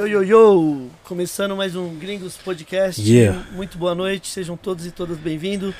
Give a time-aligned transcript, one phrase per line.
[0.00, 0.86] Yo, yo, yo!
[1.04, 3.02] Começando mais um Gringos Podcast.
[3.02, 3.44] Yeah.
[3.52, 5.74] Muito boa noite, sejam todos e todas bem-vindos.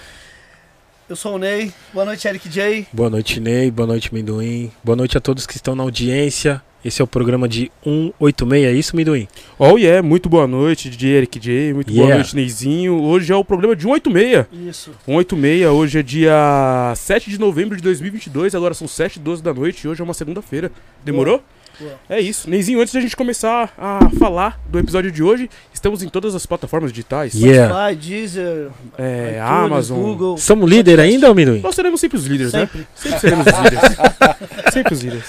[1.09, 1.73] Eu sou o Ney.
[1.91, 2.86] Boa noite, Eric J.
[2.93, 3.71] Boa noite, Ney.
[3.71, 4.71] Boa noite, Minduim.
[4.85, 6.62] Boa noite a todos que estão na audiência.
[6.85, 9.27] Esse é o programa de 186, é isso, Minduim?
[9.59, 12.16] Oh yeah, muito boa noite, DJ Eric J, muito boa Yeah.
[12.16, 13.02] noite, Neizinho.
[13.02, 14.46] Hoje é o programa de 186.
[14.68, 14.90] Isso.
[15.07, 19.54] 186, hoje é dia 7 de novembro de 2022, agora são 7 e 12 da
[19.54, 20.71] noite e hoje é uma segunda-feira.
[21.03, 21.39] Demorou?
[21.39, 21.60] Boa.
[22.08, 22.48] É isso.
[22.48, 26.44] Neizinho, antes da gente começar a falar do episódio de hoje, estamos em todas as
[26.46, 27.34] plataformas digitais.
[27.34, 27.75] Yeah.
[27.75, 29.98] Spotify, Deezer, É, iTunes, Amazon.
[30.00, 30.39] Google.
[30.39, 31.61] Somos líder ainda, ou Minduim?
[31.61, 32.61] Nós seremos sempre os líderes, né?
[32.61, 32.86] Sempre.
[32.94, 33.97] Sempre seremos os líderes.
[34.72, 35.25] sempre os líderes.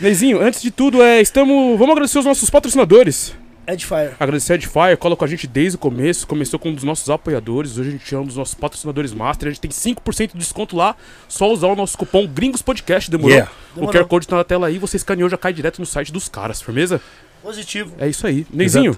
[0.00, 1.78] Neizinho, antes de tudo, é, estamos.
[1.78, 3.34] Vamos agradecer os nossos patrocinadores.
[3.66, 4.14] Edifier.
[4.20, 7.10] Agradecer a Edifier, cola com a gente desde o começo, começou com um dos nossos
[7.10, 10.38] apoiadores, hoje a gente é um dos nossos patrocinadores master, a gente tem 5% de
[10.38, 10.94] desconto lá,
[11.28, 13.30] só usar o nosso cupom Gringos Podcast, demorou?
[13.36, 13.50] Yeah.
[13.72, 13.92] O Demorou.
[14.02, 16.62] QR Code tá na tela aí, você escaneou, já cai direto no site dos caras,
[16.62, 17.00] firmeza?
[17.42, 17.92] Positivo.
[17.98, 18.46] É isso aí.
[18.52, 18.96] Neizinho,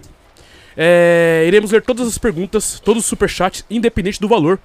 [0.76, 4.58] é, iremos ler todas as perguntas, todos os superchats, independente do valor,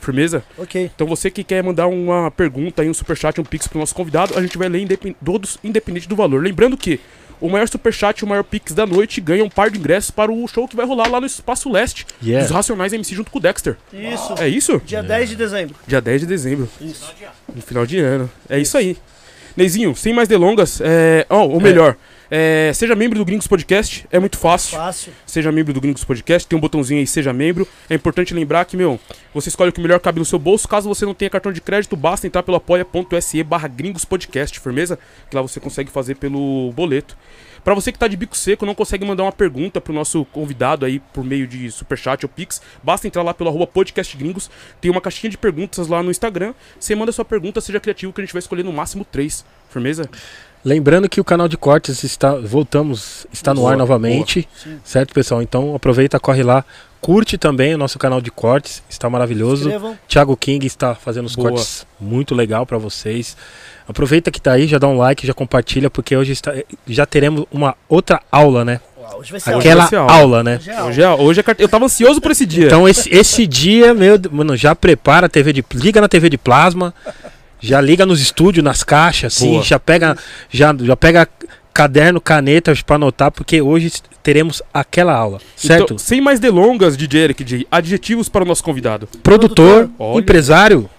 [0.00, 0.42] firmeza?
[0.56, 0.90] Ok.
[0.94, 4.38] Então você que quer mandar uma pergunta aí, um superchat, um pix pro nosso convidado,
[4.38, 6.42] a gente vai ler independ- todos independente do valor.
[6.42, 7.00] Lembrando que
[7.40, 10.30] o maior superchat e o maior pix da noite ganha um par de ingressos para
[10.32, 12.46] o show que vai rolar lá no Espaço Leste Yeah.
[12.46, 13.76] dos Racionais MC junto com o Dexter.
[13.92, 14.34] Isso.
[14.38, 14.80] É isso?
[14.84, 15.76] Dia 10 de dezembro.
[15.86, 17.12] Dia 10 de dezembro, Isso.
[17.54, 18.30] no final de ano.
[18.48, 18.96] É isso aí.
[19.56, 21.26] Neizinho, sem mais delongas, é...
[21.28, 21.96] oh, ou melhor, é,
[22.74, 24.76] seja membro do Gringos Podcast, é muito fácil.
[24.76, 25.12] Fácil.
[25.26, 27.66] Seja membro do Gringos Podcast, tem um botãozinho aí, seja membro.
[27.88, 29.00] É importante lembrar que, meu,
[29.32, 30.68] você escolhe o que melhor cabe no seu bolso.
[30.68, 34.98] Caso você não tenha cartão de crédito, basta entrar pelo apoia.se barra Gringos Podcast, firmeza?
[35.30, 37.16] Que lá você consegue fazer pelo boleto.
[37.64, 40.86] Pra você que tá de bico seco, não consegue mandar uma pergunta pro nosso convidado
[40.86, 44.90] aí por meio de superchat ou pix, basta entrar lá pelo arroba podcast gringos, tem
[44.90, 48.24] uma caixinha de perguntas lá no Instagram, você manda sua pergunta, seja criativo que a
[48.24, 50.08] gente vai escolher no máximo três, firmeza?
[50.64, 52.34] Lembrando que o canal de cortes está.
[52.34, 54.48] Voltamos, está no Boa, ar novamente.
[54.84, 55.40] Certo, pessoal?
[55.40, 56.64] Então aproveita, corre lá.
[57.00, 59.70] Curte também o nosso canal de cortes, está maravilhoso.
[60.08, 61.50] Thiago King está fazendo os Boa.
[61.50, 63.36] cortes muito legal pra vocês.
[63.86, 66.52] Aproveita que tá aí, já dá um like, já compartilha, porque hoje está-
[66.88, 68.80] já teremos uma outra aula, né?
[69.16, 70.12] Hoje vai ser Hoje Aquela vai ser aula.
[70.12, 70.56] aula, né?
[70.60, 70.88] Hoje é aula.
[70.90, 72.66] Hoje é, hoje é Eu tava ansioso por esse dia.
[72.66, 76.36] Então esse, esse dia, meu, mano, já prepara a TV de liga na TV de
[76.36, 76.92] plasma,
[77.60, 79.62] já liga nos estúdios, nas caixas, assim, Boa.
[79.62, 80.16] já pega
[80.50, 81.28] já, já pega
[81.72, 83.92] caderno, caneta pra anotar, porque hoje
[84.22, 85.84] teremos aquela aula, certo?
[85.84, 89.08] Então, sem mais delongas, DJ Eric, de adjetivos para o nosso convidado.
[89.22, 90.18] Produtor, Olha.
[90.20, 90.90] empresário.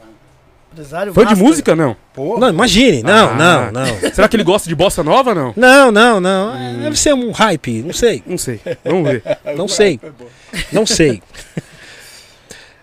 [0.71, 1.97] Empresário Foi de música, não?
[2.15, 3.33] Não, imagine, não, Ah.
[3.33, 3.99] não, não.
[4.13, 5.51] Será que ele gosta de bossa nova, não?
[5.57, 6.55] Não, não, não.
[6.55, 8.61] É, Deve ser um hype, não sei, Não sei.
[8.85, 9.23] Vamos ver.
[9.57, 9.99] não sei.
[10.71, 11.21] Não sei.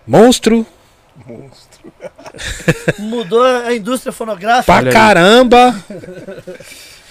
[0.06, 0.66] Monstro
[2.98, 5.74] Mudou a indústria fonográfica pra caramba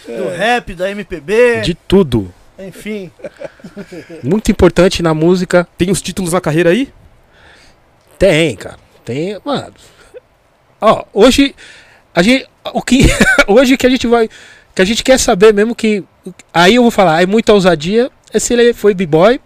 [0.06, 1.62] do rap, da MPB.
[1.62, 2.34] de tudo.
[2.58, 3.12] Enfim.
[4.24, 5.68] Muito importante na música.
[5.78, 6.92] Tem os títulos na carreira aí?
[8.18, 8.78] Tem, cara.
[9.04, 9.74] Tem, mano.
[10.80, 11.56] Ó, hoje
[12.14, 13.06] a gente o que
[13.48, 14.30] hoje que a gente vai
[14.74, 16.04] que a gente quer saber mesmo que
[16.54, 19.40] aí eu vou falar, é muita ousadia, é se ele foi b-boy,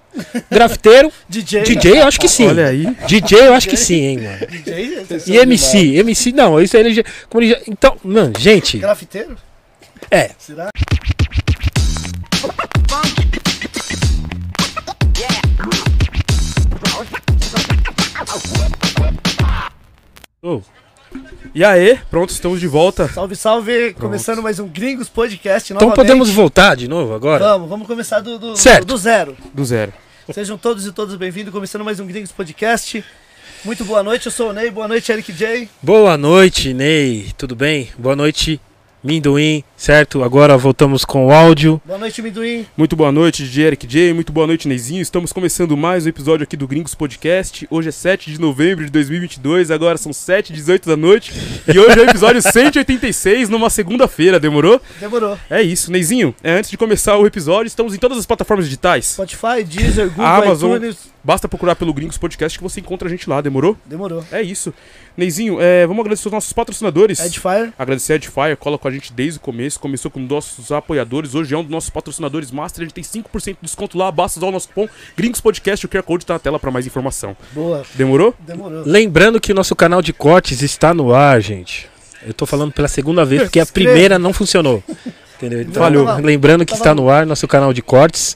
[0.50, 1.64] grafiteiro, DJ.
[1.64, 2.48] DJ, eu acho que sim.
[2.48, 2.86] Olha aí.
[3.08, 4.48] DJ, eu acho que sim, hein, mano.
[4.48, 5.06] DJ.
[5.28, 9.38] E MC, MC não, isso ele já, como ele já, então, mano, gente, Grafiteiro?
[10.12, 10.70] é, Será?
[20.42, 20.62] Ô,
[21.54, 23.08] E aí, pronto, estamos de volta.
[23.08, 23.94] Salve, salve.
[23.94, 26.08] Começando mais um Gringos Podcast então novamente.
[26.08, 27.44] podemos voltar de novo agora?
[27.44, 28.86] Vamos, vamos começar do, do, Certo.
[28.86, 29.36] do zero.
[29.54, 29.92] Do zero.
[30.34, 31.52] Sejam todos e todas bem-vindos.
[31.52, 33.04] Começando mais um Gringos Podcast.
[33.66, 34.70] Muito boa noite, eu sou o Ney.
[34.70, 35.68] Boa noite, Eric J.
[35.82, 37.32] Boa noite, Ney.
[37.38, 37.90] Tudo bem?
[37.98, 38.62] Boa noite,
[39.04, 40.22] Minduim, certo?
[40.24, 41.82] Agora voltamos com o áudio.
[41.86, 42.66] Boa noite, Minduim.
[42.76, 44.14] Muito boa noite, DJ Eric J.
[44.14, 45.02] Muito boa noite, Neizinho.
[45.02, 47.66] Estamos começando mais um episódio aqui do Gringos Podcast.
[47.72, 51.32] Hoje é 7 de novembro de 2022, agora são 7 e 18 da noite.
[51.66, 54.82] E hoje é o episódio 186, numa segunda-feira, demorou?
[55.00, 55.40] Demorou.
[55.50, 56.36] É isso, Neizinho.
[56.44, 59.06] É, antes de começar o episódio, estamos em todas as plataformas digitais.
[59.06, 60.76] Spotify, Deezer, Google, Amazon.
[60.76, 61.10] iTunes.
[61.24, 63.78] Basta procurar pelo Gringos Podcast que você encontra a gente lá, demorou?
[63.86, 64.24] Demorou.
[64.32, 64.74] É isso.
[65.18, 67.20] Neizinho, é, vamos agradecer os nossos patrocinadores.
[67.20, 67.74] Edifier.
[67.78, 71.54] Agradecer a Edifier, cola com a gente desde o começo, começou com nossos apoiadores, hoje
[71.54, 74.48] é um dos nossos patrocinadores master, a gente tem 5% de desconto lá, basta usar
[74.48, 77.36] o nosso cupom Gringos Podcast, o QR Code tá na tela para mais informação.
[77.52, 77.84] Boa.
[77.96, 78.34] Demorou?
[78.40, 78.84] Demorou.
[78.86, 81.90] Lembrando que o nosso canal de cortes está no ar, gente.
[82.26, 84.84] Eu tô falando pela segunda vez porque a primeira não funcionou.
[85.38, 85.62] Entendeu?
[85.62, 85.82] Então.
[85.82, 88.36] Tava- lembrando que está no ar nosso canal de cortes.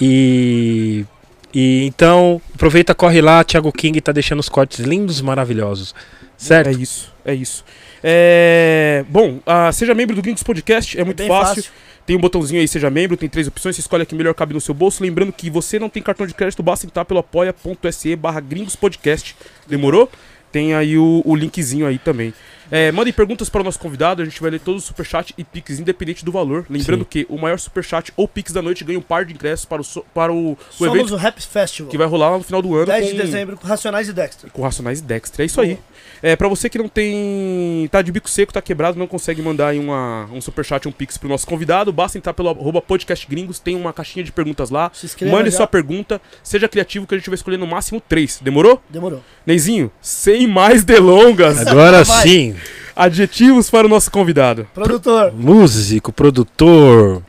[0.00, 1.04] E,
[1.52, 3.42] e então, aproveita, corre lá.
[3.42, 5.94] Thiago King tá deixando os cortes lindos, maravilhosos.
[6.36, 6.68] Certo?
[6.68, 7.64] É isso, é isso.
[8.02, 9.04] É...
[9.08, 11.56] Bom, ah, seja membro do Gringos Podcast, é muito bem fácil.
[11.56, 11.72] fácil.
[12.06, 14.52] Tem um botãozinho aí, seja membro, tem três opções, você escolhe a que melhor cabe
[14.54, 15.02] no seu bolso.
[15.02, 19.36] Lembrando que você não tem cartão de crédito, basta entrar pelo apoia.se barra gringospodcast.
[19.68, 20.10] Demorou?
[20.50, 22.34] Tem aí o, o linkzinho aí também.
[22.72, 25.44] É, mandem perguntas para o nosso convidado, a gente vai ler todos os superchat e
[25.44, 26.66] pix, independente do valor.
[26.68, 27.06] Lembrando Sim.
[27.08, 29.84] que o maior superchat ou pix da noite ganha um par de ingressos para o,
[29.84, 31.90] so- para o, o Somos evento o Rap Festival.
[31.90, 32.86] que vai rolar lá no final do ano.
[32.86, 34.50] 10 de com- dezembro com Racionais e Dexter.
[34.50, 35.42] com Racionais e Dexter.
[35.42, 35.78] É isso aí.
[36.22, 37.88] É, pra você que não tem.
[37.90, 41.16] tá de bico seco, tá quebrado, não consegue mandar aí uma, um superchat, um pix
[41.16, 44.90] pro nosso convidado, basta entrar pelo arroba podcast gringos, tem uma caixinha de perguntas lá.
[44.92, 45.58] Se inscreva Mande já.
[45.58, 48.38] sua pergunta, seja criativo que a gente vai escolher no máximo três.
[48.42, 48.82] Demorou?
[48.88, 49.22] Demorou.
[49.46, 52.54] Neizinho, sem mais delongas, Agora sim.
[52.94, 54.66] adjetivos para o nosso convidado.
[54.74, 55.32] Produtor.
[55.32, 57.22] Músico, produtor.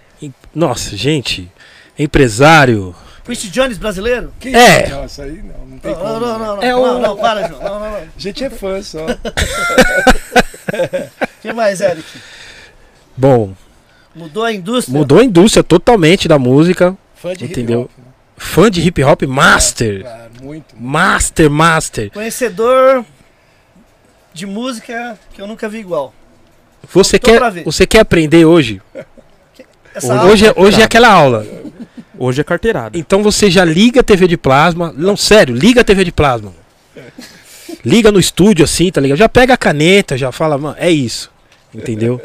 [0.53, 1.49] Nossa, gente.
[1.97, 2.93] Empresário.
[3.25, 4.33] Quincy Jones brasileiro?
[4.39, 4.83] Que É.
[4.83, 4.91] isso?
[4.95, 6.19] Não, isso aí não, não tem Não, como.
[6.19, 6.41] não, não, né?
[6.45, 6.63] não, não.
[6.63, 7.62] É não, o- não, para, João.
[7.63, 7.97] Não, não, não.
[7.97, 9.06] A gente é fã só.
[9.06, 9.07] O
[11.41, 12.06] que mais, Eric?
[13.15, 13.53] Bom,
[14.15, 14.97] Mudou a indústria?
[14.97, 16.97] mudou a indústria totalmente da música.
[17.15, 17.81] Fã de Entendeu?
[17.83, 17.97] hip hop.
[17.97, 18.03] né?
[18.38, 20.01] Fã de hip hop master.
[20.01, 20.75] Claro, muito.
[20.77, 22.12] Master, master.
[22.12, 23.06] Conhecedor
[24.33, 26.13] de música que eu nunca vi igual.
[26.91, 28.81] Você Tô quer, você quer aprender hoje?
[29.94, 31.45] Essa Hoje, é, aula- hoje é aquela aula.
[32.23, 32.95] Hoje é carteirada.
[33.00, 34.94] Então você já liga a TV de plasma.
[34.95, 36.53] Não, sério, liga a TV de plasma.
[37.83, 39.18] Liga no estúdio assim, tá ligado?
[39.18, 41.31] Já pega a caneta, já fala, mano, é isso.
[41.73, 42.21] Entendeu?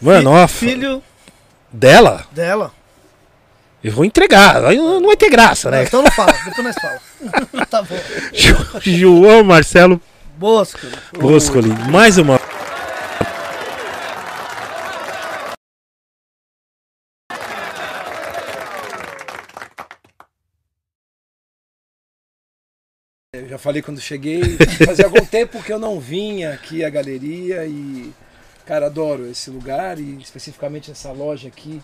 [0.00, 1.02] Mano, ó, Filho
[1.72, 2.72] dela, dela.
[3.82, 4.64] eu vou entregar.
[4.64, 5.84] Aí não vai ter graça, Não, né?
[5.84, 7.66] então não fala, depois nós fala.
[7.66, 7.98] tá bom.
[8.32, 10.00] Jo- João Marcelo
[10.38, 10.86] Bosco.
[11.18, 12.40] Boscoli, mais uma.
[23.56, 28.12] Já falei quando cheguei, fazia algum tempo que eu não vinha aqui à galeria e,
[28.66, 31.82] cara, adoro esse lugar e especificamente essa loja aqui.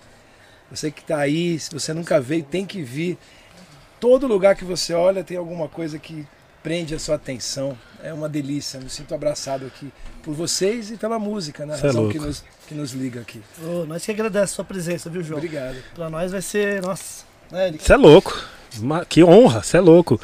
[0.70, 3.18] Você que tá aí, se você nunca veio, tem que vir.
[3.98, 6.26] Todo lugar que você olha tem alguma coisa que
[6.62, 7.76] prende a sua atenção.
[8.02, 9.92] É uma delícia, me sinto abraçado aqui
[10.22, 11.74] por vocês e pela música, né?
[11.74, 12.18] A é razão louco.
[12.18, 13.40] que nos, que nos liga aqui.
[13.62, 15.38] Ô, nós que agradecemos a sua presença, viu, João?
[15.38, 15.76] Obrigado.
[15.94, 16.82] Pra nós vai ser.
[16.82, 17.24] Nossa.
[17.50, 17.72] Né?
[17.78, 18.44] Você é louco.
[19.08, 20.20] Que honra, você é louco.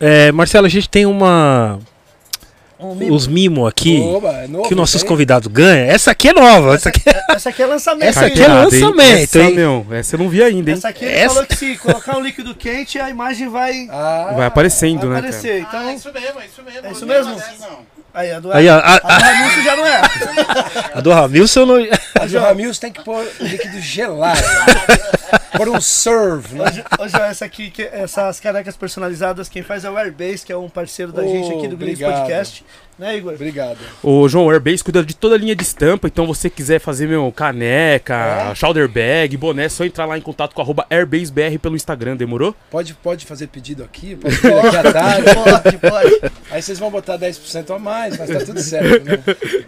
[0.00, 1.78] É, Marcelo, a gente tem uma.
[2.82, 3.14] Um mimo.
[3.14, 5.08] Os mimos aqui Oba, é novo que nossos aí?
[5.08, 5.86] convidados ganham.
[5.90, 6.74] Essa aqui é nova.
[6.74, 7.24] Essa aqui é...
[7.34, 8.08] Essa aqui é lançamento.
[8.08, 9.54] Essa aqui é lançamento, essa, hein?
[9.54, 10.76] meu, essa eu não vi ainda, hein?
[10.78, 14.32] Essa aqui ele Essa- falou que se colocar um líquido quente, a imagem vai, Ah,
[14.34, 15.26] Vai aparecendo, vai né, cara?
[15.28, 15.60] aparecer.
[15.60, 16.86] Então, Ah, é isso mesmo, é isso mesmo.
[16.86, 17.42] É isso Não mesmo?
[18.14, 20.00] Aí, a do, Aí, a, a a, do Ramilson já não é.
[20.94, 21.76] a do Ramilson não.
[22.18, 24.40] Mas o Ramils tem que pôr líquido gelado.
[25.56, 26.64] Por um serve, né?
[26.64, 30.52] Hoje, hoje ó, essa aqui, que- essas canecas personalizadas, quem faz é o Airbase, que
[30.52, 32.20] é um parceiro da Oh, gente aqui do obrigado.
[32.20, 32.64] Podcast.
[33.00, 33.32] Né, Igor?
[33.32, 33.78] Obrigado.
[34.02, 37.32] O João Airbase cuida de toda a linha de estampa, então você quiser fazer, meu,
[37.32, 38.54] caneca, É?
[38.54, 42.54] shoulder bag, boné, é só entrar lá em contato com arroba AirbaseBR pelo Instagram, demorou?
[42.70, 45.30] Pode, pode fazer pedido aqui, pode vir aqui à tarde.
[45.34, 46.32] Pode, pode.
[46.50, 49.18] Aí vocês vão botar 10% a mais, mas tá tudo certo, né?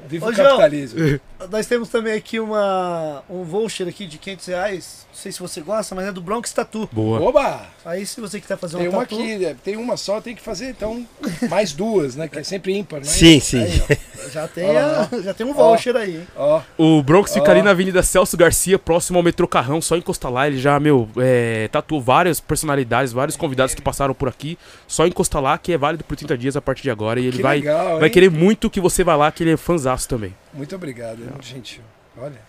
[0.07, 0.49] Viva Ô, o João.
[0.49, 1.19] capitalismo.
[1.51, 5.07] Nós temos também aqui uma, um voucher aqui de 500 reais.
[5.13, 6.89] Não sei se você gosta, mas é do Bronx Tattoo.
[6.91, 7.21] Boa.
[7.21, 7.67] Oba!
[7.85, 9.21] Aí se você quiser fazer Tem uma uma tatu...
[9.21, 11.07] aqui, é, tem uma só, tem que fazer então
[11.51, 12.27] mais duas, né?
[12.29, 13.05] Que é sempre ímpar, né?
[13.05, 13.63] Sim, sim.
[13.63, 13.83] Aí,
[14.25, 16.27] ó, já, tem Ó, a- já tem um voucher aí, hein?
[16.35, 17.51] Ó, O Bronx fica Ó.
[17.51, 20.47] ali na Avenida Celso Garcia, próximo ao metrô Carrão, só encostar lá.
[20.47, 24.59] Ele já, meu, é, tatuou várias personalidades, vários convidados que passaram por aqui.
[24.89, 27.21] Só encostar lá, que é válido por 30 dias a partir de agora.
[27.21, 29.57] E ele que vai, legal, vai querer muito que você vá lá, que ele é
[29.59, 30.35] fanzaço também.
[30.55, 31.83] Muito obrigado, é muito gentil.
[32.17, 32.41] Olha,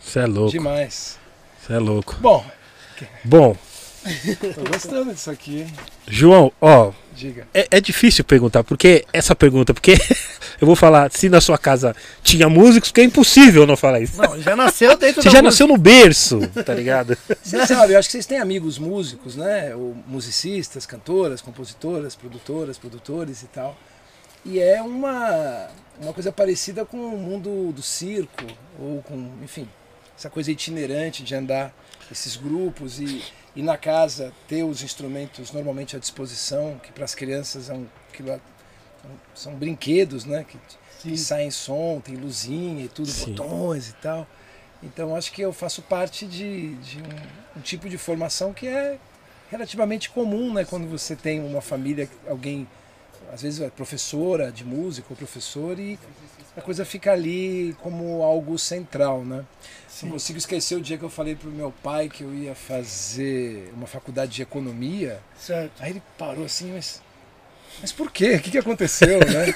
[0.00, 0.50] Você é louco.
[0.50, 1.18] demais.
[1.66, 2.14] Você é louco.
[2.20, 2.44] Bom,
[3.24, 3.56] Bom,
[4.54, 5.72] tô gostando disso aqui, hein?
[6.06, 7.48] João, ó, Diga.
[7.52, 9.94] é, é difícil perguntar, porque essa pergunta, porque
[10.60, 14.16] eu vou falar, se na sua casa tinha músicos, porque é impossível não falar isso.
[14.16, 15.42] Não, já nasceu dentro Você da já música.
[15.42, 17.18] nasceu no berço, tá ligado?
[17.42, 19.74] Você sabe, eu acho que vocês têm amigos músicos, né?
[19.74, 23.76] Ou musicistas, cantoras, compositoras, produtoras, produtores e tal.
[24.44, 25.66] E é uma,
[26.00, 28.44] uma coisa parecida com o mundo do circo,
[28.78, 29.66] ou com, enfim,
[30.16, 31.74] essa coisa itinerante de andar
[32.10, 33.22] esses grupos e,
[33.54, 37.86] e na casa ter os instrumentos normalmente à disposição, que para as crianças é um,
[38.12, 38.40] aquilo é-
[39.34, 40.44] são brinquedos, né?
[40.48, 40.58] Que,
[41.02, 43.34] que saem som, tem luzinha e tudo, Sim.
[43.34, 44.26] botões e tal.
[44.82, 48.98] Então acho que eu faço parte de, de um, um tipo de formação que é
[49.50, 50.64] relativamente comum, né?
[50.64, 52.66] Quando você tem uma família, alguém,
[53.32, 55.98] às vezes é professora de música ou professor e
[56.56, 59.44] a coisa fica ali como algo central, né?
[60.02, 63.72] Não consigo esquecer o dia que eu falei pro meu pai que eu ia fazer
[63.74, 65.20] uma faculdade de economia.
[65.38, 65.72] Certo.
[65.80, 67.00] Aí ele parou assim, mas
[67.80, 68.34] Mas por quê?
[68.34, 69.46] O que, que aconteceu, né?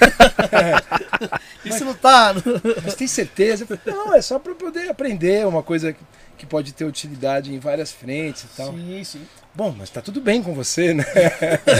[1.65, 2.33] Isso não tá.
[2.83, 3.67] Mas tem certeza?
[3.85, 6.03] Não, é só para poder aprender uma coisa que-
[6.37, 8.73] que pode ter utilidade em várias frentes e tal.
[8.73, 9.27] Sim, sim.
[9.53, 11.03] Bom, mas tá tudo bem com você, né?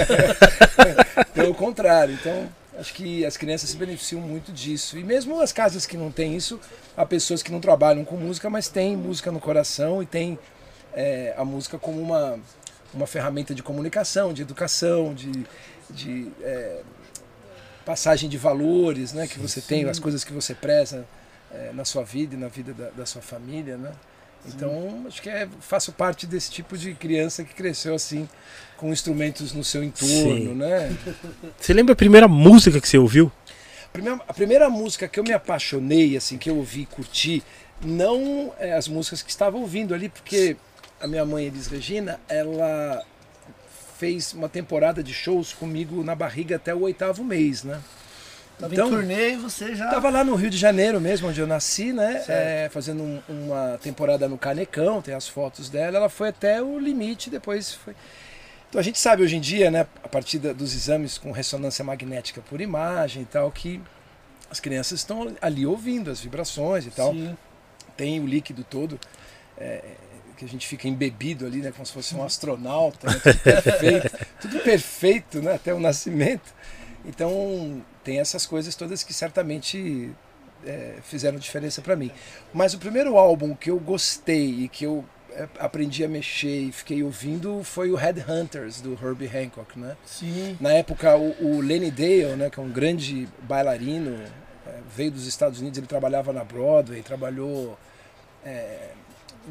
[1.34, 2.14] Pelo contrário.
[2.14, 2.48] Então,
[2.78, 4.98] acho que as crianças se beneficiam muito disso.
[4.98, 6.60] E mesmo as casas que não têm isso,
[6.96, 10.40] há pessoas que não trabalham com música, mas têm música no coração e têm
[10.94, 12.40] é, a música como uma,
[12.94, 15.46] uma ferramenta de comunicação, de educação, de,
[15.90, 16.82] de é,
[17.86, 19.28] passagem de valores, né?
[19.28, 21.06] Que você tem, as coisas que você preza
[21.52, 23.92] é, na sua vida e na vida da, da sua família, né?
[24.46, 28.28] Então, acho que é, faço parte desse tipo de criança que cresceu assim,
[28.82, 30.56] com instrumentos no seu entorno, Sim.
[30.56, 30.98] né?
[31.60, 33.32] Você lembra a primeira música que você ouviu?
[33.86, 37.44] A primeira, a primeira música que eu me apaixonei, assim, que eu ouvi e curti,
[37.86, 40.58] não é as músicas que estava ouvindo ali, porque
[41.00, 43.04] a minha mãe, Elis Regina, ela
[44.00, 47.80] fez uma temporada de shows comigo na barriga até o oitavo mês, né?
[48.60, 49.90] Tava Então- em turnê e você já.
[49.90, 52.24] Tava lá no Rio de Janeiro mesmo, onde eu nasci, né?
[52.28, 55.98] É, fazendo um- uma temporada no Canecão, tem as fotos dela.
[55.98, 57.94] Ela foi até o limite, depois foi.
[58.72, 61.84] Então a gente sabe hoje em dia, né, a partir da- dos exames com ressonância
[61.84, 63.82] magnética por imagem e tal, que
[64.50, 67.12] as crianças estão ali ouvindo as vibrações e tal.
[67.14, 67.38] Sim.
[67.98, 68.98] Tem o líquido todo.
[69.58, 69.84] é,
[70.38, 71.72] que a gente fica embebido ali, né?
[71.72, 75.54] Como se fosse um astronauta, né, tudo perfeito, tudo perfeito, né?
[75.54, 76.52] Até o nascimento.
[77.06, 80.10] Então tem essas coisas todas que certamente
[80.66, 82.10] é, fizeram diferença para mim.
[82.52, 85.06] Mas o primeiro álbum que eu gostei e que eu
[85.60, 89.96] aprendi a mexer e fiquei ouvindo foi o Headhunters do Herbie Hancock, né?
[90.06, 90.58] Sim.
[90.60, 94.18] Na época o, o Lenny Dale, né, que é um grande bailarino,
[94.68, 97.78] é, veio dos Estados Unidos, ele trabalhava na Broadway, trabalhou
[98.46, 98.90] é,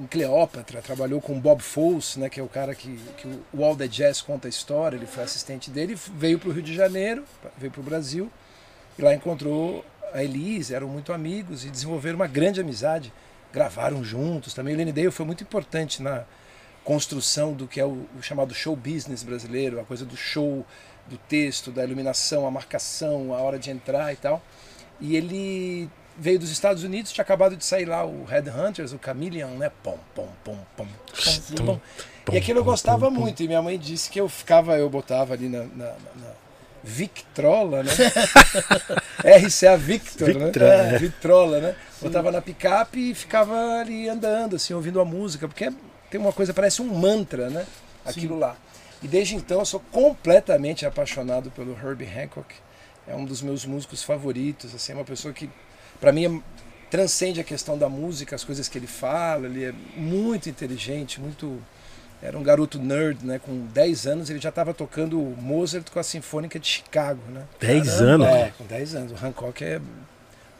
[0.00, 3.64] em Cleópatra, trabalhou com Bob Fosse, né, que é o cara que, que o- o
[3.64, 6.74] All the Jazz conta a história, ele foi assistente dele, veio para o Rio de
[6.74, 7.24] Janeiro,
[7.58, 8.30] veio para o Brasil,
[8.98, 13.12] e lá encontrou a Elise, eram muito amigos e desenvolveram uma grande amizade,
[13.52, 14.74] gravaram juntos também.
[14.74, 16.24] O Lenny Dale foi muito importante na
[16.84, 20.64] construção do que é o, o chamado show business brasileiro, a coisa do show,
[21.06, 24.42] do texto, da iluminação, a marcação, a hora de entrar e tal.
[25.00, 29.56] E ele veio dos Estados Unidos, tinha acabado de sair lá o Headhunters, o Chameleon,
[29.56, 29.70] né?
[29.82, 31.80] Pom, pom, pom, pom, pom, pom.
[32.32, 35.48] E aquilo eu gostava muito, e minha mãe disse que eu ficava, eu botava ali
[35.48, 36.39] na, na, na
[36.82, 37.92] Victrola, né?
[39.44, 40.94] RCA Victor, Victra, né?
[40.94, 40.98] é.
[40.98, 41.76] Vitrola, né?
[42.00, 45.72] Botava na picape e ficava ali andando, assim, ouvindo a música, porque é-
[46.10, 47.66] tem uma coisa, parece um mantra, né?
[48.04, 48.56] Aquilo lá.
[49.02, 52.54] E desde então eu sou completamente apaixonado pelo Herbie Hancock.
[53.06, 55.48] É um dos meus músicos favoritos, assim, é uma pessoa que,
[56.00, 56.60] para mim, é-
[56.90, 61.60] transcende a questão da música, as coisas que ele fala, ele é muito inteligente, muito
[62.22, 63.38] era um garoto nerd, né?
[63.38, 67.42] Com 10 anos ele já estava tocando Mozart com a Sinfônica de Chicago, né?
[67.60, 68.26] 10 Caramba.
[68.26, 68.26] anos?
[68.46, 69.12] É, com 10 anos.
[69.12, 69.80] O Hancock é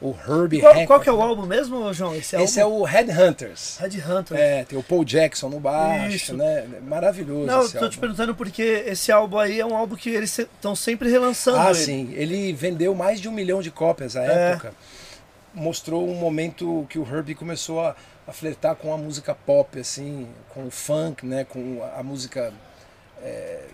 [0.01, 0.87] o Herbie Qual, Hancock.
[0.87, 2.15] qual que é o álbum mesmo, João?
[2.15, 3.77] Esse, Esse é o Headhunters.
[3.79, 4.35] Red Hunter.
[4.35, 6.35] É, tem o Paul Jackson no baixo, Isso.
[6.35, 6.65] né?
[6.87, 7.97] Maravilhoso Não, esse tô te álbum.
[7.99, 11.59] perguntando porque esse álbum aí é um álbum que eles estão sempre relançando.
[11.59, 11.75] Ah, ele.
[11.75, 12.09] sim.
[12.13, 14.51] Ele vendeu mais de um milhão de cópias à É.
[14.53, 14.73] época.
[15.53, 17.95] Mostrou um momento que o Herbie começou a,
[18.27, 21.43] a flertar com a música pop, assim, com o funk, né?
[21.43, 22.53] Com a, música
[23.21, 23.65] é,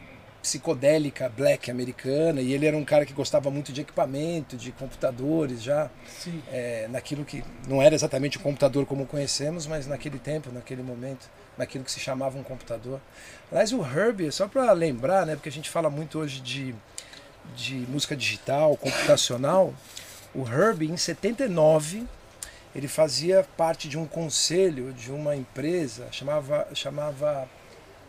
[0.42, 2.42] psicodélica black americana.
[2.42, 5.90] E ele era um cara que gostava muito de equipamento, de computadores já.
[6.52, 11.30] É, naquilo que não era exatamente o computador como conhecemos, mas naquele tempo, naquele momento,
[11.58, 13.02] naquilo que se chamava um computador.
[13.52, 16.74] Aliás, o Herbie, só para lembrar, né, porque a gente fala muito hoje de,
[17.56, 19.74] de música digital, computacional,
[20.34, 22.06] o Herbie, em 79,
[22.78, 27.50] ele fazia parte de um conselho de uma empresa, chamava, chamava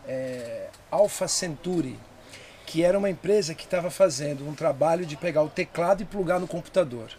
[0.07, 1.99] é, Alpha Centauri,
[2.67, 6.39] que era uma empresa que estava fazendo um trabalho de pegar o teclado e plugar
[6.39, 7.09] no computador.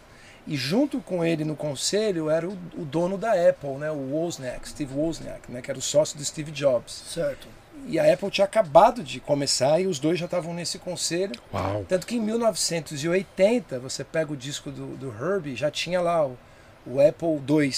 [0.47, 4.69] E junto com ele no conselho era o, o dono da Apple, né, o Wozniak,
[4.69, 7.03] Steve Wozniak, né, que era o sócio do Steve Jobs.
[7.09, 7.49] Certo.
[7.85, 11.33] E a Apple tinha acabado de começar e os dois já estavam nesse conselho.
[11.53, 11.85] Uau.
[11.89, 16.37] Tanto que em 1980, você pega o disco do, do Herbie, já tinha lá o,
[16.85, 17.71] o Apple II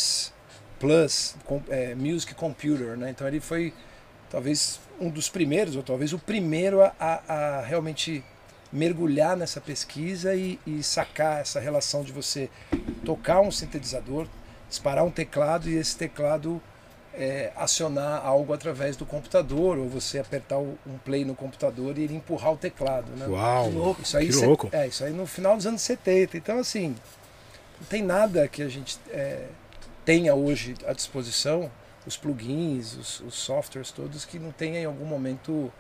[0.79, 3.10] Plus com, é, Music Computer, né?
[3.10, 3.74] Então ele foi
[4.29, 8.24] talvez um dos primeiros, ou talvez o primeiro a, a- realmente
[8.72, 12.50] mergulhar nessa pesquisa e, e sacar essa relação de você
[13.05, 14.27] tocar um sintetizador,
[14.67, 16.60] disparar um teclado e esse teclado
[17.13, 22.15] é, acionar algo através do computador, ou você apertar um play no computador e ele
[22.15, 23.12] empurrar o teclado.
[23.15, 23.27] Né?
[23.27, 23.69] Uau.
[23.69, 24.01] Que louco.
[24.01, 24.69] Isso aí, Que louco.
[24.72, 26.36] é, isso aí no final dos anos 70.
[26.36, 26.95] Então, assim,
[27.89, 29.45] tem nada que a gente é,
[30.05, 31.69] tenha hoje à disposição,
[32.05, 35.71] os plugins, os, os softwares todos, que não tenha em algum momento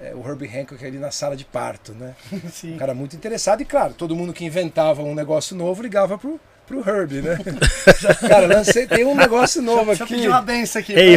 [0.00, 2.14] é, o Herbie Hancock ali na sala de parto, né?
[2.52, 2.74] Sim.
[2.74, 6.40] Um cara muito interessado e claro, todo mundo que inventava um negócio novo ligava pro,
[6.66, 7.38] pro Herbie, né?
[8.28, 10.14] cara, lancei, tem um negócio novo Deixa eu aqui.
[10.14, 10.92] pedir uma benção aqui.
[10.94, 11.16] Ei,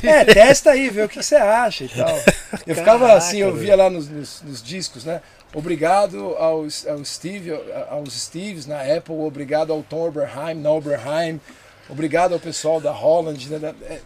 [0.00, 2.08] que- É, testa aí, vê o que você acha e tal.
[2.66, 5.20] Eu ficava Caraca, assim, eu via lá nos, nos- nos discos, né?
[5.54, 7.50] Obrigado aos, ao Steve,
[7.88, 11.40] aos Steves na Apple, obrigado ao Tom Oberheim na Oberheim,
[11.88, 13.58] obrigado ao pessoal da Holland, né?
[13.60, 14.00] Da- é,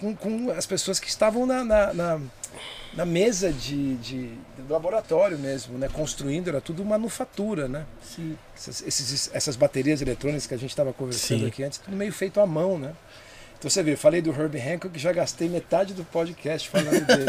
[0.00, 2.20] com, com as pessoas que estavam na, na, na-
[2.94, 5.88] na mesa de, de- do laboratório mesmo, né?
[5.88, 7.86] Construindo, era tudo manufatura, né?
[8.02, 8.36] Sim.
[8.54, 11.46] Essas, esses- essas baterias eletrônicas que a gente estava conversando Sim.
[11.46, 12.92] aqui antes, tudo meio feito à mão, né?
[13.62, 17.26] Então você vê, eu falei do Herbie Hancock, já gastei metade do podcast falando dele.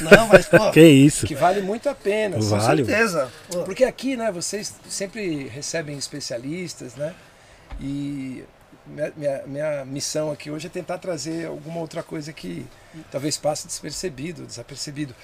[0.00, 1.26] Não, mas, pô, Que isso?
[1.26, 2.38] que vale muito a pena.
[2.38, 2.48] assim.
[2.48, 2.82] com Vale.
[2.82, 3.30] certeza.
[3.50, 7.14] Pô, Porque aqui, né, vocês sempre recebem especialistas, né?
[7.78, 8.42] E
[8.86, 12.64] minha, minha, minha missão aqui hoje é tentar trazer alguma outra coisa que
[13.12, 15.14] talvez passe despercebido, desapercebido.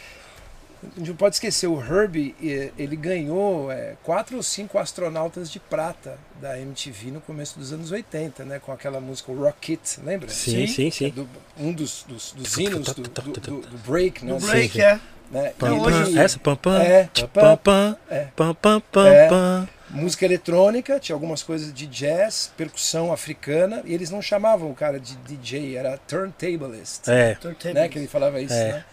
[0.84, 2.34] A gente não pode esquecer, o Herbie,
[2.76, 7.92] ele ganhou eh, quatro ou cinco astronautas de prata da MTV no começo dos anos
[7.92, 8.58] 80, né?
[8.58, 10.28] Com aquela música Rocket, lembra?
[10.28, 11.10] Sim, sim, É sim.
[11.10, 14.38] do- um dos, dos, dos hinos do, do, do- do break, né?
[14.40, 14.98] sim, break, é.
[15.30, 15.52] Né?
[15.56, 16.06] Pam, E pam.
[16.08, 16.78] ele- Essa pam pam.
[16.82, 17.96] É, pam, pam pam.
[18.10, 18.24] é.
[18.36, 19.28] Pam pam pam É.
[19.28, 19.68] pam.
[19.90, 24.98] música eletrônica, tinha algumas coisas de jazz, percussão africana, e eles não chamavam o cara
[24.98, 27.36] de DJ, era turntablist, É.
[27.72, 27.88] Né?
[27.88, 28.72] Que ele falava isso, É.
[28.72, 28.84] né?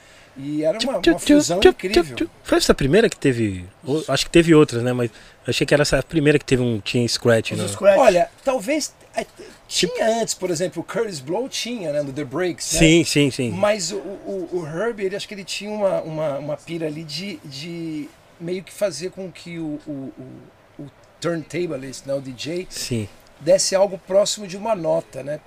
[0.41, 2.29] E era uma, uma fusão incrível.
[2.43, 3.65] Foi essa a primeira que teve.
[4.07, 4.93] Acho que teve outras, né?
[4.93, 5.11] Mas
[5.45, 6.79] achei que era essa a primeira que teve um.
[6.79, 7.67] Tinha scratch, né?
[7.67, 7.99] Scratch.
[7.99, 9.25] Olha, talvez é,
[9.67, 12.79] Tipo tinha antes, por exemplo, o Curtis Blow tinha, né, no The Breaks, né?
[12.79, 13.51] Sim, sim, sim.
[13.51, 17.03] Mas o, o, o Herbie, ele acho que ele tinha uma, uma, uma pira ali
[17.03, 22.65] de, de meio que fazer com que o, o, o, o turntablist, né, o DJ,
[22.69, 23.07] Sim.
[23.41, 25.39] Desse algo próximo de uma nota, né?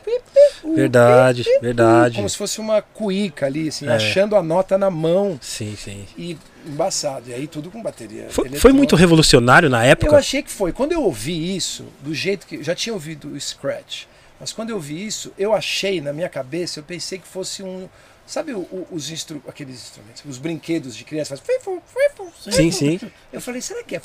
[0.64, 2.16] Verdade, verdade.
[2.16, 3.92] Como se fosse uma cuíca ali, assim, É.
[3.92, 6.06] achando a nota na mão Sim, sim.
[6.16, 7.30] e embaçado.
[7.30, 8.26] E aí tudo com bateria.
[8.30, 10.16] Foi, foi muito revolucionário na Eu época.
[10.16, 10.72] achei que foi.
[10.72, 12.62] Quando eu ouvi isso, do jeito que.
[12.62, 14.04] Já tinha ouvido o Scratch,
[14.40, 17.88] mas quando eu ouvi isso, eu achei na minha cabeça, eu pensei que fosse um.
[18.26, 21.40] Sabe o- o- os instru, aqueles instrumentos, os brinquedos de criança faz.
[21.40, 23.00] frifu, frifu, Sim, sim.
[23.32, 24.00] Eu falei, será que é?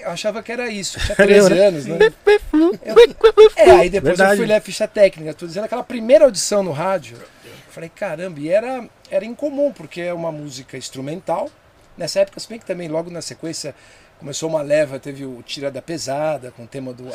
[0.00, 0.98] Eu achava que era isso.
[0.98, 1.98] Tinha Eu 13 lembro, anos, né?
[3.56, 4.32] É, aí depois Verdade.
[4.32, 7.16] eu fui ler a ficha técnica, tô dizendo aquela primeira audição no rádio.
[7.44, 11.50] Eu falei, caramba, e era, era incomum, porque é uma música instrumental.
[11.96, 13.74] Nessa época, se bem que também logo na sequência
[14.18, 17.08] começou uma leva, teve o Tira da Pesada, com o tema do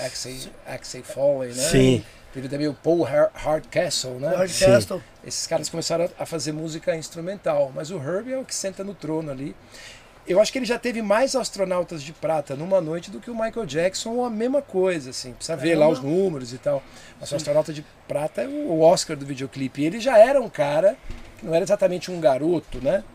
[0.65, 1.63] Axel Foley, né?
[1.63, 2.03] Sim.
[2.33, 4.35] Teve também o Paul Har- Hardcastle, né?
[4.35, 4.65] Hard Sim.
[4.65, 5.01] Castle.
[5.25, 8.93] Esses caras começaram a fazer música instrumental, mas o Herbie é o que senta no
[8.93, 9.55] trono ali.
[10.27, 13.33] Eu acho que ele já teve mais astronautas de prata numa noite do que o
[13.33, 15.31] Michael Jackson, ou a mesma coisa, assim.
[15.31, 16.83] Precisa ver lá os números e tal.
[17.19, 19.81] Mas o astronauta de prata é o Oscar do videoclipe.
[19.81, 20.97] E ele já era um cara
[21.39, 23.05] que não era exatamente um garoto, né?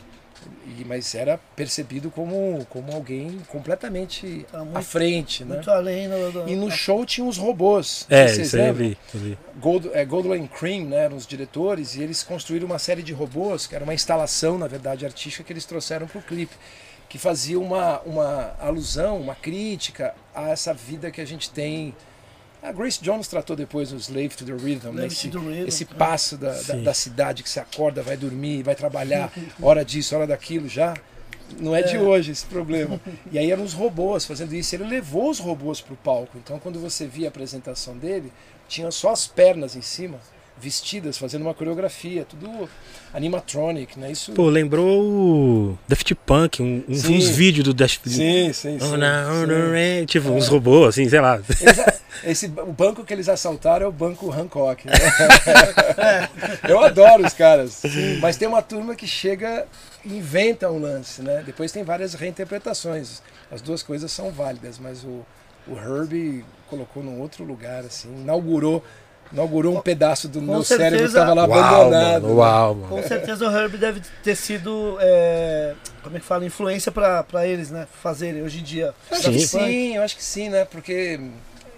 [0.79, 5.55] E- mas era percebido como, como alguém completamente Tá muito- à frente, né?
[5.57, 6.33] Muito além do.
[6.33, 8.07] do- E no show tinha os robôs.
[8.11, 8.89] É, isso aí eu lembram.
[8.89, 8.99] vi.
[9.15, 9.39] eu vi.
[9.57, 13.67] Gold, é, Goldwyn Cream, né, eram os diretores, e eles construíram uma série de robôs,
[13.67, 16.55] que era uma instalação, na verdade, artística que eles trouxeram para o clipe,
[17.09, 21.95] que fazia uma, uma alusão, uma crítica a essa vida que a gente tem.
[22.63, 25.67] A Grace Jones tratou depois o Slave to the Rhythm, né, esse, to the Rhythm,
[25.69, 25.87] esse é.
[25.97, 30.27] passo da, da, da cidade que você acorda, vai dormir, vai trabalhar, hora disso, hora
[30.29, 30.95] daquilo já.
[31.59, 32.99] Não é de hoje esse problema.
[33.31, 34.75] E aí eram os robôs fazendo isso.
[34.75, 36.39] Ele levou os robôs para o palco.
[36.43, 38.33] Então, quando você via a apresentação dele,
[38.67, 40.19] tinha só as pernas em cima,
[40.59, 42.67] vestidas, fazendo uma coreografia, tudo
[43.13, 44.11] animatronic, né?
[44.13, 44.33] Isso.
[44.33, 47.17] Pô, lembrou o Daft Punk, um- uns, Sim.
[47.19, 48.15] uns vídeos do Daft Punk.
[48.15, 48.87] sim, sim, sim.
[48.87, 49.47] Oh, não, sim.
[49.47, 51.39] não, é, Tipo, uns robôs, assim, sei lá.
[51.61, 51.92] Eles a-
[52.25, 54.87] esse, o banco que eles assaltaram é o banco Hancock.
[54.87, 54.93] né?
[56.69, 57.83] Eu adoro os caras.
[58.21, 59.67] Mas tem uma turma que chega
[60.05, 61.43] e inventa um lance, né?
[61.45, 63.23] Depois tem várias reinterpretações.
[63.51, 65.25] As duas coisas são válidas, mas o,
[65.69, 68.83] o Herbie colocou num outro lugar, assim, inaugurou,
[69.31, 71.19] inaugurou um pedaço do meu cérebro que certeza.
[71.21, 72.23] estava lá Uau, abandonado.
[72.23, 72.35] mano, né?
[72.35, 72.89] uau, mano.
[72.89, 77.71] Com certeza o Herb deve ter sido, é, como é que fala, influência pra eles,
[77.71, 77.87] né?
[78.03, 78.95] Fazerem hoje em dia.
[79.11, 79.59] Eu acho que Sim.
[79.59, 80.65] sim, eu acho que sim, né?
[80.65, 81.21] Porque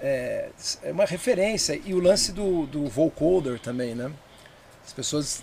[0.04, 0.50] é,
[0.82, 1.80] é uma referência.
[1.84, 4.12] E o lance do, do vocoder também, né?
[4.84, 5.42] As pessoas.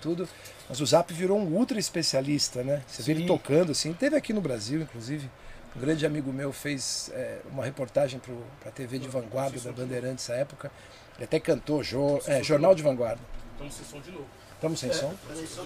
[0.00, 0.28] Tudo,
[0.68, 2.82] mas o Zap virou um ultra especialista, né?
[2.86, 3.26] Você vê ele Sim.
[3.26, 3.92] tocando assim.
[3.92, 5.28] Teve aqui no Brasil, inclusive.
[5.76, 8.18] Um grande amigo meu fez é, uma reportagem
[8.60, 10.70] para a TV de Vanguarda da Bandeirantes essa época.
[11.16, 13.20] Ele até cantou jo, é, Jornal de Vanguarda.
[13.54, 14.26] Então vocês são de novo.
[14.54, 15.12] Estamos sem som?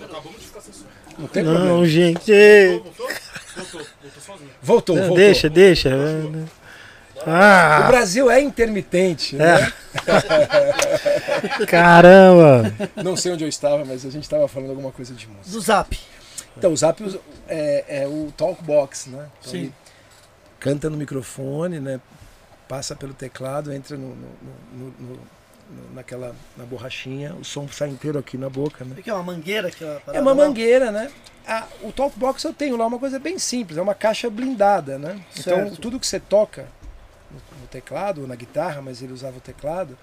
[0.04, 0.84] Acabamos de ficar sem som.
[1.16, 1.86] Não tem Não, problema.
[1.86, 2.32] gente.
[2.82, 3.08] Voltou?
[3.56, 3.80] Voltou.
[4.02, 4.50] Voltou sozinho.
[4.60, 5.16] Voltou, Não, voltou.
[5.18, 5.90] deixa, deixa.
[7.16, 9.72] O Ah, Brasil é intermitente, né?
[11.68, 12.72] caramba.
[12.96, 15.50] Não sei onde eu estava, mas a gente estava falando alguma coisa de música.
[15.50, 15.98] Do Zap.
[16.56, 17.00] Então, o Zap
[17.48, 19.26] é, é o talkbox, né?
[19.40, 19.58] Então, Sim.
[19.58, 19.72] ele
[20.60, 22.00] canta no microfone, né?
[22.68, 24.36] Passa pelo teclado, entra no, no-
[24.72, 25.20] no- no-
[25.94, 28.96] naquela na borrachinha, o som sai inteiro aqui na boca, né?
[29.02, 29.70] Que é uma mangueira?
[29.70, 31.10] Que é, É uma mangueira, né?
[31.46, 35.20] Ah, o talkbox eu tenho lá uma coisa bem simples, é uma caixa blindada, né?
[35.38, 35.80] Então Certo.
[35.80, 36.66] tudo que você toca
[37.30, 39.96] no, no teclado ou na guitarra, mas ele usava o teclado,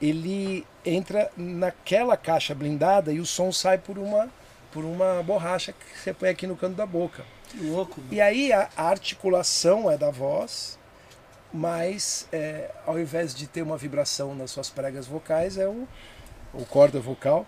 [0.00, 4.28] ele entra naquela caixa blindada e o som sai por uma
[4.70, 7.24] por uma borracha que você põe aqui no canto da boca.
[7.50, 8.00] Que louco.
[8.10, 10.78] E aí a, articulação é da voz,
[11.52, 15.86] mas é, ao invés de ter uma vibração nas suas pregas vocais, é o,
[16.52, 17.46] o corda vocal,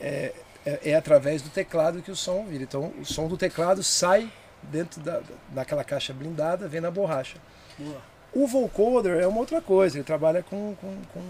[0.00, 0.32] é,
[0.64, 2.62] é, é através do teclado que o som vira.
[2.62, 4.30] Então o som do teclado sai
[4.62, 7.36] dentro da, daquela caixa blindada, vem na borracha.
[7.78, 8.00] Boa.
[8.32, 11.20] O vocoder é uma outra coisa, ele trabalha com, com, com,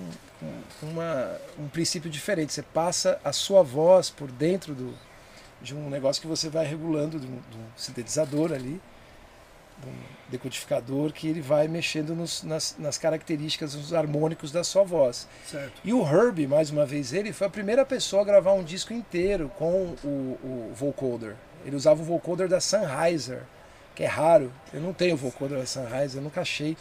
[0.41, 2.53] com- com uma, um princípio diferente.
[2.55, 4.95] Você passa a sua voz por dentro do,
[5.65, 8.81] de um negócio que você vai regulando, de um, de um sintetizador ali,
[9.83, 9.95] de um
[10.29, 15.27] decodificador que ele vai mexendo nos- nas, nas características, nos harmônicos da sua voz.
[15.51, 15.81] Certo.
[15.85, 18.93] E o Herbie, mais uma vez, ele foi a primeira pessoa a gravar um disco
[18.93, 20.09] inteiro com o,
[20.43, 21.35] o vocoder.
[21.65, 23.43] Ele usava o vocoder da Sennheiser,
[23.95, 24.53] que é raro.
[24.73, 26.77] Eu não tenho o vocoder da Sennheiser, eu nunca achei.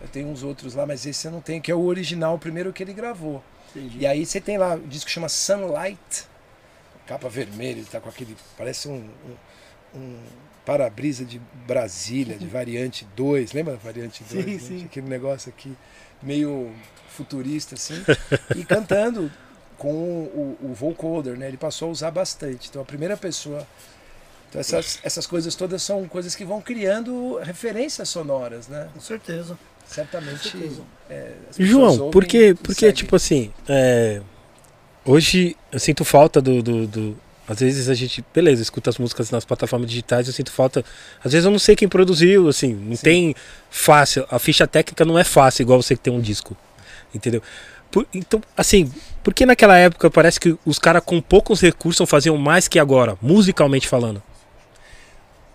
[0.00, 2.38] Eu tenho uns outros lá, mas esse eu não tenho, que é o original, o
[2.38, 3.42] primeiro que ele gravou.
[3.74, 3.98] Entendi.
[3.98, 6.26] E aí você tem lá o disco que chama Sunlight,
[7.10, 8.36] capa vermelha, ele tá com aquele.
[8.56, 9.04] Parece um,
[9.94, 10.16] um, um
[10.64, 13.52] para-brisa de Brasília, de variante 2.
[13.52, 14.44] Lembra da variante 2?
[14.44, 14.58] Sim, né?
[14.58, 14.84] sim.
[14.84, 15.76] Aquele negócio aqui,
[16.22, 16.72] meio
[17.08, 18.00] futurista, assim.
[18.54, 19.30] e cantando
[19.76, 21.48] com o, o vocoder, né?
[21.48, 22.68] Ele passou a usar bastante.
[22.68, 23.66] Então a primeira pessoa.
[24.48, 28.88] Então essas, essas coisas todas são coisas que vão criando referências sonoras, né?
[28.94, 29.58] Com certeza.
[29.84, 30.52] Certamente.
[30.52, 30.82] Com certeza.
[31.08, 32.94] é, João, ouvem porque, porque seguem.
[32.94, 34.22] tipo assim, é,
[35.10, 37.16] hoje eu sinto falta do, do, do-
[37.48, 40.84] Às vezes a gente, beleza, escuta as músicas nas plataformas digitais, eu sinto falta.
[41.24, 43.02] Às vezes eu não sei quem produziu, assim, não Sim.
[43.02, 43.34] tem
[43.70, 44.24] fácil.
[44.30, 46.56] A ficha técnica não é fácil, igual você que tem um disco.
[47.14, 47.42] Entendeu?
[47.90, 48.88] Por- então, assim,
[49.24, 53.88] porque naquela época parece que os caras com poucos recursos faziam mais que agora, musicalmente
[53.88, 54.22] falando.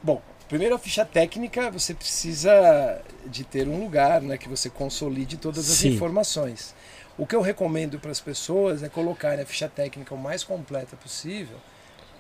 [0.04, 5.38] Bom, primeiro a ficha técnica, você precisa de ter um lugar né, que você consolide
[5.38, 5.94] todas as Sim.
[5.94, 6.75] informações.
[7.18, 10.96] O que eu recomendo para as pessoas é colocar a ficha técnica o mais completa
[10.98, 11.58] possível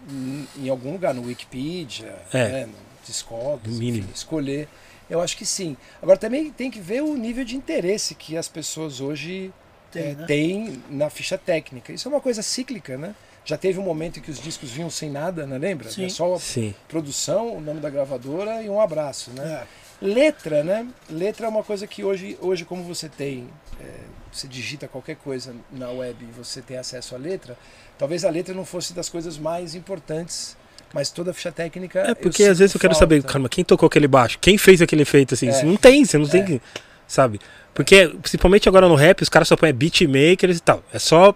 [0.10, 2.47] em, em algum lugar, no Wikipedia, É.
[2.49, 2.73] né, no
[3.05, 4.67] Discogs, No enfim, escolher.
[5.10, 5.75] Eu acho que sim.
[6.01, 9.53] Agora também tem que ver o nível de interesse que as pessoas hoje
[9.91, 10.25] Tem, é, né?
[10.25, 11.91] têm na ficha técnica.
[11.93, 13.13] Isso é uma coisa cíclica, né?
[13.43, 15.58] Já teve um momento em que os discos vinham sem nada, né?
[15.60, 15.91] Lembra?
[15.91, 16.05] Sim.
[16.05, 16.73] É só Sim.
[16.88, 19.63] produção, o nome da gravadora e um abraço, né?
[20.01, 20.05] É.
[20.05, 20.88] Letra, né?
[21.10, 23.47] Letra é uma coisa que hoje, hoje como você tem,
[23.79, 23.99] é,
[24.35, 27.57] você digita qualquer coisa na web e você tem acesso à letra,
[27.97, 30.57] talvez a letra não fosse das coisas mais importantes,
[30.93, 31.99] mas toda a ficha técnica.
[31.99, 33.05] É porque às vezes eu quero falta.
[33.05, 34.37] saber, caramba, quem tocou aquele baixo?
[34.39, 35.49] Quem fez aquele efeito assim?
[35.49, 35.63] É.
[35.63, 36.45] Não tem, você não tem É.
[36.45, 36.61] que.
[37.07, 37.39] Sabe?
[37.73, 40.83] Porque, principalmente agora no rap, os caras só põem beatmakers e tal.
[40.93, 41.35] É só.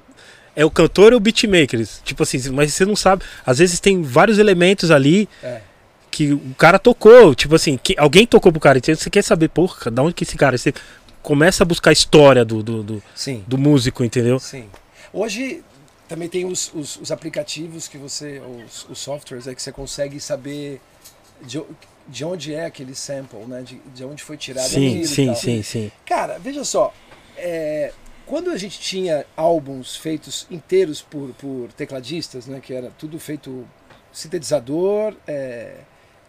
[0.55, 2.01] É o cantor e o beatmakers.
[2.03, 3.23] Tipo assim, mas você não sabe.
[3.45, 5.61] Às vezes tem vários elementos ali É.
[6.09, 7.35] que o cara tocou.
[7.35, 8.77] Tipo assim, que alguém tocou pro cara.
[8.77, 10.57] Então você quer saber, porra, da onde que esse cara.
[10.57, 10.73] Você
[11.21, 13.43] começa a buscar a história do, do, do, Sim.
[13.47, 14.39] do músico, entendeu?
[14.39, 14.69] Sim.
[15.11, 15.63] Hoje
[16.07, 20.19] também tem os, os, os aplicativos que você, os, os softwares é que você consegue
[20.19, 20.81] saber
[21.41, 21.61] de,
[22.07, 23.61] de onde é aquele sample, né?
[23.61, 25.91] De, de onde foi tirado Sim, sim, sim, sim.
[26.05, 26.93] Cara, veja só,
[27.37, 27.93] é,
[28.25, 33.67] quando a gente tinha álbuns feitos inteiros por, por tecladistas, né, que era tudo feito
[34.11, 35.77] sintetizador é,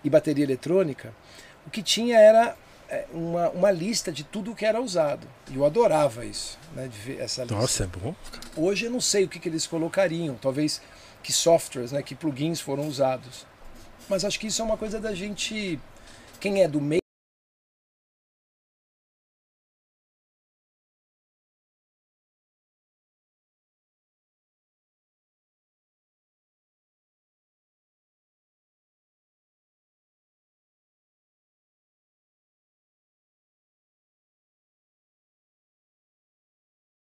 [0.03, 1.12] e bateria eletrônica,
[1.66, 2.57] o que tinha era
[3.12, 5.26] uma, uma lista de tudo que era usado.
[5.50, 7.55] E eu adorava isso, né, de ver essa lista.
[7.55, 8.14] Nossa, é bom.
[8.57, 10.81] Hoje eu não sei o que, que eles colocariam, talvez
[11.22, 13.46] que softwares, né, que plugins foram usados.
[14.09, 15.79] Mas acho que isso é uma coisa da gente,
[16.40, 17.00] quem é do meio,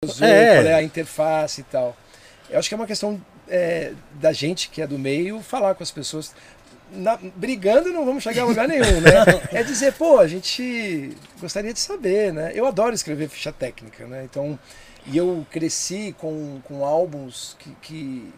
[0.05, 0.55] usou, É.
[0.55, 1.95] qual é a interface e tal.
[2.49, 5.83] Eu acho que é uma questão é, da gente que é do meio falar com
[5.83, 6.33] as pessoas.
[6.91, 9.11] Na- brigando não vamos chegar a lugar nenhum, né?
[9.51, 12.51] É dizer, pô, a gente gostaria de saber, né?
[12.55, 14.23] Eu adoro escrever ficha técnica, né?
[14.23, 14.57] Então,
[15.05, 18.33] e eu cresci com, com álbuns que, que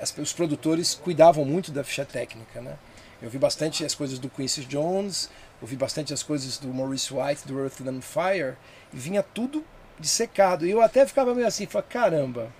[0.00, 2.74] as- os produtores cuidavam muito da ficha técnica, né?
[3.22, 5.30] Eu vi bastante as coisas do Quincy Jones,
[5.62, 8.54] ouvi bastante as coisas do Maurice White, do Earth and Fire,
[8.92, 9.64] e vinha tudo
[10.00, 10.66] dissecado.
[10.66, 12.52] E eu até ficava meio assim, falava, caramba,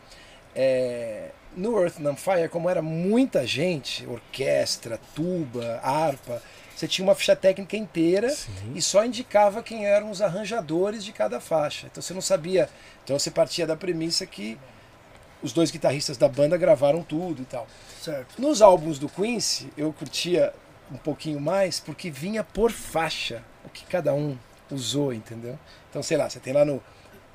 [0.54, 6.42] é, no Earth and Fire, como era muita gente, orquestra, tuba, harpa,
[6.80, 8.34] você tinha uma ficha técnica inteira
[8.74, 11.86] e só indicava quem eram os arranjadores de cada faixa.
[11.90, 12.70] Então você não sabia.
[13.04, 14.58] Então você partia da premissa que
[15.42, 17.66] os dois guitarristas da banda gravaram tudo e tal.
[18.00, 18.40] Certo.
[18.40, 20.54] Nos álbuns do Quincy, eu curtia
[20.90, 24.38] um pouquinho mais porque vinha por faixa o que cada um
[24.70, 25.58] usou, entendeu?
[25.90, 26.82] Então, sei lá, você tem lá no,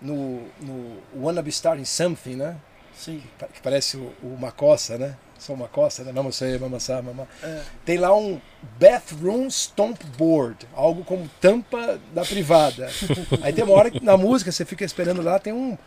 [0.05, 2.55] no, no Wanna Be Starting Something, né?
[2.97, 3.21] Sim.
[3.37, 5.15] Pa- Que parece o, o Macossa, né?
[5.37, 6.13] Sou uma coça, né?
[6.13, 7.27] Mama sei, mama sa, mama.
[7.43, 7.59] É.
[7.83, 8.39] Tem lá um
[8.79, 12.89] Bathroom Stomp Board, algo como tampa da privada.
[13.43, 15.77] Aí tem uma hora que na música você fica esperando lá, tem um,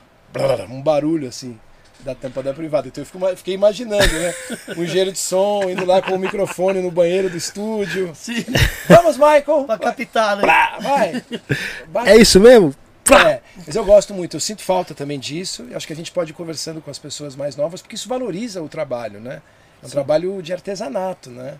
[0.68, 1.58] um barulho assim
[2.00, 2.88] da tampa da privada.
[2.88, 4.34] Então eu fico, fiquei imaginando, né?
[4.76, 8.12] Um engenheiro de som indo lá com o microfone no banheiro do estúdio.
[8.14, 8.44] Sim.
[8.86, 9.64] Vamos, Michael!
[9.66, 10.42] pra captar, né?
[10.80, 11.24] Vai!
[11.88, 12.08] Vai.
[12.10, 12.74] É isso mesmo?
[13.14, 15.66] É, mas eu gosto muito, eu sinto falta também disso.
[15.70, 18.08] e acho que a gente pode ir conversando com as pessoas mais novas, porque isso
[18.08, 19.42] valoriza o trabalho, né?
[19.82, 21.58] É um trabalho de artesanato, né?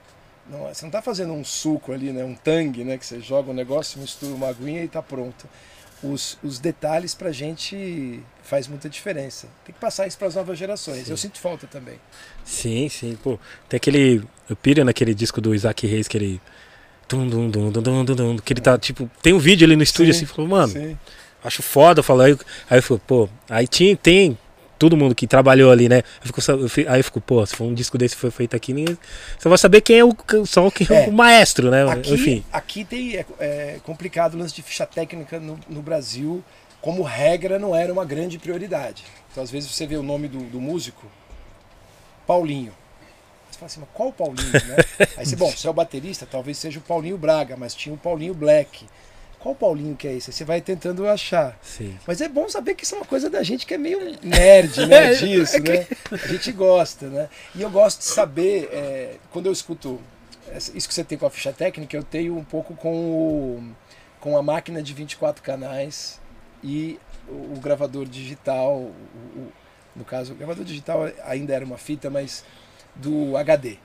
[0.51, 2.25] Não, você não está fazendo um suco ali, né?
[2.25, 2.97] Um tangue, né?
[2.97, 5.47] Que você joga um negócio, mistura uma aguinha e está pronto.
[6.03, 9.49] Os, os detalhes pra gente faz muita diferença.
[9.65, 11.11] Tem que passar isso para as novas gerações.
[11.11, 11.97] Eu sinto falta também.
[12.45, 13.19] Sim, sim.
[13.23, 14.25] Pô, tem aquele.
[14.49, 16.41] Eu piro naquele disco do Isaac Reis que ele.
[17.09, 19.75] Dum, dum, dum, dum, dum, dum, dum, que ele tá, tipo, tem um vídeo ali
[19.75, 20.99] no estúdio Sim, assim, falou, mano, Sim.
[21.43, 22.37] Acho foda, falou, aí,
[22.69, 24.37] aí eu falei, pô, aí tinha, tem
[24.79, 25.99] todo mundo que trabalhou ali, né?
[26.21, 28.55] Eu fico, eu aí eu fico, pô, se for um disco desse que foi feito
[28.55, 28.97] aqui, ninguém,
[29.39, 30.15] você vai saber quem é o,
[30.47, 31.09] só quem é É.
[31.09, 31.91] o maestro, né?
[31.91, 32.45] Aqui, Enfim.
[32.53, 36.43] aqui tem, é, é complicado o lance de ficha técnica no, no Brasil.
[36.81, 39.05] Como regra, não era uma grande prioridade.
[39.33, 41.07] Então, às vezes, você vê o nome do, do músico,
[42.25, 42.73] Paulinho.
[43.51, 44.77] Você fala assim, mas qual Paulinho, né?
[45.17, 47.99] Aí você, bom, você é o baterista, talvez seja o Paulinho Braga, mas tinha o
[47.99, 48.87] Paulinho Black.
[49.41, 50.33] Qual Paulinho que é esse?
[50.33, 51.57] Você vai tentando achar.
[51.63, 51.97] Sim.
[52.07, 54.87] Mas é bom saber que isso é uma coisa da gente que é meio nerd,
[54.87, 55.13] né?
[55.13, 55.87] É, Disso, né?
[56.11, 57.29] A gente gosta, né?
[57.55, 60.01] E eu gosto de saber, é, quando eu escuto
[60.75, 63.63] isso que você tem com a ficha técnica, eu tenho um pouco com, o,
[64.19, 66.19] com a máquina de 24 canais
[66.65, 66.99] e
[67.29, 68.77] o, o gravador digital.
[68.77, 68.93] o-
[69.37, 69.53] o-
[69.95, 72.45] no caso, o gravador digital ainda era uma fita, mas
[72.95, 73.77] do HD.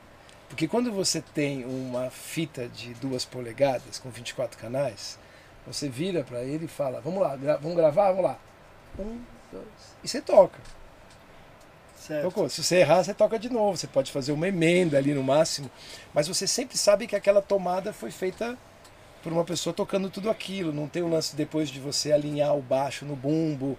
[0.50, 5.18] Porque quando você tem uma fita de duas polegadas com 24 canais,
[5.66, 8.10] você vira para ele e fala: Vamos lá, gra- vamos gravar?
[8.10, 8.40] Vamos lá.
[9.00, 9.20] Um,
[9.52, 9.66] dois.
[10.04, 10.60] E você toca.
[11.98, 12.24] Certo.
[12.24, 12.50] Tocou.
[12.50, 13.78] Se você errar, você toca de novo.
[13.78, 15.72] Você pode fazer uma emenda ali no máximo.
[16.14, 18.58] Mas você sempre sabe que aquela tomada foi feita
[19.24, 20.74] por uma pessoa tocando tudo aquilo.
[20.74, 23.78] Não tem o lance depois de você alinhar o baixo no bumbo.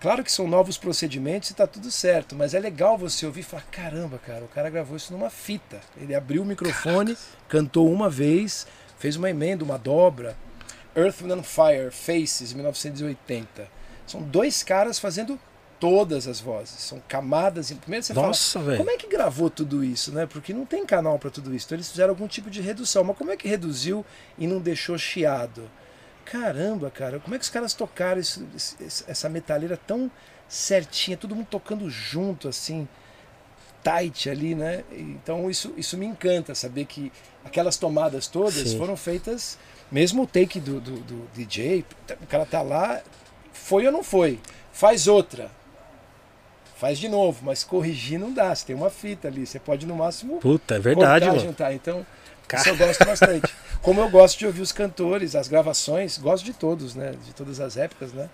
[0.00, 3.44] Claro que são novos procedimentos e tá tudo certo, mas é legal você ouvir e
[3.44, 5.80] falar: caramba, cara, o cara gravou isso numa fita.
[5.96, 7.16] Ele abriu o microfone,
[7.48, 8.66] cantou uma vez,
[8.98, 10.36] fez uma emenda, uma dobra.
[10.98, 13.68] Earth, Wind and Fire, Faces, 1980.
[14.06, 15.38] São dois caras fazendo
[15.78, 16.80] todas as vozes.
[16.80, 17.70] São camadas.
[17.72, 18.78] Primeiro você fala, Nossa, velho.
[18.78, 20.26] como é que gravou tudo isso, né?
[20.26, 21.66] Porque não tem canal para tudo isso.
[21.66, 23.04] Então eles fizeram algum tipo de redução.
[23.04, 24.04] Mas como é que reduziu
[24.36, 25.70] e não deixou chiado?
[26.24, 28.46] Caramba, cara, como é que os caras tocaram isso-
[29.06, 30.10] essa metaleira tão
[30.46, 32.86] certinha, todo mundo tocando junto, assim,
[33.82, 34.84] tight ali, né?
[34.92, 37.12] Então isso, isso me encanta, saber que
[37.44, 38.76] aquelas tomadas todas Sim.
[38.78, 39.58] foram feitas,
[39.90, 41.84] mesmo o take do, do, do DJ,
[42.20, 43.00] o cara tá lá,
[43.52, 44.40] foi ou não foi?
[44.72, 45.50] Faz outra.
[46.76, 48.54] Faz de novo, mas corrigir não dá.
[48.54, 51.48] Você tem uma fita ali, você pode no máximo Puta, é verdade, cortar, mano.
[51.48, 51.72] juntar.
[51.74, 52.06] Então,
[52.54, 53.52] isso eu gosto bastante.
[53.82, 57.14] Como eu gosto de ouvir os cantores, as gravações, gosto de todos, né?
[57.24, 58.30] De todas as épocas, né?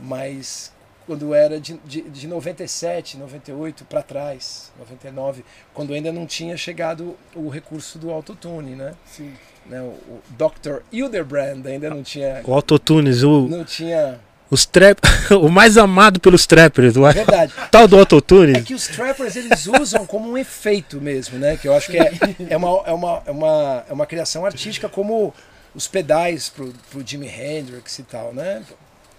[0.00, 0.72] Mas
[1.06, 7.16] quando era de, de, de 97, 98 para trás, 99, quando ainda não tinha chegado
[7.34, 8.94] o recurso do autotune, né?
[9.06, 9.32] Sim.
[9.66, 9.80] né?
[9.82, 10.78] O, o Dr.
[10.92, 12.40] Hildebrand ainda não tinha.
[12.44, 14.18] O Autotunes, o, Não tinha.
[14.50, 14.98] os trap,
[15.42, 17.52] o mais amado pelos trappers, o Verdade.
[17.70, 18.64] tal do É Autotunes.
[18.64, 21.56] que os trappers eles usam como um efeito mesmo, né?
[21.58, 22.12] Que eu acho que é,
[22.48, 25.34] é, uma, é, uma, é, uma, é uma criação artística como
[25.74, 28.62] os pedais pro, pro Jimi Hendrix e tal, né?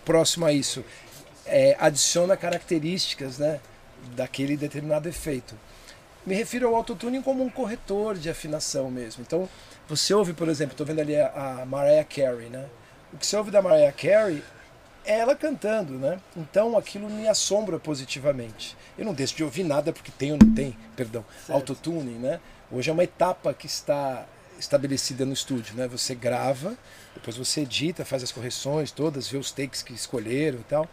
[0.06, 0.84] Próximo a isso,
[1.46, 3.60] é, adiciona características, né?
[4.16, 5.56] Daquele determinado efeito.
[6.26, 9.24] Me refiro ao autotuning como um corretor de afinação mesmo.
[9.26, 9.48] Então,
[9.88, 12.66] você ouve, por exemplo, estou vendo ali a, a Mariah Carey, né?
[13.14, 14.44] O que você ouve da Mariah Carey
[15.06, 16.20] é ela cantando, né?
[16.36, 18.76] Então aquilo me assombra positivamente.
[18.98, 21.52] Eu não deixo de ouvir nada porque tem ou não tem, perdão, Certo.
[21.52, 22.40] autotune, né?
[22.72, 24.26] Hoje é uma etapa que está
[24.58, 25.88] estabelecida no estúdio, né?
[25.88, 26.76] Você grava,
[27.14, 30.90] depois você edita, faz as correções todas, vê os takes que escolheram e tal,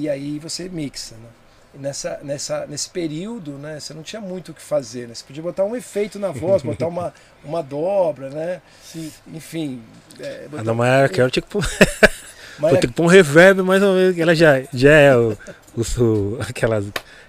[0.00, 1.28] e aí você mixa, né?
[1.74, 5.06] Nessa, nessa, nesse período, né, você não tinha muito o que fazer.
[5.06, 5.14] Né?
[5.14, 7.12] Você podia botar um efeito na voz, botar uma,
[7.44, 8.60] uma dobra, né?
[8.82, 9.12] Sim.
[9.32, 9.82] Enfim.
[10.18, 11.64] É, A botar- da Maiara Carey tinha que pôr,
[12.68, 15.36] tinha que pôr um reverb mais ou menos, que ela já, já é o,
[15.76, 16.82] o, aquela,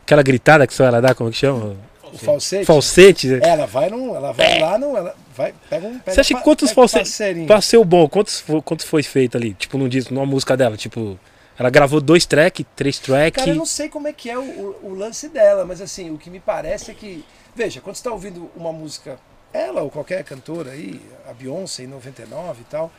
[0.03, 1.75] aquela gritada que só ela dá, como que chama?
[2.11, 2.65] o falsete.
[2.65, 3.27] Falsete.
[3.27, 3.39] né?
[3.43, 5.99] Ela vai num, ela vai lá, não, ela vai, pega um.
[5.99, 7.11] Pega Você acha que quantos falsetes.
[7.11, 7.45] parceirinho.
[7.45, 9.53] Pra ser o bom, quantos, quantos foi feito ali?
[9.53, 10.75] Tipo, num disco, numa música dela?
[10.75, 11.19] Tipo,
[11.59, 13.37] ela gravou dois track, três track.
[13.37, 16.09] Cara, eu não sei como é que é o, o- o lance dela, mas assim,
[16.09, 17.23] o que me parece é que.
[17.55, 19.19] Veja, quando você está ouvindo uma música,
[19.51, 22.91] ela ou qualquer cantora aí, a Beyoncé em 99 e tal,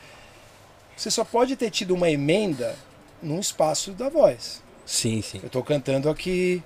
[0.95, 2.75] você só pode ter tido uma emenda
[3.21, 4.61] num espaço da voz.
[4.85, 5.39] Sim, sim.
[5.41, 6.61] Eu estou cantando aqui,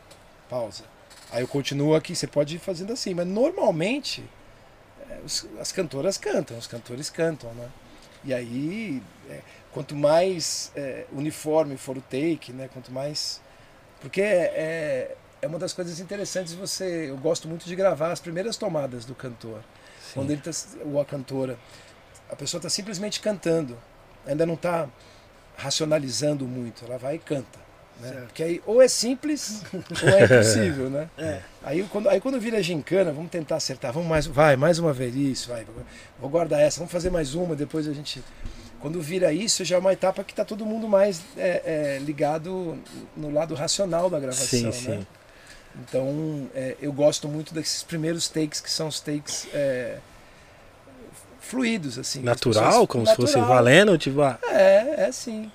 [0.50, 0.84] pausa.
[1.32, 4.24] Aí eu continuo aqui, você pode ir fazendo assim, mas normalmente
[5.24, 7.68] os- as cantoras cantam, os cantores cantam, né?
[8.24, 9.40] E aí, é,
[9.76, 12.70] quanto mais é, uniforme for o take, né?
[12.72, 13.42] Quanto mais.
[14.00, 17.10] Porque é, é, é uma das coisas interessantes você.
[17.10, 19.60] Eu gosto muito de gravar as primeiras tomadas do cantor.
[20.14, 20.52] Quando ele tá,
[20.86, 21.60] ou a cantora,
[22.30, 23.78] a pessoa está simplesmente cantando,
[24.26, 24.88] ainda não está
[25.58, 27.60] racionalizando muito, ela vai e canta.
[28.00, 28.08] Né?
[28.08, 28.26] Certo.
[28.28, 31.10] Porque aí ou é simples ou é impossível, né?
[31.18, 31.42] É.
[31.62, 35.14] Aí quando, aí quando vira gincana, vamos tentar acertar, vamos mais, vai, mais uma vez,
[35.16, 35.66] isso, vai,
[36.18, 38.24] vou guardar essa, vamos fazer mais uma, depois a gente.
[38.86, 42.78] Quando vira isso, já é uma etapa que está todo mundo mais é, é, ligado
[43.18, 44.72] no lado racional da gravação, Sim, né?
[45.00, 45.08] sim.
[45.82, 49.98] Então, é, eu gosto muito desses primeiros takes, que são os takes é,
[51.40, 52.20] fluidos, assim.
[52.20, 53.56] as Natural, pessoas- como se fosse Natural.
[53.56, 55.52] valendo, tipo, ah, É, é sim.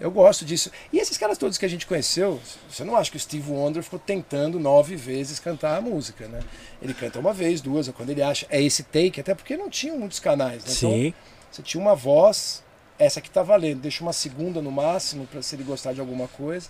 [0.00, 0.68] Eu gosto disso.
[0.92, 3.80] E esses caras todos que a gente conheceu, você não acha que o Steve Wonder
[3.84, 6.40] ficou tentando nove vezes cantar a música, né?
[6.82, 9.96] Ele canta uma vez, duas, quando ele acha, é esse take, até porque não tinham
[9.96, 10.72] muitos canais, né?
[10.76, 11.14] Então, sim.
[11.56, 12.62] Você tinha uma voz,
[12.98, 16.28] essa que tá valendo, deixa uma segunda no máximo, para se ele gostar de alguma
[16.28, 16.68] coisa.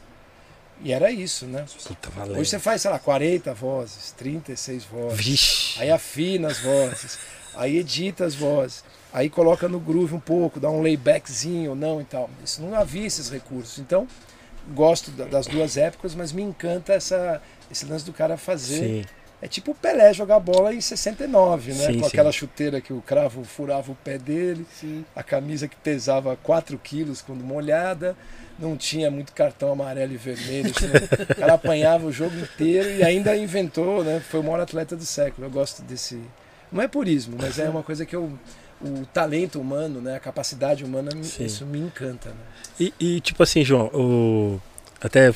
[0.83, 1.65] E era isso, né?
[1.87, 2.11] Puta.
[2.39, 5.19] Hoje você faz, sei lá, 40 vozes, 36 vozes.
[5.25, 5.81] Vixe.
[5.81, 7.19] Aí afina as vozes,
[7.55, 12.01] aí edita as vozes, aí coloca no groove um pouco, dá um laybackzinho ou não
[12.01, 12.29] e tal.
[12.45, 13.79] Isso não havia esses recursos.
[13.79, 14.07] Então,
[14.75, 18.79] gosto da- das duas épocas, mas me encanta essa, esse lance do cara fazer.
[18.79, 19.05] Sim.
[19.41, 21.87] É tipo o Pelé jogar bola em 69, né?
[21.87, 22.07] Sim, Com sim.
[22.07, 25.05] aquela chuteira que o cravo furava o pé dele, Sim.
[25.15, 28.17] a camisa que pesava 4 quilos quando molhada,
[28.59, 30.73] não tinha muito cartão amarelo e vermelho.
[30.75, 30.87] assim,
[31.31, 34.21] o cara apanhava o jogo inteiro e ainda inventou, né?
[34.21, 35.47] Foi o maior atleta do século.
[35.47, 36.19] Eu gosto desse.
[36.73, 38.33] Não é purismo, mas é uma coisa que eu.
[38.79, 40.17] O talento humano, né?
[40.17, 41.47] A capacidade humana, Sim.
[41.47, 42.29] isso me encanta.
[42.29, 42.37] Né?
[42.79, 44.61] E, e, tipo assim, João, o,
[45.01, 45.33] até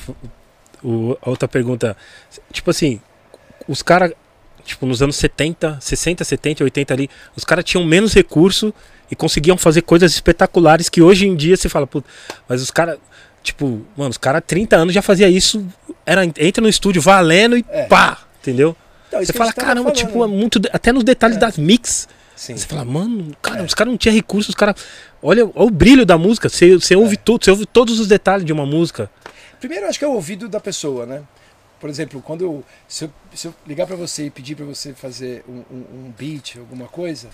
[0.84, 1.96] o, a outra pergunta,
[2.52, 3.00] tipo assim,
[3.68, 4.12] os caras,
[4.64, 8.72] tipo, nos anos 70, 60, 70, 80 ali, os caras tinham menos recurso
[9.10, 12.02] e conseguiam fazer coisas espetaculares que hoje em dia você fala, "Pô,
[12.48, 12.98] mas os caras,
[13.42, 15.66] tipo, mano, os caras 30 anos já fazia isso,
[16.06, 17.84] era entra no estúdio valendo e É.
[17.86, 18.76] pá, entendeu?
[19.08, 20.34] Então, Você fala, caramba, falando, tipo, é né?
[20.36, 21.40] muito, até nos detalhes É.
[21.40, 22.56] das mix, Sim.
[22.56, 24.76] você fala, mano, cara, os caras não tinham recursos, os caras.
[25.20, 26.48] Olha, olha o brilho da música.
[26.48, 29.10] Você, você ouve tudo, você ouve todos os detalhes de uma música.
[29.58, 31.22] Primeiro, acho que é o ouvido da pessoa, né?
[31.80, 34.92] Por exemplo, quando eu, se eu, se eu ligar para você e pedir para você
[34.92, 37.30] fazer um, um, um beat, alguma coisa,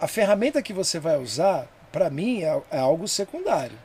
[0.00, 3.78] a ferramenta que você vai usar, para mim, é, é algo secundário.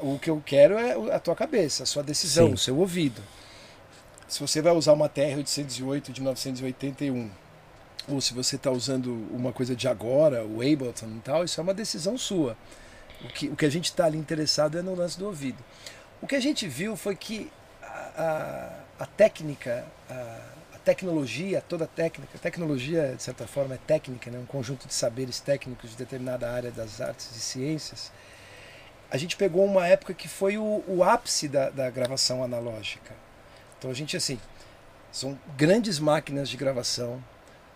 [0.00, 2.54] O que eu quero é a tua cabeça, a sua decisão, Sim.
[2.54, 3.22] o seu ouvido.
[4.26, 7.30] Se você vai usar uma TR-808 de 1981,
[8.08, 11.62] ou se você está usando uma coisa de agora, o Ableton e tal, isso é
[11.62, 12.56] uma decisão sua.
[13.24, 15.58] O que, o que a gente está ali interessado é no lance do ouvido.
[16.22, 17.50] O que a gente viu foi que
[18.98, 20.14] a, técnica, a,
[20.74, 24.38] a tecnologia, toda a técnica, tecnologia de certa forma é técnica, né?
[24.38, 28.12] um conjunto de saberes técnicos de determinada área das artes e ciências.
[29.10, 33.14] A gente pegou uma época que foi o, o ápice da, da gravação analógica.
[33.78, 34.38] Então a gente assim,
[35.10, 37.22] são grandes máquinas de gravação,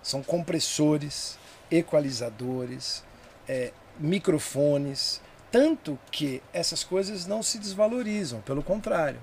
[0.02, 1.38] são compressores,
[1.70, 3.02] equalizadores,
[3.48, 9.20] é, microfones, tanto que essas coisas não se desvalorizam, pelo contrário.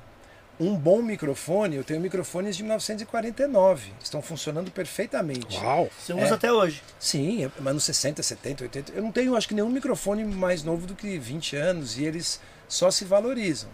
[0.61, 5.57] Um bom microfone, eu tenho microfones de 1949, estão funcionando perfeitamente.
[5.57, 5.89] Uau!
[5.97, 6.33] Você usa É.
[6.33, 6.83] até hoje.
[6.99, 10.61] Sim, é- mas nos 60, 70, 80, eu não tenho acho que nenhum microfone mais
[10.63, 12.39] novo do que 20 anos e eles
[12.69, 13.71] só se valorizam.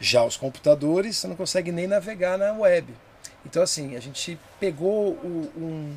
[0.00, 2.92] Já os computadores, você não consegue nem navegar na web.
[3.46, 5.96] Então, assim, a gente pegou o- um,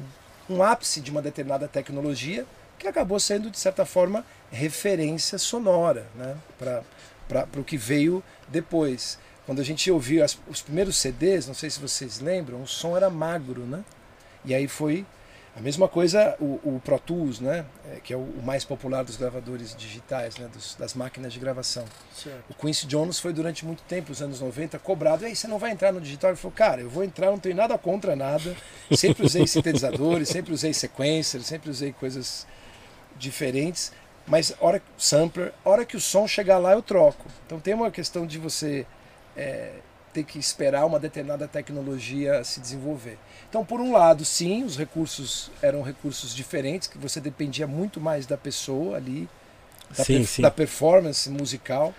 [0.55, 2.45] um ápice de uma determinada tecnologia
[2.77, 6.35] que acabou sendo, de certa forma, referência sonora né?
[6.59, 9.17] para o que veio depois.
[9.45, 12.95] Quando a gente ouviu as- os primeiros CDs, não sei se vocês lembram, o som
[12.95, 13.83] era magro, né?
[14.45, 15.05] E aí foi
[15.53, 17.65] A mesma coisa o, o Pro Tools, né?
[17.93, 20.47] É, que é o, o mais popular dos gravadores digitais, né?
[20.47, 21.83] Dos- das máquinas de gravação.
[22.15, 22.45] Certo.
[22.49, 25.23] O Quincy Jones foi durante muito tempo, os anos 90, cobrado.
[25.23, 26.29] E aí, você não vai entrar no digital?
[26.31, 28.55] Ele falou, cara, eu vou entrar, não tenho nada contra nada.
[28.95, 32.47] Sempre usei sintetizadores, sempre usei sequencers, sempre usei coisas
[33.17, 33.91] diferentes.
[34.25, 37.25] Mas hora sampler, hora que o som chegar lá, eu troco.
[37.45, 38.85] Então tem uma questão de você
[39.41, 39.71] é,
[40.13, 43.17] ter que esperar uma determinada tecnologia se desenvolver.
[43.49, 48.25] Então, por um lado, sim, os recursos eram recursos diferentes, que você dependia muito mais
[48.25, 49.27] da pessoa ali,
[49.97, 50.41] da, Sim, per- sim.
[50.41, 51.93] da performance musical.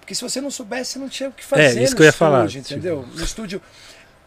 [0.00, 2.02] Porque se você não soubesse, você não tinha o que fazer É, isso no que
[2.02, 3.06] eu ia falar, estúdio, entendeu?
[3.14, 3.62] No estúdio,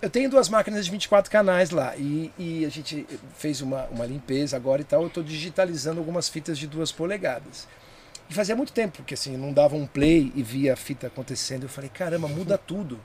[0.01, 3.05] eu tenho duas máquinas de 24 canais lá e, e a gente
[3.37, 5.01] fez uma, uma limpeza agora e tal.
[5.01, 7.67] Eu estou digitalizando algumas fitas de duas polegadas.
[8.29, 11.63] E fazia muito tempo que assim, não dava um play e via a fita acontecendo.
[11.63, 12.99] Eu falei, caramba, muda tudo.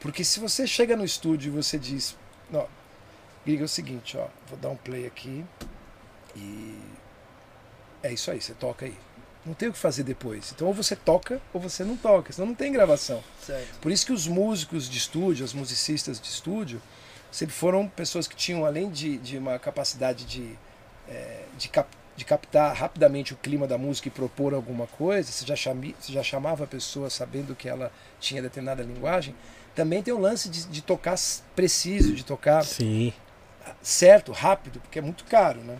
[0.00, 2.16] Porque se você chega no estúdio e você diz,
[2.52, 2.66] ó,
[3.46, 5.44] liga é o seguinte, ó, vou dar um play aqui
[6.36, 6.78] e
[8.02, 8.96] é isso aí, você toca aí.
[9.44, 10.52] Não tem o que fazer depois.
[10.54, 13.22] Então ou você toca ou você não toca, senão não tem gravação.
[13.44, 13.78] Certo.
[13.80, 16.80] Por isso que os músicos de estúdio, os musicistas de estúdio,
[17.32, 20.56] sempre foram pessoas que tinham, além de, de uma capacidade de,
[21.08, 25.46] eh, de, cap- de captar rapidamente o clima da música e propor alguma coisa, você
[25.46, 27.90] já, chami, você já chamava a pessoa sabendo que ela
[28.20, 29.34] tinha determinada linguagem,
[29.74, 31.16] também tem o lance de, de tocar
[31.56, 33.14] preciso, de tocar Sim.
[33.80, 35.78] certo, rápido, porque é muito caro, né?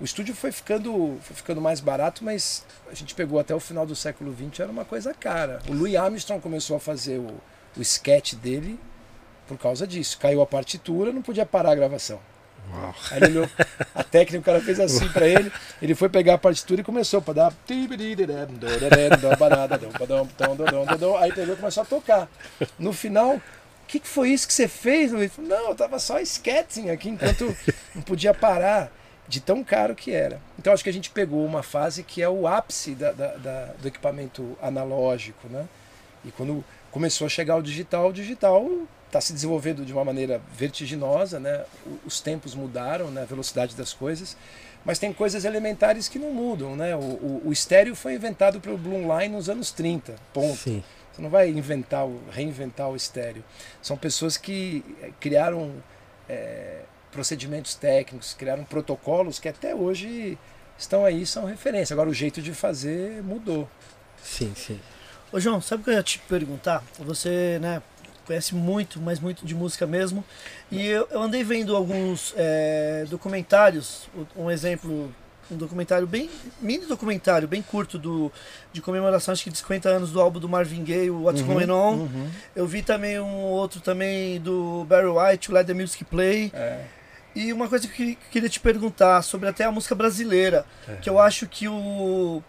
[0.00, 3.84] O estúdio foi ficando, foi ficando mais barato, mas a gente pegou até o final
[3.84, 5.60] do século XX, era uma coisa cara.
[5.68, 7.28] O Louis Armstrong começou a fazer o,
[7.76, 8.80] o sketch dele
[9.46, 10.18] por causa disso.
[10.18, 12.18] Caiu a partitura, não podia parar a gravação.
[13.10, 13.50] Aí ele olhou,
[13.94, 15.50] a técnica, o cara fez assim pra ele,
[15.80, 17.52] ele foi pegar a partitura e começou para dar.
[21.20, 22.28] Aí pegou e começou a tocar.
[22.78, 23.42] No final, o
[23.86, 25.10] que, que foi isso que você fez?
[25.10, 27.56] Falou, não, eu tava só sketching aqui enquanto
[27.94, 28.90] não podia parar
[29.28, 30.40] de tão caro que era.
[30.58, 33.70] Então acho que a gente pegou uma fase que é o ápice da- da- da-
[33.80, 35.64] do equipamento analógico, né?
[36.24, 38.68] E quando começou a chegar o digital, o digital
[39.14, 41.64] está se desenvolvendo de uma maneira vertiginosa, né?
[42.04, 43.22] Os tempos mudaram, né?
[43.22, 44.36] A velocidade das coisas,
[44.84, 46.96] mas tem coisas elementares que não mudam, né?
[46.96, 50.56] O, o, o estéreo foi inventado pelo Blumlein nos anos 30, ponto.
[50.56, 50.82] Sim.
[51.12, 53.44] Você não vai inventar, o- reinventar o estéreo.
[53.80, 55.70] São pessoas que eh, criaram
[56.28, 56.80] eh,
[57.12, 60.36] procedimentos técnicos, criaram protocolos que até hoje
[60.76, 61.94] estão aí, são referência.
[61.94, 63.68] Agora o jeito de fazer mudou.
[64.20, 64.80] Sim, sim.
[65.30, 66.82] Ô João, sabe o que eu ia te perguntar?
[66.98, 67.80] Você, né,
[68.24, 70.24] conhece muito, mas muito de música mesmo.
[70.70, 75.12] E eu, eu andei vendo alguns é, documentários, um exemplo,
[75.50, 78.32] um documentário bem, mini documentário, bem curto, do,
[78.72, 81.70] de comemoração, acho que de 50 anos do álbum do Marvin Gaye, o What's Going
[81.70, 81.92] On.
[81.94, 82.30] Uhum.
[82.56, 86.50] Eu vi também um outro também do Barry White, o Let the Music Play.
[86.54, 86.84] É.
[87.34, 90.64] E uma coisa que eu que- queria te perguntar sobre até a música brasileira,
[91.02, 92.42] que eu acho que o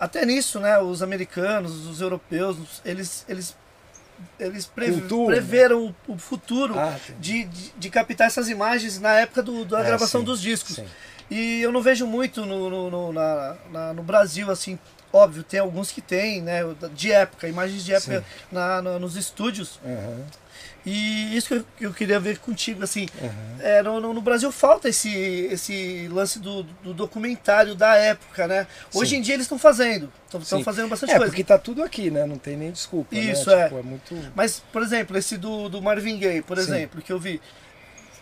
[0.00, 3.54] até nisso, né, os americanos, os europeus, eles eles
[4.38, 9.42] eles Cultura, preveram o, o futuro Ah, de, de, de captar essas imagens na época
[9.42, 10.76] do, da É, gravação sim, dos discos.
[10.76, 10.86] sim.
[11.30, 14.78] E eu não vejo muito no, no, no- na, na- no Brasil, assim,
[15.12, 16.60] óbvio, tem alguns que tem, né,
[16.94, 19.78] de época, imagens de época na, na- nos estúdios.
[19.84, 20.24] Uhum,
[20.86, 23.56] E isso que eu, que eu queria ver contigo, assim, uhum.
[23.60, 25.10] é, no, no- no Brasil falta esse,
[25.50, 28.66] esse lance do, do documentário da época, né?
[28.94, 29.16] Hoje Sim.
[29.16, 30.10] em dia eles estão fazendo,
[30.40, 31.30] estão fazendo bastante É, coisa.
[31.30, 32.24] porque tá tudo aqui, né?
[32.24, 33.14] Não tem nem desculpa.
[33.14, 33.60] Isso, né?
[33.60, 33.64] é.
[33.64, 34.32] Tipo, é muito.
[34.34, 36.62] Mas, por exemplo, esse do, do Marvin Gaye, por Sim.
[36.62, 37.40] exemplo, que eu vi,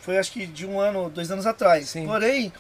[0.01, 1.89] foi acho que de um ano, dois anos atrás.
[1.91, 2.07] Sim.
[2.07, 2.53] Porém,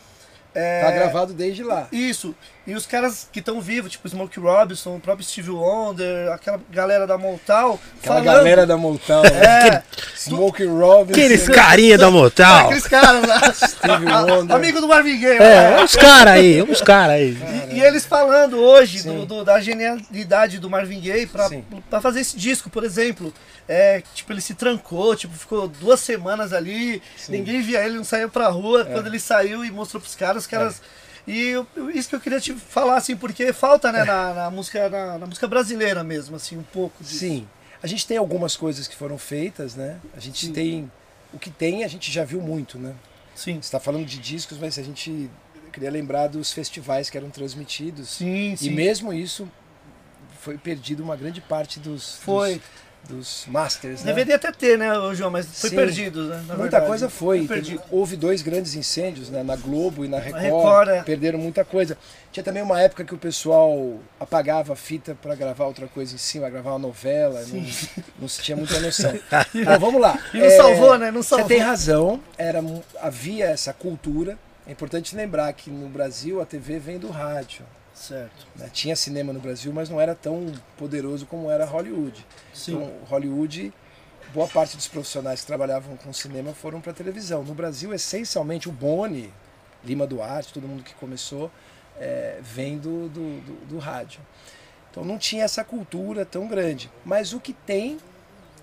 [0.54, 1.88] é, Tá gravado desde lá.
[1.90, 2.34] Isso.
[2.66, 7.06] E os caras que estão vivos, tipo Smokey Robinson, o próprio Steve Wonder, aquela galera
[7.06, 8.24] da Motown, Aquela falando.
[8.24, 9.24] galera da Motown.
[9.24, 9.82] É,
[10.16, 11.12] Smoke Robinson.
[11.12, 12.64] Aqueles carinha da Motal.
[12.66, 13.52] aqueles caras lá.
[13.54, 14.56] Steve Wonder.
[14.56, 15.36] Amigo do Marvin Gaye.
[15.36, 15.38] É,
[15.76, 15.80] né?
[15.84, 17.38] uns caras aí, uns caras aí.
[17.70, 21.64] E, e eles falando hoje do, do- da genialidade do Marvin Gaye pra, Sim.
[21.88, 23.32] pra fazer esse disco, por exemplo.
[23.68, 27.32] É, tipo, ele se trancou, tipo, ficou duas semanas ali, Sim.
[27.32, 28.84] ninguém via ele, não saiu pra rua.
[28.84, 30.80] Quando ele saiu e mostrou pros caras, os caras.
[31.26, 34.88] E eu- isso que eu queria te falar, assim, porque falta, né, na, na música,
[34.88, 37.18] na, na música brasileira mesmo, assim, um pouco disso.
[37.18, 37.48] Sim.
[37.82, 39.98] A gente tem algumas coisas que foram feitas, né?
[40.16, 40.52] A gente Sim.
[40.52, 40.92] tem.
[41.32, 42.94] O que tem, a gente já viu muito, né?
[43.34, 43.54] Sim.
[43.54, 45.28] Você está falando de discos, mas a gente
[45.72, 48.08] queria lembrar dos festivais que eram transmitidos.
[48.10, 48.68] Sim, sim.
[48.68, 49.46] E mesmo isso
[50.40, 52.54] foi perdido uma grande parte dos, Foi.
[52.54, 52.62] dos,
[53.06, 54.06] dos masters, né?
[54.12, 55.76] Deveria até ter, né, João, mas foi Sim.
[55.76, 56.36] perdido, né?
[56.36, 56.86] na Muita verdade.
[56.86, 57.46] coisa foi.
[57.46, 60.42] Foi Teve- houve dois grandes incêndios né, na Globo e na Record.
[60.42, 61.02] Record, é.
[61.02, 61.96] Perderam muita coisa.
[62.32, 66.18] Tinha também uma época que o pessoal apagava a fita para gravar outra coisa em
[66.18, 67.40] cima, gravar uma novela.
[67.46, 67.64] Não,
[68.20, 69.12] não se tinha muita noção.
[69.64, 70.18] Bom, vamos lá.
[70.34, 71.10] E não salvou, né?
[71.10, 71.48] Não Você salvou.
[71.48, 72.20] tem razão.
[72.36, 72.62] Era,
[73.00, 74.36] havia essa cultura.
[74.66, 77.64] É importante lembrar que no Brasil a TV vem do rádio.
[77.96, 78.46] Certo.
[78.56, 78.68] né?
[78.72, 82.24] Tinha cinema no Brasil, mas não era tão poderoso como era Hollywood.
[82.52, 82.74] Sim.
[82.74, 83.72] Então, Hollywood,
[84.34, 87.42] boa parte dos profissionais que trabalhavam com cinema foram para televisão.
[87.42, 89.32] No Brasil, essencialmente, o Boni,
[89.84, 91.50] Lima Duarte, todo mundo que começou,
[91.98, 94.20] é, vem do, do, do- do rádio.
[94.90, 96.90] Então não tinha essa cultura tão grande.
[97.04, 97.98] Mas o que tem,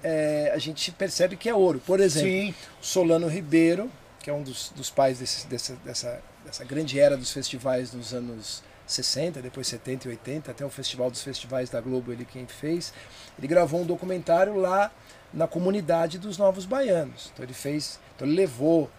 [0.03, 1.81] é, a gente percebe que é ouro.
[1.85, 2.55] Por exemplo, Sim.
[2.81, 7.31] Solano Ribeiro, que é um dos, dos pais desse- dessa, dessa, dessa grande era dos
[7.31, 12.11] festivais dos anos 60, depois 70 e 80, até o Festival dos Festivais da Globo,
[12.11, 12.93] ele quem fez.
[13.37, 14.91] Ele gravou um documentário lá
[15.33, 17.31] na comunidade dos Novos Baianos.
[17.33, 18.89] Então ele fez, então ele levou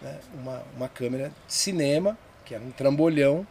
[0.00, 3.46] né, uma, uma câmera de cinema, que era um trambolhão,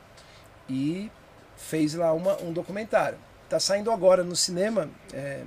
[0.69, 1.11] e
[1.57, 3.17] fez lá uma, um documentário.
[3.43, 5.43] Está saindo agora no cinema, é,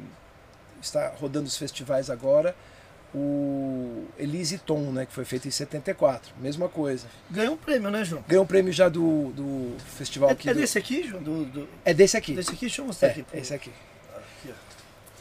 [0.80, 2.54] está rodando os festivais agora,
[3.14, 7.06] o Elise Tom, né, que foi feito em 74, mesma coisa.
[7.30, 8.24] Ganhou um prêmio, né, João?
[8.26, 10.48] Ganhou um prêmio já do, do festival É, aqui.
[10.48, 11.22] é do- desse aqui, João?
[11.22, 12.34] Do, do- é desse aqui.
[12.34, 12.60] desse aqui?
[12.60, 13.22] Deixa eu mostrar É, aqui.
[13.22, 13.70] pro- esse aqui.
[14.16, 14.54] Aqui.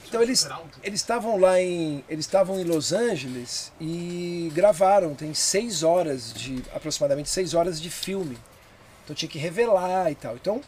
[0.07, 0.47] Então eles
[0.83, 5.13] eles estavam lá em eles estavam em Los Angeles e gravaram.
[5.15, 8.37] Tem seis horas de aproximadamente seis horas de filme.
[9.03, 10.35] Então tinha que revelar e tal.
[10.35, 10.61] Então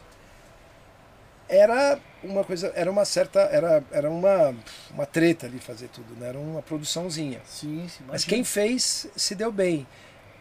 [1.48, 4.54] era uma coisa, era uma certa, era, era uma,
[4.90, 6.28] uma treta ali fazer tudo, né?
[6.28, 7.40] Era uma produçãozinha.
[7.44, 8.04] Sim, sim.
[8.06, 9.86] Mas quem fez se deu bem.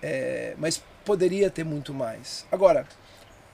[0.02, 2.46] É, mas poderia ter muito mais.
[2.52, 2.86] Agora,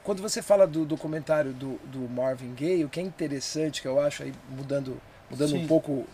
[0.03, 3.99] quando você fala do documentário do, do Marvin Gaye, o que é interessante, que eu
[3.99, 4.99] acho, aí mudando,
[5.29, 5.63] mudando Sim.
[5.63, 6.07] um pouco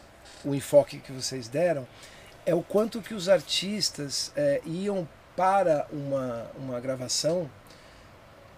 [0.43, 1.87] o enfoque que vocês deram,
[2.45, 7.49] é o quanto que os artistas é, iam para uma, uma gravação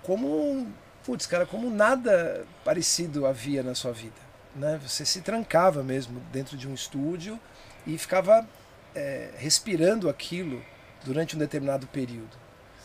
[0.03, 0.67] como,
[1.07, 4.27] putz, cara, como nada parecido havia na sua vida.
[4.53, 4.77] Né?
[4.85, 7.39] Você se trancava mesmo dentro de um estúdio
[7.85, 8.45] e ficava
[8.93, 10.61] é, respirando aquilo
[11.05, 12.35] durante um determinado período.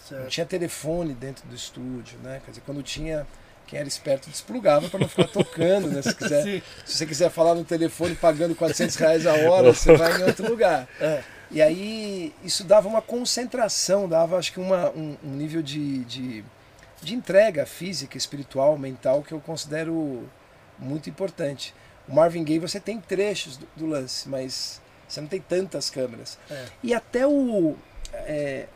[0.03, 0.29] Não Certo.
[0.29, 2.41] tinha telefone dentro do estúdio, né?
[2.45, 3.27] Quer dizer, quando tinha,
[3.67, 6.03] quem era esperto desplugava para não ficar tocando, né?
[6.03, 6.63] Se, quiser, Sim.
[6.85, 10.49] se você quiser falar no telefone pagando 400 reais a hora, você vai em outro
[10.49, 10.87] lugar.
[11.01, 11.23] É.
[11.51, 16.45] E aí isso dava uma concentração, dava acho que uma, um, um nível de, de,
[17.03, 20.29] de entrega física, espiritual, mental que eu considero
[20.79, 21.75] muito importante.
[22.09, 26.39] O Marvin Gaye você tem trechos do, do lance, mas você não tem tantas câmeras.
[26.51, 26.67] É.
[26.83, 27.77] E até o.
[28.13, 28.67] é,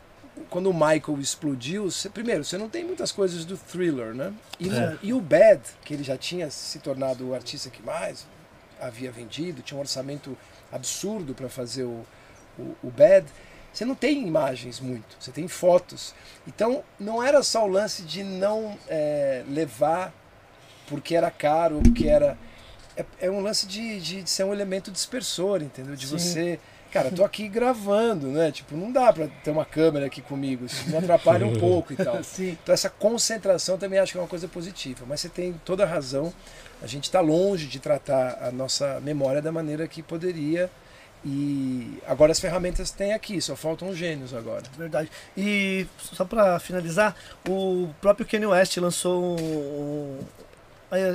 [0.49, 4.31] quando o Michael explodiu, você- primeiro, você não tem muitas coisas do thriller, né?
[4.59, 4.97] E, no- É.
[5.01, 8.25] e o Bad, que ele já tinha se tornado o artista que mais
[8.79, 10.37] havia vendido, tinha um orçamento
[10.71, 12.05] absurdo para fazer o,
[12.59, 13.25] o, o Bad,
[13.77, 16.15] você não tem imagens muito, você tem fotos.
[16.47, 20.11] Então não era só o lance de não é, levar
[20.87, 22.35] porque era caro, porque era.
[22.95, 25.95] É, é um lance de, de, de ser um elemento dispersor, entendeu?
[25.95, 26.17] De Sim.
[26.17, 26.59] você.
[26.91, 28.51] Cara, tô aqui gravando, né?
[28.51, 31.97] Tipo, não dá pra ter uma câmera aqui comigo, isso me atrapalha um pouco e
[31.97, 32.23] tal.
[32.23, 32.57] Sim.
[32.63, 35.05] Então essa concentração também acho que é uma coisa positiva.
[35.07, 36.33] Mas você tem toda a razão.
[36.81, 40.67] A gente está longe de tratar a nossa memória da maneira que poderia.
[41.29, 44.63] E agora as ferramentas tem aqui, só faltam os gênios agora.
[44.77, 45.11] Verdade.
[45.35, 47.13] E só pra finalizar,
[47.45, 50.19] o próprio Kanye West lançou um,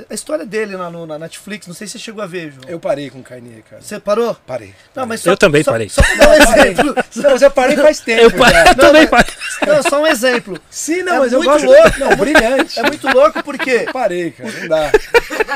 [0.09, 1.65] a, história dele lá no, na Netflix.
[1.67, 2.65] Não sei se você chegou a ver, João.
[2.67, 3.81] Eu parei com o Kanye, cara.
[3.81, 4.35] Você parou?
[4.45, 4.73] Parei.
[4.95, 5.89] Não, mas Eu também só, parei.
[5.89, 6.95] Só pra dar um exemplo.
[7.15, 8.21] Não, mas eu parei faz tempo.
[8.21, 8.65] Eu, pa- já.
[8.67, 9.33] eu também parei.
[9.67, 10.59] Não, só um exemplo.
[10.69, 11.65] Sim, não, É mas eu muito gosto.
[11.65, 11.99] louco.
[11.99, 12.79] Não, brilhante.
[12.79, 14.91] É muito louco porque Parei, cara, não dá.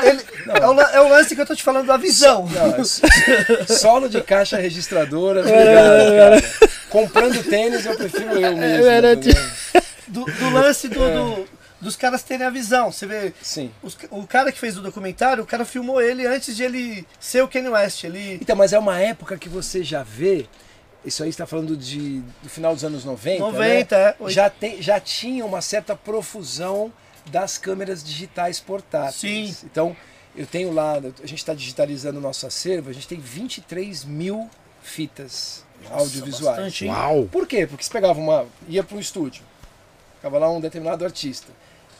[0.04, 2.46] ele- é, o, é o lance que eu tô te falando da visão.
[2.48, 6.68] Não, é solo de caixa registradora, obrigado, cara.
[6.88, 9.32] Comprando tênis eu prefiro eu mesmo.
[10.08, 12.90] Do, do lance do, do- dos caras terem a visão.
[12.90, 13.70] Você vê, Sim.
[13.82, 17.42] os o cara que fez o documentário, o cara filmou ele antes de ele ser
[17.42, 18.04] o Kanye West.
[18.04, 20.46] Ele, Então, mas é uma época que você já vê.
[21.04, 23.40] Isso aí está falando de, do final dos anos 90.
[23.40, 24.14] 90, né?
[24.20, 24.30] é.
[24.30, 26.92] Já, tem, já tinha uma certa profusão
[27.26, 29.14] das câmeras digitais portáteis.
[29.14, 29.56] Sim.
[29.64, 29.96] Então,
[30.36, 34.50] eu tenho lá, a gente está digitalizando o nosso acervo, a gente tem 23 mil
[34.82, 36.56] fitas audiovisuais.
[36.56, 36.90] bastante, hein?
[36.90, 37.28] Uau.
[37.30, 37.66] Por quê?
[37.66, 38.46] Porque você pegava uma.
[38.68, 39.42] ia para um estúdio,
[40.16, 41.52] ficava lá um determinado artista.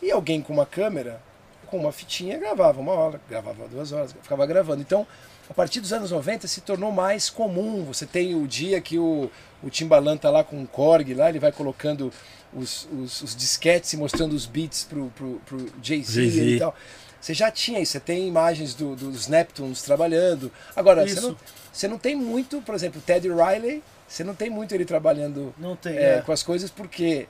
[0.02, 1.20] E alguém com uma câmera
[1.66, 4.80] com uma fitinha, gravava uma hora, gravava duas horas, ficava gravando.
[4.80, 5.06] Então,
[5.50, 7.84] a partir dos anos 90 se tornou mais comum.
[7.84, 9.30] Você tem o dia que o,
[9.62, 12.10] o Timbaland tá lá com o Korg, lá ele vai colocando
[12.54, 16.42] os, os, os disquetes e mostrando os beats pro, pro, pro Jay-Z Jay-Z.
[16.42, 16.74] e tal.
[17.20, 20.50] Você já tinha isso, você tem imagens do- dos Neptunes trabalhando.
[20.74, 21.28] Agora, você Isso.
[21.28, 21.36] não,
[21.70, 25.52] você não tem muito, por exemplo, o Teddy Riley, você não tem muito ele trabalhando
[25.58, 25.96] Não tem.
[25.98, 26.22] é, é.
[26.22, 27.28] com as coisas porque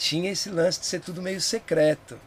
[0.00, 2.18] tinha esse lance de ser tudo meio secreto.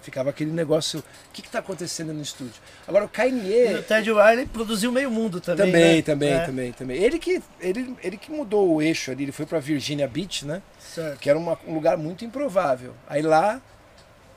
[0.00, 2.54] Ficava aquele negócio, o que está acontecendo no estúdio?
[2.86, 5.66] Agora o E Kanye o Ted Riley produziu meio mundo também.
[5.66, 6.02] também, né?
[6.02, 6.96] também, É, também, também.
[7.02, 10.62] Ele que, ele, ele que mudou o eixo ali, ele foi para Virginia Beach, né?
[10.78, 11.18] Certo.
[11.18, 12.94] Que era uma- um lugar muito improvável.
[13.08, 13.60] Aí lá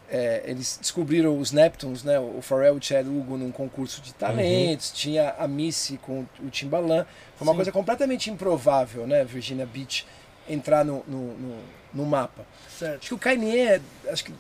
[0.09, 2.19] é, eles descobriram os Neptunes, né?
[2.19, 6.49] O Pharrell e o Chad Hugo num concurso de talentos, tinha a Missy com o
[6.49, 7.05] Timbaland.
[7.37, 7.57] Foi uma Sim.
[7.57, 9.23] coisa completamente improvável, né?
[9.23, 10.05] Virginia Beach
[10.49, 11.55] entrar no, no, no,
[11.93, 12.45] no mapa.
[12.67, 13.07] Acho certo.
[13.07, 14.33] que o Kanye, acho que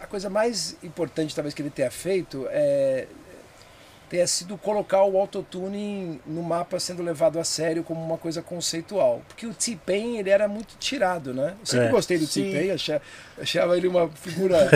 [0.00, 3.06] a coisa mais importante talvez que ele tenha feito é
[4.08, 9.20] tenha sido colocar o autotune no mapa sendo levado a sério como uma coisa conceitual.
[9.26, 11.54] Porque o T-Pain, ele era muito tirado, né?
[11.60, 11.90] Eu sempre É.
[11.90, 12.26] gostei do.
[12.26, 13.02] T-Pain, achava,
[13.40, 14.70] achava ele uma figura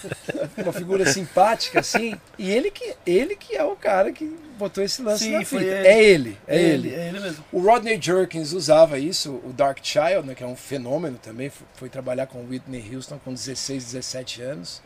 [0.58, 4.24] uma figura simpática assim, e ele que ele que é o cara que
[4.58, 5.62] botou esse lance Sim, na fita.
[5.62, 5.74] ele.
[5.88, 6.94] É ele, é ele.
[6.94, 7.44] É ele mesmo.
[7.52, 11.88] O Rodney Jerkins usava isso, o Dark Child, né, que é um fenômeno também, foi
[11.88, 14.82] trabalhar com Whitney Houston com 16, 17 anos,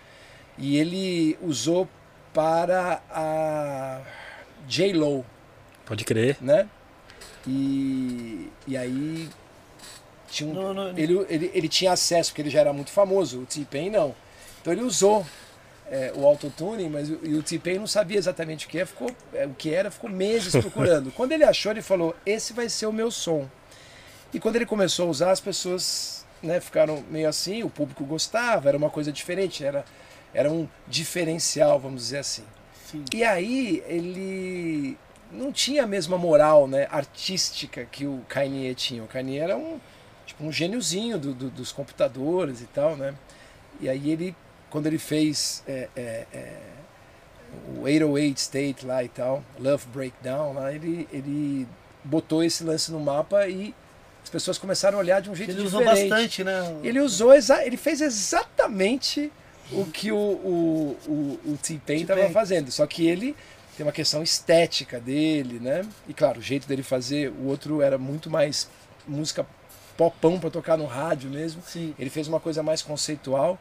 [0.56, 1.88] e ele usou
[2.38, 4.00] para a
[4.68, 5.26] J-Lo,
[5.84, 6.36] Pode crer.
[6.40, 6.68] né?
[7.44, 9.28] E, e aí
[10.30, 13.40] tinha um, No- no- ele, ele, ele tinha acesso, porque ele já era muito famoso,
[13.40, 14.14] o T-Pain não.
[14.60, 15.26] Então ele usou
[15.90, 19.10] é, o autotune, mas o, e o T-Pain não sabia exatamente o que, é, ficou,
[19.34, 21.10] é, o que era, ficou meses procurando.
[21.10, 23.48] quando ele achou, ele falou, esse vai ser o meu som.
[24.32, 28.68] E quando ele começou a usar, as pessoas né, ficaram meio assim, o público gostava,
[28.68, 29.84] era uma coisa diferente, era,
[30.34, 32.44] era um diferencial, vamos dizer assim.
[32.90, 33.04] Sim.
[33.14, 34.96] E aí ele
[35.32, 39.02] não tinha a mesma moral né, artística que o Kanye tinha.
[39.02, 39.78] O Kanye era um,
[40.26, 43.14] tipo, um gêniozinho do- do- dos computadores e tal, né?
[43.80, 44.34] E aí ele,
[44.70, 46.56] quando ele fez é, é, é,
[47.76, 51.68] o 808 State lá e tal, Love Breakdown, lá, ele, ele
[52.04, 53.74] botou esse lance no mapa e
[54.22, 56.08] as pessoas começaram a olhar de um jeito Ele usou diferente.
[56.08, 56.78] bastante, né?
[56.82, 59.30] Ele usou, exa ele fez exatamente
[59.72, 62.70] o que o, o, o, o T-Pain estava fazendo.
[62.70, 63.36] Só que ele
[63.76, 65.84] tem uma questão estética dele, né?
[66.08, 68.68] E claro, o jeito dele fazer, o outro era muito mais
[69.06, 69.46] música
[69.96, 71.62] popão para tocar no rádio mesmo.
[71.66, 71.94] Sim.
[71.98, 73.58] Ele fez uma coisa mais conceitual,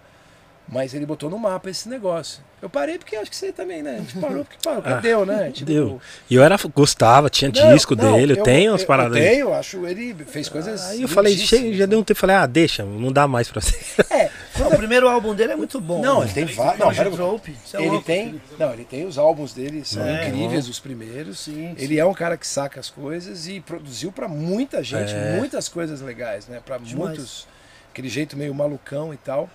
[0.67, 2.41] mas ele botou no mapa esse negócio.
[2.61, 3.95] Eu parei porque acho que você também, né?
[3.95, 5.51] A gente parou porque parou, porque Ah, deu, né?
[5.51, 6.01] Tipo, Deu.
[6.29, 9.23] E eu era, gostava, tinha não, disco não, dele, eu, tenho umas eu, paradas eu
[9.23, 12.45] tenho, acho ele fez coisas Aí eu falei, chega, já deu um tempo, falei, ah,
[12.47, 13.77] deixa, não dá mais pra você.
[14.09, 16.01] É, Não, o primeiro álbum dele é muito bom.
[16.01, 16.25] Não, né?
[16.25, 16.79] ele tem vários.
[16.79, 20.27] Não, é ele tem, não, ele tem os álbuns dele, são É.
[20.27, 21.39] incríveis os primeiros.
[21.39, 25.35] Sim, Ele é um cara que saca as coisas e produziu pra muita gente, É.
[25.37, 26.59] muitas coisas legais, né?
[26.65, 27.09] Para Demais.
[27.09, 27.47] muitos,
[27.91, 29.47] aquele jeito meio malucão e tal.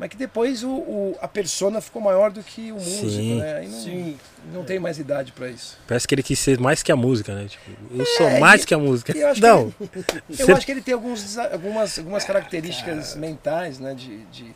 [0.00, 3.38] Mas que depois o, o- a persona ficou maior do que o músico, Sim.
[3.38, 3.54] né?
[3.58, 4.18] Aí não, Sim.
[4.54, 5.76] não tem mais idade pra isso.
[5.86, 7.46] Parece que ele quis ser mais que a música, né?
[7.46, 9.16] Tipo, eu sou É, mais e- que a música.
[9.16, 9.74] eu acho que não,
[10.30, 13.92] Eu Você- acho que ele tem alguns, algumas, algumas características mentais, né?
[13.94, 14.54] De, de,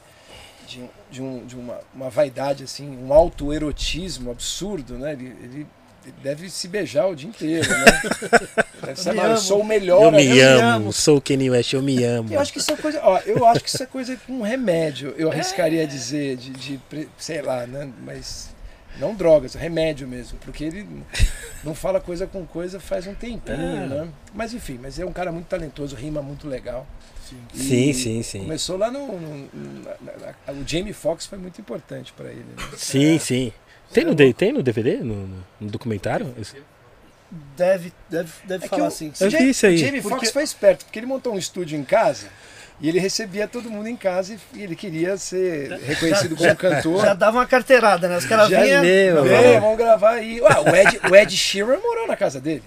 [0.67, 5.13] de, de, um, de uma, uma vaidade, assim, um autoerotismo absurdo, né?
[5.13, 5.67] Ele, ele, ele
[6.23, 7.85] deve se beijar o dia inteiro, né?
[8.85, 9.41] Deve ser, me "Mano, eu amo.
[9.41, 10.03] sou o melhor.
[10.03, 10.19] eu né?
[10.19, 10.93] me me amo, amo.
[10.93, 12.31] sou o Kenny West, eu me amo.
[12.33, 13.01] Eu acho que isso é coisa.
[13.03, 15.15] Ó, eu acho que isso é coisa com um remédio.
[15.17, 16.81] Eu arriscaria dizer, de, de
[17.19, 17.91] sei lá, né?
[18.03, 18.53] Mas.
[19.01, 20.39] Não drogas, remédio mesmo.
[20.45, 20.87] Porque ele
[21.65, 23.87] não fala coisa com coisa faz um tempinho, É.
[23.89, 24.09] né?
[24.33, 26.87] Mas enfim, mas é um cara muito talentoso, rima muito legal.
[27.53, 28.39] E Sim, sim, sim.
[28.41, 29.07] Começou lá no.
[29.19, 29.49] no-
[29.83, 32.45] na- na- na- o Jamie Foxx foi muito importante pra ele.
[32.57, 32.63] Né?
[32.77, 33.53] Sim, sim.
[33.95, 35.27] Tem no, D- tem no DVD, no,
[35.61, 36.35] no- documentário?
[36.39, 36.57] Esse-
[37.57, 39.13] Deve, deve, deve É falar assim.
[39.21, 39.75] Eu vi isso aí.
[39.75, 42.27] O Jamie Porque- Foxx foi esperto, porque ele montou um estúdio em casa
[42.81, 47.01] e ele recebia todo mundo em casa e ele queria ser reconhecido como cantor.
[47.03, 48.17] Já dava uma carteirada, né?
[48.19, 49.61] Os caras vinham.
[49.61, 50.41] vamos gravar aí.
[50.41, 52.63] Ué, o, Ed, o Ed Sheeran morou na casa dele.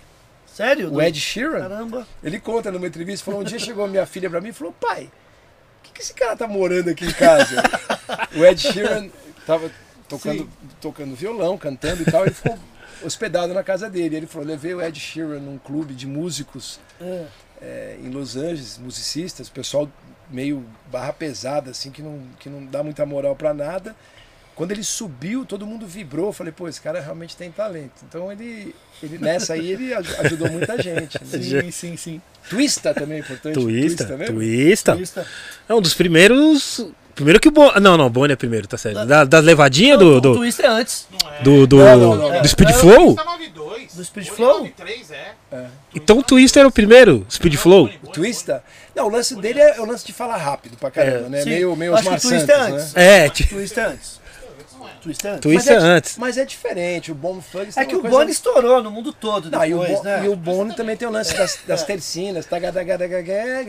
[0.53, 0.91] Sério?
[0.91, 2.07] O Ed Sheeran, Caramba.
[2.23, 5.03] ele conta numa entrevista, falou, um dia chegou minha filha pra mim e falou, pai,
[5.03, 7.61] o que, que esse cara tá morando aqui em casa?
[8.35, 9.07] o Ed Sheeran
[9.45, 9.69] tava
[10.09, 10.49] tocando,
[10.81, 12.57] tocando violão, cantando e tal, ele ficou
[13.03, 14.15] hospedado na casa dele.
[14.15, 17.25] Ele falou, levei o Ed Sheeran num clube de músicos É.
[17.61, 19.89] é, em Los Angeles, musicistas, pessoal
[20.29, 23.95] meio barra pesada, assim, que não, que não dá muita moral pra nada.
[24.55, 26.25] Quando ele subiu, todo mundo vibrou.
[26.27, 27.93] Eu falei, pô, esse cara realmente tem talento.
[28.09, 31.17] Então ele, ele nessa aí, ele aj- ajudou muita gente.
[31.23, 31.61] né?
[31.61, 32.21] Sim, sim, sim.
[32.49, 33.53] Twista também é importante.
[33.53, 34.25] Twista, né?
[34.25, 34.95] Twista.
[34.95, 35.27] Twista.
[35.69, 36.87] É um dos primeiros
[37.17, 37.79] Primeiro que o Bonnie.
[37.81, 39.03] Não, não, Bonnie é primeiro, tá certo.
[39.05, 40.17] Da, das levadinhas do.
[40.17, 41.07] O do, Twist é antes.
[41.41, 43.15] do, do, Não, não, do Speed É, Flow?
[43.15, 43.93] 92.
[43.95, 44.53] Do Speed Flow?
[44.59, 45.33] 93, é.
[45.95, 47.89] Então o Twister é o primeiro, Speed Flow.
[48.03, 48.63] O Twista?
[48.95, 51.29] Não, o lance dele é o lance de falar rápido pra caramba, É.
[51.29, 51.41] né?
[51.41, 51.49] Sim.
[51.49, 52.75] Meio, meio Acho que o Osmar Twist Santos, é né?
[52.77, 52.95] antes.
[52.95, 54.17] É, t- Twist é antes.
[55.01, 55.41] Twist é antes.
[55.41, 56.17] Twister mas é, antes.
[56.17, 59.49] Mas é diferente, o Bomb Thugs É que o coisa- Bonnie estourou no mundo todo
[59.49, 60.21] Não, e o, depois, Bo- né?
[60.25, 63.63] e o Bono também tem o lance das, das tercinas, gagadagadagadá,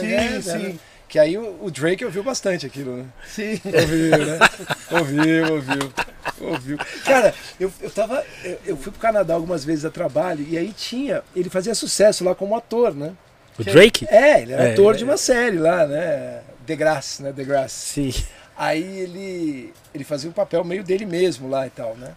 [0.00, 0.40] Sim, né?
[0.42, 0.78] sim.
[1.14, 3.04] Que aí o, o Drake ouviu bastante aquilo, né?
[3.24, 3.60] Sim.
[3.66, 4.38] Ouviu, né?
[4.90, 5.92] Ouviu, ouviu.
[6.40, 6.78] Ouviu.
[7.04, 8.24] Cara, eu, eu tava.
[8.42, 11.22] Eu, eu fui pro Canadá algumas vezes a trabalho e aí tinha.
[11.36, 13.12] Ele fazia sucesso lá como ator, né?
[13.56, 14.04] O Drake?
[14.10, 14.98] É, ele era É, ator é.
[14.98, 16.40] de uma série lá, né?
[16.66, 17.32] The Grass, né?
[17.32, 17.70] The Grass.
[17.70, 18.12] Sim.
[18.56, 22.10] Aí ele, ele fazia o papel meio dele mesmo lá e tal, né?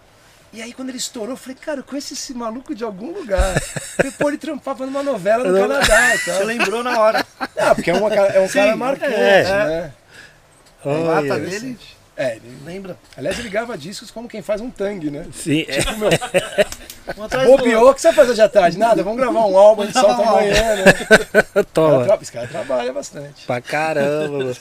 [0.54, 3.54] E aí quando ele estourou, eu falei, cara, eu conheço esse maluco de algum lugar.
[4.18, 7.26] Pô, ele trampava numa novela no Canadá e Você lembrou na hora.
[7.56, 9.44] Não, porque é, uma, é um cara marcante, é.
[9.44, 9.94] né?
[10.86, 11.78] A lata Olha, dele,
[12.16, 12.98] É, ele, lembra?
[13.18, 15.26] aliás, ele grava discos como quem faz um tangue, né?
[15.34, 15.80] Sim, é.
[15.82, 16.10] Tipo, meu,
[17.46, 18.78] bobeou, o que você vai fazer hoje à tarde?
[18.78, 20.84] Nada, vamos gravar um álbum, a gente solta amanhã, né?
[20.84, 22.06] O cara Toma.
[22.06, 23.46] tra- Esse cara trabalha bastante.
[23.46, 24.54] Pra caramba.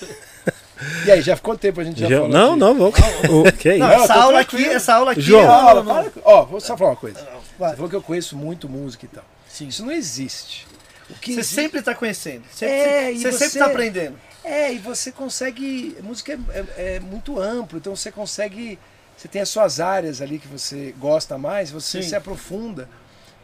[1.07, 2.61] E aí, já ficou tempo a gente já, Já- falou não, aqui?
[2.61, 2.95] não, vamos.
[3.49, 3.79] O- Que isso?
[3.79, 5.21] Não, essa aula aqui, essa aula aqui.
[5.21, 5.43] João.
[5.43, 7.27] é- Não, não, para Ó, vou só falar uma coisa.
[7.59, 7.71] Vai.
[7.71, 9.25] Você falou que eu conheço muito música e tal.
[9.49, 9.69] Sim.
[9.69, 10.67] Isso não existe.
[11.09, 12.43] O que Você existe- sempre está conhecendo.
[12.53, 14.19] Sempre, É, e você sempre você- está aprendendo.
[14.45, 15.97] É, e você consegue.
[16.03, 18.79] Música é, é- é muito amplo, então você consegue.
[19.17, 22.09] Você tem as suas áreas ali que você gosta mais, você Sim.
[22.11, 22.87] se aprofunda.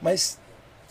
[0.03, 0.39] Mas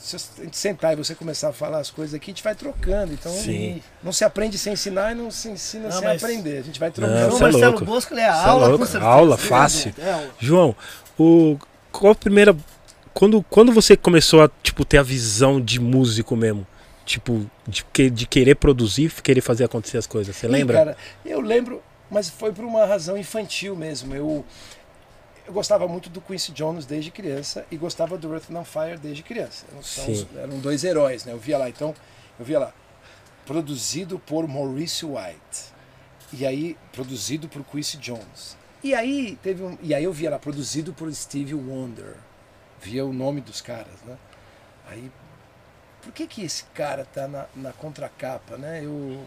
[0.01, 2.55] se a gente sentar e você começar a falar as coisas aqui, a gente vai
[2.55, 3.13] trocando.
[3.13, 3.81] Então Sim.
[4.03, 6.57] não se aprende sem ensinar e não se ensina Não, sem mas- aprender.
[6.57, 7.19] A gente vai Não, trocando.
[7.19, 7.85] João você é Marcelo louco.
[7.85, 8.79] Bosco, ele é Você é aula, louco.
[8.79, 9.11] com certeza.
[9.11, 9.93] Aula, Ele é fácil.
[9.97, 10.29] É aula.
[10.39, 10.75] João,
[11.19, 11.57] o,
[11.91, 12.55] qual a primeira.
[13.13, 16.65] Quando, quando você começou a tipo, ter a visão de músico mesmo?
[17.05, 20.35] Tipo, de, que- de querer produzir, querer fazer acontecer as coisas.
[20.35, 20.77] Você lembra?
[20.77, 24.15] Cara, eu lembro, mas foi por uma razão infantil mesmo.
[24.15, 24.45] Eu,
[25.45, 29.23] eu gostava muito do Quincy Jones desde criança e gostava do Earth and Fire desde
[29.23, 29.65] criança.
[30.33, 31.33] Eram, eram dois heróis, né?
[31.33, 31.95] Eu via lá, então,
[32.39, 32.73] eu via lá,
[33.45, 35.71] produzido por Maurice White.
[36.33, 38.55] E aí, produzido por Quincy Jones.
[38.83, 42.15] E aí, teve um, e aí eu via lá, produzido por Stevie Wonder.
[42.81, 44.17] Via o nome dos caras, né?
[44.87, 45.11] Aí,
[46.01, 48.83] por que que esse cara tá na, na contracapa, né?
[48.83, 49.23] Eu,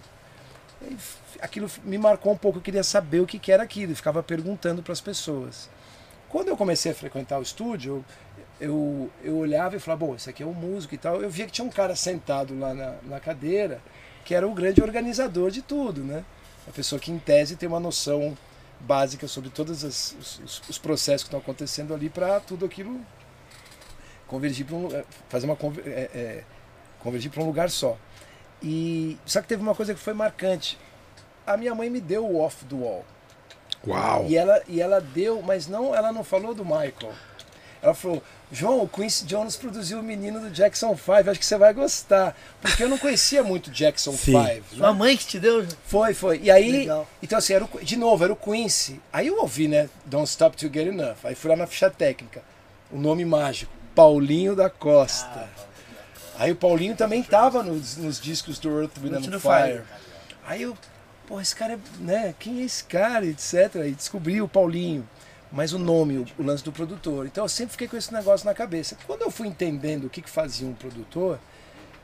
[1.40, 4.22] aquilo me marcou um pouco, eu queria saber o que, que era aquilo, e ficava
[4.22, 5.68] perguntando para as pessoas.
[6.34, 8.04] Quando eu comecei a frequentar o estúdio,
[8.60, 11.22] eu, eu, olhava e falava, bom, esse aqui é um músico e tal.
[11.22, 13.80] Eu via que tinha um cara sentado lá na, na cadeira,
[14.24, 16.24] que era o grande organizador de tudo, né?
[16.66, 18.36] A pessoa que, em tese, tem uma noção
[18.80, 23.00] básica sobre todos os, os- os processos que estão acontecendo ali para tudo aquilo
[24.26, 25.56] convergir para um lugar, fazer uma
[25.86, 26.44] é, é,
[26.98, 27.96] convergir para um lugar só.
[28.60, 30.76] E só que teve uma coisa que foi marcante.
[31.46, 33.04] A minha mãe me deu o off do wall.
[33.86, 34.26] Uau!
[34.28, 37.12] E ela, e ela deu, mas não, ela não falou do Michael.
[37.82, 41.58] Ela falou, João, o Quincy Jones produziu o menino do Jackson 5, acho que você
[41.58, 42.34] vai gostar.
[42.62, 44.42] Porque eu não conhecia muito Jackson Sim.
[44.42, 44.76] 5.
[44.76, 44.98] Sua Né?
[44.98, 45.66] mãe que te deu?
[45.86, 46.40] Foi, foi.
[46.42, 47.06] E aí, Legal.
[47.22, 49.00] então assim, era o, de novo, era o Quincy.
[49.12, 51.16] Aí eu ouvi, né, Don't Stop To Get Enough.
[51.24, 52.42] Aí fui lá na ficha técnica.
[52.90, 55.46] O nome mágico, Paulinho da Costa.
[56.38, 59.40] Aí o Paulinho também tava nos, nos discos do Earth, Wind and and Fire.
[59.40, 59.82] Fire.
[60.46, 60.76] Aí eu,
[61.26, 63.76] pô, esse cara é, né, quem é esse cara, etc.
[63.86, 65.08] E descobri o Paulinho,
[65.50, 67.26] mas o nome, o, o lance do produtor.
[67.26, 68.96] Então eu sempre fiquei com esse negócio na cabeça.
[69.06, 71.38] Quando eu fui entendendo o que, que fazia um produtor,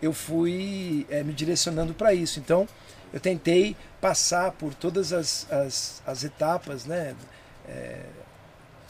[0.00, 2.38] eu fui eh, me direcionando para isso.
[2.38, 2.66] Então
[3.12, 7.14] eu tentei passar por todas as, as, as etapas, né?
[7.68, 8.06] Eh,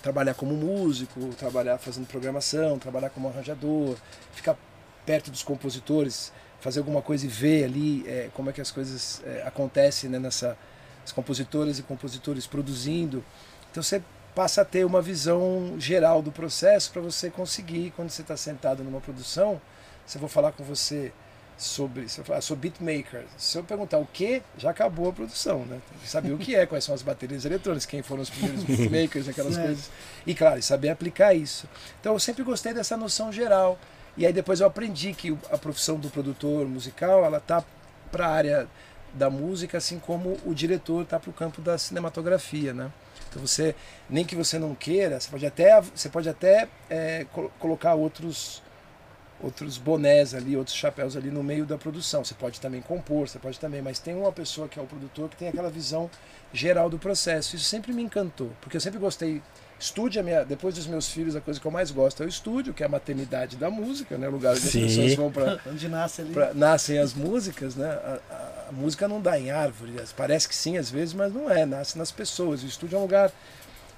[0.03, 3.97] trabalhar como músico, trabalhar fazendo programação, trabalhar como arranjador,
[4.33, 4.57] ficar
[5.05, 9.23] perto dos compositores, fazer alguma coisa e ver ali eh, como é que as coisas
[9.25, 10.57] eh, acontecem né, nessa
[11.05, 13.25] as compositoras e compositores produzindo.
[13.71, 14.03] Então você
[14.35, 18.85] passa a ter uma visão geral do processo para você conseguir, quando você está sentado
[18.85, 19.61] numa produção,
[20.07, 21.13] se eu vou falar com você
[21.57, 25.61] sobre, se eu falar, sou beatmaker, se eu perguntar o que, já acabou a produção,
[25.67, 25.79] né?
[25.91, 28.65] Tem que saber o que é, quais são as baterias eletrônicas, quem foram os primeiros
[28.65, 29.63] beatmakers, aquelas É.
[29.65, 29.91] coisas.
[30.27, 31.69] E claro, saber aplicar isso.
[32.01, 33.79] Então eu sempre gostei dessa noção geral.
[34.21, 37.65] E aí depois eu aprendi que a profissão do produtor musical, ela tá
[38.13, 38.69] para a área
[39.15, 42.93] da música, assim como o diretor tá para o campo da cinematografia, né?
[43.31, 43.75] Então você,
[44.11, 48.63] nem que você não queira, você pode até, você pode até é, col- colocar outros
[49.43, 52.23] outros bonés ali, outros chapéus ali no meio da produção.
[52.23, 55.31] Você pode também compor, você pode também, mas tem uma pessoa que é o produtor
[55.31, 56.11] que tem aquela visão
[56.53, 57.57] geral do processo.
[57.57, 59.41] Isso sempre me encantou, porque eu sempre gostei
[59.81, 62.29] Estúdio é minha, depois dos meus filhos, a coisa que eu mais gosto é o
[62.29, 64.29] estúdio, que é a maternidade da música, né?
[64.29, 64.85] O lugar onde Sim.
[64.85, 66.35] as pessoas vão para Onde nasce ali.
[66.35, 67.87] pra- nascem as músicas, né?
[67.89, 71.51] A, a- a música não dá em árvore, parece que sim às vezes, mas não
[71.51, 72.63] é, nasce nas pessoas.
[72.63, 73.33] O estúdio é um lugar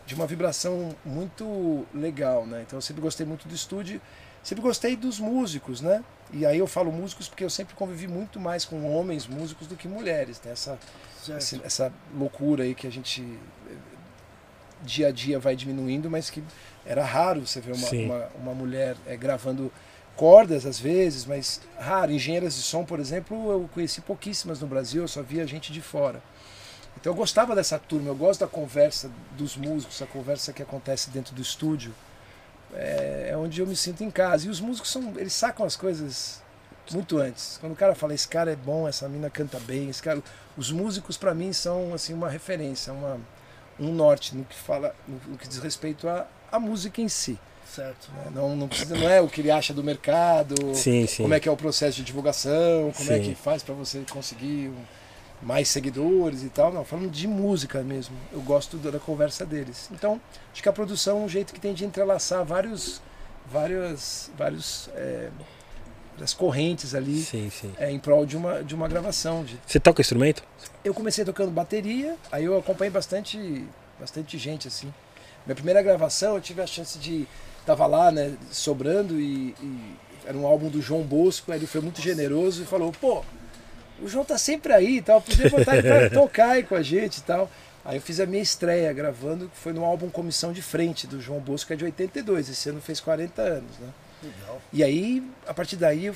[0.07, 2.63] de uma vibração muito legal, né?
[2.67, 4.01] Então eu sempre gostei muito do estúdio,
[4.43, 6.03] sempre gostei dos músicos, né?
[6.33, 9.75] E aí eu falo músicos porque eu sempre convivi muito mais com homens músicos do
[9.77, 10.53] que mulheres, né?
[10.53, 10.79] Essa,
[11.37, 13.23] esse- essa loucura aí que a gente
[14.83, 16.43] dia a dia vai diminuindo, mas que
[16.85, 19.73] era raro você ver uma, uma, uma mulher eh, gravando
[20.17, 22.13] cordas às vezes, mas raro.
[22.13, 25.81] Engenheiras de som, por exemplo, eu conheci pouquíssimas no Brasil, eu só via gente de
[25.81, 26.23] fora.
[27.01, 31.11] Então eu gostava dessa turma, eu gosto da conversa dos músicos, a conversa que acontece
[31.11, 31.95] dentro do estúdio.
[32.75, 34.47] É, é onde eu me sinto em casa.
[34.47, 36.43] E os músicos são, eles sacam as coisas
[36.91, 37.59] muito antes.
[37.61, 40.23] Quando o cara fala, esse cara é bom, essa mina canta bem, esse cara,
[40.57, 43.21] os músicos para mim são assim uma referência, uma,
[43.83, 47.39] um norte no que fala, no, no que diz respeito à, à música em si.
[47.67, 48.11] Certo.
[48.13, 48.31] né?
[48.35, 51.23] Não, não, precisa, não é o que ele acha do mercado, Sim, sim.
[51.23, 53.23] como é que é o processo de divulgação, como é Sim.
[53.23, 54.85] que faz para você conseguir um-
[55.47, 56.71] mais seguidores e tal.
[56.73, 58.15] Não, falando de música mesmo.
[58.33, 59.89] Eu gosto da da conversa deles.
[59.91, 60.21] Então,
[60.53, 63.01] acho que a produção é um jeito que tem de entrelaçar vários,
[63.51, 65.31] vários, vários, é,
[66.23, 67.73] várias correntes ali Sim, sim.
[67.79, 69.45] é, em prol de uma, de uma gravação.
[69.45, 69.59] De...
[69.67, 70.43] Você toca instrumento?
[70.85, 73.65] Eu comecei tocando bateria, aí eu acompanhei bastante,
[73.99, 74.93] bastante gente assim.
[75.45, 77.27] Minha primeira gravação eu tive a chance de
[77.67, 81.81] tava lá, né, sobrando e, e era um álbum do João Bosco, aí ele foi
[81.81, 83.25] muito generoso e falou: "Pô,
[84.01, 86.83] o João tá sempre aí, e tal, podia botar ele pra tocar aí com a
[86.83, 87.51] gente e tal".
[87.85, 91.21] Aí eu fiz a minha estreia gravando, que foi no álbum Comissão de Frente do
[91.21, 93.89] João Bosco, que é de 82, esse ano fez 40 anos, né?
[94.23, 94.63] Legal.
[94.73, 96.13] E aí, a partir daí,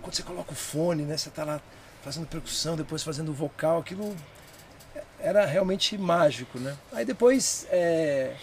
[0.00, 1.60] quando você coloca o fone, né, você tá lá
[2.02, 4.16] fazendo percussão, depois fazendo vocal, aquilo
[5.18, 6.76] era realmente mágico, né?
[6.92, 8.34] Aí depois é,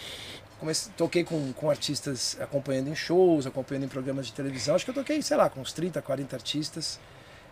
[0.58, 4.74] comecei, toquei com, com artistas acompanhando em shows, acompanhando em programas de televisão.
[4.74, 7.00] Acho que eu toquei, sei lá, com uns 30, 40 artistas.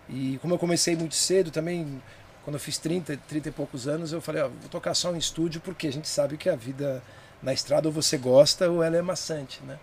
[0.09, 2.01] E como eu comecei muito cedo também,
[2.45, 5.19] quando eu fiz 30, 30 e poucos anos, eu falei, ó, vou tocar só em
[5.19, 7.03] estúdio, porque a gente sabe que a vida
[7.43, 9.79] na estrada ou você gosta ou ela é maçante, né?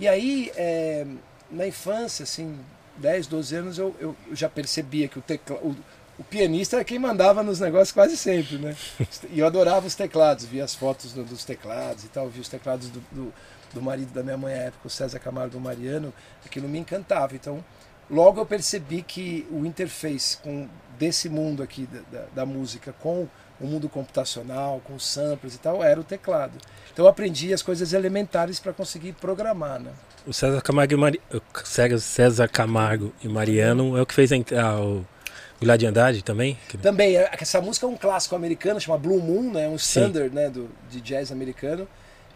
[0.00, 1.06] E aí, é,
[1.50, 2.58] na infância, assim,
[2.96, 5.76] 10, 12 anos, eu, eu já percebia que o, tecla, o,
[6.18, 8.74] o pianista era quem mandava nos negócios quase sempre, né?
[9.30, 12.48] E eu adorava os teclados, via as fotos do- dos teclados e tal, via os
[12.48, 13.34] teclados do, do,
[13.72, 16.12] do marido da minha mãe à época, o César Camargo Mariano,
[16.44, 17.34] aquilo me encantava.
[17.34, 17.62] Então,
[18.10, 23.28] logo eu percebi que o interface com, desse mundo aqui da, da, da música com
[23.60, 26.52] o mundo computacional, com samples e tal, era o teclado.
[26.92, 29.90] Então eu aprendi as coisas elementares para conseguir programar, né?
[30.26, 31.20] O César Camargo e, Mari...
[32.00, 35.04] César- Camargo e Mariano é o que fez a, ent- ah, o
[35.60, 36.58] Vilar de Andrade também?
[36.82, 39.68] Também, é- essa música é um clássico americano, chama Blue Moon, né?
[39.68, 40.00] um Sim.
[40.00, 40.48] standard né?
[40.48, 41.86] do, de jazz americano.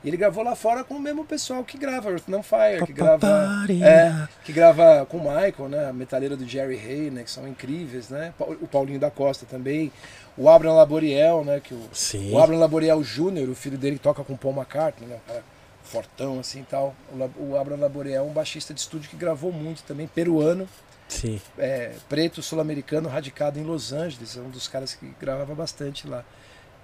[0.03, 2.93] E ele gravou lá fora com o mesmo pessoal que grava Earth on Fire, que
[2.93, 5.89] grava, é, que grava com o Michael, né?
[5.89, 7.25] a metaleira do Jerry Hay, né?
[7.25, 8.33] que são incríveis, né?
[8.39, 9.91] O Paulinho da Costa também,
[10.37, 11.61] o Abraham Laboriel, né?
[11.61, 12.33] que o, Sim.
[12.33, 15.17] o Abraham Laboriel Jr., o filho dele que toca com Paul McCartney, né?
[15.17, 15.45] um cara
[15.89, 16.95] fortão assim e tal.
[17.11, 20.69] O, o Abraham Laboriel é um baixista de estúdio que gravou muito também, peruano,
[21.09, 21.41] Sim.
[21.59, 26.25] é, preto sul-americano radicado em Los Angeles, é um dos caras que gravava bastante lá.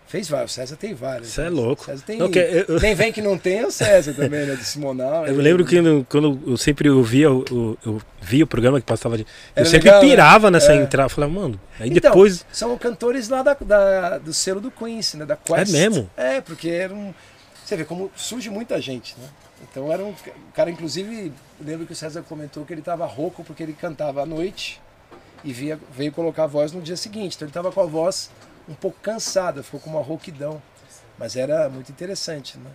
[0.07, 1.29] Fez vários, o César tem vários.
[1.31, 1.51] Você é né?
[1.51, 1.83] louco.
[1.83, 2.19] O César tem.
[2.19, 4.55] Não, que- eu- Quem vem que não tem é o César também, né?
[4.55, 5.27] De Simonal.
[5.27, 8.87] Eu lembro que no- quando eu sempre ouvia, o- o- eu via o programa que
[8.87, 9.23] passava de.
[9.25, 10.09] Eu Era sempre legal, né?
[10.09, 10.77] pirava nessa É.
[10.77, 11.09] entrada.
[11.09, 11.59] Falava, mano.
[11.81, 12.45] Aí Então, depois.
[12.53, 15.25] São cantores lá da, da- do selo do Quincy, né?
[15.27, 15.75] Da Quest.
[15.75, 16.09] É mesmo?
[16.17, 17.13] É, porque era um.
[17.65, 19.27] Você vê como surge muita gente, né?
[19.69, 20.15] Então era um o
[20.55, 24.23] cara, inclusive, eu lembro que o César comentou que ele estava rouco porque ele cantava
[24.23, 24.81] à noite
[25.43, 27.35] e via, veio colocar a voz no dia seguinte.
[27.37, 28.31] Então ele estava com a voz
[28.69, 30.63] um pouco cansada, ficou com uma rouquidão.
[31.19, 32.71] Mas era muito interessante, né?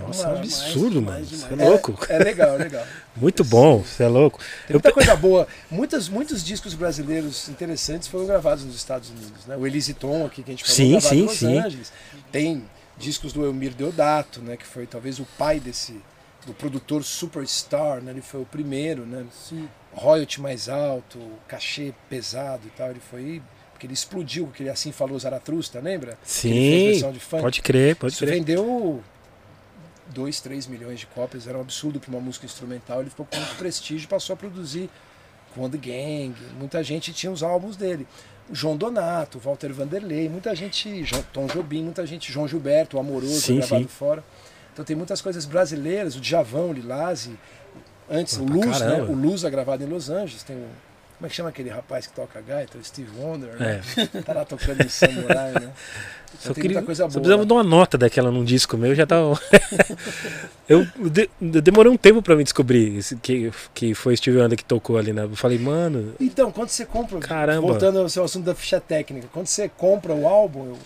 [0.00, 1.56] Nossa, é um absurdo, demais, mano.
[1.56, 1.98] Você é louco.
[2.08, 2.86] É, é legal, é legal.
[3.14, 4.40] Muito bom, você é louco.
[4.66, 5.46] Tem muita coisa boa.
[5.70, 9.44] Muitas, muitos discos brasileiros interessantes foram gravados nos Estados Unidos.
[9.44, 9.54] Né?
[9.54, 11.58] O Elise Tom, aqui que a gente falou, Sim, gravado sim, em Los sim.
[11.58, 11.92] Angeles.
[12.30, 12.64] Tem
[12.96, 14.56] discos do Elmir Deodato, né?
[14.56, 16.00] que foi talvez o pai desse
[16.46, 18.10] do produtor superstar, né?
[18.10, 19.24] ele foi o primeiro, né?
[19.32, 19.68] Sim.
[19.92, 22.90] royalty mais alto, cachê pesado e tal.
[22.90, 23.42] Ele foi
[23.82, 26.12] porque ele explodiu, porque ele assim falou Zaratrusta, lembra?
[26.22, 26.90] Que Sim.
[26.90, 27.42] versão de funk.
[27.42, 28.36] Pode crer, pode Isso crer.
[28.36, 29.02] vendeu
[30.14, 33.00] 2, 3 milhões de cópias, era um absurdo para uma música instrumental.
[33.00, 34.88] Ele ficou com muito prestígio e passou a produzir
[35.54, 36.34] com The Gang.
[36.56, 38.06] Muita gente tinha os álbuns dele.
[38.48, 43.40] O João Donato, Walter Vanderlei, muita gente, Tom Jobim, muita gente, João Gilberto, o Amoroso,
[43.40, 43.88] Sim, gravado sim.
[43.88, 44.22] fora.
[44.72, 47.36] Então tem muitas coisas brasileiras, o Djavão, o Lilase,
[48.08, 49.02] antes Pô, o Luz, né?
[49.02, 50.68] O Luz é gravado em Los Angeles, tem o
[51.22, 52.76] Como é que chama aquele rapaz que toca gaita?
[52.76, 53.80] O Steve Wonder, né?
[53.96, 54.06] É.
[54.22, 55.70] Tá lá tocando em Samurai, né?
[56.36, 57.12] Só, queria, muita coisa só boa.
[57.20, 57.46] precisava né?
[57.46, 59.40] de uma nota daquela num disco meu, já tava.
[60.68, 64.58] eu, de- eu demorei um tempo pra me descobrir esse- que, que foi Steve Wonder
[64.58, 65.22] que tocou ali, né?
[65.22, 67.20] Eu falei, mano, Então, quando você compra.
[67.20, 67.68] Caramba.
[67.68, 70.78] Voltando ao seu assunto da ficha técnica, quando você compra o álbum, eu,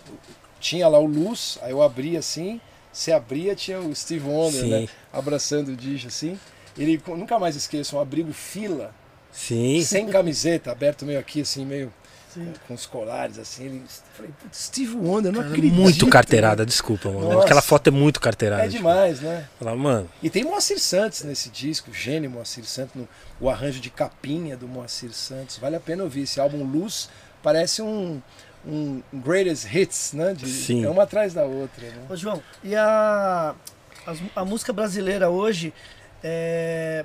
[0.61, 2.61] tinha lá o Luz, aí eu abria assim,
[2.93, 4.69] você abria, tinha o Steve Wonder, Sim.
[4.71, 4.89] né?
[5.11, 6.39] Abraçando o disco assim.
[6.77, 8.93] Ele, nunca mais esqueço, um abrigo fila,
[9.37, 9.83] sim.
[9.83, 11.93] sem camiseta, aberto meio aqui, assim, meio
[12.33, 12.53] Sim.
[12.69, 13.65] com os colares, assim.
[13.65, 13.83] Ele,
[14.15, 15.75] falei, "Putz, Steve Wonder, eu não Cara, acredito.
[15.75, 17.31] muito carteirada, desculpa, mano.
[17.33, 17.45] Nossa.
[17.45, 18.63] Aquela foto é muito carteirada.
[18.63, 18.79] É tipo.
[18.79, 19.49] demais, né?
[19.59, 23.09] Falar, mano, E tem Moacir Santos nesse disco, gênio Moacir Santos, no,
[23.41, 25.57] o arranjo de capinha do Moacir Santos.
[25.57, 27.09] Vale a pena ouvir esse álbum Luz,
[27.43, 28.21] parece um,
[28.67, 30.35] um greatest hits, né?
[30.35, 30.85] De, Sim.
[30.85, 32.03] É uma atrás da outra, né?
[32.11, 33.55] Ô, João, e a,
[34.07, 35.73] as- a, música brasileira hoje,
[36.23, 37.03] é,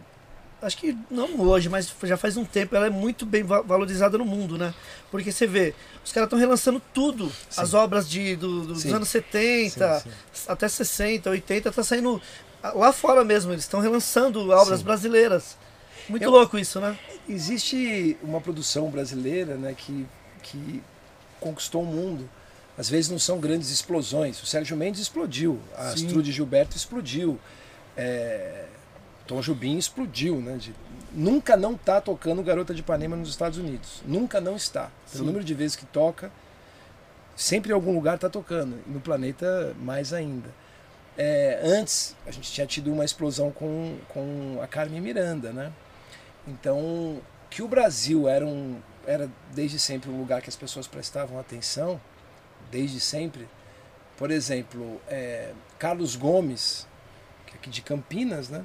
[0.61, 4.17] acho que não hoje, mas já faz um tempo, ela é muito bem va- valorizada
[4.17, 4.73] no mundo, né?
[5.09, 5.73] Porque você vê,
[6.05, 7.61] os caras estão relançando tudo, Sim.
[7.61, 8.93] as obras de, do- dos Sim.
[8.93, 10.09] anos 70, Sim,
[10.47, 12.21] até 60, 80, tá saindo
[12.75, 15.57] lá fora mesmo, eles estão relançando obras brasileiras.
[16.07, 16.97] Muito Eu- louco isso, né?
[17.27, 20.05] Existe uma produção brasileira né, que,
[20.43, 20.81] que
[21.39, 22.29] conquistou o mundo.
[22.77, 24.41] Às vezes não são grandes explosões.
[24.41, 26.05] O Sérgio Mendes explodiu, a Sim.
[26.07, 27.39] Astrude Gilberto explodiu,
[27.95, 28.65] é,
[29.31, 30.41] Tom Jobim explodiu.
[30.41, 30.75] Né, de-
[31.13, 34.01] nunca não está tocando Garota de Ipanema nos Estados Unidos.
[34.05, 34.91] Nunca não está.
[35.09, 35.25] Pelo Sim.
[35.25, 36.29] número de vezes que toca,
[37.33, 38.77] sempre em algum lugar está tocando.
[38.85, 40.49] E no planeta, mais ainda.
[41.17, 45.71] É, antes, a gente tinha tido uma explosão com, com a Carmen Miranda, né?
[46.45, 51.39] Então, que o Brasil era, um, era desde sempre um lugar que as pessoas prestavam
[51.39, 52.01] atenção,
[52.69, 53.47] desde sempre.
[54.17, 56.85] Por exemplo, é, Carlos Gomes,
[57.45, 58.63] que é aqui de Campinas, né?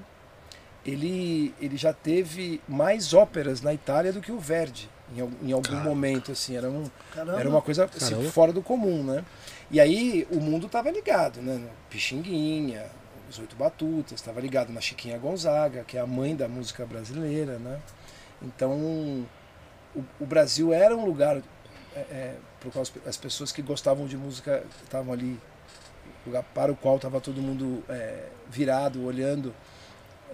[0.87, 5.63] Ele, ele já teve mais óperas na Itália do que o Verdi, em, em algum
[5.69, 5.85] Caraca.
[5.89, 6.57] momento, assim.
[6.57, 7.41] Era, um, Caramba.
[7.41, 9.25] era uma coisa assim, fora do comum, né?
[9.71, 11.61] E aí o mundo estava ligado, né?
[11.91, 12.87] Pixinguinha,
[13.29, 17.59] os Oito Batutas, estava ligado na Chiquinha Gonzaga, que é a mãe da música brasileira,
[17.59, 17.81] né?
[18.41, 21.43] Então o, o Brasil era um lugar
[21.97, 22.35] é, é,
[22.81, 25.37] as, pe- as pessoas que gostavam de música estavam ali,
[26.25, 29.53] lugar para o qual estava todo mundo é, virado, olhando.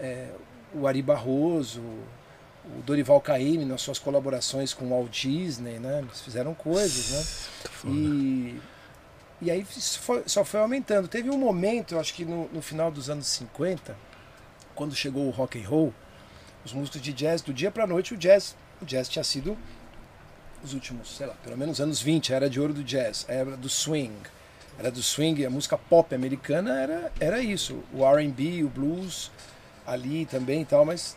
[0.01, 0.29] É,
[0.75, 6.01] o Ari Barroso, o Dorival Caymmi nas suas colaborações com o Walt Disney, né?
[6.01, 7.71] Eles fizeram coisas, né?
[7.93, 8.61] E,
[9.43, 11.09] e aí foi- só foi aumentando.
[11.09, 13.97] Teve um momento, eu acho que no, no final dos anos 50,
[14.75, 15.93] quando chegou o rock and roll,
[16.65, 19.59] os músicos de jazz, do dia para noite, o jazz, o jazz tinha sido
[20.65, 23.57] os últimos, sei lá, pelo menos anos 20, a era de ouro do jazz, era
[23.57, 24.15] do swing.
[24.79, 27.83] Era do swing, a música pop americana era, era isso.
[27.93, 29.31] O R&B, o blues,
[29.87, 31.17] ali também e tal, mas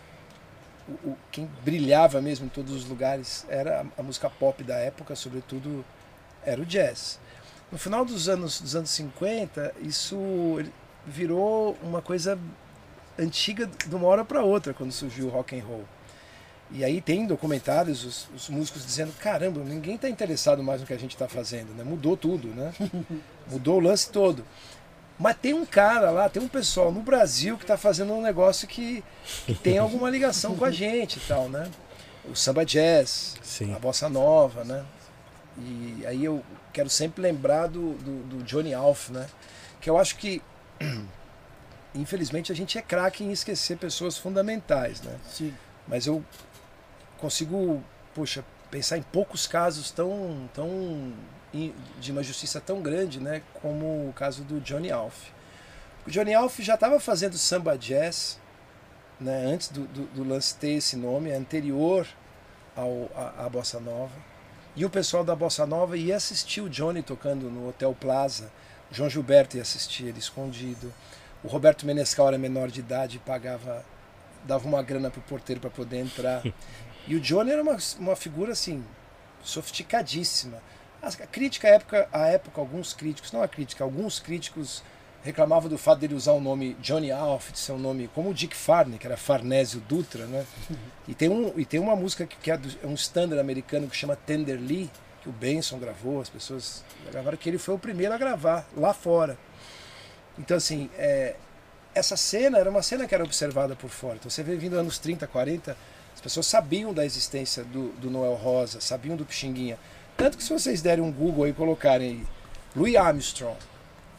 [0.88, 4.76] o, o- quem brilhava mesmo em todos os lugares era a, a música pop da
[4.76, 5.86] época, sobretudo
[6.46, 7.20] era o jazz.
[7.72, 10.18] No final dos anos, dos anos 50, isso
[11.06, 12.40] virou uma coisa
[13.18, 15.86] antiga de uma hora para outra, quando surgiu o rock and roll.
[16.72, 20.94] E aí tem documentários, os, os músicos dizendo, caramba, ninguém está interessado mais no que
[20.94, 21.84] a gente está fazendo, né?
[21.84, 22.74] Mudou tudo, né?
[23.50, 24.44] Mudou o lance todo.
[25.18, 28.68] Mas tem um cara lá, tem um pessoal no Brasil que está fazendo um negócio
[28.68, 29.04] que,
[29.46, 31.72] que tem alguma ligação com a gente e tal, né?
[32.26, 33.74] O samba jazz, Sim.
[33.74, 34.84] a bossa nova, né?
[35.58, 36.44] E aí eu
[36.74, 39.28] quero sempre lembrar do, do, do Johnny Alf, né?
[39.80, 40.42] Que eu acho que,
[41.96, 45.18] infelizmente, a gente é craque em esquecer pessoas fundamentais, né?
[45.30, 45.54] Sim.
[45.88, 46.24] Mas eu
[47.18, 47.82] consigo,
[48.14, 51.14] poxa, pensar em poucos casos tão, tão
[52.00, 55.30] de uma justiça tão grande, né, como o caso do Johnny Alf.
[56.06, 58.40] O Johnny Alf já estava fazendo samba jazz,
[59.20, 62.08] né, antes do, do, do lance ter esse nome, anterior
[62.76, 64.14] ao, à, à bossa nova.
[64.76, 68.52] E o pessoal da bossa nova ia assistir o Johnny tocando no Hotel Plaza.
[68.92, 70.94] O João Gilberto ia assistir ele escondido.
[71.42, 73.86] O Roberto Menescal era menor de idade e pagava
[74.44, 76.44] dava uma grana pro porteiro para poder entrar.
[77.08, 78.84] E o Johnny era uma, uma figura assim
[79.44, 80.58] sofisticadíssima.
[81.06, 84.82] A crítica à época, à época, alguns críticos, não a crítica, alguns críticos
[85.24, 88.34] reclamavam do fato dele usar o nome Johnny Alf, de ser um nome como o
[88.34, 90.46] Dick Farney, que era Farnésio Dutra, né?
[91.08, 93.96] E tem, um, e tem uma música que, que é, é um standard americano que
[93.96, 94.90] chama Tenderly,
[95.22, 98.92] que o Benson gravou, as pessoas gravaram, que ele foi o primeiro a gravar lá
[98.92, 99.38] fora.
[100.38, 101.36] Então, assim, é,
[101.96, 104.16] essa cena era uma cena que era observada por fora.
[104.16, 105.78] Então você vê vindo anos 30, 40,
[106.14, 109.78] as pessoas sabiam da existência do, do Noel Rosa, sabiam do Pixinguinha.
[110.18, 112.24] Tanto que se vocês derem um Google aí e colocarem aí
[112.76, 113.56] Louis Armstrong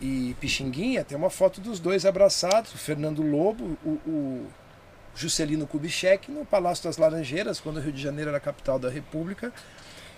[0.01, 4.47] e Pixinguinha, tem uma foto dos dois abraçados, o Fernando Lobo, o, o
[5.15, 8.91] Juscelino Kubitschek no Palácio das Laranjeiras, quando o Rio de Janeiro era a capital da
[8.91, 9.51] República.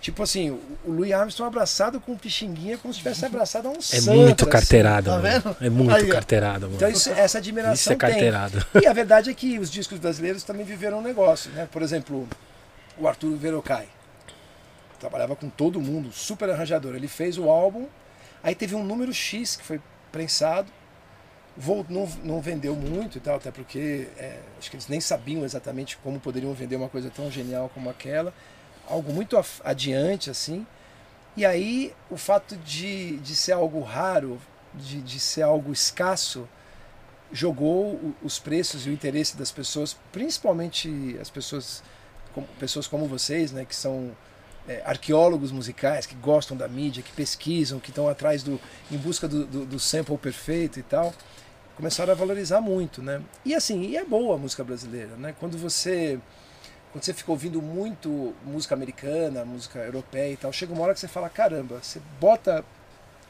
[0.01, 3.71] Tipo assim, o- o Louis Armstrong abraçado com o Pixinguinha como se tivesse abraçado a
[3.71, 4.51] um É santo, muito assim.
[4.51, 5.41] carteirada, Tá mano.
[5.41, 5.57] vendo?
[5.61, 6.13] É muito Aí, ó.
[6.13, 6.75] carteirada, mano.
[6.75, 7.97] Então isso- essa admiração Isso é tem.
[7.97, 8.65] carteirada.
[8.81, 11.67] E a verdade é que os discos brasileiros também viveram um negócio, né?
[11.69, 12.27] Por exemplo,
[12.97, 13.87] o Arthur Verocai.
[14.99, 16.95] Trabalhava com todo mundo, super arranjador.
[16.95, 17.87] Ele fez o álbum,
[18.43, 19.81] aí teve um número X que foi
[20.11, 20.71] prensado,
[21.89, 25.97] não, não vendeu muito e tal, até porque é, acho que eles nem sabiam exatamente
[25.97, 28.33] como poderiam vender uma coisa tão genial como aquela.
[28.87, 30.65] Algo muito adiante, assim.
[31.35, 34.39] E aí o fato de, de ser algo raro,
[34.73, 36.47] de, de ser algo escasso,
[37.31, 41.83] jogou os preços e o interesse das pessoas, principalmente as pessoas
[42.33, 44.11] como, pessoas como vocês, né, que são
[44.69, 48.61] é, arqueólogos musicais, que gostam da mídia, que pesquisam, que estão atrás do
[48.91, 51.11] em busca do, do, do sample perfeito e tal,
[51.75, 53.19] começaram a valorizar muito, né?
[53.43, 55.33] E assim, e é boa a música brasileira, né?
[55.39, 56.19] Quando você
[56.91, 60.99] quando você fica ouvindo muito música americana, música europeia e tal, chega uma hora que
[60.99, 62.63] você fala, caramba, você bota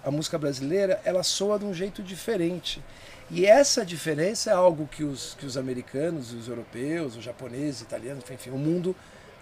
[0.04, 2.82] a música brasileira, ela soa de um jeito diferente.
[3.30, 8.24] E essa diferença é algo que os, que os americanos, os europeus, os japoneses, italianos,
[8.30, 8.96] enfim, o mundo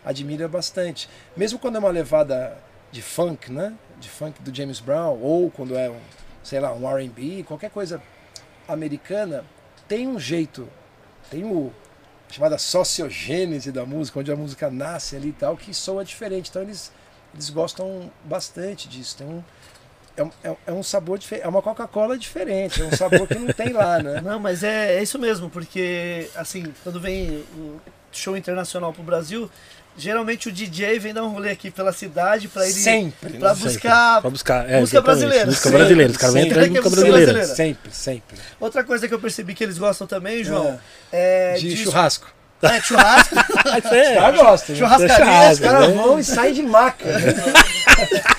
[0.08, 1.10] admira bastante.
[1.36, 2.58] Mesmo quando é uma levada
[2.91, 3.74] de funk, né?
[3.99, 5.99] De funk do James Brown, ou quando é um,
[6.41, 8.01] sei lá, um R&B, qualquer coisa
[8.68, 9.43] americana,
[9.88, 10.68] tem um jeito,
[11.30, 11.74] tem o
[12.30, 16.49] chamada sociogênese da música, onde a música nasce ali e tal, que soa diferente.
[16.49, 16.91] Então eles,
[17.34, 19.18] eles gostam bastante disso.
[19.18, 19.43] Tem um,
[20.18, 23.53] é, é é um sabor diferente, é uma Coca-Cola diferente, é um sabor que não
[23.53, 24.20] tem lá, né?
[24.22, 27.80] Não, mas é, é isso mesmo, porque assim, quando vem o
[28.12, 29.49] show internacional pro Brasil,
[29.98, 33.39] geralmente o DJ vem dar um rolê aqui pela cidade pra ele Sempre, né?
[33.39, 33.70] pra Sempre.
[33.72, 34.70] buscar Pra buscar.
[34.70, 35.45] É, música brasileira.
[35.48, 36.12] Música brasileira.
[36.12, 37.34] Os caras vêm atrás de Que é música brasileira.
[37.34, 37.56] brasileira.
[37.56, 38.38] Sempre, sempre.
[38.60, 40.80] Outra coisa que eu percebi que eles gostam também, João,
[41.12, 42.28] é, De de churrasco.
[42.60, 44.76] É, churrasco, Os caras gostam.
[44.76, 44.80] né?
[44.80, 45.93] churrascaria, Churrasco, Os caras né?
[45.95, 47.06] vão e saem de maca.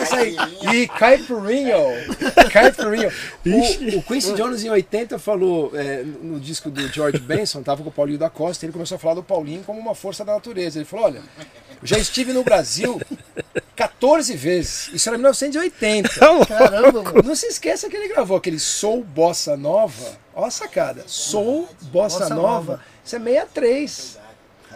[0.00, 0.36] caras saem.
[0.72, 1.76] E caipirinho.
[2.50, 3.12] Caipirinho.
[3.46, 7.88] O, o Quincy Jones em 80 falou é, no disco do George Benson, tava com
[7.88, 10.78] o Paulinho da Costa, ele começou a falar do Paulinho como uma força da natureza.
[10.78, 11.22] Ele falou: olha,
[11.80, 13.00] eu já estive no Brasil
[13.76, 14.90] 14 vezes.
[14.92, 16.08] Isso era 1980.
[16.46, 17.22] caramba, mano.
[17.24, 20.18] Não se esqueça que ele gravou aquele Soul Bossa Nova.
[20.34, 21.04] Ó a sacada.
[21.06, 22.72] Soul Bossa, Bossa Nova.
[22.72, 22.84] Nova.
[23.04, 24.18] Isso é 63.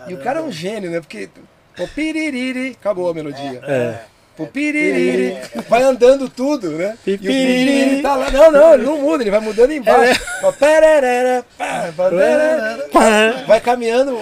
[0.09, 1.01] E o cara é um gênio, né?
[1.01, 1.29] Porque.
[1.77, 3.61] Pô, piririri, acabou a melodia.
[3.65, 4.05] É.
[4.37, 5.37] Pô, piririri,
[5.69, 6.99] vai andando tudo, né?
[7.07, 8.31] E o tá lá.
[8.33, 10.21] Não, não, ele não muda, ele vai mudando embaixo.
[10.59, 13.45] Pererera, pá, pererera.
[13.47, 14.19] Vai caminhando,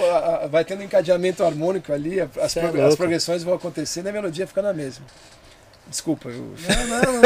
[0.51, 4.73] vai tendo encadeamento harmônico ali, as, é progressões vão acontecendo e a melodia fica na
[4.73, 5.03] mesma.
[5.93, 6.55] Desculpa, eu.
[6.67, 7.21] Não, não, não.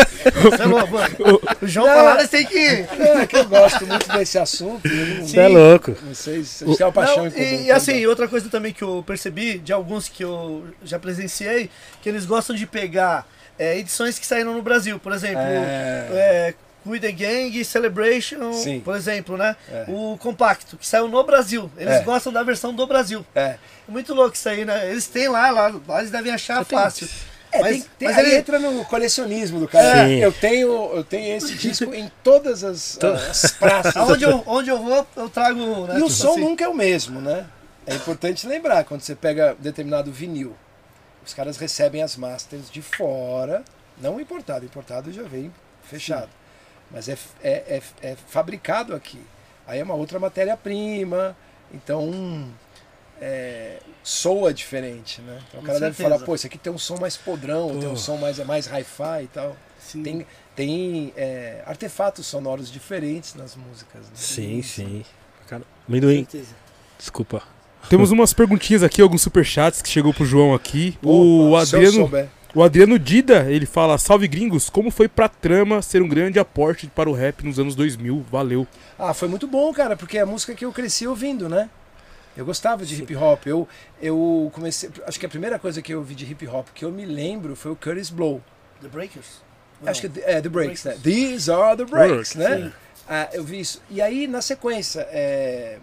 [0.51, 1.15] Você é louco, mano.
[1.61, 1.85] O João.
[1.87, 2.57] Palares tem que.
[2.57, 4.85] É que eu gosto muito desse assunto.
[4.85, 5.95] Eu não, Você é louco.
[6.03, 7.43] não sei se tem uma paixão Não, em comum.
[7.45, 11.69] e, e assim, outra coisa também que eu percebi, de alguns que eu já presenciei,
[12.01, 13.25] que eles gostam de pegar
[13.57, 14.99] é, edições que saíram no Brasil.
[14.99, 16.07] Por exemplo, É.
[16.11, 16.53] é,
[16.85, 18.81] We The Gang, Celebration, Sim.
[18.81, 19.55] por exemplo, né?
[19.71, 19.85] É.
[19.87, 21.71] O compacto, que saiu no Brasil.
[21.77, 21.99] Eles É.
[22.01, 23.25] gostam da versão do Brasil.
[23.33, 23.55] É.
[23.87, 24.89] Muito louco isso aí, né?
[24.91, 27.07] Eles têm lá, lá, lá eles devem achar fácil.
[27.57, 30.07] É, Mas- tem, tem, mas aí ele- entra no colecionismo do cara.
[30.07, 30.15] Sim.
[30.15, 33.95] Eu tenho, eu tenho esse disco em todas as, as praças.
[33.97, 35.59] Aonde eu, onde eu vou, eu trago.
[35.87, 36.41] Né, E o tipo som assim.
[36.41, 37.45] nunca é o mesmo, né?
[37.85, 40.55] É importante lembrar, quando você pega determinado vinil,
[41.25, 43.63] os caras recebem as masters de fora,
[44.01, 45.53] não importado, importado já vem
[45.83, 46.29] fechado.
[46.91, 47.81] Mas é, é, é,
[48.11, 49.19] é fabricado aqui.
[49.65, 51.35] Aí é uma outra matéria-prima,
[51.73, 52.49] então
[53.21, 55.39] é, soa diferente, né?
[55.47, 56.15] Então o cara deve certeza.
[56.15, 59.23] falar, pô, esse aqui tem um som mais podrão, tem um som mais, mais hi-fi
[59.23, 59.55] e tal.
[59.79, 60.03] Sim.
[60.03, 64.01] Tem, tem é, artefatos sonoros diferentes nas músicas.
[64.01, 64.11] né?
[64.15, 65.05] Sim, sim.
[65.47, 66.17] Cara, amendoim.
[66.17, 66.55] certeza.
[66.97, 67.43] Desculpa.
[67.89, 70.97] Temos umas perguntinhas aqui, alguns superchats que chegou pro João aqui.
[71.01, 76.01] o Opa, Adriano, o Adriano Dida, ele fala: Salve gringos, como foi pra trama ser
[76.01, 78.25] um grande aporte para o rap nos anos 2000?
[78.29, 78.67] Valeu.
[78.99, 81.69] Ah, foi muito bom, cara, porque é a música que eu cresci ouvindo, né?
[82.37, 83.47] Eu gostava de hip hop.
[83.47, 83.67] Eu,
[84.01, 84.89] eu comecei.
[85.07, 87.55] Acho que a primeira coisa que eu ouvi de hip hop que eu me lembro
[87.55, 88.41] foi o Curtis Blow.
[88.81, 89.41] The Breakers?
[89.85, 90.95] Acho que é The Breaks, né?
[90.95, 91.03] Breaks.
[91.03, 92.71] These are the breaks, né?
[93.09, 93.81] Ah, eu vi isso.
[93.89, 95.77] E aí, na sequência, é,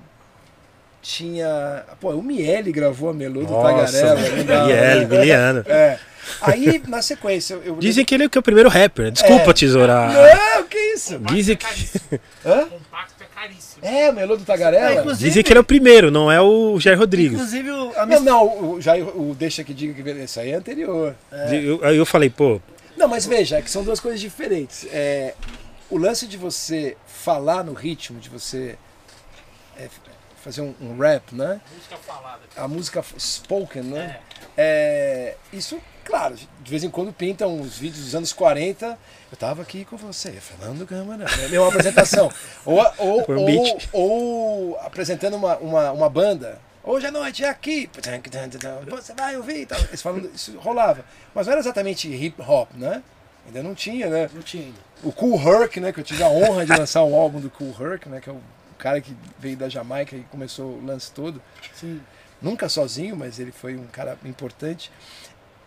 [1.03, 1.85] tinha.
[2.01, 4.15] Pô, o Miele gravou a Melô do Tagarela.
[4.21, 5.19] não Miele, né?
[5.19, 5.65] Miliano.
[5.67, 5.99] É.
[6.41, 7.77] Aí, na sequência, eu.
[7.77, 9.11] Dizem que ele é que é o primeiro rapper.
[9.11, 9.53] Desculpa, É.
[9.55, 10.09] tesoura.
[10.09, 11.19] Não, que isso?
[11.19, 11.67] Dizem que,
[12.45, 12.69] Hã?
[13.45, 13.85] É caríssimo.
[13.85, 15.13] É, o Melô do Tagarela?
[15.13, 17.33] É, dizem que ele é o primeiro, não é o Jair Rodrigues.
[17.35, 20.55] Inclusive, o- a Não, não, o, já, o Deixa que diga que isso aí é
[20.55, 21.15] anterior.
[21.51, 22.61] Eu- Aí eu falei, pô,
[22.97, 24.87] Não, mas veja, é que são duas coisas diferentes.
[24.93, 25.35] É,
[25.91, 28.77] o lance de você falar no ritmo, de você
[29.77, 29.89] é,
[30.43, 31.61] fazer um, um rap, né?
[32.57, 34.19] A música spoken, né?
[34.57, 38.97] É, isso, claro, de vez em quando pintam uns vídeos dos anos 40.
[39.35, 41.25] Eu tava aqui com você, Fernando Câmara.
[41.25, 41.49] Né?
[41.49, 42.31] Minha apresentação.
[42.65, 46.61] Ou, ou, ou, ou apresentando uma, uma, uma banda.
[46.85, 47.91] Hoje à noite é aqui.
[47.93, 49.81] Você vai ouvir e tal.
[49.81, 50.05] Eles
[50.37, 51.05] isso rolava.
[51.35, 53.03] Mas não era exatamente hip hop, né?
[53.45, 54.31] Ainda não tinha, né?
[54.33, 54.73] Não tinha.
[55.03, 55.93] O Cool Herc, né?
[55.93, 58.21] Que eu tive a honra de lançar um álbum do Cool Herc, né?
[58.21, 58.41] Que é o
[58.79, 61.43] cara que veio da Jamaica e começou o lance todo.
[61.75, 62.01] Sim.
[62.41, 64.93] Nunca sozinho, mas ele foi um cara importante.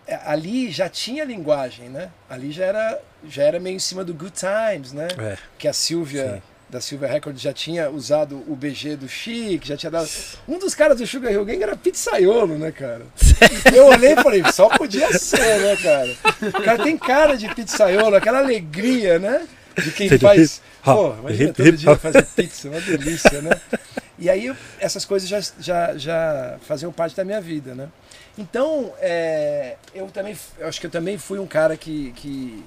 [0.07, 2.09] É, Ali já tinha linguagem, né?
[2.29, 5.07] Ali já era, já era meio em cima do Good Times, né?
[5.17, 5.37] É.
[5.57, 6.41] Que a Silvia, Sim.
[6.69, 10.09] da Silvia Records, já tinha usado o BG do Chic, já tinha dado...
[10.47, 13.05] Um dos caras do Sugar Hill Gang era pizzaiolo, né, cara?
[13.75, 16.15] Eu olhei e falei, só podia ser, né, cara?
[16.57, 19.45] O cara tem cara de pizzaiolo, aquela alegria, né?
[19.83, 20.61] De quem faz...
[20.81, 23.51] Pô, imagina todo dia fazer pizza, uma delícia, né?
[24.17, 27.89] E aí essas coisas já, já, já faziam parte da minha vida, né?
[28.37, 32.63] Então, é, eu também, eu acho que eu também fui um cara que, que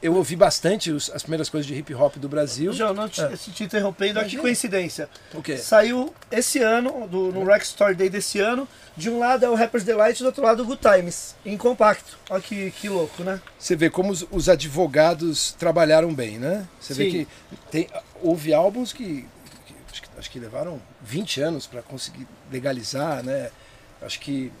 [0.00, 2.72] eu ouvi bastante os- as primeiras coisas de hip hop do Brasil.
[2.72, 3.28] João, não te, É.
[3.36, 4.42] te interrompendo, olha que Imagina.
[4.42, 5.08] coincidência.
[5.34, 5.56] O quê?
[5.58, 8.66] Saiu esse ano, do, no Rec Store Day desse ano.
[8.96, 12.16] De um lado é o Rapper's Delight, do outro lado o Good Times, em compacto.
[12.30, 13.40] Olha que, que louco, né?
[13.58, 16.64] Você vê como os, os advogados trabalharam bem, né?
[16.80, 17.28] Você vê que
[17.72, 17.88] tem,
[18.22, 19.26] houve álbuns que,
[19.66, 23.50] que acho, que acho que levaram 20 anos para conseguir legalizar, né?
[24.00, 24.52] Acho que,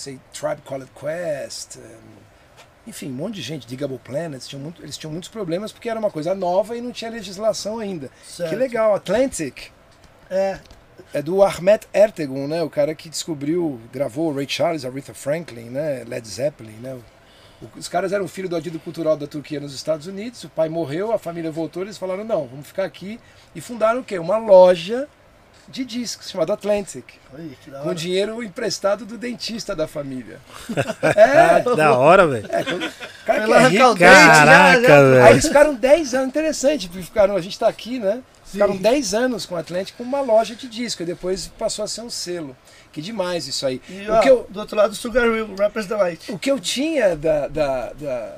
[0.00, 1.98] sei, Tribe Called Quest, eh,
[2.86, 5.98] enfim, um monte de gente, Digable Planets, tinham muito, eles tinham muitos problemas porque era
[5.98, 8.10] uma coisa nova e não tinha legislação ainda.
[8.24, 8.50] Certo.
[8.50, 9.70] Que legal, Atlantic
[10.30, 10.58] É,
[11.12, 12.62] é do Ahmet Ertegun, né?
[12.62, 16.04] O cara que descobriu, gravou Ray Charles, Aretha Franklin, né?
[16.06, 16.98] Led Zeppelin, né?
[17.76, 20.42] Os caras eram filho do adido cultural da Turquia nos Estados Unidos.
[20.44, 21.82] O pai morreu, a família voltou.
[21.82, 23.20] Eles falaram: não, vamos ficar aqui.
[23.54, 24.18] E fundaram o quê?
[24.18, 25.06] Uma loja
[25.70, 27.04] de discos chamada Atlantic,
[27.68, 27.94] da com hora.
[27.94, 30.38] dinheiro emprestado do dentista da família.
[31.02, 32.46] Ah, É, da hora, velho.
[32.50, 32.92] é, quando-
[33.24, 35.22] cara que é rico, Caraca, velho.
[35.24, 38.20] Aí eles ficaram 10 anos, interessante, porque ficaram, a gente está aqui, né?
[38.44, 38.80] Ficaram Sim.
[38.80, 42.00] 10 anos com o Atlético com uma loja de disco, e depois passou a ser
[42.00, 42.56] um selo.
[42.92, 43.80] Que demais isso aí.
[43.88, 46.32] E o, ó, que eu, do outro lado, Sugar Hill, Rapper's Delight.
[46.32, 48.34] o que eu tinha da, da, da-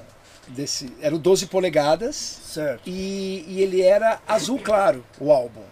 [0.48, 0.92] desse.
[1.00, 2.14] Era o 12 polegadas
[2.44, 2.82] Certo.
[2.84, 5.62] e, e ele era azul claro, o álbum.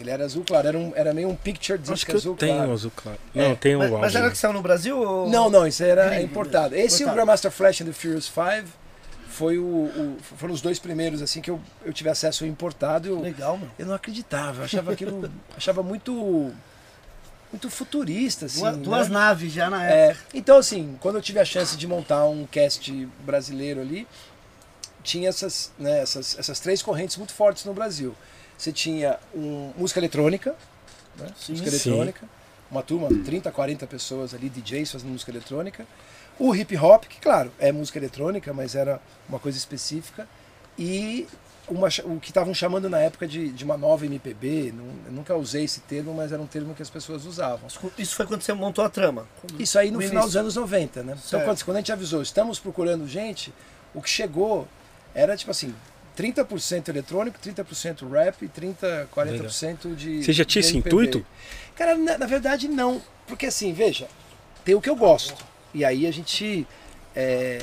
[0.00, 2.36] Ele era azul claro, era, um, era meio um picture disc Acho que azul eu
[2.38, 2.72] tenho claro.
[2.72, 3.18] azul claro.
[3.34, 4.98] Não, tem um Mas, mas era que saiu no Brasil?
[4.98, 5.28] Ou...
[5.28, 6.70] Não, não, isso era Gringo importado.
[6.70, 6.86] mesmo.
[6.86, 7.16] Esse e o Importado.
[7.16, 8.68] Grandmaster Flash and the Furious 5
[9.28, 13.08] foi o, o- foram os dois primeiros assim que eu, eu tive acesso ao importado.
[13.08, 13.70] Eu, Legal, mano.
[13.78, 16.50] eu não acreditava, eu achava aquilo achava muito
[17.52, 18.60] muito futurista assim.
[18.60, 18.82] Duas, né?
[18.82, 20.22] duas naves já na época.
[20.32, 22.92] É, então assim, quando eu tive a chance de montar um cast
[23.24, 24.06] brasileiro ali,
[25.02, 28.14] tinha essas, né, essas, essas três correntes muito fortes no Brasil.
[28.56, 30.54] Você tinha um, música eletrônica,
[31.18, 31.52] né, Sim.
[31.52, 31.76] música Sim.
[31.90, 32.28] eletrônica,
[32.70, 35.86] uma turma, 30, 40 pessoas ali, DJs fazendo música eletrônica.
[36.38, 40.26] O hip hop, que claro, é música eletrônica, mas era uma coisa específica.
[40.78, 41.26] E
[41.68, 45.64] uma o que estavam chamando na época de, de uma nova MPB, não- nunca usei
[45.64, 47.68] esse termo, mas era um termo que as pessoas usavam.
[47.98, 49.26] Isso- foi quando você montou a trama.
[49.58, 50.28] Isso aí no No final início.
[50.28, 51.12] dos anos 90, né?
[51.12, 51.44] Então Certo.
[51.44, 53.52] quando, quando a gente avisou, estamos procurando gente,
[53.94, 54.66] o que chegou
[55.14, 55.74] era tipo assim,
[56.16, 60.22] 30% eletrônico, 30% rap e 30, 40% de.
[60.22, 61.24] Você já tinha esse intuito?
[61.74, 63.00] Cara, na, na verdade não.
[63.26, 64.08] Porque assim, veja,
[64.64, 65.44] tem o que eu gosto.
[65.72, 66.66] E aí a gente.
[67.14, 67.58] é,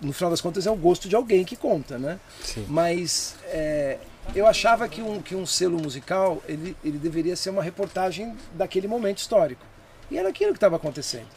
[0.00, 2.18] no final das contas é o gosto de alguém que conta, né?
[2.42, 2.66] Sim.
[2.68, 3.98] Mas é,
[4.34, 8.86] eu achava que um, que um selo musical ele, ele deveria ser uma reportagem daquele
[8.86, 9.64] momento histórico.
[10.10, 11.28] E era aquilo que estava acontecendo.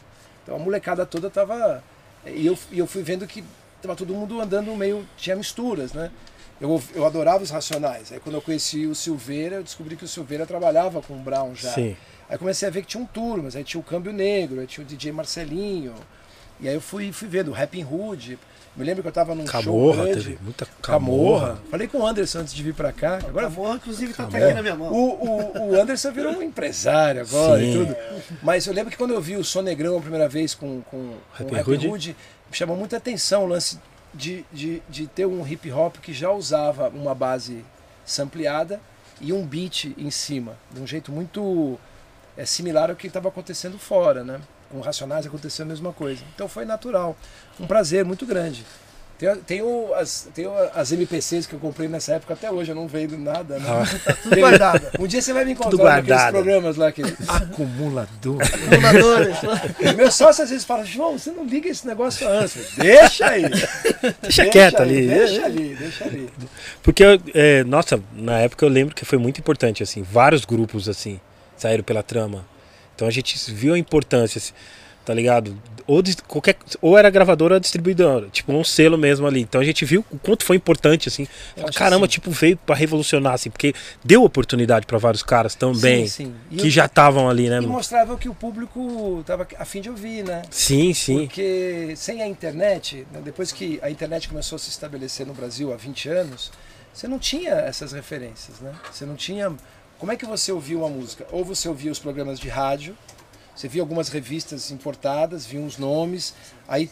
[0.42, 1.82] Então a molecada toda estava.
[2.26, 3.42] E eu, e eu fui vendo que
[3.78, 5.06] estava todo mundo andando meio.
[5.16, 6.10] tinha misturas, né?
[6.60, 8.12] Eu, eu adorava os Racionais.
[8.12, 11.54] Aí quando eu conheci o Silveira, eu descobri que o Silveira trabalhava com o Brown
[11.54, 11.72] já.
[11.72, 11.96] Sim.
[12.28, 14.84] Aí comecei a ver que tinha um turmas, aí tinha o Câmbio Negro, aí tinha
[14.84, 15.94] o DJ Marcelinho.
[16.60, 18.38] E aí eu fui, fui vendo o Rapping Hood.
[18.76, 20.24] Me lembro que eu tava num show Camorra, grande.
[20.24, 21.46] teve muita Camorra.
[21.46, 21.62] camorra.
[21.70, 23.18] Falei com o Anderson antes de vir pra cá.
[23.26, 24.92] Agora A morra, inclusive, tá aqui na minha mão.
[24.92, 27.78] o, o, o Anderson virou um empresário agora e Sim.
[27.78, 27.96] tudo.
[28.42, 31.44] Mas eu lembro que quando eu vi o Sonegrão a primeira vez com, com, com
[31.44, 31.88] o Happy Happy Hood.
[31.88, 32.16] Hood,
[32.50, 33.78] me chamou muita atenção o lance
[34.12, 37.64] de, de, de ter um hip hop que já usava uma base
[38.04, 38.80] sampleada
[39.20, 41.78] e um beat em cima, de um jeito muito
[42.36, 44.40] é, similar ao que estava acontecendo fora, né?
[44.70, 46.22] Com Racionais aconteceu a mesma coisa.
[46.34, 47.16] Então foi natural.
[47.58, 48.64] Um prazer muito grande.
[49.18, 52.70] Tem, tem, o, as, tem o- as MPCs que eu comprei nessa época, até hoje
[52.70, 53.58] eu não vendo nada.
[53.58, 53.66] Né?
[53.68, 54.14] Ah.
[54.22, 54.86] Tudo guardado.
[55.00, 58.38] Um dia você vai me encontrar naqueles programas lá, aquele acumulador.
[58.40, 59.36] Acumuladores.
[59.96, 62.74] Meu sócio às vezes fala, João, você não liga esse negócio antes.
[62.76, 63.42] Deixa aí.
[64.22, 65.08] Deixa quieto aí, ali.
[65.08, 66.30] Deixa ali, deixa ali.
[66.82, 67.02] Porque,
[67.34, 71.20] é, nossa, na época eu lembro que foi muito importante, assim, vários grupos, assim,
[71.56, 72.46] saíram pela trama.
[72.94, 74.52] Então a gente viu a importância, assim,
[75.04, 75.60] tá ligado?
[75.88, 79.40] Ou, qualquer, ou era gravadora ou distribuidora, tipo um selo mesmo ali.
[79.40, 81.26] Então a gente viu o quanto foi importante, assim.
[81.56, 82.20] Acho Caramba, que sim.
[82.20, 83.74] tipo, veio pra revolucionar, assim, porque
[84.04, 86.56] deu oportunidade pra vários caras também, Sim, sim.
[86.58, 89.88] Que eu- já estavam ali, né, E mostrava que o público estava a fim de
[89.88, 90.42] ouvir, né?
[90.50, 91.20] Sim, sim.
[91.26, 95.72] Porque sem a internet, né, depois que a internet começou a se estabelecer no Brasil
[95.72, 96.52] há 20 anos,
[96.92, 98.72] você não tinha essas referências, né?
[98.92, 99.50] Você não tinha.
[99.98, 101.26] Como é que você ouvia uma música?
[101.32, 102.94] Ou você ouvia os programas de rádio,
[103.58, 106.32] você via algumas revistas importadas, via uns nomes,
[106.68, 106.88] aí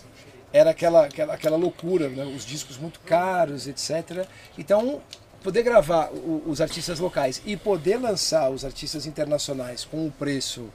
[0.52, 2.24] era aquela, aquela, aquela loucura, né?
[2.24, 4.26] os discos muito caros, etc.
[4.58, 5.00] Então,
[5.44, 10.68] poder gravar o- os artistas locais e poder lançar os artistas internacionais com um preço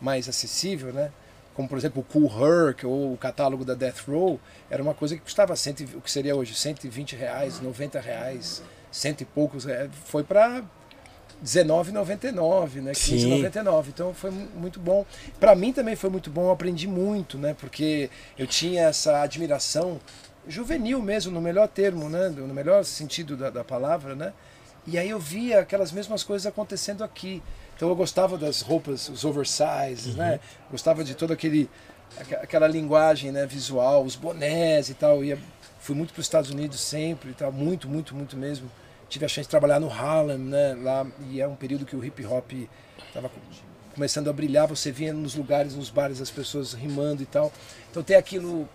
[0.00, 1.12] mais acessível, né?
[1.54, 2.28] Como por exemplo o Cool
[2.68, 6.10] Herc ou o catálogo da Death Row, era uma coisa que custava cento, o que
[6.10, 8.60] seria hoje 120 reais, 90 reais,
[8.90, 10.64] cento e poucos reais, foi para
[11.44, 12.94] 19,99, né?
[12.94, 13.16] Sim.
[13.42, 13.88] 15,99.
[13.88, 15.04] Então foi mu- muito bom.
[15.38, 17.54] Para mim também foi muito bom, eu aprendi muito, né?
[17.58, 20.00] Porque eu tinha essa admiração
[20.48, 22.28] juvenil mesmo, no melhor termo, né?
[22.28, 24.32] No melhor sentido da, da palavra, né?
[24.86, 27.42] E aí eu via aquelas mesmas coisas acontecendo aqui.
[27.76, 30.40] Então eu gostava das roupas, os oversizes, né?
[30.70, 31.68] Gostava de todo aquele
[32.40, 35.22] aquela linguagem, né, visual, os bonés e tal.
[35.24, 35.36] Ia,
[35.80, 38.70] fui muito para os Estados Unidos sempre e tal, muito, muito, muito mesmo.
[39.08, 42.04] Tive a chance de trabalhar no Harlem, né, lá e é um período que o
[42.04, 42.50] hip hop
[43.08, 43.30] estava
[43.94, 44.66] começando a brilhar.
[44.66, 47.52] Você via nos lugares, nos bares, as pessoas rimando e tal.
[47.90, 48.68] Então ter aquilo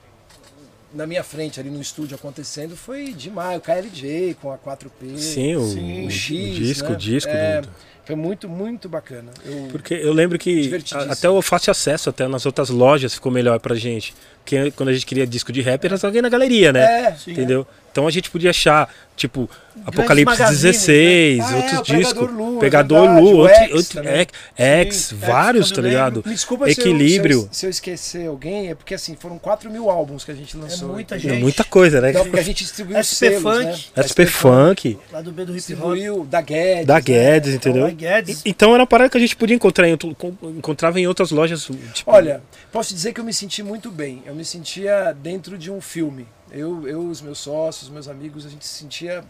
[0.93, 3.57] na minha frente ali no estúdio acontecendo foi demais.
[3.57, 5.17] O KLJ com a 4P.
[5.17, 6.95] Sim, o, Sim, o- o o X, disco, né?
[6.95, 7.31] o disco.
[7.31, 7.69] É, do-
[8.03, 9.31] Foi muito, muito bacana.
[9.45, 13.31] Eu, Porque eu lembro que a- até o fácil acesso até nas outras lojas ficou
[13.31, 14.13] melhor pra gente.
[14.43, 17.03] Porque quando a gente queria disco de rap, era só alguém na galeria, né?
[17.05, 17.31] É, Sim.
[17.31, 17.65] Entendeu?
[17.91, 19.49] Então a gente podia achar, tipo,
[19.85, 21.43] Apocalipse magazines, 16, né?
[21.45, 21.97] Ah, é, outros Pegador
[22.27, 22.31] discos.
[22.37, 24.07] Lu, é Pegador Lu, outro, X outro-.
[24.09, 26.23] X, X, Sim, vários, X, tá ligado?
[26.25, 27.39] Me desculpa se eu- Equilíbrio.
[27.41, 30.35] Se eu, se eu esquecer alguém, é porque assim, foram 4 mil álbuns que a
[30.35, 30.89] gente lançou.
[30.89, 31.41] muita É gente.
[31.41, 32.11] muita coisa, né?
[32.11, 33.65] Então, porque a gente distribuiu os SP selos, Funk.
[33.65, 34.03] né?
[34.07, 36.25] SP Funk, Lá do B do Hip Hop.
[36.27, 36.85] Da Guedes.
[36.85, 37.01] da né?
[37.01, 37.87] Guedes, entendeu?
[37.87, 38.41] Então, Guedes.
[38.45, 40.15] E- Então era uma parada que a gente podia encontrar em outro,
[40.57, 41.67] encontrava em outras lojas.
[41.93, 42.41] Tipo, Olha,
[42.71, 44.21] posso dizer que eu me senti muito bem.
[44.25, 46.27] Eu me sentia dentro de um filme.
[46.51, 49.23] Eu, eu os meus sócios, meus amigos, a gente se sentia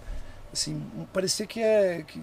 [0.52, 0.84] assim,
[1.14, 2.22] parecia que é que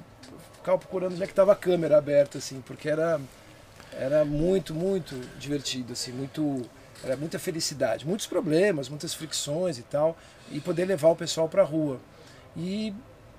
[0.54, 3.20] ficava procurando onde é que estava a câmera aberta assim, porque era
[3.92, 6.62] era muito, muito divertido assim, muito
[7.02, 10.16] era muita felicidade, muitos problemas, muitas fricções e tal,
[10.50, 12.00] e poder levar o pessoal para a rua.
[12.56, 12.92] E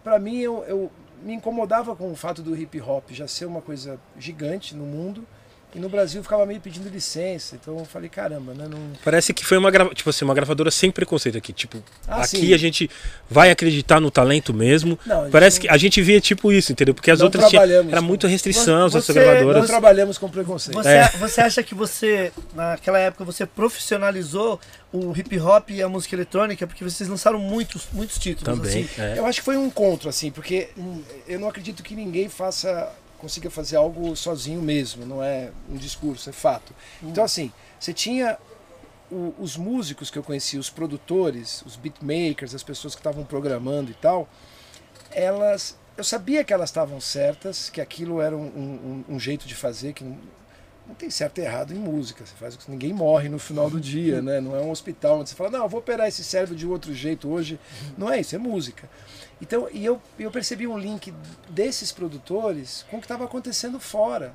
[0.03, 0.91] para mim eu, eu
[1.22, 5.27] me incomodava com o fato do hip hop já ser uma coisa gigante no mundo
[5.76, 7.56] e no Brasil eu ficava meio pedindo licença.
[7.56, 8.68] Então eu falei, caramba, né?
[8.70, 8.80] Não...
[9.04, 11.54] Parece que foi uma, grava- tipo assim, uma gravadora sem preconceito aqui.
[11.54, 11.78] Tipo,
[12.08, 12.54] Ah, aqui sim.
[12.54, 12.90] a gente
[13.30, 14.98] vai acreditar no talento mesmo.
[15.06, 16.94] Não, Parece não- que a gente via tipo isso, entendeu?
[16.96, 19.60] Porque as Não outras tinham, trabalhamos era com- muita restrição, as Você- outras gravadoras.
[19.62, 20.76] Não trabalhamos com preconceito.
[20.76, 21.08] Você, É.
[21.20, 24.60] você acha que você, naquela época, você profissionalizou
[24.91, 26.66] o hip hop e a música eletrônica?
[26.68, 28.58] Porque vocês lançaram muitos, muitos títulos.
[28.60, 28.84] Também.
[28.86, 29.02] assim.
[29.02, 29.18] é.
[29.20, 32.90] Eu acho que foi um encontro, assim, porque hum, eu não acredito que ninguém faça,
[33.20, 36.74] consiga fazer algo sozinho mesmo, não é um discurso, é fato.
[37.04, 38.38] Então, assim, você tinha
[39.12, 43.91] o- os músicos que eu conheci, os produtores, os beatmakers, as pessoas que estavam programando
[43.91, 44.28] e tal,
[45.12, 45.78] elas.
[45.98, 48.46] Eu sabia que elas estavam certas, que aquilo era um,
[49.10, 50.18] um- um jeito de fazer, que não,
[50.88, 52.26] não tem certo e errado em música.
[52.26, 54.40] Você faz, ninguém morre no final do dia, né?
[54.40, 56.94] Não é um hospital onde você fala, não, eu vou operar esse cérebro de outro
[56.94, 57.60] jeito hoje.
[57.98, 58.90] Não é isso, é música.
[59.41, 61.14] Então, e eu, eu percebi um link
[61.49, 64.34] desses produtores com o que estava acontecendo fora.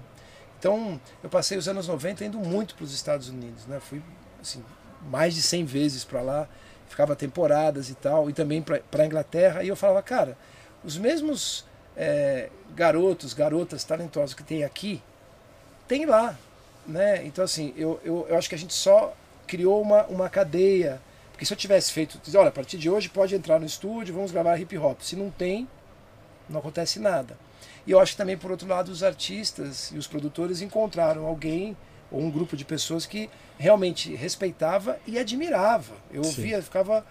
[0.58, 3.80] Então, eu passei os anos 90 indo muito para os Estados Unidos, né?
[3.80, 4.02] Fui
[4.40, 4.64] assim,
[5.10, 6.48] mais de 100 vezes para lá,
[6.88, 10.38] ficava temporadas e tal, e também para a Inglaterra, e eu falava, cara,
[10.82, 11.64] os mesmos
[11.96, 15.02] é, garotos, garotas talentosas que tem aqui,
[15.86, 16.38] tem lá,
[16.86, 17.24] né?
[17.26, 19.14] Então, assim, eu, eu, eu acho que a gente só
[19.46, 21.00] criou uma, uma cadeia,
[21.34, 24.14] porque se eu tivesse feito, dizer, olha, a partir de hoje pode entrar no estúdio,
[24.14, 25.00] vamos gravar hip hop.
[25.00, 25.68] Se não tem,
[26.48, 27.36] não acontece nada.
[27.84, 31.76] E eu acho que também, por outro lado, os artistas e os produtores encontraram alguém
[32.08, 33.28] ou um grupo de pessoas que
[33.58, 35.94] realmente respeitava e admirava.
[36.12, 36.30] Eu Sim.
[36.30, 37.04] ouvia, ficava.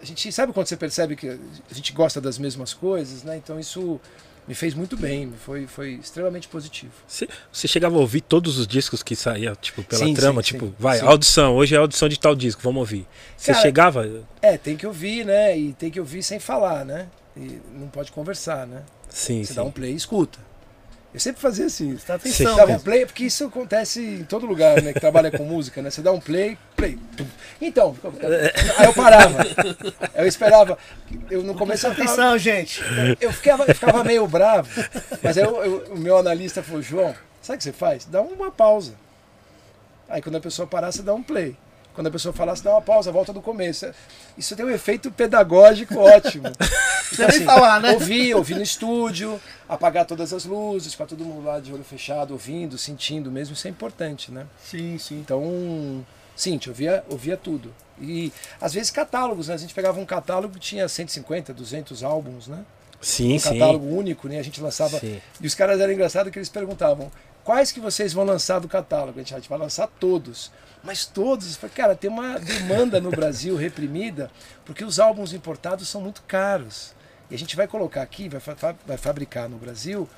[0.00, 3.36] A gente sabe quando você percebe que a gente gosta das mesmas coisas, né?
[3.36, 4.00] Então isso
[4.48, 6.92] me fez muito bem, foi, foi extremamente positivo.
[7.06, 10.52] Você, você chegava a ouvir todos os discos que saía, tipo, pela Sim, trama, sim,
[10.52, 13.06] tipo, sim, vai, audição, hoje é audição de tal disco, vamos ouvir.
[13.36, 14.24] Você Cara, chegava.
[14.40, 15.56] É, tem que ouvir, né?
[15.56, 17.08] E tem que ouvir sem falar, né?
[17.36, 18.82] E não pode conversar, né?
[19.10, 20.38] Sim, Você dá um play e escuta.
[21.12, 21.92] Eu sempre fazia assim.
[21.92, 22.54] Presta atenção.
[22.56, 24.92] Dava um play, porque isso acontece em todo lugar, né?
[24.92, 25.90] Que trabalha com música, né?
[25.90, 26.98] Você dá um play, play.
[27.60, 27.96] Então,
[28.76, 29.38] aí eu parava.
[30.14, 30.76] Eu esperava.
[31.30, 32.82] Eu no começo Presta eu ficava, atenção, gente.
[33.20, 34.68] eu ficava, eu ficava meio bravo.
[35.22, 38.04] Mas aí eu- eu- o meu analista falou, João, sabe o que você faz?
[38.04, 38.92] Dá uma pausa.
[40.08, 41.56] Aí quando a pessoa parar, você dá um play.
[41.94, 43.90] Quando a pessoa falar, você dá uma pausa, volta do começo.
[44.36, 46.44] Isso tem um efeito pedagógico ótimo.
[47.12, 47.92] Então, nem falar, né?
[47.92, 52.32] Ouvir, ouvir no estúdio, apagar todas as luzes, ficar todo mundo lá de olho fechado,
[52.32, 54.46] ouvindo, sentindo mesmo, isso é importante, né?
[54.62, 55.20] Sim, sim.
[55.20, 56.04] Então,
[56.34, 57.74] sim, te ouvia, ouvia tudo.
[58.00, 59.54] E às vezes catálogos, né?
[59.54, 62.64] A gente pegava um catálogo que tinha 150, 200 álbuns, né?
[63.00, 63.52] Sim, um sim.
[63.52, 64.38] catálogo único, né?
[64.38, 64.98] A gente lançava.
[64.98, 65.20] Sim.
[65.40, 67.10] E os caras eram engraçados que eles perguntavam:
[67.44, 69.18] quais que vocês vão lançar do catálogo?
[69.18, 70.50] A gente, "Ah, a gente vai lançar todos.
[70.82, 74.30] Mas todos, eu falei, cara, tem uma demanda no Brasil reprimida,
[74.64, 76.94] porque os álbuns importados são muito caros.
[77.30, 80.08] E a gente vai colocar aqui, vai, fa- vai fabricar no Brasil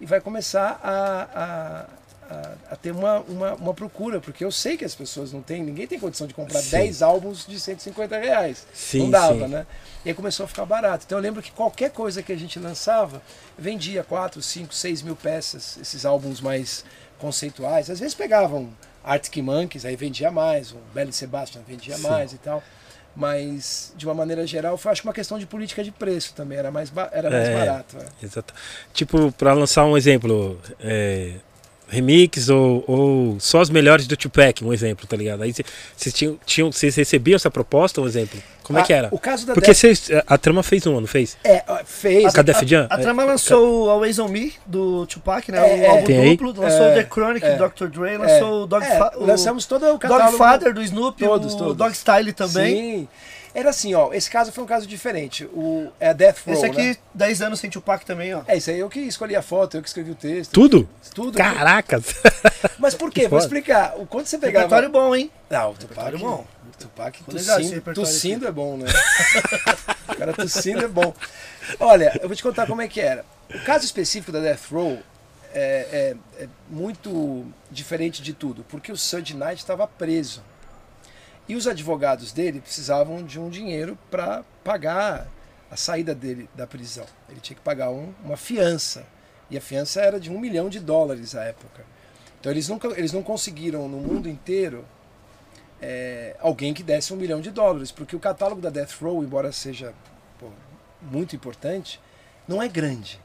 [0.00, 1.86] e vai começar a,
[2.30, 5.42] a, a, a ter uma, uma, uma procura, porque eu sei que as pessoas não
[5.42, 6.70] têm, ninguém tem condição de comprar Sim.
[6.70, 8.66] 10 álbuns de 150 reais.
[8.72, 9.48] Sim, não dava, sim.
[9.48, 9.66] né?
[10.04, 11.04] E aí começou a ficar barato.
[11.06, 13.22] Então eu lembro que qualquer coisa que a gente lançava,
[13.58, 16.84] vendia 4, 5, 6 mil peças, esses álbuns mais
[17.18, 17.88] conceituais.
[17.90, 18.68] Às vezes pegavam
[19.02, 22.62] Arctic Monkeys, aí vendia mais, o Belly Sebastian vendia mais e tal.
[23.16, 26.58] Mas, de uma maneira geral, foi acho que uma questão de política de preço também.
[26.58, 27.54] Era mais, ba- era mais É.
[27.54, 27.96] barato.
[27.98, 28.24] é.
[28.24, 28.52] Exato.
[28.92, 31.34] Tipo, pra lançar um exemplo, é,
[31.94, 35.42] remix ou, ou só os melhores do Tupac, um exemplo, tá ligado?
[35.42, 35.64] Aí cê-
[35.96, 38.38] vocês tinham, tinham, vocês recebiam essa proposta, um exemplo?
[38.62, 39.08] Como é Ah, que era?
[39.10, 41.36] O caso da Porque Def- vocês, a trama fez uma, não fez?
[41.44, 42.34] é, fez.
[42.34, 42.86] A Def Jam?
[42.88, 45.58] A É, trama lançou o Always On Me, do Tupac, né?
[45.58, 46.30] É, o álbum Tem aí?
[46.36, 46.62] duplo.
[46.62, 47.56] Lançou É, The Chronic, é.
[47.56, 47.86] do Dr.
[47.88, 48.16] Dre.
[48.16, 50.30] Lançou o Dog é, o lançamos todo o catálogo.
[50.30, 51.76] Dogfather do Snoop, Todos, o todos.
[51.76, 52.74] Dog Style também.
[52.76, 53.08] Sim.
[53.54, 54.12] Era assim, ó.
[54.12, 55.44] Esse caso foi um caso diferente.
[55.46, 56.96] O, é Death Row, Esse aqui, né?
[57.14, 58.42] 10 anos sem Tupac também, ó.
[58.48, 60.50] É, isso aí eu que escolhi a foto, eu que escrevi o texto.
[60.50, 60.88] Tudo?
[61.14, 61.38] Tudo.
[61.38, 62.04] Caracas!
[62.78, 63.22] Mas por quê?
[63.22, 63.44] Vou foda.
[63.44, 63.94] explicar.
[63.96, 64.64] O- Quando você pegava.
[64.64, 65.30] Repertório bom, hein?
[65.48, 65.88] Não, o Tupac.
[66.00, 66.46] Repertório bom.
[66.74, 68.86] O Tupac tossindo, tossindo é bom, né?
[70.10, 71.14] o cara tossindo é bom.
[71.78, 73.24] Olha, eu vou te contar como é que era.
[73.54, 74.98] O caso específico da Death Row
[75.54, 80.42] é, é- é muito diferente de tudo, porque o Suge Knight estava preso.
[81.48, 85.28] E os advogados dele precisavam de um dinheiro para pagar
[85.70, 87.06] a saída dele da prisão.
[87.28, 89.04] Ele tinha que pagar um- uma fiança.
[89.50, 91.84] E a fiança era de um milhão de dólares à época.
[92.40, 94.84] Então eles, nunca, eles não conseguiram no mundo inteiro
[95.82, 99.52] é, alguém que desse um milhão de dólares, porque o catálogo da Death Row, embora
[99.52, 99.92] seja
[100.38, 100.48] pô,
[101.02, 102.00] muito importante,
[102.48, 103.20] não é grande.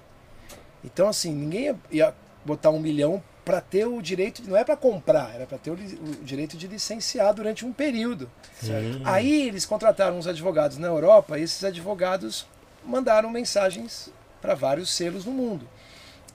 [0.84, 2.14] Então, assim, ninguém ia,
[2.44, 5.72] botar um milhão para ter o direito, de- não é para comprar, era para ter
[5.72, 5.76] o,
[6.24, 8.30] direito de licenciar durante um período.
[9.04, 12.46] Aí eles contrataram uns advogados na Europa e esses advogados
[12.86, 14.10] mandaram mensagens
[14.40, 15.68] para vários selos no mundo.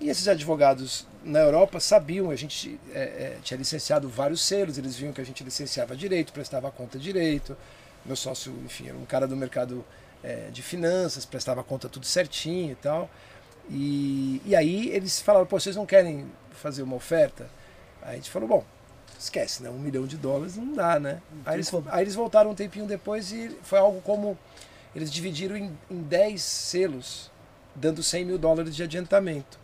[0.00, 4.96] E esses advogados na Europa sabiam, a gente é, é, tinha licenciado vários selos, eles
[4.96, 7.56] viam que a gente licenciava direito, prestava conta direito.
[8.04, 9.84] Meu sócio, enfim, era um cara do mercado
[10.20, 13.08] é, de finanças, prestava conta tudo certinho e tal.
[13.70, 17.48] E, e aí eles falaram, pô, vocês não querem fazer uma oferta?
[18.02, 18.64] Aí a gente falou, bom,
[19.18, 19.70] esquece, né?
[19.70, 21.20] Um milhão de dólares não dá, né?
[21.44, 24.38] Aí eles, aí eles voltaram um tempinho depois e foi algo como.
[24.94, 27.30] Eles dividiram em, em 10 selos,
[27.74, 29.58] dando 100 mil dólares de adiantamento.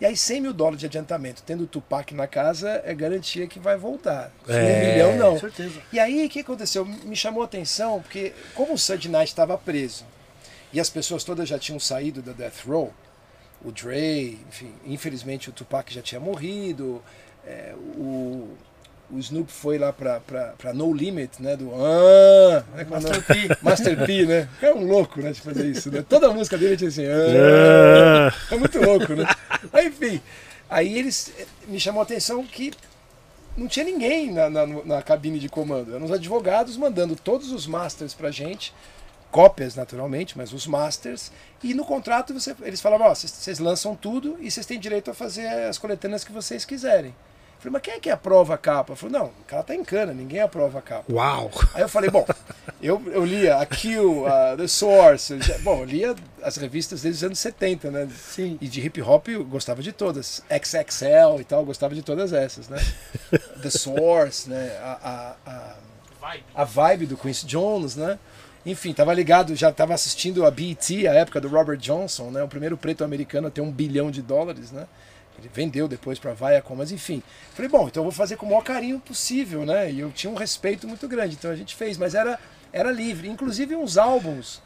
[0.00, 3.58] E aí 100 mil dólares de adiantamento, tendo o Tupac na casa, é garantia que
[3.58, 4.32] vai voltar.
[4.46, 4.56] Se É.
[4.56, 5.32] Um milhão não.
[5.34, 5.82] Com certeza.
[5.92, 6.86] E aí, o que aconteceu?
[6.86, 10.06] Me chamou a atenção, porque como o Suge Knight estava preso,
[10.72, 12.94] e as pessoas todas já tinham saído da Death Row,
[13.64, 17.02] o Dre, enfim, infelizmente o Tupac já tinha morrido,
[17.46, 18.48] é, o,
[19.10, 21.70] o Snoop foi lá pra, pra, pra No Limit, né, do...
[21.74, 22.84] Ah, né, é?
[22.84, 23.34] Master P.
[23.62, 24.48] Master P, né?
[24.62, 26.04] É um louco, né, de fazer isso, né?
[26.08, 27.04] Toda a música dele tinha assim...
[27.06, 29.26] Ah, Ah, é muito louco, né?
[29.72, 30.20] Mas, enfim,
[30.68, 32.72] aí eles eh, me chamou a atenção que
[33.56, 35.94] não tinha ninguém na, na, na cabine de comando.
[35.94, 38.72] Eram os advogados mandando todos os masters pra gente,
[39.30, 41.30] cópias naturalmente, mas os masters.
[41.62, 45.10] E no contrato você- eles falavam: ó, vocês- vocês lançam tudo e vocês têm direito
[45.10, 47.10] a fazer as coletâneas que vocês quiserem.
[47.56, 48.92] Eu falei, mas quem é que aprova a capa?
[48.92, 51.04] Eu falei, não, o cara tá em cana, ninguém aprova a capa.
[51.12, 51.50] uau!
[51.74, 52.26] Aí eu falei, bom,
[52.80, 57.18] eu, eu lia a Kill, a The Source, eu bom, eu lia as revistas desde
[57.18, 58.08] os anos 70, né?
[58.16, 58.56] Sim.
[58.62, 60.42] E de hip hop eu gostava de todas.
[60.50, 62.78] XXL e tal, eu gostava de todas essas, né?
[63.60, 64.78] The Source, né?
[64.82, 68.18] A, a, a, a vibe do Quincy Jones, né?
[68.64, 72.42] Enfim, tava ligado, já tava assistindo a BET, a época do Robert Johnson, né?
[72.42, 74.86] O primeiro preto americano a ter um bilhão de dólares, né?
[75.38, 77.22] Ele vendeu depois para Viacom, mas enfim.
[77.54, 79.90] Falei, bom, então eu vou fazer com o maior carinho possível, né?
[79.90, 82.38] E eu tinha um respeito muito grande, então a gente fez, mas era,
[82.72, 83.28] era livre.
[83.28, 84.60] Inclusive uns álbuns,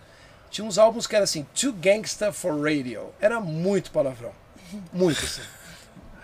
[0.51, 3.07] tinha uns álbuns que era assim, Too Gangsta for Radio.
[3.21, 4.33] Era muito palavrão.
[4.93, 5.43] Muito assim.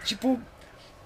[0.04, 0.40] Tipo,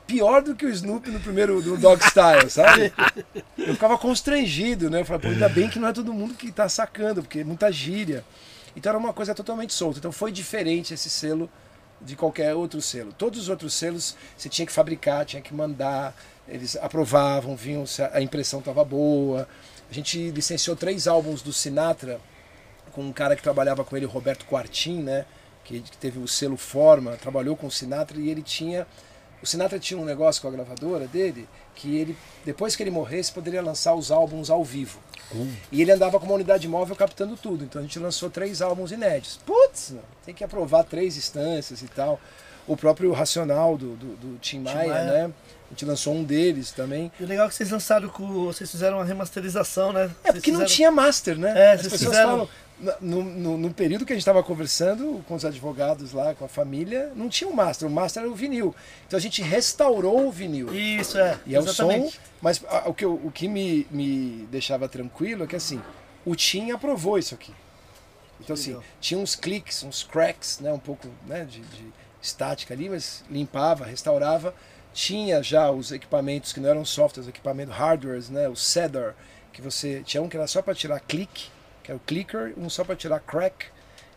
[0.06, 2.93] pior do que o Snoopy no primeiro do Dog Style, sabe?
[3.59, 5.01] Eu ficava constrangido, né?
[5.01, 7.44] Eu falava, pô, ainda bem que não é todo mundo que tá sacando, porque é
[7.44, 8.24] muita gíria.
[8.76, 9.98] Então era uma coisa totalmente solta.
[9.98, 11.51] Então foi diferente esse selo
[12.01, 13.12] de qualquer outro selo.
[13.12, 16.14] Todos os outros selos você tinha que fabricar, tinha que mandar,
[16.47, 19.48] eles aprovavam, vinham se a impressão estava boa.
[19.90, 22.20] A gente licenciou três álbuns do Sinatra
[22.93, 25.24] com um cara que trabalhava com ele, Roberto Quartim, né?
[25.64, 28.86] Que, que teve o selo Forma, trabalhou com o Sinatra e ele tinha
[29.44, 33.30] o Sinatra tinha um negócio com a gravadora dele que ele, depois que ele morresse,
[33.32, 34.98] poderia lançar os álbuns ao vivo.
[35.72, 37.64] E ele andava com uma unidade móvel captando tudo.
[37.64, 39.38] Então a gente lançou três álbuns inéditos.
[39.44, 39.94] Putz,
[40.24, 42.20] tem que aprovar três instâncias e tal.
[42.66, 45.04] O próprio Racional do, do, do Tim Maia, Maia.
[45.04, 45.32] né?
[45.66, 47.10] A gente lançou um deles também.
[47.18, 48.44] E o legal é que vocês lançaram com.
[48.44, 50.10] Vocês fizeram uma remasterização, né?
[50.22, 51.52] É porque não tinha master, né?
[51.56, 52.48] É, As vocês pessoas fizeram- falam.
[53.01, 56.48] No, no, no período que a gente estava conversando com os advogados lá, com a
[56.48, 57.86] família, não tinha um master.
[57.86, 58.74] O master era o vinil.
[59.06, 60.74] Então a gente restaurou o vinil.
[60.74, 61.38] Isso, é.
[61.46, 62.20] E é o som, exatamente.
[62.42, 65.80] mas a- o que, o que me, me deixava tranquilo é que assim,
[66.26, 67.55] o Tim aprovou isso aqui.
[68.40, 72.88] Então assim, tinha uns cliques, uns cracks, né, um pouco né, de, de estática ali,
[72.90, 74.52] mas limpava, restaurava.
[74.92, 79.14] Tinha já os equipamentos que não eram softwares, equipamento hardwares, né, o Cedar,
[79.52, 81.53] que você tinha um que era só para tirar clique,
[81.85, 83.66] que é o clicker, um só para tirar crack,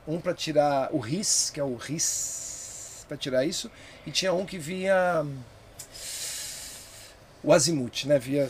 [0.07, 3.69] um para tirar o RIS, que é o RIS para tirar isso,
[4.05, 5.25] e tinha um que vinha
[7.43, 8.17] o azimuth, né?
[8.17, 8.47] Via,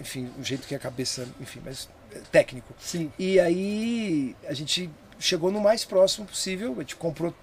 [0.00, 2.72] enfim, o jeito que a cabeça, enfim, mas é técnico.
[2.78, 3.12] Sim.
[3.18, 4.88] E aí a gente
[5.18, 7.34] chegou no mais próximo possível, a gente comprou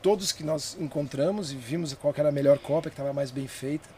[0.00, 3.46] todos que nós encontramos e vimos qual era a melhor cópia, que estava mais bem
[3.46, 3.88] feita.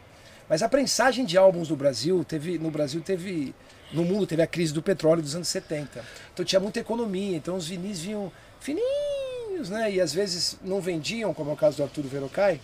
[0.49, 3.55] Mas a prensagem de álbuns no Brasil, teve, no Brasil teve,
[3.93, 6.03] no mundo teve a crise do petróleo dos anos 70.
[6.33, 9.91] Então tinha muita economia, então os vinis vinham fininhos, né?
[9.91, 12.59] E às vezes não vendiam, como é o caso do Arturo Verocai,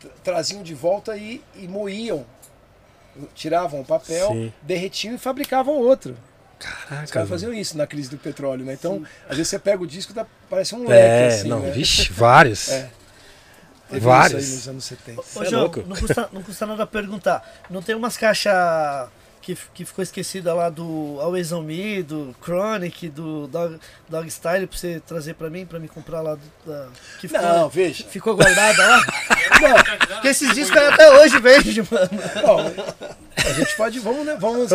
[0.00, 2.24] tra- traziam de volta e, e moíam.
[3.34, 4.52] Tiravam o papel, Sim.
[4.62, 6.16] derretiam e fabricavam outro.
[6.58, 7.06] Os Caraca.
[7.08, 8.72] caras faziam isso na crise do petróleo, né?
[8.72, 11.70] Então, às vezes você pega o disco, dá, parece um leque, É, assim, não, né?
[11.72, 12.68] vixe, vários.
[12.70, 12.90] É.
[13.90, 14.42] Teve Vários.
[14.44, 15.20] Isso aí nos anos 70.
[15.20, 15.82] Ô, é João, louco.
[15.86, 17.62] não custa, não custa nada perguntar.
[17.68, 18.54] Não tem umas caixas
[19.42, 23.78] que, que ficou esquecida lá do Always On Me, do Chronic, do Dog,
[24.08, 26.86] Dog Style pra você trazer pra mim, pra me comprar lá do, da,
[27.20, 28.04] que ficou, Não, veja.
[28.08, 29.00] ficou guardada lá?
[29.60, 32.10] Não, Porque esses discos aí até hoje vende, mano.
[32.46, 32.72] Bom,
[33.36, 33.98] a gente pode.
[33.98, 34.70] Vamos, né, vamos,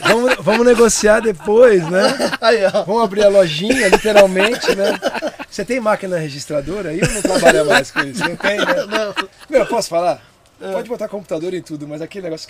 [0.00, 2.02] vamos, vamos negociar depois, né?
[2.40, 2.82] Aí, ó.
[2.84, 4.98] Vamos abrir a lojinha, literalmente, né?
[5.48, 8.20] Você tem máquina registradora aí ou não trabalha mais com isso?
[8.28, 8.86] Não tem, né?
[8.88, 9.14] Não,
[9.48, 10.20] Meu, posso falar?
[10.58, 12.48] Pode botar computador em tudo, mas aquele negócio.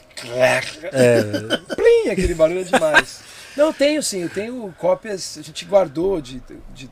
[0.93, 1.23] É,
[1.75, 3.23] Plim, aquele barulho é demais.
[3.57, 6.43] Não, tenho sim, eu tenho cópias, a gente guardou de,
[6.75, 6.91] de,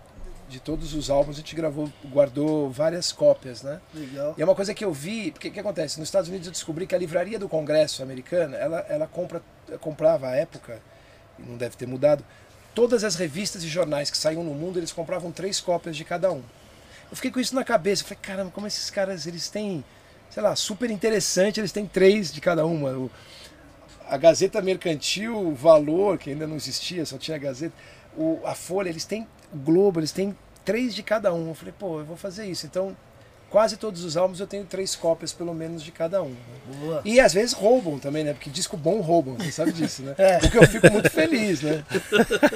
[0.48, 3.80] de todos os álbuns, a gente gravou, guardou várias cópias, né?
[3.92, 4.34] legal.
[4.38, 5.98] E é uma coisa que eu vi, porque o que acontece?
[5.98, 9.42] Nos Estados Unidos eu descobri que a livraria do Congresso americana, ela, ela compra,
[9.80, 10.80] comprava à época,
[11.38, 12.24] não deve ter mudado,
[12.74, 16.30] todas as revistas e jornais que saíam no mundo, eles compravam três cópias de cada
[16.32, 16.42] um.
[17.10, 19.84] Eu fiquei com isso na cabeça, eu falei, caramba, como esses caras, eles têm,
[20.32, 22.90] sei lá, super interessante, eles têm três de cada uma.
[22.90, 23.10] O-
[24.08, 27.74] a Gazeta Mercantil, o Valor, que ainda não existia, só tinha a Gazeta,
[28.16, 31.48] o, a Folha, eles têm, o Globo, eles têm três de cada um.
[31.48, 32.66] Eu falei, pô, eu vou fazer isso.
[32.66, 32.94] Então,
[33.48, 36.34] quase todos os álbuns eu tenho três cópias, pelo menos, de cada um.
[36.80, 37.00] Boa.
[37.04, 38.32] E às vezes roubam também, né?
[38.34, 40.14] Porque disco bom roubam, você sabe disso, né?
[40.18, 40.38] É.
[40.38, 41.84] Porque eu fico muito feliz, né?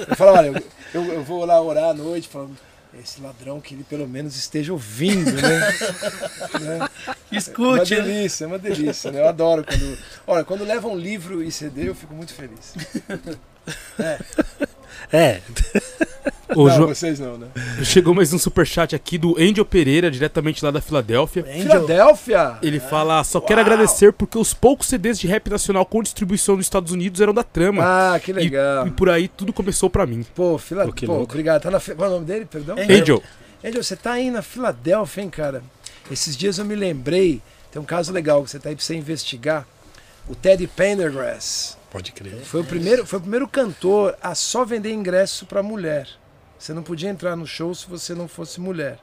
[0.07, 0.63] Eu falo, olha, eu,
[0.93, 2.55] eu, eu vou lá orar à noite, falando,
[2.93, 5.59] esse ladrão que ele pelo menos esteja ouvindo, né?
[6.59, 6.77] Né?
[6.77, 6.89] Uma
[7.31, 8.01] Escute, né?
[8.01, 9.21] delícia, é uma delícia, né?
[9.21, 9.97] Eu adoro quando.
[10.25, 12.73] Olha, quando levam um livro e CD, eu fico muito feliz.
[15.11, 15.41] é.
[16.55, 17.47] Ô, não, Jo- vocês não, né?
[17.83, 21.43] Chegou mais um superchat aqui do Angel Pereira, diretamente lá da Filadélfia.
[21.43, 22.57] Filadélfia!
[22.61, 23.65] Ele fala, só quero Uau.
[23.69, 27.43] agradecer porque os poucos CDs de rap nacional com distribuição nos Estados Unidos eram da
[27.43, 27.83] trama.
[27.85, 28.87] Ah, que legal.
[28.87, 30.25] E por aí tudo começou pra mim.
[30.35, 30.85] Pô, Fila...
[31.05, 31.63] Pô, obrigado.
[31.63, 31.79] Tá na...
[31.79, 32.75] Qual é o nome dele, perdão?
[32.77, 32.97] Angel.
[33.01, 33.23] Angel,
[33.63, 35.61] Angel, você tá aí na Filadélfia, hein, cara?
[36.09, 37.41] Esses dias eu me lembrei,
[37.71, 39.67] tem um caso legal que você tá aí pra você investigar.
[40.29, 42.35] O Teddy Pendergrass Pode crer.
[42.43, 46.07] foi o primeiro, foi o primeiro cantor a só vender ingresso pra mulher.
[46.57, 48.97] Você não podia entrar no show se você não fosse mulher.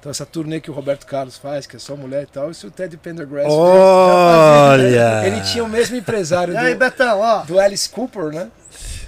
[0.00, 2.66] Então essa turnê que o Roberto Carlos faz, que é só mulher e tal, isso
[2.66, 3.46] o Teddy Pendergrass?
[3.50, 5.26] Olha!
[5.26, 7.42] Ele tinha o mesmo empresário E aí, do, Betão, ó.
[7.44, 8.50] do Alice Cooper, né?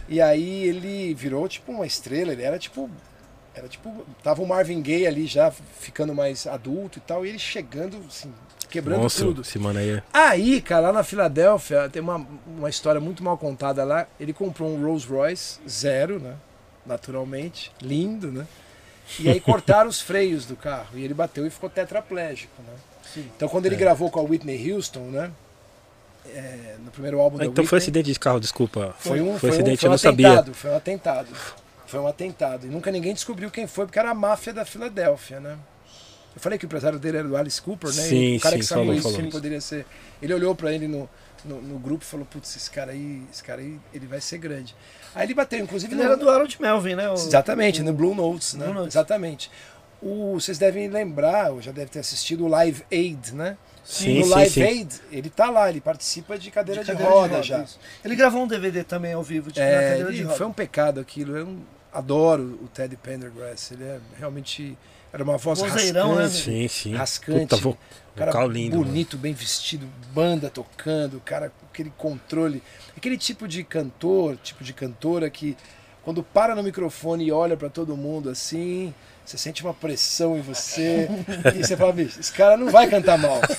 [0.08, 2.88] E aí ele virou tipo uma estrela, ele era tipo.
[3.54, 4.06] Era tipo.
[4.22, 8.32] Tava o Marvin Gaye ali já ficando mais adulto e tal, e ele chegando, assim,
[8.70, 9.42] quebrando Nossa, tudo.
[9.42, 10.02] esse mano aí.
[10.12, 14.06] Aí, cara, lá na Filadélfia, tem uma, uma história muito mal contada lá.
[14.20, 16.34] Ele comprou um Rolls Royce zero, né?
[16.86, 17.72] Naturalmente.
[17.82, 18.46] Lindo, né?
[19.20, 20.88] E aí cortaram os freios do carro.
[20.98, 22.74] E ele bateu e ficou tetraplégico, né?
[23.36, 23.78] Então quando ele É.
[23.78, 25.30] gravou com a Whitney Houston, né?
[26.28, 28.94] é, no primeiro álbum Ah, da então Whitney, foi acidente de carro, desculpa.
[28.98, 30.26] foi um, foi foi um- acidente, foi eu um não sabia.
[30.32, 31.28] atentado, Foi um atentado.
[31.86, 32.66] Foi um atentado.
[32.66, 35.56] E nunca ninguém descobriu quem foi, porque era a máfia da Filadélfia, né?
[36.34, 38.02] Eu falei que o empresário dele era o Alice Cooper, né?
[38.02, 39.86] Sim, E o cara sim, que falou, isso, falou ele poderia ser.
[40.20, 41.08] Ele olhou pra ele no,
[41.44, 44.38] no, no grupo e falou: Putz, esse cara aí, esse cara aí, ele vai ser
[44.38, 44.74] grande.
[45.16, 45.92] Aí ele bateu, inclusive.
[45.94, 47.08] Ele no- era do Harold Melvin, né?
[47.10, 48.64] O- Exatamente, no Blue Notes, né?
[48.66, 48.94] Blue Notes.
[48.94, 49.50] Exatamente.
[50.02, 53.56] O, vocês devem lembrar, ou já devem ter assistido o Live Aid, né?
[53.82, 54.62] Sim, no sim, Live sim.
[54.62, 57.62] Aid, ele tá lá, ele participa de cadeira de, cadeira roda, já.
[57.62, 57.78] isso.
[58.04, 60.36] Ele gravou um DVD também ao vivo, na É, cadeira de roda.
[60.36, 61.36] foi um pecado aquilo.
[61.36, 61.56] Eu
[61.92, 63.70] adoro o Teddy Pendergrass.
[63.72, 64.76] Ele é realmente.
[65.12, 66.44] Era uma voz Vozeirão, né, rascante.
[66.44, 66.94] Sim, sim.
[66.94, 67.40] Rascante.
[67.40, 67.78] Puta, vo-
[68.14, 68.76] cara vocal lindo.
[68.76, 68.88] mano.
[68.90, 72.62] bonito, bem vestido, banda tocando, cara com aquele controle.
[72.96, 75.56] Aquele tipo de cantor, tipo de cantora que
[76.02, 78.94] quando para no microfone e olha pra todo mundo assim,
[79.24, 81.08] você sente uma pressão em você
[81.54, 83.40] e você fala, bicho, esse cara não vai cantar mal.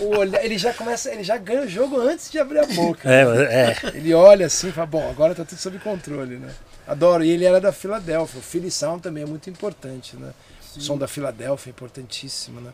[0.00, 3.10] O olhar- ele já começa, ele já ganha o jogo antes de abrir a boca.
[3.12, 3.76] É, é.
[3.94, 6.50] Ele olha assim e fala, bom, agora tá tudo sob controle, né?
[6.86, 7.22] Adoro.
[7.22, 8.38] E ele era da Filadélfia.
[8.38, 10.32] O Philly Sound também é muito importante, né?
[10.76, 12.70] O som da Filadélfia é importantíssimo, né?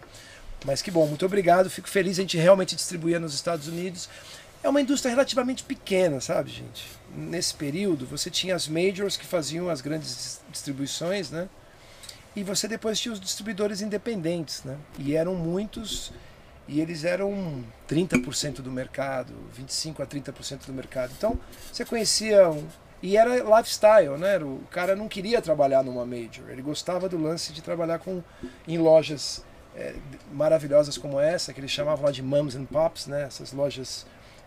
[0.64, 1.68] Mas que bom, muito obrigado.
[1.68, 4.09] Fico feliz a gente realmente distribuir nos Estados Unidos.
[4.66, 6.88] É uma indústria relativamente pequena, sabe, gente?
[7.14, 11.48] Nesse período, você tinha as majors que faziam as grandes dis- distribuições, né?
[12.34, 14.76] E você depois tinha os distribuidores independentes, né?
[14.98, 16.12] E eram muitos,
[16.66, 21.12] e eles eram 30% do mercado, 25 a 30% do mercado.
[21.16, 21.38] Então,
[21.72, 22.66] você conhecia um,
[23.01, 24.36] e era lifestyle, né?
[24.38, 28.20] O cara não queria trabalhar numa major, ele gostava do lance de trabalhar com
[28.66, 29.44] em lojas
[29.76, 29.94] é,
[30.32, 33.22] maravilhosas como essa, que eles chamavam lá de mums and pops, né?
[33.22, 34.05] Essas lojas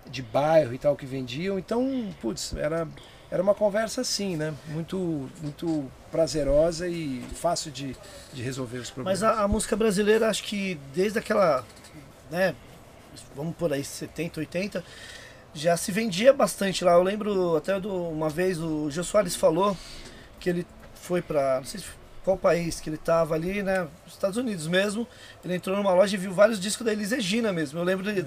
[0.07, 1.57] de bairro e tal que vendiam.
[1.59, 2.88] Então, putz, era
[3.31, 4.53] era uma conversa assim, né?
[4.69, 7.95] Muito muito prazerosa e fácil de,
[8.34, 9.21] de resolver os problemas.
[9.21, 11.63] Mas a, a música brasileira, acho que desde aquela,
[12.31, 12.55] né,
[13.35, 14.84] vamos por aí, 70, 80,
[15.53, 16.93] já se vendia bastante lá.
[16.93, 19.77] Eu lembro até de uma vez o Gil Soares falou
[20.39, 20.65] que ele
[20.95, 21.98] foi para, não sei se-
[22.30, 25.07] qual país que ele estava ali, né, nos Estados Unidos mesmo.
[25.43, 27.80] Ele entrou numa loja e viu vários discos da Elis Regina mesmo.
[27.80, 28.22] Eu lembro de-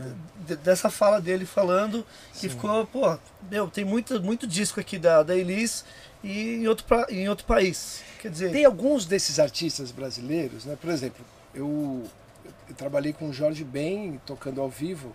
[0.46, 2.04] de- dessa fala dele falando
[2.34, 3.16] que ficou, pô,
[3.50, 5.84] meu, tem muito, muito disco aqui da, da Elis
[6.24, 8.02] e em outro, pra- em outro país.
[8.20, 10.76] Quer dizer, Tem alguns desses artistas brasileiros, né?
[10.80, 11.24] Por exemplo,
[11.54, 12.02] eu,
[12.68, 15.14] eu trabalhei com o Jorge Ben tocando ao vivo.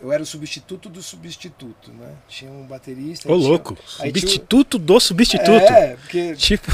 [0.00, 2.12] Eu era o substituto do substituto, né?
[2.28, 3.32] Tinha um baterista.
[3.32, 3.72] Ô, tinha- louco.
[3.98, 5.50] aí tinha- Substituto do substituto.
[5.50, 6.70] É, porque Tipo,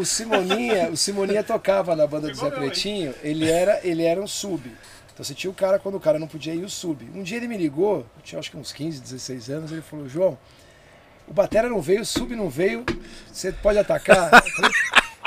[0.00, 4.26] o Simoninha, o Simoninha tocava na banda do Zé Pretinho, ele era, ele era um
[4.26, 4.70] sub.
[5.12, 7.08] Então você tinha o cara, quando o cara não podia ir, o sub.
[7.14, 10.08] Um dia ele me ligou, eu tinha acho que uns 15, 16 anos, ele falou,
[10.08, 10.38] João,
[11.28, 12.84] o Batera não veio, o sub não veio,
[13.30, 14.30] você pode atacar?
[14.32, 14.72] Eu falei,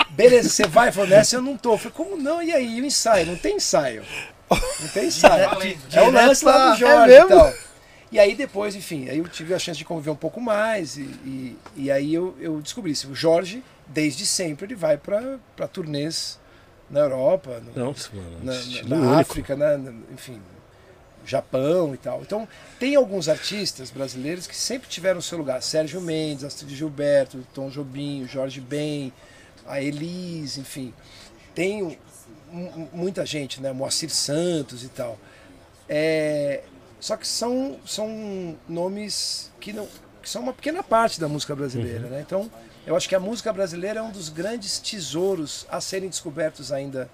[0.10, 0.86] Beleza, você vai?
[0.88, 1.74] Ele falou, nessa eu não tô.
[1.74, 2.42] Eu falei, como não?
[2.42, 3.26] E aí, o ensaio?
[3.26, 4.04] Não tem ensaio.
[4.50, 5.50] Não tem ensaio.
[5.92, 7.26] É o lance lá do É Jorge mesmo?
[7.26, 7.54] e tal.
[8.12, 11.02] E aí depois, enfim, aí eu tive a chance de conviver um pouco mais e,
[11.02, 13.10] e, e aí eu, eu descobri isso.
[13.10, 16.40] O Jorge, desde sempre, ele vai para turnês
[16.90, 18.40] na Europa, no- Nossa, mano.
[18.44, 18.54] na,
[18.88, 19.20] na- na.
[19.20, 20.42] África, na, na- enfim,
[21.26, 22.22] Japão e tal.
[22.22, 22.48] Então,
[22.80, 25.62] tem alguns artistas brasileiros que sempre tiveram seu lugar.
[25.64, 29.12] Sérgio Mendes, Astrid Gilberto, Tom Jobim, Jorge Ben,
[29.66, 30.94] a Elis, enfim.
[31.56, 31.98] Tem
[32.92, 33.72] muita gente, né?
[33.72, 35.18] Moacir Santos e tal.
[35.88, 36.64] É,
[37.00, 39.88] só que são, são nomes que, não,
[40.22, 42.22] que são uma pequena parte da música brasileira, né?
[42.26, 42.52] Então,
[42.86, 47.10] eu acho que a música brasileira é um dos grandes tesouros a serem descobertos ainda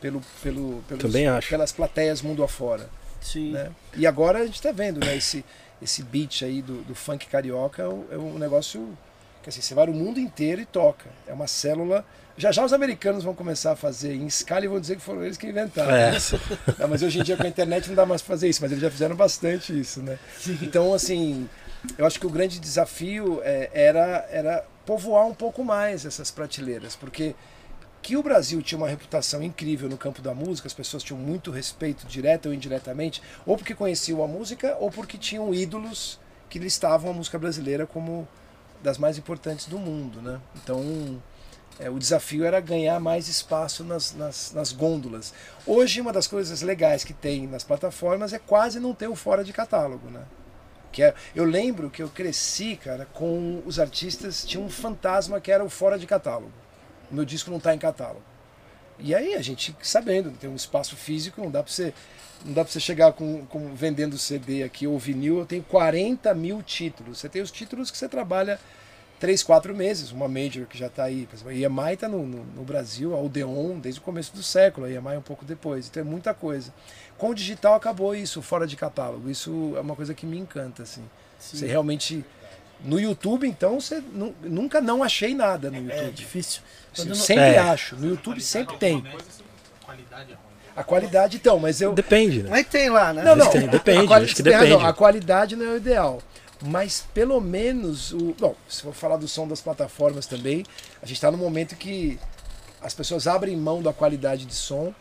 [0.00, 1.48] pelo, pelo, pelos- Também acho.
[1.48, 2.88] pelas plateias mundo afora.
[3.20, 3.52] sim.
[3.52, 3.70] Né?
[3.96, 5.44] E agora a gente está vendo né, esse,
[5.80, 8.96] esse beat aí do, do funk carioca é um, é negócio
[9.42, 11.06] que assim, você vai no mundo inteiro e toca.
[11.26, 12.04] É uma célula.
[12.36, 15.22] Já já os americanos vão começar a fazer em escala e vão dizer que foram
[15.22, 15.94] eles que inventaram.
[15.94, 16.12] É.
[16.78, 18.72] Não, mas hoje em dia com a internet não dá mais pra fazer isso, mas
[18.72, 20.18] eles já fizeram bastante isso, né?
[20.62, 21.48] Então, assim,
[21.96, 26.94] eu acho que o grande desafio é, era, era povoar um pouco mais essas prateleiras,
[26.96, 27.34] porque
[28.02, 31.50] que o Brasil tinha uma reputação incrível no campo da música, as pessoas tinham muito
[31.50, 36.20] respeito, direto ou indiretamente, ou porque conheciam a música, ou porque tinham ídolos
[36.50, 38.28] que listavam a música brasileira como
[38.82, 40.38] das mais importantes do mundo, né?
[40.56, 41.22] Então,
[41.80, 45.32] é, o desafio era ganhar mais espaço nas, nas, nas gôndolas.
[45.66, 49.42] Hoje, uma das coisas legais que tem nas plataformas é quase não ter o fora
[49.42, 50.24] de catálogo, né?
[50.94, 55.50] Que é, eu lembro que eu cresci, cara, com os artistas, tinha um fantasma que
[55.50, 56.52] era o fora de catálogo.
[57.10, 58.22] O meu disco não está em catálogo.
[59.00, 61.92] E aí a gente sabendo, tem um espaço físico, não dá para você
[62.44, 66.32] não dá pra você chegar com, com vendendo CD aqui ou vinil, eu tenho 40
[66.34, 67.18] mil títulos.
[67.18, 68.60] Você tem os títulos que você trabalha
[69.18, 71.26] 3, 4 meses, uma major que já está aí.
[71.26, 74.42] Por exemplo, a EMI está no, no, no, Brasil, a Odeon, desde o começo do
[74.42, 75.88] século, a EMI um pouco depois.
[75.88, 76.72] Então é muita coisa.
[77.24, 79.30] Com o digital acabou isso, fora de catálogo.
[79.30, 81.00] Isso é uma coisa que me encanta, assim.
[81.38, 81.56] Sim.
[81.56, 82.22] Você realmente...
[82.84, 84.02] No YouTube, então, você
[84.42, 86.06] nunca não achei nada no YouTube.
[86.06, 86.60] É difícil.
[86.98, 87.14] Eu não...
[87.14, 87.58] sempre é.
[87.58, 87.96] acho.
[87.96, 89.02] No YouTube sempre tem.
[89.82, 90.44] Qualidade é ruim.
[90.76, 91.94] A qualidade, então, mas eu.
[91.94, 92.50] Depende, né?
[92.50, 93.22] Mas tem lá, né?
[93.22, 93.50] Não, não.
[93.50, 94.26] Tem, depende, quali...
[94.26, 94.72] acho que depende.
[94.72, 96.20] Razão, a qualidade não é o ideal.
[96.60, 98.36] Mas pelo menos o.
[98.38, 100.62] Bom, se for falar do som das plataformas também,
[101.02, 102.18] a gente está no momento que
[102.82, 104.92] as pessoas abrem mão da qualidade de som.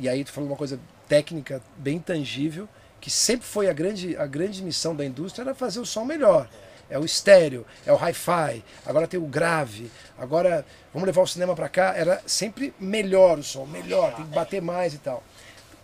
[0.00, 0.78] E aí tu falou uma coisa
[1.10, 2.68] técnica bem tangível,
[3.00, 6.48] que sempre foi a grande, a grande missão da indústria, era fazer o som melhor
[6.90, 11.54] é o estéreo, é o hi-fi, agora tem o grave, agora vamos levar o cinema
[11.54, 11.94] para cá.
[11.96, 15.22] Era sempre melhor o som, melhor, tem que bater mais e tal.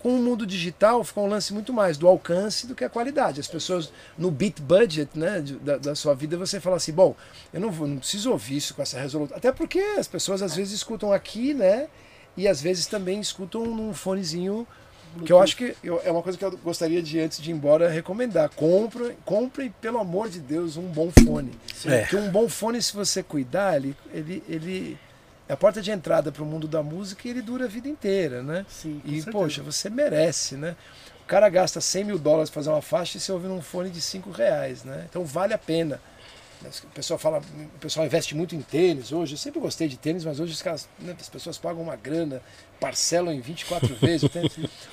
[0.01, 3.40] Com o mundo digital ficou um lance muito mais do alcance do que a qualidade.
[3.40, 7.15] As pessoas no beat budget né, da, da sua vida você fala assim, bom,
[7.53, 9.36] eu não, vou, não preciso ouvir isso com essa resolução.
[9.36, 11.89] Até porque as pessoas às vezes escutam aqui, né?
[12.36, 14.66] E às vezes também escutam num fonezinho
[15.24, 17.55] que eu acho que eu, é uma coisa que eu gostaria de, antes de ir
[17.55, 18.51] embora, recomendar.
[18.51, 21.52] Compre, compre pelo amor de Deus, um bom fone.
[21.84, 22.01] É.
[22.01, 24.98] Porque um bom fone, se você cuidar, ele, ele, ele
[25.48, 27.88] é a porta de entrada para o mundo da música e ele dura a vida
[27.88, 28.66] inteira, né?
[28.68, 29.30] Sim, e, certeza.
[29.30, 30.76] poxa, você merece, né?
[31.22, 33.90] O cara gasta 100 mil dólares para fazer uma faixa e você ouve um fone
[33.90, 35.06] de 5 reais, né?
[35.09, 36.01] Então vale a pena.
[36.84, 39.34] O pessoal fala, o pessoal investe muito em tênis hoje.
[39.34, 42.43] Eu sempre gostei de tênis, mas hoje os caras, né, as pessoas pagam uma grana,
[42.81, 44.28] parcelam em 24 vezes.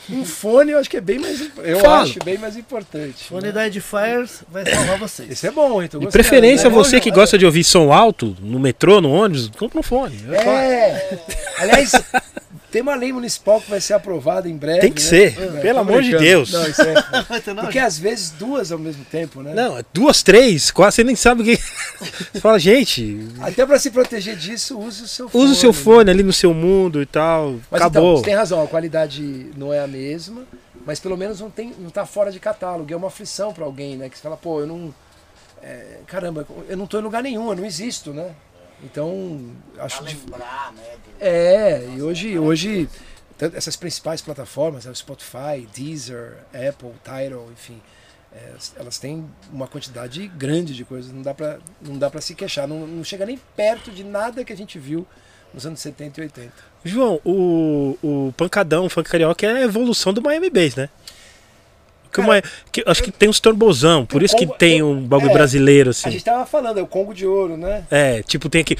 [0.09, 3.25] Um fone eu acho que é bem mais eu acho bem mais importante.
[3.25, 3.51] Fone né?
[3.51, 5.29] da Edifiers vai salvar vocês.
[5.29, 5.99] Isso é bom, então.
[5.99, 6.75] De preferência, né?
[6.75, 10.17] você que gosta de ouvir som alto no metrô, no ônibus, compra um fone.
[10.31, 11.19] É.
[11.57, 11.91] Aliás,
[12.73, 14.79] tem uma lei municipal que vai ser aprovada em breve.
[14.79, 15.07] Tem que né?
[15.07, 16.51] ser, é, pelo amor de Deus.
[16.51, 16.95] Não, isso é...
[17.61, 19.53] Porque às vezes duas ao mesmo tempo, né?
[19.53, 21.55] Não, duas, três, quase você nem sabe o que.
[22.33, 23.27] Você fala, gente.
[23.39, 25.43] Até para se proteger disso, use o seu fone.
[25.43, 26.11] Use o seu fone né?
[26.11, 27.51] ali no seu mundo e tal.
[27.51, 28.01] Mas então, Acabou.
[28.01, 30.43] Então, você tem razão, a qualidade não é a mesma,
[30.83, 32.91] mas pelo menos não, tem, não tá fora de catálogo.
[32.91, 34.09] É uma aflição para alguém, né?
[34.09, 34.93] Que você fala, pô, eu não.
[35.61, 38.31] É, caramba, eu não tô em lugar nenhum, eu não existo, né?
[38.83, 40.13] Então, acho que.
[40.13, 40.95] lembrar, né?
[41.03, 41.23] Do...
[41.23, 42.89] É, e hoje, hoje
[43.39, 47.81] essas principais plataformas, o Spotify, Deezer, Apple, Tidal, enfim,
[48.31, 52.35] é, elas têm uma quantidade grande de coisas, não dá para não dá para se
[52.35, 55.05] queixar, não, não chega nem perto de nada que a gente viu
[55.53, 56.53] nos anos 70 e 80.
[56.83, 60.89] João, o, o pancadão, o funk carioca é a evolução do Miami Bass, né?
[62.13, 62.41] Que, uma,
[62.71, 65.89] que acho que tem uns turbozão, por isso Congo, que tem um bagulho é, brasileiro,
[65.89, 66.07] assim.
[66.07, 67.85] A gente tava falando, é o Congo de Ouro, né?
[67.89, 68.75] É, tipo, tem aqui.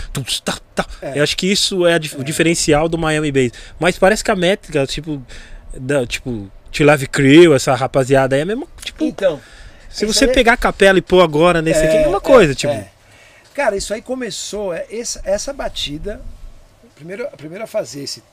[0.45, 0.85] Tá, tá.
[1.01, 1.18] É.
[1.18, 2.23] Eu acho que isso é, o é.
[2.23, 3.51] diferencial do Miami Bass.
[3.80, 5.19] Mas parece que a métrica, tipo,
[5.73, 8.68] da, tipo, Te Love Crew, essa rapaziada aí é mesmo.
[8.84, 9.41] Tipo, então.
[9.89, 10.31] Se você aí...
[10.31, 12.93] pegar a capela e pôr agora nesse aqui, é a mesma coisa, é, tipo.
[13.55, 16.22] Cara, isso aí começou, é, essa, essa batida,
[16.95, 18.23] primeiro, a primeira a fazer esse.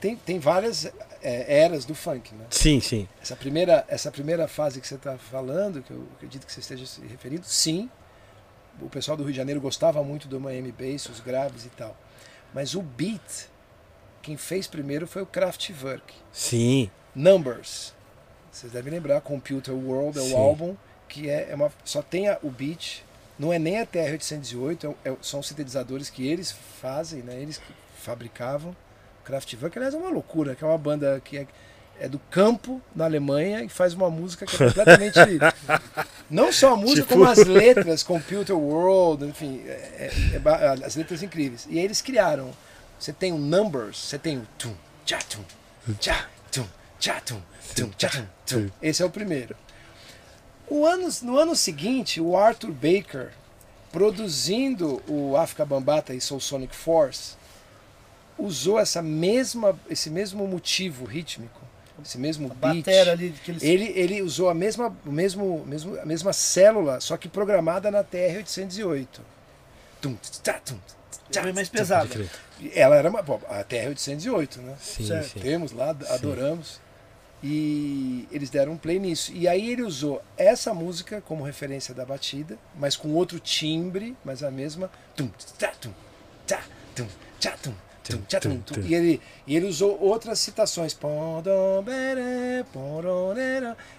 [0.00, 0.90] Tem, tem várias
[1.22, 2.46] é, eras do funk, né?
[2.50, 3.08] Sim, sim.
[3.20, 6.86] Essa primeira, essa primeira fase que você está falando, que eu acredito que você esteja
[6.86, 7.90] se referindo, sim.
[8.80, 11.96] O pessoal do Rio de Janeiro gostava muito do Miami Bass, os graves e tal.
[12.54, 13.48] Mas o beat,
[14.22, 16.14] quem fez primeiro foi o Kraftwerk.
[16.32, 16.90] Sim.
[17.14, 17.92] Numbers.
[18.52, 20.76] Vocês devem lembrar, Computer World é o álbum
[21.08, 23.02] que é, é uma, só tem a, o beat,
[23.38, 27.40] não é nem a TR-808, é, é, são sintetizadores que eles fazem, né?
[27.40, 27.60] eles
[27.96, 28.76] fabricavam.
[29.28, 31.46] Kraftwerk, aliás, é uma loucura, que é uma banda que é,
[32.00, 35.18] é do campo, na Alemanha, e faz uma música que é completamente.
[36.30, 37.12] não só a música, tipo...
[37.12, 41.66] como as letras, Computer World, enfim, é, é, é as letras incríveis.
[41.68, 42.50] E aí eles criaram.
[42.98, 44.74] Você tem o Numbers, você tem o tum,
[45.04, 45.44] tchá, tum,
[46.00, 46.66] tchá, tum,
[46.98, 47.42] tchá, tum,
[47.76, 48.70] tum, tchá, tum, tum.
[48.80, 49.54] Esse é o primeiro.
[50.70, 53.30] O ano, no ano seguinte, o Arthur Baker,
[53.92, 57.37] produzindo o Africa Bambata e Soul Sonic Force,
[58.38, 61.60] usou essa mesma, esse mesmo motivo rítmico,
[62.04, 62.88] esse mesmo a beat.
[62.88, 63.62] Ali que eles...
[63.62, 68.04] ele, ele usou a mesma, o mesmo, mesmo, a mesma célula, só que programada na
[68.04, 69.06] TR-808.
[70.00, 70.78] Tum, tchá, tum,
[71.30, 72.08] tchá, mais pesada.
[72.72, 74.76] Ela era uma, a TR-808, né?
[74.80, 75.40] Sim, sim.
[75.40, 76.74] Temos lá, adoramos.
[76.74, 76.80] Sim.
[77.40, 79.32] E eles deram um play nisso.
[79.32, 84.42] E aí ele usou essa música como referência da batida, mas com outro timbre, mas
[84.42, 84.90] a mesma.
[85.14, 85.92] Tum, tchá, tum,
[86.46, 86.62] tchá,
[86.96, 87.06] tum,
[87.38, 87.74] tchá, tum,
[88.16, 88.80] tum, tchá, tum, tum.
[88.80, 90.94] E, ele, e ele usou outras citações.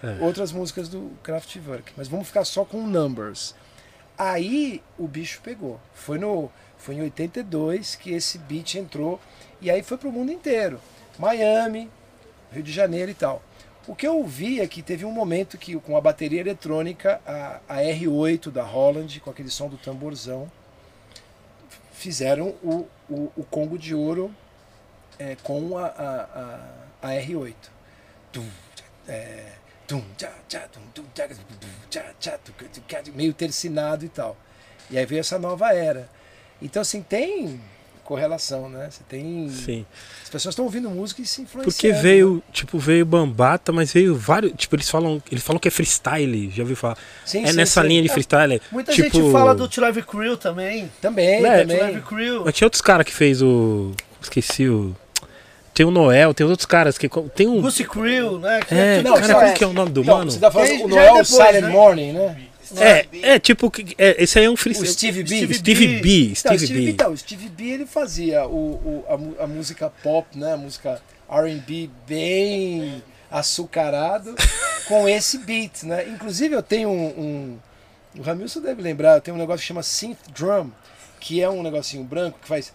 [0.02, 0.24] É.
[0.24, 1.92] Outras músicas do Kraftwerk.
[1.96, 3.54] Mas vamos ficar só com Numbers.
[4.18, 5.80] Aí o bicho pegou.
[5.94, 9.20] Foi, no, foi em 82 que esse beat entrou.
[9.60, 10.80] E aí foi pro mundo inteiro.
[11.18, 11.90] Miami,
[12.52, 13.42] Rio de Janeiro e tal.
[13.86, 17.60] O que eu vi é que teve um momento que com a bateria eletrônica, a,
[17.68, 20.50] a R8 da Holland, com aquele som do tamborzão,
[22.00, 24.34] fizeram o, o, o Congo de Ouro
[25.18, 26.22] é, com a, a,
[27.02, 27.54] a, a R8.
[28.32, 28.78] Tum, tchá,
[29.08, 29.52] é,
[33.12, 34.36] meio tercinado e tal.
[34.90, 36.08] E aí veio essa nova era.
[36.62, 37.60] Então, assim, tem
[38.04, 38.88] correlação, né?
[38.90, 39.48] Você tem.
[39.48, 39.86] Sim.
[40.22, 41.72] As pessoas estão ouvindo música e se influenciando.
[41.74, 44.52] Porque veio, tipo, veio Bambata, mas veio vários.
[44.56, 45.22] Tipo, eles falam.
[45.30, 46.96] Eles falam que é freestyle, já ouviu falar?
[47.24, 47.88] Sim, é sim, nessa sim.
[47.88, 48.60] linha de freestyle.
[48.70, 50.90] Muita tipo, gente fala do Live Crew também.
[51.00, 51.80] Também, É, também.
[51.80, 52.42] Live Crew.
[52.44, 53.92] Mas tinha outros caras que fez o.
[54.22, 54.94] Esqueci o.
[55.72, 57.08] Tem o Noel, tem outros caras que.
[57.34, 57.60] Tem um.
[57.60, 58.60] Goose Crew, né?
[58.66, 60.30] Que É, Não, cara, você como vai- que é o nome do Não, mano?
[60.30, 61.68] você tá falando o é Noel depois, Silent né?
[61.68, 62.36] Morning, né?
[62.78, 63.70] É, é tipo.
[63.70, 64.92] que- É, esse aí é um O freestyle.
[64.92, 65.36] Steve B.
[65.36, 66.00] Steve Steve B.
[66.00, 66.26] B.
[66.28, 69.04] Não, Steve Steve B, então, o Steve B ele fazia o, o-
[69.40, 70.52] a, a música pop, né?
[70.54, 74.34] A música R&B bem açucarado
[74.88, 76.08] com esse beat, né?
[76.08, 77.58] Inclusive eu tenho um, um
[78.18, 80.70] o Ramilson deve lembrar, eu tenho um negócio que chama synth drum,
[81.20, 82.72] que é um negocinho branco que faz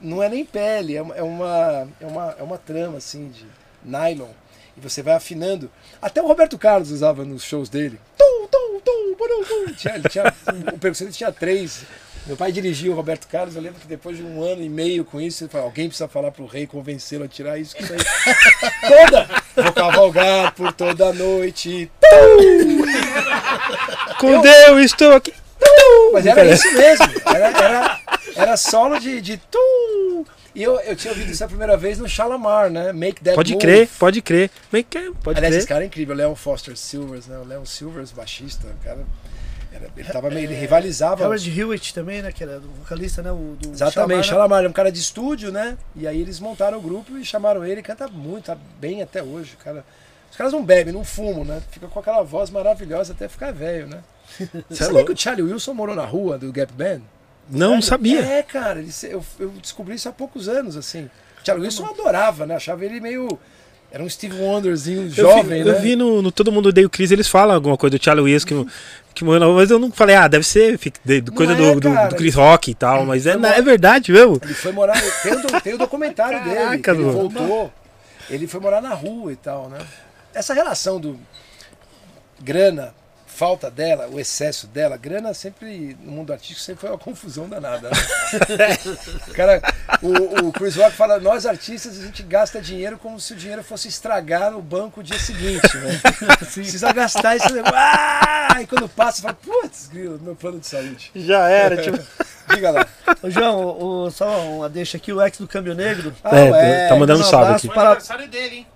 [0.00, 3.44] não é nem pele, é uma é uma é uma, é uma trama assim de
[3.84, 4.28] nylon
[4.76, 5.70] e você vai afinando.
[6.00, 8.00] Até o Roberto Carlos usava nos shows dele.
[8.16, 9.72] Tum, tum, tum, burum, tum.
[9.74, 10.24] Tinha, tinha,
[10.72, 11.84] o percussionista tinha três.
[12.26, 15.04] Meu pai dirigia o Roberto Carlos, eu lembro que depois de um ano e meio
[15.04, 17.74] com isso, ele falou, alguém precisa falar pro rei, convencê-lo a tirar isso.
[17.74, 17.82] Que
[18.86, 19.28] toda!
[19.56, 21.90] Vou cavalgar por toda a noite.
[24.18, 25.32] Com Deus, estou aqui.
[26.12, 27.06] Mas era isso mesmo.
[27.26, 28.00] Era, era,
[28.36, 30.24] era solo de, de tum.
[30.54, 32.92] E eu, eu tinha ouvido isso a primeira vez no Shalamar, né?
[32.92, 33.60] Make That Pode Move.
[33.64, 34.50] crer, pode crer.
[34.88, 35.74] Que- Pode Aliás, esse crer.
[35.74, 37.38] cara é incrível, o Leon Foster Silvers, né?
[37.38, 38.98] O Leon Silvers, baixista, o cara.
[39.72, 40.46] Era, ele tava meio.
[40.50, 41.24] Ele rivalizava.
[41.24, 42.32] Howard Hewitt também, né?
[42.32, 43.30] Que era o vocalista, né?
[43.30, 44.66] O, do Exatamente, Shalamar, né?
[44.66, 45.78] É um cara de estúdio, né?
[45.94, 49.56] E aí eles montaram o grupo e chamaram ele, canta muito, tá bem até hoje,
[49.62, 49.84] cara.
[50.28, 51.62] Os caras não bebem, não fumam, né?
[51.70, 54.00] Fica com aquela voz maravilhosa até ficar velho, né?
[54.40, 55.06] É Você sabia louco.
[55.06, 57.00] que o Charlie Wilson morou na rua do Gap Band?
[57.50, 58.20] Não, sabia.
[58.20, 61.04] É, cara, ele, eu, eu descobri isso há poucos anos, assim.
[61.42, 62.56] O Charlie Wilson eu adorava, né?
[62.56, 63.38] Achava ele meio.
[63.92, 65.76] Era um Steve Wonderzinho Eu jovem, vi, né?
[65.76, 68.24] eu vi no, no Todo Mundo Odeia o Chris, eles falam alguma coisa do Charlie
[68.24, 68.66] Wilson que,
[69.16, 72.08] que morreu mas eu não falei, ah, deve ser de- Não coisa é, do, do,
[72.08, 74.38] do Chris Rock e tal, mas é, Foi é verdade mesmo.
[74.44, 74.96] Ele foi morar.
[75.22, 76.54] Tem o, tem o documentário dele.
[76.54, 77.72] Caraca, que ele voltou.
[78.28, 79.78] Ele foi morar na rua e tal, né?
[80.32, 81.18] Essa relação do
[82.40, 82.94] grana,
[83.40, 87.88] falta dela, o excesso dela, grana sempre, no mundo artístico, sempre foi uma confusão danada.
[87.88, 87.96] Né?
[89.28, 89.62] o, cara,
[90.02, 93.64] o, o Chris Rock fala, nós artistas, a gente gasta dinheiro como se o dinheiro
[93.64, 95.98] fosse estragar no banco o dia seguinte, né?
[96.52, 97.72] Precisa gastar negócio.
[97.74, 98.58] Ah!
[98.60, 101.10] E quando passa, fala, putz, grilo, meu plano de saúde.
[101.14, 101.98] Já era, tipo.
[102.54, 102.86] Diga lá.
[103.22, 106.12] Ô, João, o, o- só uma deixa aqui, o ex do Câmbio Negro.
[106.22, 107.68] Ah, É, tá mandando um salve aqui.
[107.68, 108.66] Foi para- aniversário dele, hein?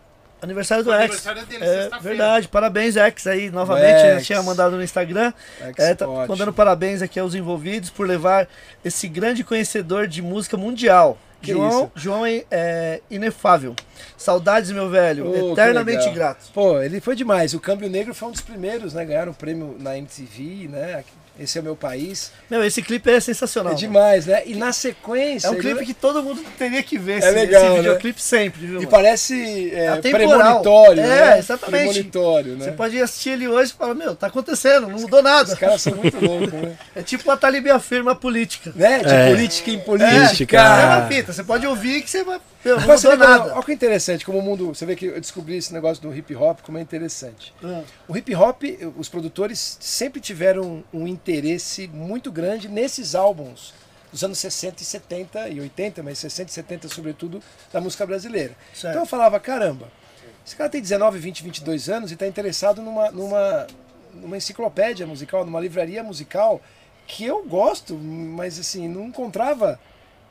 [0.45, 1.05] Aniversário do Foi ex.
[1.05, 2.01] aniversário dele, É, sexta-feira.
[2.16, 4.05] verdade, parabéns, ex, aí, novamente.
[4.07, 4.19] Ex.
[4.19, 5.33] Eu tinha mandado no Instagram.
[5.61, 6.29] Ex, É, tá ótimo.
[6.29, 8.47] mandando parabéns aqui aos envolvidos por levar
[8.85, 11.19] esse grande conhecedor de música mundial.
[11.43, 11.91] Que João, isso?
[11.95, 13.75] João é, é inefável.
[14.16, 15.31] Saudades, meu velho.
[15.31, 16.51] Oh, Eternamente grato.
[16.55, 17.53] Pô, ele foi demais.
[17.53, 19.05] O Câmbio Negro foi um dos primeiros, né?
[19.05, 21.05] Ganharam um prêmio na MTV, né?
[21.36, 22.31] Esse é o meu país.
[22.48, 23.73] Meu, esse clipe é sensacional.
[23.73, 24.43] É demais, né?
[24.47, 25.48] E na sequência.
[25.48, 27.15] É um ele- clipe que todo mundo teria que ver.
[27.15, 27.77] É esse, legal, esse né?
[27.78, 28.81] videoclipe sempre, viu?
[28.82, 30.28] E parece é, Atemporal.
[30.62, 31.39] premonitório, É, né?
[31.40, 31.77] exatamente.
[31.89, 32.65] Premonitório, né?
[32.66, 35.52] Você pode assistir ele hoje e falar, meu, tá acontecendo, não mudou nada.
[35.52, 36.77] Os caras são muito loucos, né?
[36.94, 38.73] É tipo a Talib afirma a política.
[38.77, 39.01] né?
[39.01, 39.31] De É.
[39.31, 40.56] política em É, política.
[40.56, 42.39] é uma fita, você pode ouvir que você vai.
[42.65, 43.55] Não você mudou nada.
[43.55, 44.74] olha que interessante, como o mundo.
[44.74, 47.55] Você vê que eu descobri esse negócio do hip hop, como é interessante.
[47.62, 47.82] Ah.
[48.09, 48.62] O hip hop,
[48.97, 53.74] os produtores sempre tiveram um interesse muito grande nesses álbuns
[54.11, 57.43] dos anos 60 e 70 e 80, mas 60 e 70 sobretudo,
[57.73, 58.55] da música brasileira.
[58.73, 58.93] Certo.
[58.93, 59.89] Então eu falava, caramba,
[60.47, 63.66] esse cara tem 19, 20, 22 anos e está interessado numa, numa,
[64.15, 66.61] numa enciclopédia musical, numa livraria musical
[67.07, 69.81] que eu gosto, mas assim, não encontrava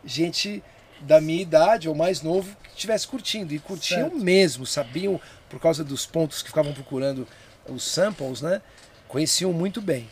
[0.05, 0.63] gente
[1.03, 3.53] da minha idade ou mais novo que estivesse curtindo.
[3.53, 4.23] E curtiam Certo.
[4.23, 5.19] mesmo, sabiam,
[5.49, 7.27] por causa dos pontos que ficavam procurando
[7.67, 8.61] os samples, né?
[9.07, 10.09] Conheciam muito bem.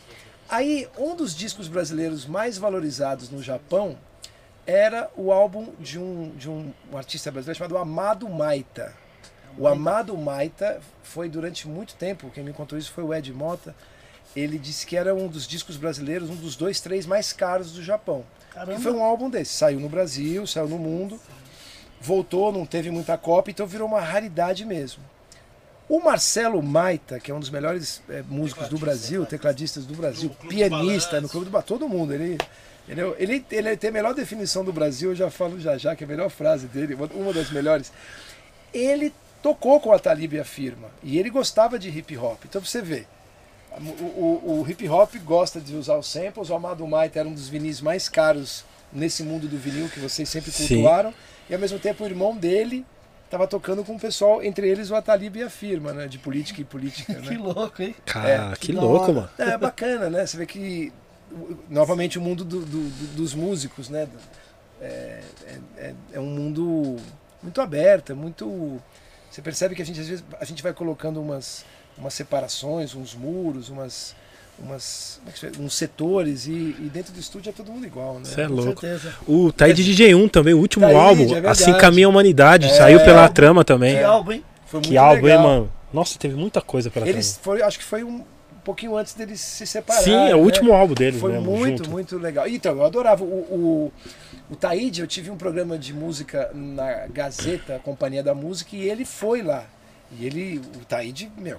[0.48, 3.96] Aí, um dos discos brasileiros mais valorizados no Japão
[4.66, 8.94] era o álbum de um, de um, artista brasileiro chamado Amado Maita.
[9.58, 13.74] O Amado Maita foi durante muito tempo, quem me contou isso foi o Ed Mota.
[14.34, 17.82] Ele disse que era um dos discos brasileiros, um dos dois, três mais caros do
[17.82, 18.24] Japão.
[18.52, 18.78] Caramba.
[18.78, 19.52] E foi um álbum desse.
[19.54, 21.18] Saiu no Brasil, saiu no mundo,
[22.00, 25.02] voltou, não teve muita cópia, então virou uma raridade mesmo.
[25.88, 30.30] O Marcelo Maita, que é um dos melhores eh, músicos do Brasil, tecladistas do Brasil,
[30.48, 32.38] pianista no Clube do Bar, todo mundo, ele,
[32.88, 35.94] ele, é- ele, ele tem a melhor definição do Brasil, eu já falo já já,
[35.94, 37.92] que é a melhor frase dele, uma- uma das melhores.
[38.72, 39.12] Ele
[39.42, 42.42] tocou com a Talib e a firma, e ele gostava de hip hop.
[42.46, 43.06] Então você vê,
[43.80, 47.34] o, o- o hip hop gosta de usar os samples, o Amado Maita era um
[47.34, 50.68] dos vinis mais caros nesse mundo do vinil que vocês sempre Sim.
[50.68, 51.14] cultuaram,
[51.48, 52.84] e ao mesmo tempo o irmão dele
[53.24, 56.60] estava tocando com o pessoal, entre eles o Atalib e a firma, né, de política
[56.60, 57.38] e política, Que né?
[57.38, 57.94] louco, hein?
[58.04, 59.12] Cara, que que da louco, hora.
[59.14, 59.28] mano.
[59.38, 60.26] É bacana, né?
[60.26, 60.92] Você vê que
[61.70, 64.06] novamente o mundo do- do- do- dos músicos, né?
[64.80, 66.96] É, é- é- é um mundo
[67.42, 68.78] muito aberto, é muito.
[69.30, 71.64] Você percebe que a gente às vezes a gente vai colocando umas,
[71.98, 74.14] umas separações, uns muros, umas,
[74.58, 78.24] umas é uns setores e, e dentro do estúdio é todo mundo igual, né?
[78.24, 78.80] Você é Com louco.
[78.80, 79.14] certeza.
[79.26, 81.48] O Taíde DJ1 também, o último Taíde, álbum, é.
[81.48, 82.70] Assim Caminha a Humanidade, É.
[82.70, 83.96] saiu pela trama também.
[83.96, 84.44] Que álbum, hein?
[84.82, 85.72] Que álbum, hein, mano?
[85.92, 88.24] Nossa, teve muita coisa pela Eles foi, acho que foi um,
[88.64, 89.66] pouquinho antes deles se trama.
[89.66, 90.04] separarem.
[90.04, 90.44] Sim, é o né?
[90.44, 91.90] último álbum deles Foi mesmo, muito, junto.
[91.90, 92.46] muito legal.
[92.48, 93.24] Então, eu adorava.
[93.24, 93.92] O, o,
[94.50, 99.04] o Taíde, eu tive um programa de música na Gazeta, Companhia da Música, e ele
[99.04, 99.64] foi lá.
[100.18, 101.58] E ele, o Taíde, meu,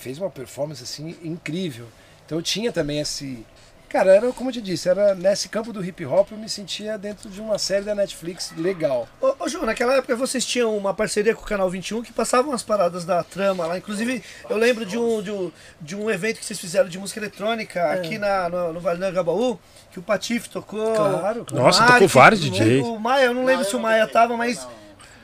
[0.00, 1.86] fez uma performance assim incrível.
[2.26, 3.44] Então eu tinha também esse.
[3.88, 6.96] Cara, era como eu te disse, era nesse campo do hip hop eu me sentia
[6.96, 9.08] dentro de uma série da Netflix legal.
[9.20, 12.52] Ô, ô João, naquela época vocês tinham uma parceria com o Canal 21 que passavam
[12.52, 13.76] as paradas da trama lá.
[13.78, 15.50] Inclusive, eu lembro de um, de um,
[15.80, 17.94] de um evento que vocês fizeram de música eletrônica É.
[17.94, 19.58] aqui na, no, no Vale do Agabaú,
[19.90, 20.94] que o Patife tocou.
[20.94, 21.46] Claro, claro.
[21.52, 22.86] Nossa, Mari, tocou vários DJs.
[22.86, 24.68] O Maia, eu não lembro se o Maia tava, mas.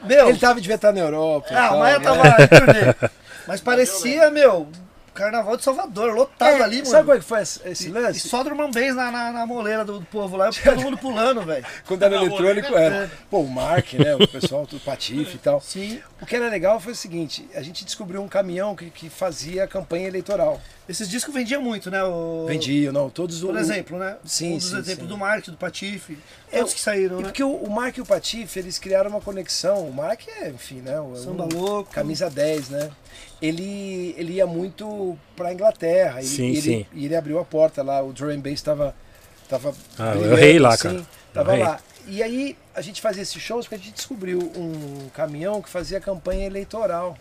[0.03, 1.47] Meu, Ele tava, devia estar na Europa.
[1.53, 2.05] ah, o Maia né?
[2.05, 3.11] tava.
[3.47, 4.69] Mas parecia, meu,
[5.15, 6.87] Carnaval de Salvador, lotado É, ali, mano.
[6.91, 8.21] Sabe como é que foi esse esse E lance?
[8.29, 11.41] só drum and bass na, na, na moleira do, do povo lá, todo mundo pulando,
[11.43, 11.65] velho.
[11.87, 12.85] Quando era eletrônico, É.
[12.85, 13.11] era.
[13.31, 14.15] Pô, o Mark, né?
[14.15, 15.59] O pessoal do Patife e tal.
[15.63, 16.03] Sim.
[16.21, 19.67] O que era legal foi o seguinte: a gente descobriu um caminhão que, que fazia
[19.67, 20.61] campanha eleitoral.
[20.87, 22.05] Esses discos vendiam muito, né?
[22.05, 22.45] O...
[22.47, 24.19] Vendia, não, todos Por o- exemplo, né?
[24.25, 25.15] Sim, um dos sim, exemplos sim.
[25.15, 26.17] do Mark, do Patife.
[26.53, 27.29] É, Todos que saíram, E né?
[27.29, 29.89] porque o, o Mark e o Patife, eles criaram uma conexão.
[29.89, 31.01] O Mark é, enfim, né?
[31.01, 31.91] o- Samba um- louco.
[31.91, 32.91] Camisa 10, né?
[33.41, 36.21] Ele, ele ia muito pra Inglaterra.
[36.23, 36.87] e- Sim, e ele, sim.
[36.95, 38.95] E ele abriu a porta lá, o drum and bass tava.
[39.49, 41.07] tava Ah, eu errei lá, assim, cara.
[41.35, 41.81] Tava lá.
[42.09, 46.01] E aí a gente fazia esses shows porque a gente descobriu um caminhão que fazia
[46.01, 47.17] campanha eleitoral.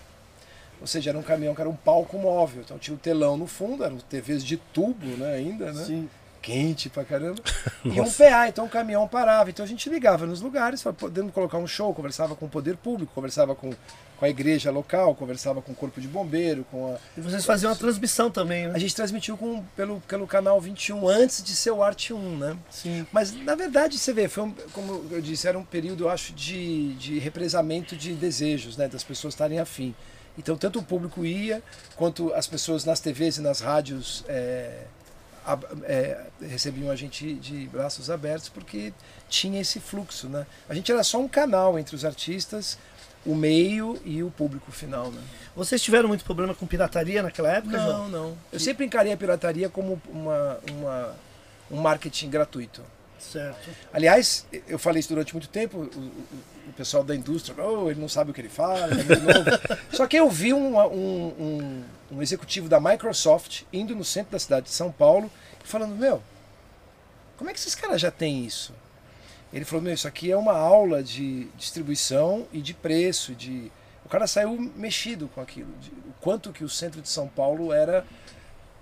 [0.80, 2.62] Ou seja, era um caminhão que era um palco móvel.
[2.64, 5.84] Então tinha o telão no fundo, eram TVs de tubo, né, ainda, né?
[5.84, 6.10] Sim.
[6.42, 7.42] Quente pra caramba.
[7.84, 9.50] e um PA, então o caminhão parava.
[9.50, 13.12] Então a gente ligava nos lugares, podendo colocar um show, conversava com o poder público,
[13.16, 13.72] conversava com,
[14.18, 17.70] com a igreja local, conversava com o corpo de bombeiro, com a, E vocês faziam
[17.72, 18.80] uma transmissão também, a né?
[18.80, 22.58] gente transmitiu com, pelo, pelo canal 21 antes de ser o Arte 1, né?
[22.70, 23.06] Sim.
[23.12, 26.34] Mas na verdade, você vê, foi um, como eu disse, era um período, eu acho,
[26.34, 28.88] de, de represamento de desejos, né?
[28.88, 29.94] Das pessoas estarem afim.
[30.38, 31.64] Então, tanto o público ia,
[31.96, 34.82] quanto as pessoas nas TVs e nas rádios é,
[35.46, 38.92] ab- é, recebiam a gente de braços abertos, porque
[39.30, 40.46] tinha esse fluxo, né?
[40.68, 42.78] A gente era só um canal entre os artistas,
[43.26, 45.22] o meio e o público final, né?
[45.56, 48.10] Vocês tiveram muito problema com pirataria naquela época, Não, João?
[48.10, 48.38] não.
[48.52, 51.16] Eu sempre encarei a pirataria como uma, uma,
[51.72, 52.82] um marketing gratuito.
[53.20, 53.70] Certo.
[53.92, 56.12] Aliás, eu falei isso durante muito tempo, o, o-
[56.70, 59.50] o pessoal da indústria, oh, ele não sabe o que ele fala, ele é novo.
[59.92, 64.40] Só que eu vi um, um, um- um executivo da Microsoft indo no centro da
[64.40, 65.32] cidade de São Paulo
[65.64, 66.22] e falando, meu,
[67.38, 68.74] como é que esses caras já têm isso?
[69.56, 73.72] Ele falou, meu, isso aqui é uma aula de distribuição e de preço, de...
[74.04, 75.70] O cara saiu mexido com aquilo,
[76.10, 78.06] o quanto que o centro de São Paulo era...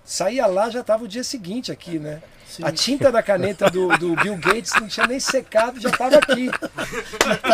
[0.04, 2.20] Saía lá, já estava o dia seguinte aqui, né?
[2.48, 2.62] Sim.
[2.64, 6.50] A tinta da caneta do, do Bill Gates não tinha nem secado, já estava aqui.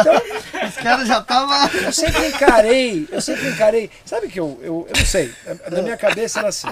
[0.00, 1.68] Então, Os caras já estavam.
[1.84, 3.90] eu sempre encarei, eu sempre encarei.
[4.04, 5.32] Sabe que eu, eu, eu não sei,
[5.70, 6.68] na minha cabeça era assim.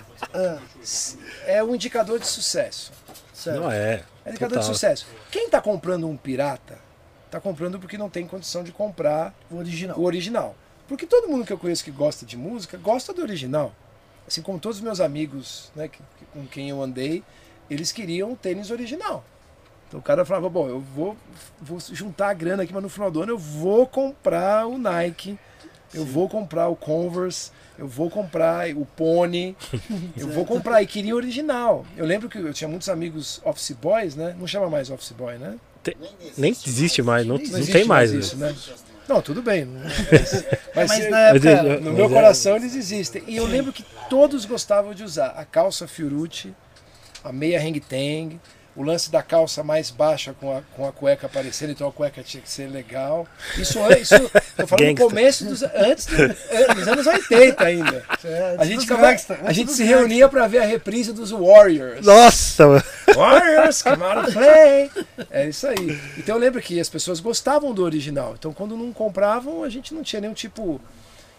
[1.47, 2.93] É um indicador de sucesso.
[3.39, 3.60] Certo.
[3.60, 3.94] Não é.
[4.24, 4.74] É um indicador de Total.
[4.74, 5.06] sucesso.
[5.31, 6.77] Quem está comprando um pirata,
[7.27, 9.97] está comprando porque não tem condição de comprar O original.
[9.98, 10.56] o original.
[10.89, 13.73] Porque todo mundo que eu conheço que gosta de música gosta do original.
[14.27, 16.02] Assim como todos os meus amigos né, que-
[16.32, 17.23] com quem eu andei,
[17.70, 19.23] eles queriam o tênis original.
[19.86, 21.16] Então o cara falava, bom, eu vou,
[21.60, 25.39] vou juntar a grana aqui, mas no final do ano eu vou comprar o Nike,
[25.94, 29.56] eu vou comprar o Converse, eu vou comprar o Pony,
[30.16, 30.82] eu vou comprar.
[30.82, 31.86] E queria o original.
[31.97, 34.35] Eu lembro que eu tinha muitos amigos office boys, né?
[34.39, 35.55] Não chama mais office boy, né?
[36.36, 38.12] Nem existe mais, não, não existe tem mais.
[38.12, 38.55] isso, né?
[39.09, 39.65] Não, tudo bem.
[39.65, 40.44] não- Mas,
[40.74, 41.62] mas Mas na época.
[41.62, 43.23] Mas no Mas meu é- coração eles existem.
[43.27, 46.55] E eu lembro que todos gostavam de usar a calça Fiorucci,
[47.24, 48.39] a meia Hang Tang,
[48.79, 52.23] o lance da calça mais baixa com a, com a cueca aparecendo, então a cueca
[52.23, 53.27] tinha que ser legal.
[53.59, 54.15] Isso, isso
[54.57, 58.05] eu falo no começo dos antes do- dos anos 80 ainda.
[58.25, 59.99] É, A gente, dos acaba- gangsta, a gente se gangsta.
[59.99, 62.07] reunia para ver a reprise dos Warriors.
[62.07, 62.65] Nossa.
[63.15, 64.91] Warriors, come out play.
[65.31, 66.01] É isso aí.
[66.17, 68.35] Então eu lembro que as pessoas gostavam do original.
[68.39, 70.81] Então quando não compravam, a gente não tinha nenhum tipo.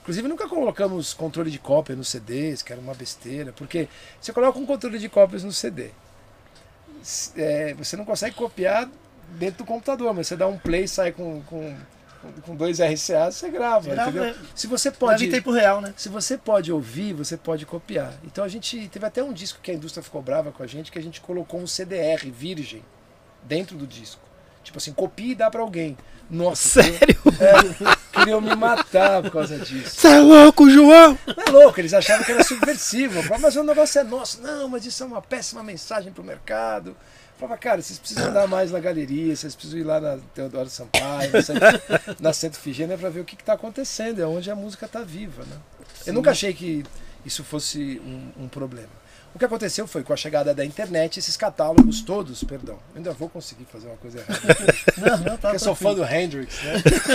[0.02, 3.53] Inclusive nunca colocamos controle de cópia nos CDs, que era uma besteira.
[3.56, 3.88] Porque
[4.20, 5.91] você coloca um controle de cópias no CD.
[7.35, 8.89] É, você não consegue copiar
[9.38, 11.76] dentro do computador, mas você dá um play, sai com, com,
[12.41, 13.89] com dois RCA, você grava.
[13.89, 14.30] Grava, entendeu?
[14.30, 14.35] é.
[14.55, 15.26] Se você Pode pode.
[15.27, 15.93] em tempo real, né?
[15.95, 18.13] Se você pode ouvir, você pode copiar.
[18.23, 20.91] Então a gente teve até um disco que a indústria ficou brava com a gente,
[20.91, 22.84] que a gente colocou um CDR virgem
[23.43, 24.21] dentro do disco.
[24.63, 25.97] Tipo assim, copia e dá pra alguém.
[26.30, 27.18] Nossa, Sério?
[27.23, 29.95] queriam, queriam me matar por causa disso.
[29.99, 31.18] Você é louco, João?
[31.26, 33.22] Não é louco, eles achavam que era subversivo.
[33.23, 34.41] Falava, mas o negócio é nosso.
[34.41, 36.89] Não, mas isso é uma péssima mensagem pro mercado.
[36.91, 36.95] Eu
[37.47, 41.31] falava, cara, vocês precisam andar mais na galeria, vocês precisam ir lá na Teodoro Sampaio,
[41.31, 44.88] na Santa- Santa Efigênia pra ver o que, que tá acontecendo, é onde a música
[44.88, 45.56] tá viva, né?
[46.06, 46.84] Eu nunca achei que
[47.26, 48.89] isso fosse um, um problema.
[49.34, 53.11] O que aconteceu foi com a chegada da internet, esses catálogos todos, perdão, eu ainda
[53.14, 54.39] vou conseguir fazer uma coisa errada.
[54.97, 56.73] Não, não, tá Porque eu sou fã do Hendrix, né?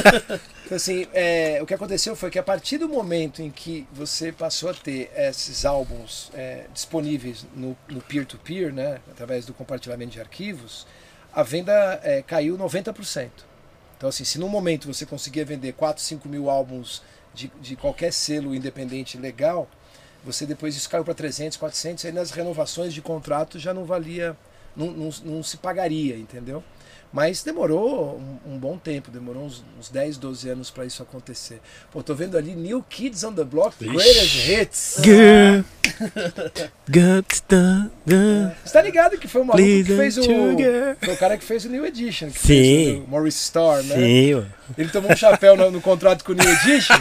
[0.65, 4.33] então, assim, é, o que aconteceu foi que a partir do momento em que você
[4.33, 7.77] passou a ter esses álbuns é, disponíveis no
[8.09, 10.87] peer-to-peer, né, através do compartilhamento de arquivos,
[11.33, 13.31] a venda é, caiu 90%.
[13.97, 17.03] Então, assim, se num momento você conseguia vender 4, 5 mil álbuns
[17.35, 19.69] de, de qualquer selo independente legal,
[20.25, 24.37] você depois isso caiu para 300, 400, aí nas renovações de contrato já não valia,
[24.75, 26.63] não, não, não se pagaria, entendeu?
[27.15, 31.61] Mas demorou um, um bom tempo, demorou uns, uns 10, 12 anos para isso acontecer.
[31.93, 34.97] Pô, tô vendo ali New Kids on the Block, Greatest Hits.
[35.01, 35.61] Girl,
[36.91, 37.25] got.
[38.65, 40.25] Você tá ligado que foi o maluco que fez o.
[40.25, 42.31] Foi o cara que fez o New Edition.
[42.31, 42.47] Que Sim.
[42.47, 43.95] Fez o Maurice Starr, né?
[43.95, 44.47] Sim.
[44.77, 46.99] Ele tomou um chapéu no, no contrato com o New Edition.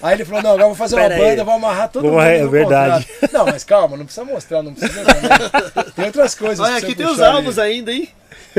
[0.00, 1.20] Aí ele falou: Não, agora eu vou fazer uma Pera aí.
[1.30, 2.22] banda, vou amarrar todo Vou mundo.
[2.22, 3.04] é no verdade.
[3.04, 3.32] contrato.
[3.32, 5.04] Não, mas calma, não precisa mostrar, não precisa.
[5.04, 5.90] também.
[5.96, 6.60] Tem outras coisas.
[6.60, 7.72] Olha, aqui tem os aí.
[7.72, 8.08] ainda, hein?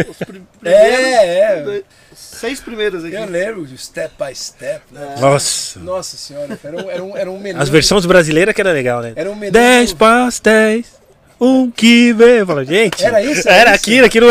[0.09, 0.63] Os pri- primeiros.
[0.63, 1.39] É,
[1.77, 1.81] é.
[2.15, 3.15] Seis primeiros aqui.
[3.15, 4.81] Eu lembro, do Step by Step.
[4.91, 5.15] Né?
[5.19, 5.79] Nossa.
[5.79, 7.61] Nossa senhora, era um, era um, era um menu.
[7.61, 9.13] As versões brasileiras que era legal, né?
[9.15, 9.51] Era um menu.
[9.51, 11.01] 10 para 10.
[11.39, 12.37] Um que vem.
[12.37, 13.03] Eu falo, gente.
[13.03, 13.47] Era isso?
[13.49, 14.27] Era Era aquilo, aquilo.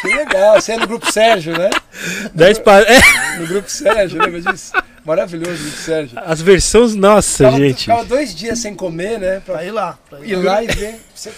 [0.00, 0.60] Que legal.
[0.60, 1.70] Você é no Grupo Sérgio, né?
[2.34, 2.86] 10 para.
[2.90, 3.00] É,
[3.38, 4.72] No Grupo Sérgio, lembra disso?
[5.04, 6.18] Maravilhoso o Grupo Sérgio.
[6.24, 7.80] as versões, nossa, Ficava, gente.
[7.80, 9.42] ficava dois dias sem comer, né?
[9.44, 9.98] Pra Pra ir lá.
[10.08, 11.00] Pra ir ir lá e ver.
[11.14, 11.30] Você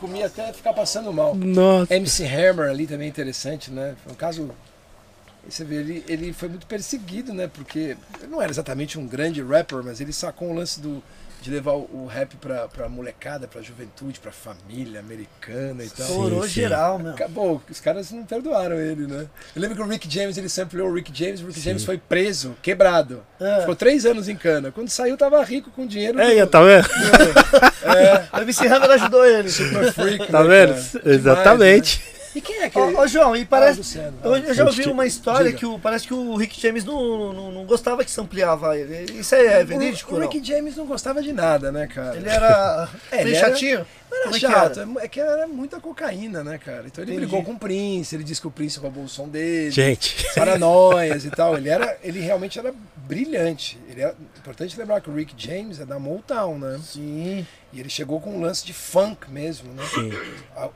[0.00, 1.34] comia até ficar passando mal.
[1.34, 1.94] Nossa.
[1.94, 3.94] MC Hammer ali também é interessante, né?
[4.02, 4.50] Foi um caso.
[5.48, 7.48] Você vê, ele, ele foi muito perseguido, né?
[7.52, 11.02] Porque ele não era exatamente um grande rapper, mas ele sacou o lance do,
[11.40, 16.06] de levar o, o rap pra, pra molecada, pra juventude, pra família americana e tal.
[16.06, 16.48] Estourou sim.
[16.50, 17.12] geral, meu.
[17.12, 19.26] Acabou, os caras não perdoaram ele, né?
[19.56, 21.98] Eu lembro que o Rick James, ele sampleou o Rick James, o Rick James foi
[21.98, 23.22] preso, quebrado.
[23.40, 23.60] É.
[23.60, 24.70] Ficou três anos em cana.
[24.70, 26.20] Quando saiu, tava rico com dinheiro.
[26.20, 26.86] É, do- tá vendo?
[27.96, 29.48] é, A MC Hammer ajudou ele.
[29.50, 30.74] super freak, Tá né, vendo?
[30.74, 30.82] cara?
[31.02, 31.98] Demais, Exatamente.
[32.14, 32.19] né?
[32.34, 32.94] E quem é aquele?
[32.94, 33.78] Ô, ô, João, e Ah, parece.
[33.78, 34.16] Luciano.
[34.22, 35.58] Eu, eu já Rick ouvi uma história Diga.
[35.58, 39.12] que o, parece que o Rick James não, não, não gostava que sampleava ele.
[39.18, 40.14] Isso é verídico?
[40.14, 40.20] o, o?
[40.20, 42.16] Rick James não gostava de nada, né, cara?
[42.16, 43.86] Ele era É, ele era- chatinho?
[44.10, 44.90] Não era Como é que chato, era?
[45.04, 46.84] é que era muita cocaína, né, cara?
[46.86, 47.26] Então ele Entendi.
[47.26, 50.26] brigou com o Prince, ele disse que o Prince roubou o som dele, Gente.
[50.34, 51.56] paranoias e tal.
[51.56, 53.78] Ele, era, ele realmente era brilhante.
[53.88, 56.80] Ele é importante lembrar que o Rick James é da Motown, né?
[56.82, 57.46] Sim.
[57.72, 59.82] E ele chegou com um lance de funk mesmo, né?
[59.94, 60.12] Sim.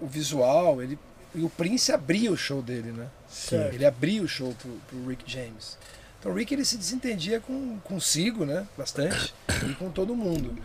[0.01, 0.98] O visual, ele.
[1.35, 3.06] E o Prince abria o show dele, né?
[3.28, 3.56] Sim.
[3.73, 5.77] Ele abria o show pro, pro Rick James.
[6.20, 8.66] Então o Rick ele se desentendia com consigo, né?
[8.78, 9.35] Bastante.
[9.69, 10.56] e com todo mundo.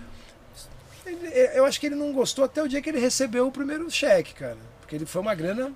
[1.05, 3.89] Ele- eu acho que ele não gostou até o dia que ele recebeu o primeiro
[3.89, 4.57] cheque, cara.
[4.81, 5.71] Porque ele foi uma grana.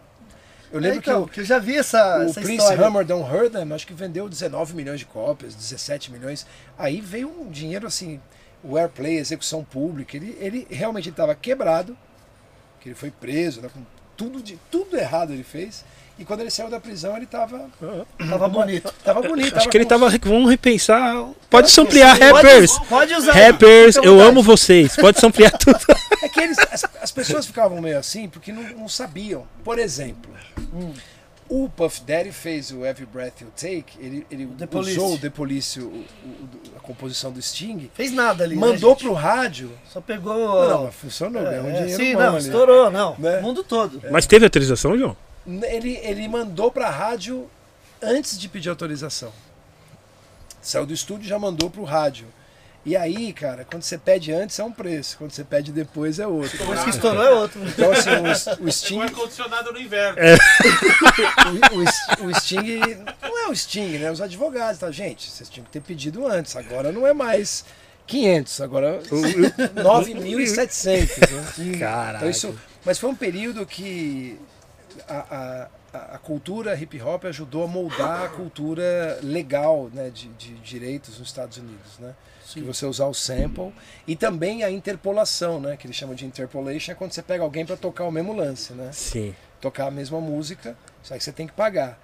[0.71, 2.85] Eu lembro É, então, que que eu já vi essa, o, o essa Prince história.
[2.87, 6.45] Hammer Don't Hurt Them, acho que vendeu 19 milhões de cópias, 17 milhões.
[6.77, 8.19] Aí veio um dinheiro assim,
[8.63, 10.17] o airplay, execução pública.
[10.17, 11.95] Ele, ele realmente estava quebrado,
[12.79, 13.81] que ele foi preso, né, com
[14.17, 15.83] tudo, de, tudo errado ele fez.
[16.17, 17.65] E quando ele saiu da prisão, ele estava
[18.29, 18.93] Tava bonito.
[19.03, 19.57] tava bonito.
[19.57, 20.09] Acho que ele tava.
[20.21, 21.15] Vamos repensar.
[21.49, 22.71] Pode Acho samplear rappers.
[22.77, 23.33] Pode, pode usar.
[23.33, 24.29] Rappers, à eu vontade.
[24.29, 24.95] amo vocês.
[24.95, 25.79] Pode samplear tudo.
[26.23, 29.45] É que eles, as, as pessoas ficavam meio assim porque não, não sabiam.
[29.61, 30.31] Por exemplo,
[31.55, 34.97] o Puff Daddy fez o Every Breath You Take, ele, ele The Police.
[34.99, 36.05] usou o The Police, o- o-
[36.75, 38.55] a composição do Sting, Fez nada ali.
[38.55, 39.71] mandou né, pro rádio.
[39.91, 40.67] Só pegou.
[40.67, 42.45] Não, mas funcionou, ganhou um É, dinheiro sim, bom não, ali.
[42.45, 43.15] estourou, não.
[43.19, 43.37] Né?
[43.39, 44.01] O mundo todo.
[44.11, 45.15] Mas teve autorização, João?
[45.45, 47.47] Ele, ele mandou pra rádio
[48.01, 49.31] antes de pedir autorização.
[50.61, 52.25] Saiu do estúdio e já mandou pro rádio.
[52.85, 56.27] E aí, cara, quando você pede antes é um preço, quando você pede depois é
[56.27, 56.57] outro.
[56.57, 57.61] Depois que estourou é outro.
[57.65, 58.09] Então, assim,
[58.61, 58.97] o, o Sting.
[58.97, 60.17] Não é condicionado no inverno.
[62.21, 62.79] O, o, o Sting.
[63.21, 64.11] Não é o Sting, né?
[64.11, 64.91] Os advogados, tá?
[64.91, 66.55] Gente, vocês tinham que ter pedido antes.
[66.55, 67.63] Agora não é mais
[68.07, 71.57] 500, agora 9.700.
[71.57, 71.77] Né?
[71.77, 72.17] Caraca.
[72.17, 74.37] Então, isso, mas foi um período que
[75.07, 80.55] a, a, a cultura hip hop ajudou a moldar a cultura legal né, de, de
[80.55, 81.99] direitos nos Estados Unidos.
[81.99, 82.13] Né?
[82.51, 83.73] Que você usar o sample
[84.05, 85.77] e também a interpolação, né?
[85.77, 88.73] Que eles chamam de interpolation, é quando você pega alguém para tocar o mesmo lance,
[88.73, 88.89] né?
[88.91, 89.33] Sim.
[89.61, 91.99] Tocar a mesma música, só que você tem que pagar.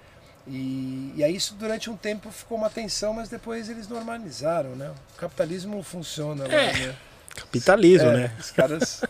[0.46, 4.90] E, e aí isso durante um tempo ficou uma tensão, mas depois eles normalizaram, né?
[5.14, 6.96] O capitalismo funciona lá, né?
[7.34, 8.36] Capitalismo, É, né?
[8.40, 9.02] Os caras,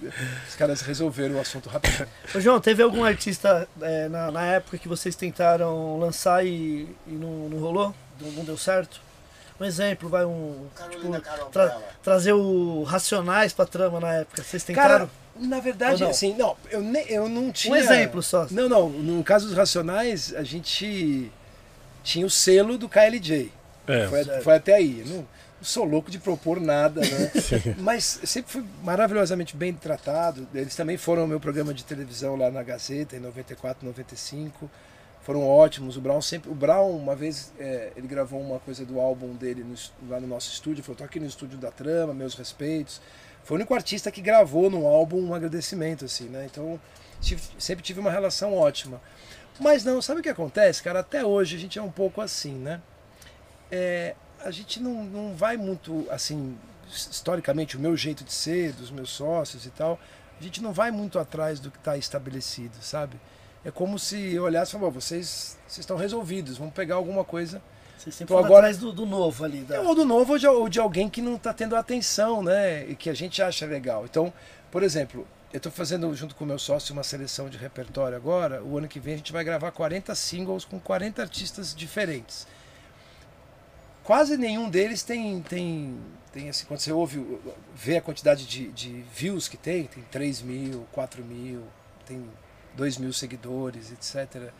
[0.49, 2.07] os caras resolveram o assunto rápido.
[2.35, 7.13] Ô, João, teve algum artista é, na, na época que vocês tentaram lançar e, e
[7.13, 7.95] não, não rolou?
[8.21, 9.01] Não deu certo?
[9.61, 10.67] Um exemplo, vai um.
[10.75, 14.43] Carolina Tipo, Carol tra- trazer o Racionais pra trama na época.
[14.43, 15.11] Vocês Cara, tentaram?
[15.49, 16.11] na verdade, não?
[16.11, 17.75] assim, não, eu, ne- eu não tinha.
[17.75, 18.47] um exemplo só.
[18.51, 18.89] Não, não.
[18.89, 21.31] No caso dos Racionais, a gente
[22.03, 23.53] tinha o selo do KLJ.
[23.87, 24.07] É.
[24.09, 25.03] Foi, foi até aí.
[25.07, 25.27] Não, não
[25.61, 27.31] sou louco de propor nada, né?
[27.79, 30.49] Mas sempre fui maravilhosamente bem tratado.
[30.55, 34.71] Eles também foram ao meu programa de televisão lá na Gazeta, em 94, 95.
[35.31, 35.97] Foram ótimos.
[35.97, 36.51] O Brown sempre.
[36.51, 39.77] O Brown, uma vez, é, ele gravou uma coisa do álbum dele no
[40.09, 40.83] lá no nosso estúdio.
[40.83, 43.01] Falou: tô aqui no estúdio da trama, meus respeitos.
[43.45, 46.49] Foi o único artista que gravou no álbum um agradecimento, assim, né?
[46.51, 46.81] Então,
[47.21, 49.01] tive- sempre tive uma relação ótima.
[49.61, 50.99] Mas não, sabe o que acontece, cara?
[50.99, 52.83] Até hoje a gente é um pouco assim, né?
[53.71, 56.59] É, a gente não, não vai muito, assim,
[56.89, 59.97] historicamente, o meu jeito de ser, dos meus sócios e tal,
[60.41, 63.17] a gente não vai muito atrás do que está estabelecido, sabe?
[63.65, 67.25] É como se eu olhasse e falasse, "Bom, vocês, vocês estão resolvidos, vamos pegar alguma
[67.25, 67.61] coisa
[67.99, 69.61] Vocês sempre Então agora- atrás do, do novo ali.
[69.61, 69.83] Da...
[69.83, 72.87] ou do novo ou de, ou de alguém que não está tendo atenção, né?
[72.89, 74.07] E que a gente acha legal.
[74.07, 74.33] Então,
[74.71, 78.63] por exemplo, eu estou fazendo junto com o meu sócio uma seleção de repertório agora.
[78.65, 82.47] O ano que vem a gente vai gravar 40 singles com 40 artistas diferentes.
[84.03, 85.99] Quase nenhum deles tem, tem,
[86.33, 87.39] tem assim, quando você ouve,
[87.75, 91.63] vê a quantidade de, de views que tem, tem 3 mil, 4 mil,
[92.07, 92.25] tem
[92.77, 94.51] 2 mil seguidores, etc.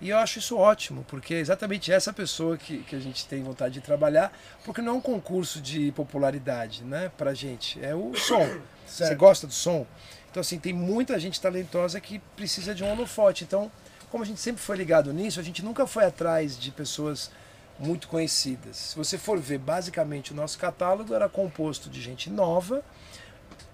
[0.00, 3.42] E eu acho isso ótimo, porque é exatamente essa pessoa que, que a gente tem
[3.42, 4.32] vontade de trabalhar,
[4.64, 8.46] porque não é um concurso de popularidade, né, pra gente, é o som.
[8.86, 9.18] Você Certo.
[9.18, 9.86] gosta do som?
[10.30, 13.44] Então, assim, tem muita gente talentosa que precisa de um holofote.
[13.44, 13.70] Então,
[14.10, 17.30] como a gente sempre foi ligado nisso, a gente nunca foi atrás de pessoas
[17.78, 18.76] muito conhecidas.
[18.76, 22.82] Se você for ver, basicamente, o nosso catálogo era composto de gente nova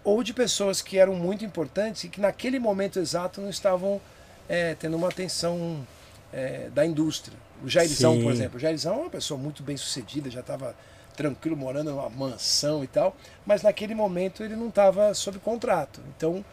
[0.04, 4.00] ou de pessoas que eram muito importantes e que naquele momento exato não estavam
[4.48, 5.84] eh, tendo uma atenção
[6.32, 7.36] eh, da indústria.
[7.62, 8.30] O Jairzão, por Sim.
[8.30, 8.56] exemplo.
[8.58, 10.76] O Jairzão é uma pessoa muito bem sucedida, já estava
[11.16, 13.16] tranquilo, morando numa mansão e tal,
[13.46, 16.00] mas naquele momento ele não estava sob contrato.
[16.16, 16.44] Então,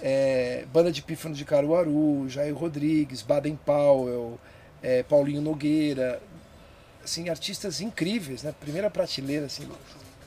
[0.00, 4.40] é, Banda de Pífano de Caruaru, Jair Rodrigues, Baden Powell,
[4.82, 6.20] é, Paulinho Nogueira,
[7.04, 8.54] assim, artistas incríveis, né?
[8.58, 9.68] Primeira prateleira, assim,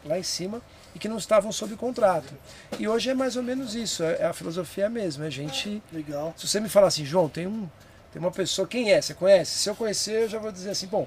[0.06, 0.62] lá em cima,
[0.96, 2.34] e que não estavam sob contrato.
[2.80, 5.84] E hoje é mais ou menos isso, é, a filosofia é a mesma, a gente...
[5.92, 6.34] Legal.
[6.38, 7.70] Se você me falar assim, João, tem, um,
[8.12, 9.02] tem uma pessoa, quem é?
[9.02, 9.60] Você conhece?
[9.60, 11.06] Se eu conhecer, eu já vou dizer assim, bom,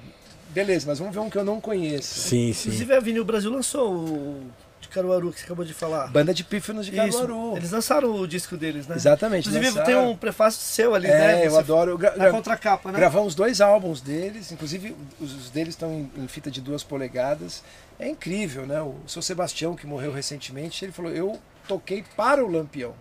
[0.50, 2.20] beleza, mas vamos ver um que eu não conheço.
[2.20, 2.68] Sim, sim.
[2.68, 4.50] Inclusive a Vinil Brasil lançou o
[4.88, 6.08] de Caruaru, que você acabou de falar.
[6.08, 7.18] Banda de Pífanos de Isso.
[7.20, 7.56] Caruaru.
[7.56, 8.96] Eles lançaram o disco deles, né?
[8.96, 9.48] Exatamente.
[9.48, 9.86] Inclusive lançaram.
[9.86, 11.46] tem um prefácio seu ali, É, né?
[11.46, 11.90] eu Você- adoro.
[11.92, 12.98] eu gra- Na contracapa, né?
[12.98, 17.62] Gravamos dois álbuns deles, inclusive os deles estão em, em fita de duas polegadas.
[17.98, 18.80] É incrível, né?
[18.80, 22.94] O seu Sebastião, que morreu recentemente, ele falou: Eu toquei para o Lampião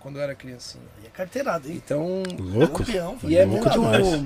[0.00, 0.84] quando eu era criancinha.
[1.02, 1.74] E é carteirada, hein?
[1.84, 2.78] Então, Louco.
[2.84, 3.70] Campeão, e é Louco muito.
[4.02, 4.24] demais.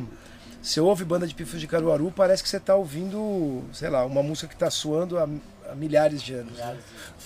[0.62, 4.22] Você ouve banda de pifos de Caruaru, parece que você está ouvindo, sei lá, uma
[4.22, 5.28] música que está suando há,
[5.72, 6.52] há milhares de anos.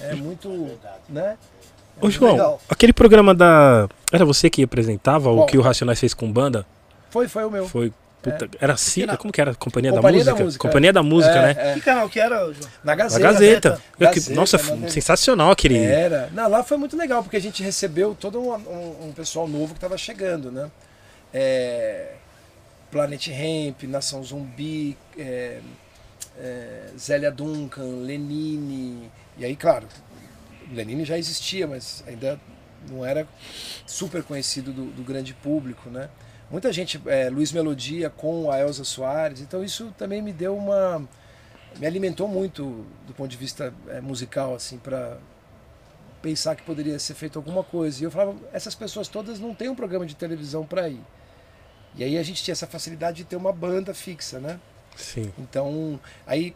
[0.01, 0.70] É muito.
[1.09, 1.36] Né?
[2.01, 2.60] Ô, João, legal.
[2.68, 3.89] aquele programa da.
[4.12, 5.47] Era você que apresentava o Qual?
[5.47, 6.64] que o Racionais fez com banda?
[7.10, 7.66] Foi, foi o meu.
[7.68, 7.93] Foi.
[8.23, 9.06] puta, Era assim.
[9.06, 9.55] Na- Como que era?
[9.55, 10.44] Companhia, Companhia da, da música?
[10.44, 10.68] Música.
[10.68, 11.70] Companhia da Música, É, né?
[11.70, 11.74] é.
[11.74, 12.70] Que canal que era, João?
[12.85, 13.23] Na Gazeta.
[13.23, 13.68] Gazeta.
[13.98, 14.59] Eu que- Gazeta, nossa,
[14.90, 15.78] sensacional aquele.
[15.78, 16.28] Era.
[16.32, 19.68] Não, lá foi muito legal, porque a gente recebeu todo um, um- um pessoal novo
[19.68, 20.70] que estava chegando, né?
[21.32, 22.12] É,
[22.90, 25.59] Planet Hemp, Nação Zumbi, é,
[26.38, 29.10] é, Zélia Duncan, Lenine.
[29.36, 29.86] E aí, claro,
[30.70, 32.40] Lenine já existia, mas ainda
[32.88, 33.26] não era
[33.86, 36.08] super conhecido do, do grande público, né?
[36.50, 41.06] Muita gente, é, Luiz Melodia com a Elza Soares, então isso também me deu uma.
[41.76, 45.18] me alimentou muito do ponto de vista é, musical, assim, para
[46.22, 48.00] pensar que poderia ser feito alguma coisa.
[48.00, 51.00] E eu falava, essas pessoas todas não têm um programa de televisão para ir.
[51.96, 54.60] E aí a gente tinha essa facilidade de ter uma banda fixa, né?
[54.97, 55.32] Sim.
[55.39, 56.55] Então, aí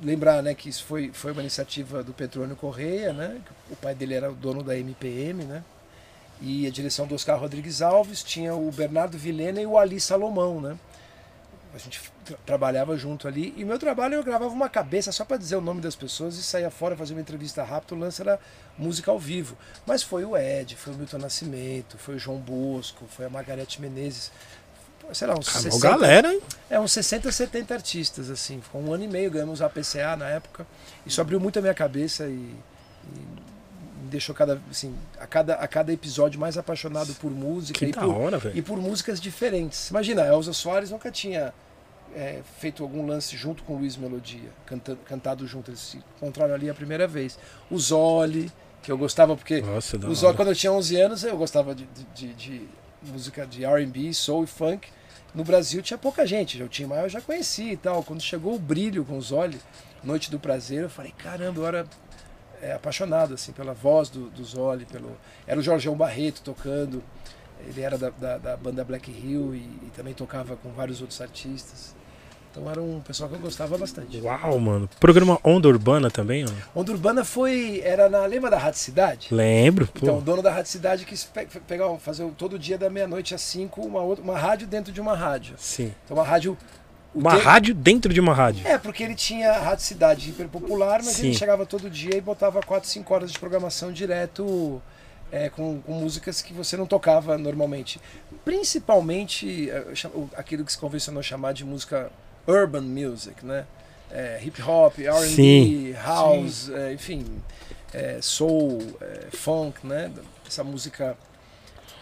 [0.00, 3.40] lembrar né, que isso foi, foi uma iniciativa do Petrônio Correia, né?
[3.70, 5.62] O pai dele era o dono da MPM, né?
[6.40, 10.60] E a direção do Oscar Rodrigues Alves tinha o Bernardo Vilhena e o Ali Salomão,
[10.60, 10.76] né?
[11.74, 13.54] A gente tra- trabalhava junto ali.
[13.56, 16.42] E meu trabalho eu gravava uma cabeça só para dizer o nome das pessoas e
[16.42, 17.94] saía fora fazer uma entrevista rápida.
[17.94, 18.38] O lance era
[18.76, 19.56] música ao vivo.
[19.86, 23.80] Mas foi o Ed, foi o Milton Nascimento, foi o João Bosco, foi a Margarete
[23.80, 24.30] Menezes.
[25.14, 26.40] Sei lá, uns Cara, 60, galera, hein?
[26.70, 28.60] é, uns 60, 70 artistas, assim.
[28.60, 30.66] Ficou um ano e meio, ganhamos a PCA na época.
[31.06, 33.18] Isso abriu muito a minha cabeça e, e
[34.02, 37.92] me deixou cada, assim, a, cada, a cada episódio mais apaixonado por música Que e
[37.92, 38.56] por, hora, velho.
[38.58, 39.90] e por músicas diferentes.
[39.90, 41.52] Imagina, a Elza Soares nunca tinha
[42.14, 45.70] é, feito algum lance junto com o Luiz Melodia, canta, cantado junto.
[45.70, 47.38] Eles se encontraram ali a primeira vez.
[47.70, 48.50] O Zoli,
[48.82, 50.36] que eu gostava porque Nossa, o Zoli, hora.
[50.36, 52.68] quando eu tinha 11 anos, eu gostava de, de- de- de
[53.04, 54.88] música de R&B, soul e funk.
[55.34, 58.02] No Brasil tinha pouca gente, o Tim Maia eu já conhecia e tal.
[58.02, 59.58] Quando chegou o Brilho com o Zoli,
[60.04, 61.86] Noite do Prazer, eu falei, caramba, eu era
[62.60, 67.02] é, apaixonado assim pela voz do, do Zoli, pelo era o Jorgeão Barreto tocando.
[67.66, 71.20] Ele era da, da, da banda Black Hill e, e também tocava com vários outros
[71.20, 71.94] artistas.
[72.52, 74.20] Então era um pessoal que eu gostava bastante.
[74.20, 74.86] Uau, mano.
[75.00, 76.80] Programa Onda Urbana também, ó.
[76.80, 77.80] Onda Urbana foi.
[77.82, 78.26] Era na.
[78.26, 79.28] Lembra da Rádio Cidade?
[79.30, 80.00] Lembro, pô.
[80.02, 83.40] Então, o dono da Rádio Cidade quis pe- pegar, fazer todo dia da meia-noite às
[83.40, 85.54] 5 uma, outra, uma rádio dentro de uma rádio.
[85.56, 85.94] Sim.
[86.04, 86.56] Então, uma rádio.
[87.14, 88.66] Uma te- rádio dentro de uma rádio.
[88.66, 91.38] É, porque ele tinha a Rádio Cidade hiper popular, mas ele Sim.
[91.38, 94.80] chegava todo dia e botava 4, 5 horas de programação direto
[95.30, 97.98] é, com, com músicas que você não tocava normalmente.
[98.44, 99.70] Principalmente
[100.14, 102.10] o- aquilo que se convencionou chamar de música
[102.46, 103.66] urban music, né?
[104.10, 105.92] É, hip hop, R&B, Sim.
[105.92, 107.24] house, é, enfim,
[107.94, 110.10] é, soul, é, funk, né?
[110.46, 111.16] Essa música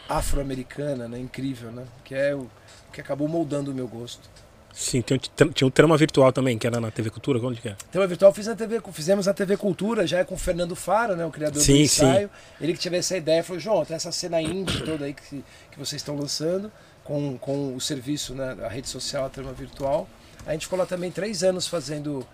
[0.08, 1.18] afro-americana, né?
[1.18, 1.84] Incrível, né?
[2.04, 2.50] Que é o
[2.92, 4.28] que acabou moldando o meu gosto.
[4.72, 7.76] Sim, tinha, tinha um trama virtual também, que era na TV Cultura, onde que é?
[7.90, 11.16] Tema virtual fiz na TV, fizemos na TV Cultura, já é com o Fernando Fara,
[11.16, 12.30] né, o criador Sim, do ensaio.
[12.60, 15.78] Ele que teve essa ideia, falou, João, tem essa cena indie toda aí que, que
[15.78, 16.70] vocês estão lançando,
[17.02, 20.08] com, com o serviço, né, a rede social, a trama virtual.
[20.46, 22.26] A gente ficou lá também três anos fazendo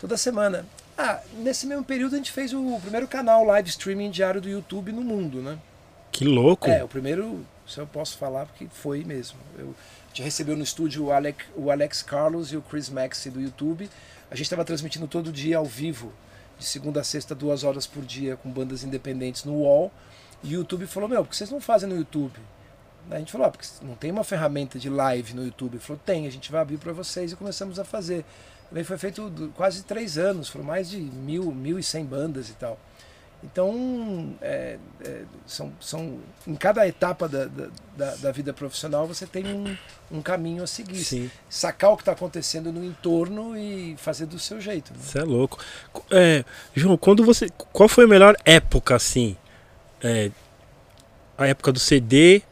[0.00, 0.66] toda semana.
[0.96, 4.92] Ah, nesse mesmo período a gente fez o primeiro canal live streaming diário do YouTube
[4.92, 5.58] no mundo, né?
[6.12, 6.68] Que louco.
[6.68, 9.38] É, o primeiro, isso eu posso falar porque foi mesmo.
[9.58, 13.30] Eu, a gente recebeu no estúdio o, Alec, o Alex Carlos e o Chris Maxi
[13.30, 13.90] do YouTube.
[14.30, 16.12] A gente estava transmitindo todo dia ao vivo,
[16.58, 19.90] de segunda a sexta, duas horas por dia, com bandas independentes no UOL.
[20.44, 22.38] E o YouTube falou: Meu, por que vocês não fazem no YouTube?
[23.10, 25.74] A gente falou: ah, porque não tem uma ferramenta de live no YouTube.
[25.74, 28.24] Ele falou: Tem, a gente vai abrir para vocês e começamos a fazer.
[28.72, 32.54] Daí foi feito quase três anos, foram mais de mil, mil e cem bandas e
[32.54, 32.78] tal.
[33.42, 39.26] Então, é, é, são, são, em cada etapa da, da, da- da vida profissional você
[39.26, 39.76] tem um,
[40.10, 41.04] um caminho a seguir.
[41.04, 41.30] Sim.
[41.50, 44.92] Sacar o que está acontecendo no entorno e fazer do seu jeito.
[44.94, 44.98] né?
[45.02, 45.58] Você é louco.
[46.10, 46.42] É,
[46.74, 47.50] João, quando você.
[47.50, 49.36] Qual foi a melhor época, assim?
[50.02, 50.30] É,
[51.36, 52.42] a época do CD,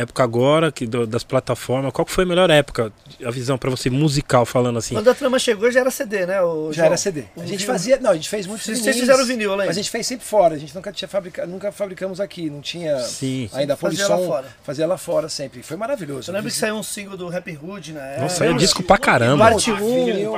[0.00, 1.92] época agora, que, do- das plataformas.
[1.92, 2.92] Qual que foi a melhor época?
[3.24, 4.94] A visão pra você musical falando assim.
[4.94, 6.40] Quando a trama chegou já era CD, né?
[6.42, 6.86] o Já João?
[6.86, 7.20] era CD.
[7.36, 7.66] A Um gente vinil.
[7.66, 7.98] fazia.
[8.00, 9.66] Não, a gente fez muitos Vocês vinis, fizeram vinil, lembro.
[9.66, 10.54] Mas a gente fez sempre fora.
[10.54, 12.48] A gente nunca tinha fabrica, nunca fabricamos aqui.
[12.50, 13.48] Não tinha Sim.
[13.52, 14.20] ainda Fazia Polisson.
[14.22, 14.48] lá fora.
[14.62, 15.62] Fazia lá fora sempre.
[15.62, 16.30] Foi maravilhoso.
[16.30, 18.22] Eu lembro que saiu um single do Rap Hood na época.
[18.22, 19.44] Nossa, é disco pra caramba.
[19.50, 19.76] Parte 1.
[20.04, 20.32] Vinil.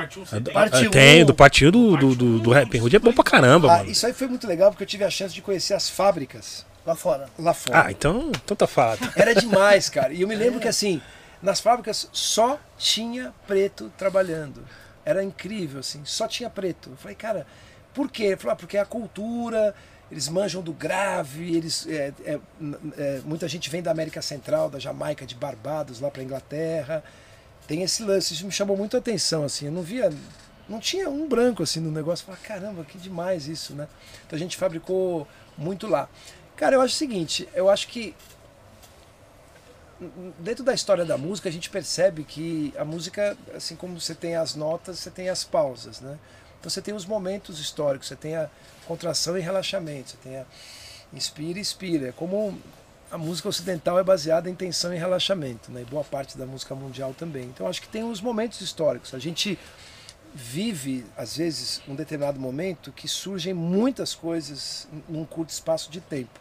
[0.53, 1.27] Parte Ah, tem, um.
[1.27, 3.91] do partinho do, do, do, do Rap Hood é bom pra caramba, Ah, mano.
[3.91, 6.95] isso aí foi muito legal porque eu tive a chance de conhecer as fábricas Lá
[6.95, 7.29] fora.
[7.39, 7.87] lá fora.
[7.87, 9.09] Ah, então, então tá fato.
[9.17, 10.13] Era demais, cara.
[10.13, 11.01] E eu me lembro que assim,
[11.41, 14.65] nas fábricas só tinha preto trabalhando.
[15.05, 16.91] Era incrível, assim, só tinha preto.
[16.91, 17.47] Eu falei, cara,
[17.93, 18.25] por quê?
[18.25, 19.75] Ele falou, ah, porque é a cultura,
[20.11, 21.87] eles manjam do grave, eles.
[21.87, 22.39] é, é,
[22.99, 27.03] é, muita gente vem da América Central, da Jamaica, de Barbados, lá pra Inglaterra.
[27.67, 29.67] Tem esse lance, isso me chamou muito a atenção, assim.
[29.67, 30.13] Eu não via.
[30.69, 32.25] Não tinha um branco assim no negócio.
[32.25, 33.89] Eu falei, caramba, que demais isso, né?
[34.27, 35.27] Então a gente fabricou
[35.57, 36.09] muito lá.
[36.57, 38.15] Cara, eu acho o seguinte, eu acho que
[40.39, 44.37] dentro da história da música a gente percebe que a música, assim como você tem
[44.37, 46.19] as notas, você tem as pausas, né?
[46.59, 48.49] Então você tem os momentos históricos, você tem a
[48.87, 50.47] contração e relaxamento, você tem a
[51.13, 52.09] inspira e expira.
[52.09, 52.59] É como
[53.11, 55.83] a música ocidental é baseada em tensão e relaxamento, né?
[55.83, 57.45] E boa parte da música mundial também.
[57.45, 59.13] Então acho que tem os momentos históricos.
[59.15, 59.59] A gente
[60.35, 66.41] vive, às vezes, um determinado momento que surgem muitas coisas num curto espaço de tempo,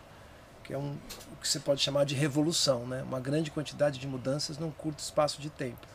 [0.63, 0.95] que é um,
[1.33, 3.01] o que você pode chamar de revolução, né?
[3.03, 5.87] uma grande quantidade de mudanças num curto espaço de tempo.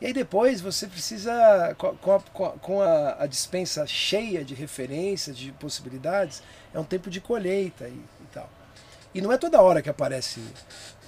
[0.00, 2.20] E aí depois você precisa, com a,
[2.60, 6.42] com a- a dispensa cheia de referências, de possibilidades,
[6.72, 8.48] é um tempo de colheita e, e tal.
[9.12, 10.38] E não é toda hora que aparece.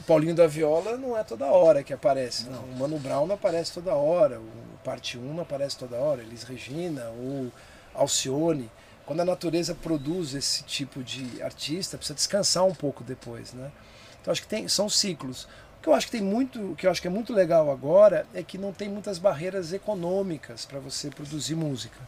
[0.01, 2.49] O Paulinho da Viola não é toda hora que aparece.
[2.49, 2.62] Não.
[2.65, 4.41] O Mano Brown não aparece toda hora.
[4.41, 7.53] O parte 1 não aparece toda hora, Elis Regina ou
[7.95, 8.71] Alcione.
[9.11, 13.73] Quando a natureza produz esse tipo de artista, precisa descansar um pouco depois, né?
[14.20, 15.49] Então acho que tem, são ciclos.
[15.77, 17.73] O que eu acho que tem muito, o que eu acho que é muito legal
[17.73, 21.99] agora é que não tem muitas barreiras econômicas para você produzir música.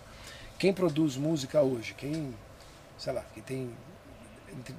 [0.61, 2.33] Quem produz música hoje, quem,
[2.97, 3.71] sei lá, quem tem
[4.57, 4.73] entre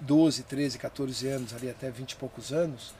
[0.00, 2.94] 12, 13, 14 anos, ali até 20 e poucos anos,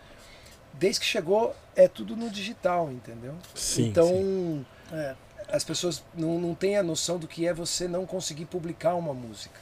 [0.74, 3.36] desde que chegou é tudo no digital, entendeu?
[3.54, 4.66] Sim, então sim.
[4.92, 5.14] É.
[5.54, 9.14] as pessoas não, não têm a noção do que é você não conseguir publicar uma
[9.14, 9.60] música.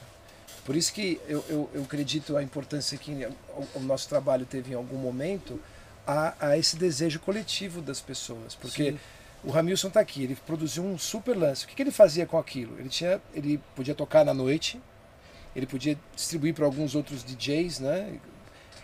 [0.65, 3.11] Por isso que eu, eu, eu acredito a importância que
[3.55, 5.59] o, o nosso trabalho teve em algum momento
[6.07, 8.55] a, a esse desejo coletivo das pessoas.
[8.55, 8.99] Porque Sim.
[9.43, 11.65] o Ramilson está aqui, ele produziu um super lance.
[11.65, 12.79] O que, que ele fazia com aquilo?
[12.79, 14.81] Ele, tinha, ele podia tocar na noite,
[15.55, 18.19] ele podia distribuir para alguns outros DJs, né?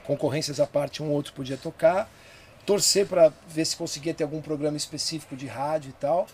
[0.03, 2.09] concorrências à parte, um ou outro podia tocar,
[2.65, 6.27] torcer para ver se conseguia ter algum programa específico de rádio e tal.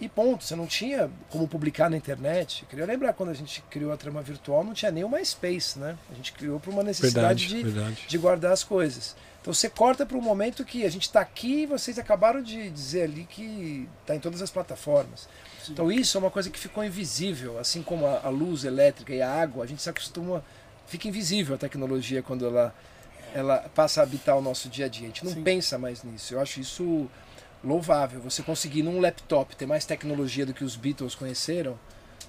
[0.00, 2.62] E ponto, você não tinha como publicar na internet.
[2.62, 5.78] Eu queria lembrar quando a gente criou a trama virtual, não tinha nem o MySpace,
[5.78, 5.96] né?
[6.10, 8.04] A gente criou por uma necessidade Verdade, de, verdade.
[8.08, 9.14] de guardar as coisas.
[9.40, 12.70] Então você corta para um momento que a gente está aqui e vocês acabaram de
[12.70, 15.28] dizer ali que está em todas as plataformas.
[15.68, 19.20] Então isso é uma coisa que ficou invisível, assim como a, a luz elétrica e
[19.20, 20.42] a água, a gente se acostuma,
[20.86, 22.74] fica invisível a tecnologia quando ela,
[23.34, 25.04] ela passa a habitar o nosso dia a dia.
[25.04, 25.42] A gente não Sim.
[25.42, 26.34] pensa mais nisso.
[26.34, 27.08] Eu acho isso
[27.64, 28.20] louvável.
[28.20, 31.78] Você conseguir num laptop ter mais tecnologia do que os Beatles conheceram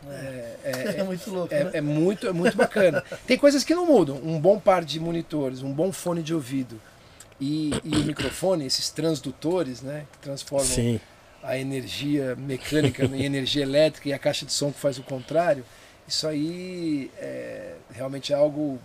[0.07, 1.71] é, é- É muito louco, é, né?
[1.73, 3.03] é muito, é muito bacana.
[3.25, 4.17] Tem coisas que não mudam.
[4.23, 6.79] Um bom par de monitores, um bom fone de ouvido
[7.39, 10.99] e, e o microfone, esses transdutores, né, que transformam Sim.
[11.43, 15.65] a energia mecânica em energia elétrica e a caixa de som que faz o contrário.
[16.07, 18.79] Isso aí é, realmente é algo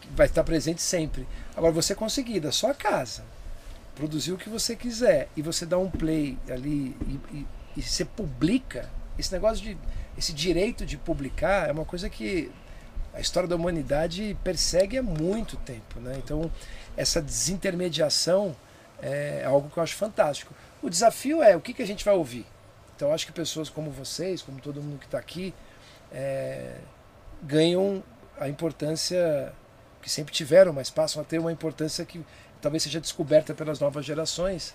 [0.00, 1.26] que vai estar presente sempre.
[1.56, 3.22] Agora, você conseguir da sua casa
[3.98, 7.46] produzir o que você quiser e você dá um play ali e, e,
[7.78, 8.88] e você publica,
[9.18, 9.76] esse negócio de.
[10.16, 12.50] esse direito de publicar é uma coisa que
[13.12, 15.98] a história da humanidade persegue há muito tempo.
[15.98, 16.14] Né?
[16.24, 16.48] Então,
[16.96, 18.54] essa desintermediação
[19.02, 20.54] é algo que eu acho fantástico.
[20.80, 22.46] O desafio é o que, que a gente vai ouvir.
[22.94, 25.52] Então, acho que pessoas como vocês, como todo mundo que está aqui,
[26.12, 26.76] é,
[27.42, 28.02] ganham
[28.38, 29.52] a importância
[30.00, 32.24] que sempre tiveram, mas passam a ter uma importância que
[32.60, 34.74] talvez seja descoberta pelas novas gerações.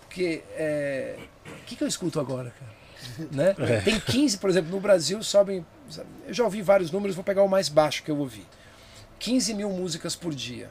[0.00, 1.16] Porque é,
[1.46, 2.74] o que, que eu escuto agora, cara?
[3.30, 3.54] Né?
[3.58, 3.80] É.
[3.80, 5.64] Tem 15, por exemplo, no Brasil sobem.
[6.26, 8.46] Eu já ouvi vários números, vou pegar o mais baixo que eu ouvi.
[9.18, 10.68] 15 mil músicas por dia.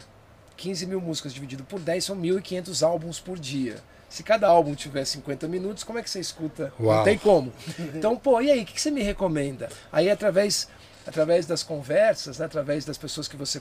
[0.58, 3.78] 15 mil músicas dividido por 10 são 1.500 álbuns por dia.
[4.10, 6.72] Se cada álbum tiver 50 minutos, como é que você escuta?
[6.80, 7.04] Não Uau.
[7.04, 7.52] tem como.
[7.96, 9.70] Então, pô, e aí, o que que você me recomenda?
[9.92, 10.68] Aí, através,
[11.06, 13.60] através das conversas, né, através das pessoas que você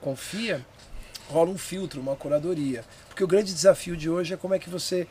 [0.00, 0.64] confia,
[1.28, 2.84] rola um filtro, uma curadoria.
[3.08, 5.06] Porque o grande desafio de hoje é como é que você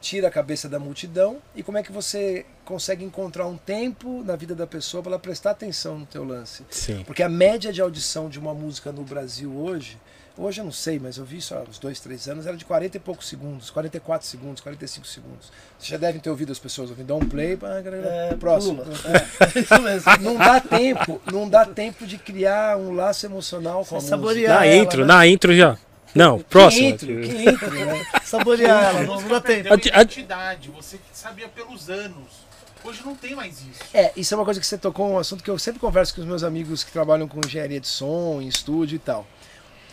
[0.00, 4.34] tira a cabeça da multidão e como é que você consegue encontrar um tempo na
[4.34, 6.64] vida da pessoa para ela prestar atenção no teu lance.
[6.70, 7.04] Sim.
[7.04, 9.98] Porque a média de audição de uma música no Brasil hoje,
[10.36, 12.64] hoje eu não sei, mas eu vi isso há uns dois, três anos, era de
[12.64, 15.52] 40 e poucos segundos, 44 segundos, 45 segundos.
[15.78, 18.82] Vocês já devem ter ouvido as pessoas ouvindo, dá um play, galera, É, próximo.
[18.82, 20.10] É, isso mesmo.
[20.20, 24.16] Não dá tempo, não dá tempo de criar um laço emocional com a música.
[24.16, 25.06] Saborear Na ela, intro, né?
[25.06, 25.78] na intro já.
[26.14, 26.88] Não, Que próximo.
[26.88, 28.06] intro, que intro, né?
[28.24, 32.48] Saborear ela, não, a- identidade, você sabia pelos anos.
[32.82, 33.80] Hoje não tem mais isso.
[33.92, 36.22] É, isso é uma coisa que você tocou, um assunto que eu sempre converso com
[36.22, 39.26] os meus amigos que trabalham com engenharia de som, em estúdio e tal.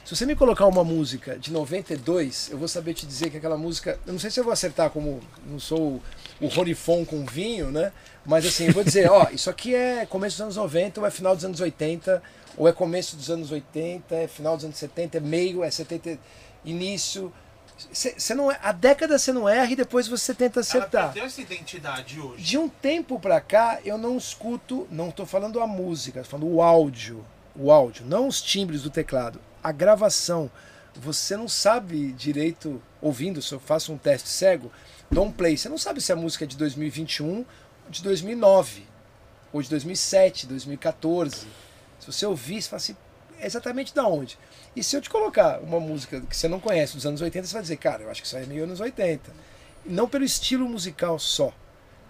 [0.08, 3.58] Se você me colocar uma música de 92, eu vou saber te dizer que aquela
[3.58, 4.00] música.
[4.08, 5.20] Eu não sei se eu vou acertar como.
[5.46, 6.02] Não sou
[6.40, 7.92] o Ronifon com vinho, né?
[8.26, 11.12] Mas assim, eu vou dizer, ó, isso aqui é começo dos anos 90 ou é
[11.12, 12.24] final dos anos 80,
[12.56, 16.18] ou é começo dos anos 80, é final dos anos 70, é meio, é 70,
[16.64, 17.30] início.
[17.92, 21.04] Você não é, a década você não erra e depois você tenta Ela acertar.
[21.08, 22.42] perdeu essa identidade hoje.
[22.42, 26.56] De um tempo pra cá, eu não escuto, não estou falando a música, estou falando
[26.56, 27.26] o áudio.
[27.54, 29.42] O áudio, não os timbres do teclado.
[29.64, 30.50] A gravação.
[30.96, 34.72] Você não sabe direito, ouvindo, se eu faço um teste cego,
[35.12, 35.56] dou um play.
[35.56, 37.46] Você não sabe se a música é de 2021 ou
[37.90, 38.86] de 2009,
[39.54, 41.48] ou de 2007, 2014.
[42.00, 42.98] Se você ouvir, você fala assim,
[43.40, 44.38] é exatamente da onde?
[44.76, 47.54] E se eu te colocar uma música que você não conhece dos anos 80, você
[47.54, 49.32] vai dizer, cara, eu acho que isso aí é meio anos 80.
[49.86, 51.54] Não pelo estilo musical só.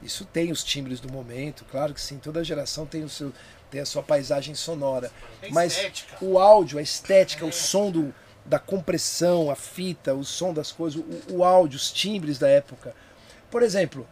[0.01, 3.33] Isso tem os timbres do momento, claro que sim, toda geração tem o seu
[3.69, 5.11] tem a sua paisagem sonora.
[5.41, 8.14] É Mas o áudio, a estética, o som do,
[8.45, 12.95] da compressão, a fita, o som das coisas, o, o áudio, os timbres da época.
[13.52, 14.07] Por exemplo,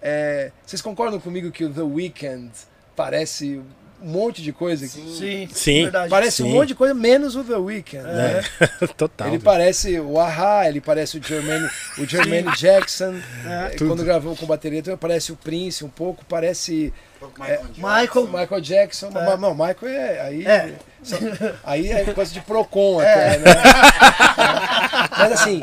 [0.00, 2.50] é, vocês concordam comigo que o The Weeknd
[2.96, 3.62] parece
[4.02, 4.84] um monte de coisa.
[4.86, 5.82] que Sim, Sim.
[5.84, 6.08] verdade.
[6.10, 6.52] Parece um Sim.
[6.52, 8.02] monte de coisa, menos o The Weeknd.
[8.04, 8.42] né?
[8.96, 9.28] Total.
[9.28, 9.44] Ele velho.
[9.44, 11.68] parece o Ahá, ele parece o Jermaine,
[11.98, 13.14] o Jermaine Jackson.
[13.46, 13.74] É.
[13.74, 16.92] Eh, Quando gravou com bateria, também parece o Prince um pouco, parece
[17.38, 18.24] Michael Michael.
[18.24, 19.10] o Michael Jackson.
[19.12, 20.20] Mas, não, Michael é.
[20.22, 20.72] Aí É.
[21.02, 21.16] só-
[21.64, 23.44] aí é coisa de Procon até, né?
[25.18, 25.62] Mas assim,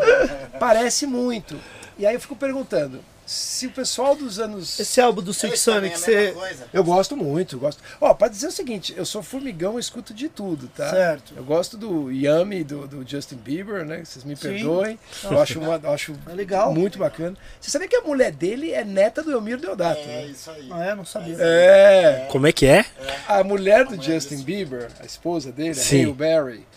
[0.59, 1.57] parece muito.
[1.97, 4.79] E aí eu fico perguntando, se o pessoal dos anos.
[4.79, 6.33] Esse álbum do Silk Sonic, você.
[6.73, 7.83] Eu gosto muito, eu gosto.
[7.99, 10.89] Ó, pra dizer o seguinte, eu sou formigão, eu escuto de tudo, tá?
[10.89, 11.33] Certo.
[11.35, 14.03] Eu gosto do Yummy, do, do Justin Bieber, né?
[14.05, 14.41] Vocês me Sim.
[14.41, 14.97] perdoem.
[15.23, 16.73] Eu acho, uma, eu acho É legal.
[16.73, 17.35] muito bacana.
[17.59, 20.25] Você sabia que a mulher dele é neta do Elmiro Deodato, É né?
[20.27, 20.69] isso aí.
[20.71, 20.95] Ah, é?
[20.95, 21.35] Não sabia.
[21.37, 22.27] É.
[22.31, 22.85] Como é que é?
[23.27, 26.03] A mulher do Justin Bieber, a esposa dele, a Sim.
[26.05, 26.67] Hale Berry,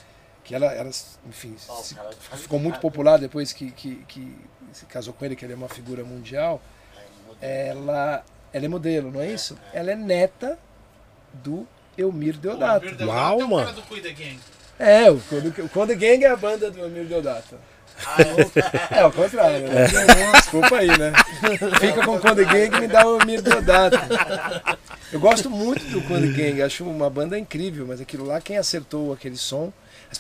[0.43, 0.91] que ela, ela
[1.29, 1.95] enfim, Ó, o se-
[2.37, 4.35] ficou muito popular depois que, que, que
[4.73, 6.61] se casou com ele, que ele é uma figura mundial.
[7.41, 9.59] Ela, ela é modelo, não é isso?
[9.73, 10.59] Ela é neta
[11.33, 11.67] do
[11.97, 12.95] Elmir Deodato.
[12.97, 13.83] Pô, Uau, mano.
[14.79, 17.57] É, o Conde, o Conde Gang é a banda do Elmir Deodato.
[18.91, 19.87] É, o contrário, né?
[20.33, 21.13] Desculpa aí, né?
[21.79, 23.99] Fica com o Conde Gang e me dá o Elmir Deodato.
[25.13, 29.13] Eu gosto muito do Conde Gang, acho uma banda incrível, mas aquilo lá, quem acertou
[29.13, 29.73] aquele som.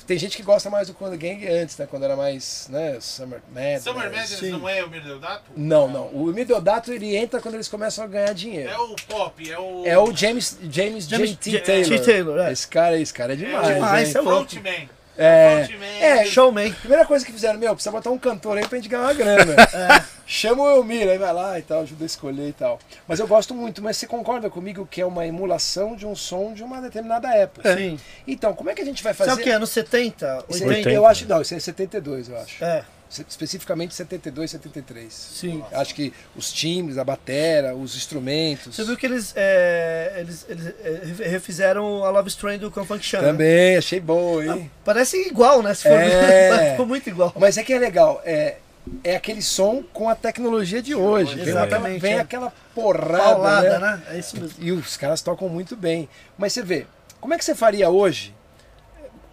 [0.07, 1.87] Tem gente que gosta mais do Conde Gang antes, né?
[1.91, 2.99] Quando era mais, né?
[3.01, 3.83] Summer Madness.
[3.83, 4.51] Summer Madness Sim.
[4.51, 5.43] não é o Mirdeodato?
[5.57, 6.11] Não, não.
[6.15, 8.71] O Elmir Deodato ele entra quando eles começam a ganhar dinheiro.
[8.71, 9.87] É o pop, é o.
[9.87, 11.51] É o James, James, James J.T.
[11.51, 11.99] J- Taylor.
[11.99, 12.05] T.
[12.05, 12.53] Taylor, é.
[12.53, 13.75] Esse cara, esse cara é demais.
[13.75, 14.15] demais, hein?
[14.17, 14.51] é louco.
[14.51, 14.89] Frontman.
[15.23, 16.01] É, Frontman.
[16.01, 16.73] é, Showman.
[16.73, 19.55] Primeira coisa que fizeram, meu, precisa botar um cantor aí pra gente ganhar uma grana.
[20.27, 22.79] Chama o Elmir, aí vai lá e tal, ajuda a escolher e tal.
[23.07, 26.53] Mas eu gosto muito, mas você concorda comigo que é uma emulação de um som
[26.55, 27.77] de uma determinada época?
[27.77, 27.99] Sim.
[28.27, 29.41] Então, como é que a gente vai Isso é fazer?
[29.41, 29.51] o que?
[29.51, 30.45] Anos 70?
[30.49, 30.69] Esse- 80?
[30.79, 30.91] 80.
[30.93, 32.65] Eu acho, não, isso é 72, eu acho.
[32.65, 35.13] É, Especificamente 72, 73.
[35.13, 35.65] sim.
[35.73, 38.77] Acho que os times, a batera, os instrumentos.
[38.77, 43.21] Você viu que eles, é, eles, eles é, refizeram a Love Strain do Confunction.
[43.21, 43.27] né?
[43.29, 44.71] Também, achei bom, hein?
[44.85, 45.75] Parece igual, né?
[45.75, 46.71] Se for É.
[46.73, 47.33] Ficou muito igual.
[47.37, 48.59] Mas é que é legal, é,
[49.03, 51.35] é aquele som com a tecnologia de hoje.
[51.35, 52.21] Vem, aquela, Exatamente, vem é.
[52.21, 53.91] aquela porrada, Paulada, né?
[53.97, 54.03] né?
[54.11, 54.57] É isso mesmo.
[54.61, 56.09] E os caras tocam muito bem.
[56.39, 56.87] Mas você vê,
[57.21, 58.35] como é que você faria hoje?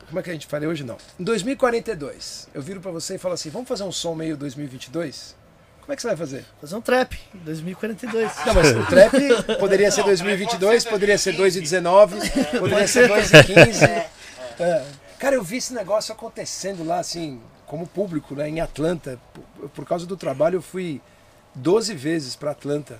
[0.07, 0.83] Como é que a gente faria hoje?
[0.83, 0.97] Não.
[1.19, 5.35] Em 2042, eu viro pra você e falo assim: vamos fazer um som meio 2022?
[5.81, 6.45] Como é que você vai fazer?
[6.59, 8.31] Fazer um trap em 2042.
[8.45, 9.13] Não, mas o trap
[9.57, 11.77] poderia ser Não, 2022, pode ser poderia ser 2015.
[11.77, 14.07] 2,19, poderia ser 2,15.
[14.59, 14.85] É.
[15.17, 19.19] Cara, eu vi esse negócio acontecendo lá, assim, como público, né, em Atlanta.
[19.33, 21.01] Por, por causa do trabalho, eu fui
[21.55, 22.99] 12 vezes pra Atlanta.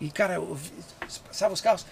[0.00, 0.72] E, cara, eu vi,
[1.32, 1.84] sabe os carros?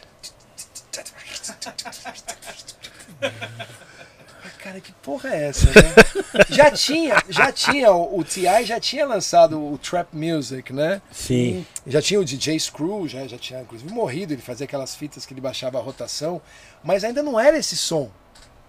[4.46, 5.94] Ah, Cara, que porra é essa, né?
[6.48, 8.64] já tinha, já tinha, o, o T.I.
[8.64, 11.02] já tinha lançado o Trap Music, né?
[11.10, 11.66] Sim.
[11.86, 15.32] Já tinha o DJ Screw, já, já tinha inclusive morrido, ele fazia aquelas fitas que
[15.34, 16.40] ele baixava a rotação,
[16.84, 18.10] mas ainda não era esse som.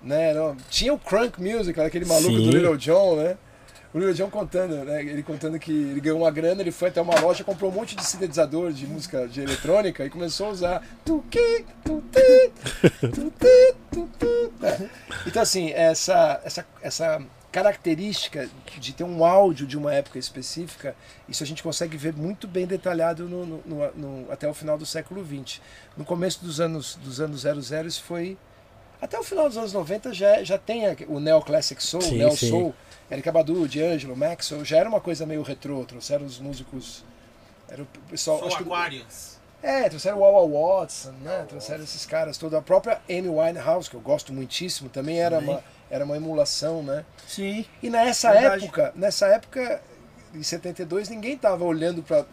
[0.01, 0.33] Né?
[0.33, 2.43] Não- tinha o Crunk Music, aquele maluco Sim.
[2.49, 3.37] do Little John, né?
[3.97, 5.01] O Little John contando, né?
[5.01, 7.95] Ele contando que ele ganhou uma grana, ele foi até uma loja, comprou um monte
[7.95, 10.87] de sintetizador de música de eletrônica e começou a usar.
[11.03, 12.51] tuqui, tuti,
[13.01, 14.53] tuti, tutu.
[14.61, 14.87] É.
[15.25, 17.21] Então assim, essa, essa, essa
[17.51, 18.47] característica
[18.79, 20.95] de ter um áudio de uma época específica,
[21.27, 24.85] isso a gente consegue ver muito bem detalhado no, no- no- até o final do
[24.85, 25.59] século XX.
[25.97, 28.37] No começo dos anos, dos anos 00 isso foi...
[29.01, 32.17] Até o final dos anos 90 já, já tem o Neo Classic Soul, Sim, o
[32.17, 32.49] Neo sim.
[32.49, 32.75] Soul,
[33.09, 37.03] Eric Badu, D'Angelo, Maxwell, já era uma coisa meio retrô, trouxeram os músicos...
[37.69, 38.45] Era o pessoal...
[38.45, 39.37] Acho que- Aquarius.
[39.61, 41.45] é, trouxeram o Wawa Watson, né?
[41.49, 42.57] Trouxeram esses caras todos.
[42.57, 45.55] A própria Amy Winehouse, que eu gosto muitíssimo, também era, Também.
[45.55, 47.03] Uma, era uma emulação, né?
[47.27, 47.65] Sim.
[47.83, 48.63] E nessa Verdade.
[48.65, 49.81] época, nessa época,
[50.33, 52.25] em 72, ninguém estava olhando para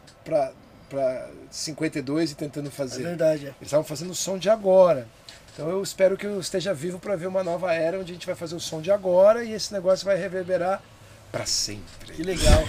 [0.89, 3.03] para 52 e tentando É fazer.
[3.03, 3.47] verdade.
[3.47, 3.49] é.
[3.49, 5.09] Eles estavam fazendo o som de agora.
[5.55, 8.27] Então eu espero que eu esteja vivo para ver uma nova era onde a gente
[8.27, 10.83] vai fazer o som de agora e esse negócio vai reverberar
[11.31, 12.13] para sempre.
[12.13, 12.63] Que legal.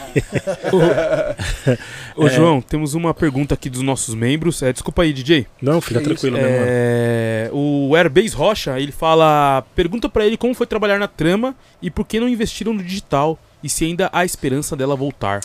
[2.15, 4.61] Ô, João, temos uma pergunta aqui dos nossos membros.
[4.63, 5.47] É, desculpa aí, DJ.
[5.61, 6.55] Não, fica Que tranquilo, né, mano?
[6.67, 9.63] É, o Airbase Rocha, ele fala.
[9.75, 13.37] Pergunta pra ele como foi trabalhar na trama e por que não investiram no digital
[13.63, 15.41] e se ainda há esperança dela voltar.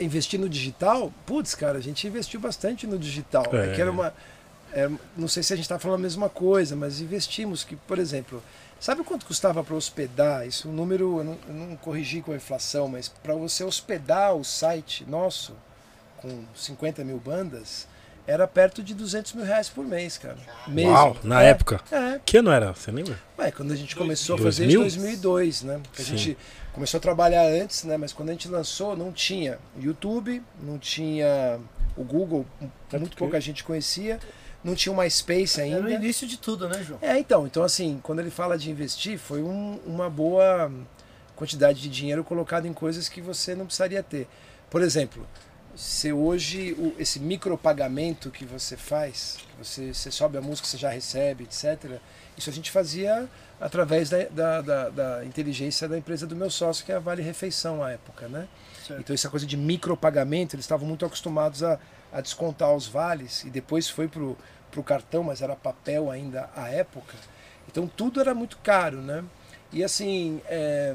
[0.00, 3.44] investir no digital, putz, cara, a gente investiu bastante no digital.
[3.52, 3.74] É, É.
[3.74, 4.12] que era uma.
[4.74, 7.98] É, não sei se a gente está falando a mesma coisa, mas investimos que, por
[7.98, 8.42] exemplo,
[8.80, 10.46] sabe quanto custava para hospedar?
[10.46, 14.34] Isso, um número, eu não, eu não corrigi com a inflação, mas para você hospedar
[14.34, 15.54] o site nosso
[16.18, 17.86] com 50 mil bandas,
[18.26, 20.38] era perto de 200 mil reais por mês, cara.
[20.66, 20.90] Mesmo.
[20.92, 21.80] Uau, na É, época.
[21.92, 22.72] É, Que ano era?
[22.72, 23.18] Você lembra?
[23.38, 23.96] Ué, quando a gente 2000.
[24.02, 24.86] começou a fazer 2000?
[24.86, 25.80] isso em 2002, né?
[25.92, 26.16] A Sim.
[26.16, 26.38] gente
[26.72, 27.98] começou a trabalhar antes, né?
[27.98, 31.60] Mas quando a gente lançou, não tinha YouTube, não tinha
[31.96, 32.46] o Google,
[32.92, 34.18] muito pouca gente conhecia,
[34.64, 35.76] não tinha uma Space ainda.
[35.76, 36.98] Era o início de tudo, né, João?
[37.02, 40.72] É, então, então assim, quando ele fala de investir, foi um- uma boa
[41.36, 44.26] quantidade de dinheiro colocado em coisas que você não precisaria ter.
[44.70, 45.26] Por exemplo,
[45.76, 50.76] se hoje o- esse micropagamento que você faz, que você, você sobe a música, você
[50.76, 51.98] já recebe, etc.,
[52.36, 53.28] isso a gente fazia
[53.60, 57.22] através da, da, da- da inteligência da empresa do meu sócio, que é a Vale
[57.22, 58.48] Refeição à época, né?
[58.86, 59.00] Certo.
[59.00, 61.78] Então essa coisa de micropagamento, eles estavam muito acostumados a,
[62.12, 64.36] a descontar os vales e depois foi pro,
[64.74, 67.14] pro cartão, mas era papel ainda à época.
[67.70, 69.24] Então tudo era muito caro, né?
[69.72, 70.94] E assim, é,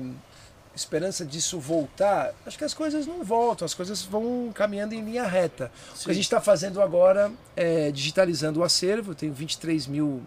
[0.76, 5.26] esperança disso voltar, acho que as coisas não voltam, as coisas vão caminhando em linha
[5.26, 5.72] reta.
[5.96, 10.22] O que a gente está fazendo agora é digitalizando o acervo, tem 23 mil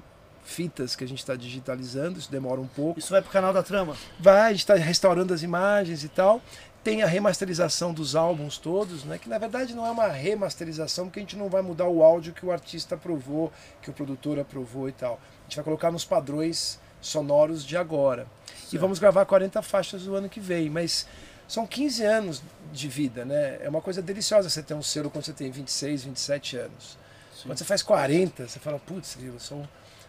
[0.44, 2.98] fitas que a gente está digitalizando, isso demora um pouco.
[2.98, 3.96] Isso vai pro canal da trama.
[4.18, 6.42] Vai, a gente está restaurando as imagens e tal.
[6.82, 9.18] Tem a remasterização dos álbuns todos, né?
[9.18, 12.32] Que na verdade não é uma remasterização, porque a gente não vai mudar o áudio
[12.32, 15.20] que o artista aprovou, que o produtor aprovou e tal.
[15.40, 18.26] A gente vai colocar nos padrões sonoros de agora.
[18.72, 21.06] E vamos gravar 40 faixas do ano que vem, mas
[21.46, 22.42] são 15 anos
[22.72, 23.58] de vida, né?
[23.60, 26.98] É uma coisa deliciosa você ter um selo quando você tem 26, 27 anos.
[27.42, 29.68] Quando você faz 40, você fala, putz, são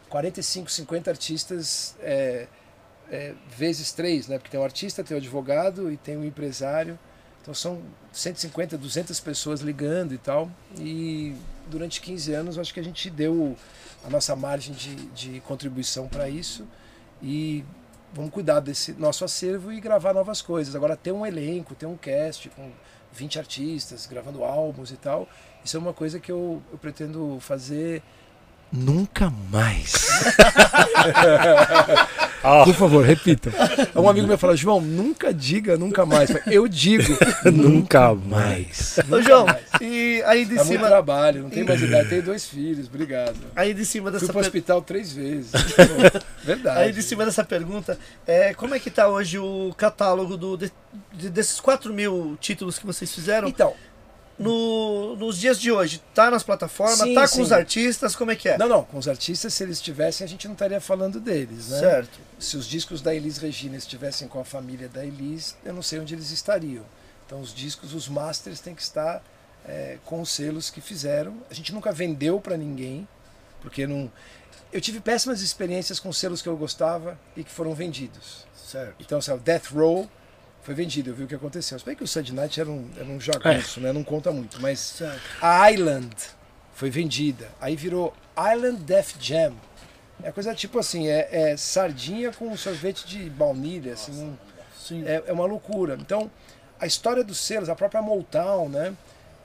[0.10, 2.48] 45, 50 artistas é,
[3.11, 4.38] é, vezes três, né?
[4.38, 6.97] Porque tem o artista, tem o advogado e tem o empresário.
[7.41, 7.81] Então são
[8.11, 10.49] 150, 200 pessoas ligando e tal.
[10.80, 11.35] E
[11.67, 13.57] durante 15 anos acho que a gente deu
[14.05, 16.65] a nossa margem de, de contribuição para isso.
[17.21, 17.63] E
[18.13, 20.75] vamos cuidar desse nosso acervo e gravar novas coisas.
[20.75, 22.71] Agora ter um elenco, ter um cast com
[23.11, 25.27] 20 artistas gravando álbuns e tal.
[25.63, 28.01] Isso é uma coisa que eu, eu pretendo fazer
[28.74, 30.08] nunca mais.
[32.45, 33.52] Ah, Por favor, repita.
[33.95, 36.30] Um amigo meu falou, João, nunca diga nunca mais.
[36.45, 37.18] Eu digo
[37.50, 39.00] nunca mais.
[39.10, 39.45] Ô, João,
[39.80, 40.88] e aí de É muito cima.
[40.88, 43.38] trabalho, não tenho mais idade, tenho dois filhos, obrigado.
[43.56, 45.52] Aí de cima Fui dessa pro per- hospital três vezes.
[45.56, 46.80] Pô, Verdade.
[46.80, 47.98] Aí de cima dessa pergunta,
[48.28, 50.72] é, como é que tá hoje o catálogo do, de-
[51.30, 53.74] desses 4 mil títulos que vocês fizeram Então,
[54.38, 56.01] no- nos dias de hoje?
[56.14, 56.99] Tá nas plataformas?
[56.99, 57.41] Sim, tá com sim.
[57.41, 58.15] os artistas?
[58.15, 58.57] Como é que é?
[58.57, 61.80] não, não, com os artistas, se eles estivessem, a gente não estaria falando deles, né?
[61.80, 62.19] Certo.
[62.39, 65.99] Se os discos da Elis Regina estivessem com a família da Elis, eu não sei
[65.99, 66.84] onde eles estariam.
[67.26, 69.23] Então os discos, os masters têm que estar
[69.65, 71.38] é, com os selos que fizeram.
[71.49, 73.07] A gente nunca vendeu para ninguém,
[73.61, 74.11] porque não.
[74.72, 78.45] Eu tive péssimas experiências com selos que eu gostava e que foram vendidos.
[78.55, 78.95] Certo.
[78.99, 80.10] Então, sabe, Death Row
[80.64, 81.77] foi vendido, eu vi o que aconteceu.
[81.77, 83.91] Se bem que o Sunday Night era um, era um jagunço, né?
[83.91, 85.02] Não conta muito, mas
[85.41, 86.10] a Island
[86.73, 87.49] foi vendida.
[87.60, 89.53] Aí virou Island Def Jam.
[90.23, 94.38] É coisa tipo assim, é, é sardinha com sorvete de baunilha, assim, não-
[94.80, 95.03] Sim.
[95.06, 95.98] é, é uma loucura.
[95.99, 96.31] Então,
[96.80, 98.94] a história dos selos, a própria Motown, né?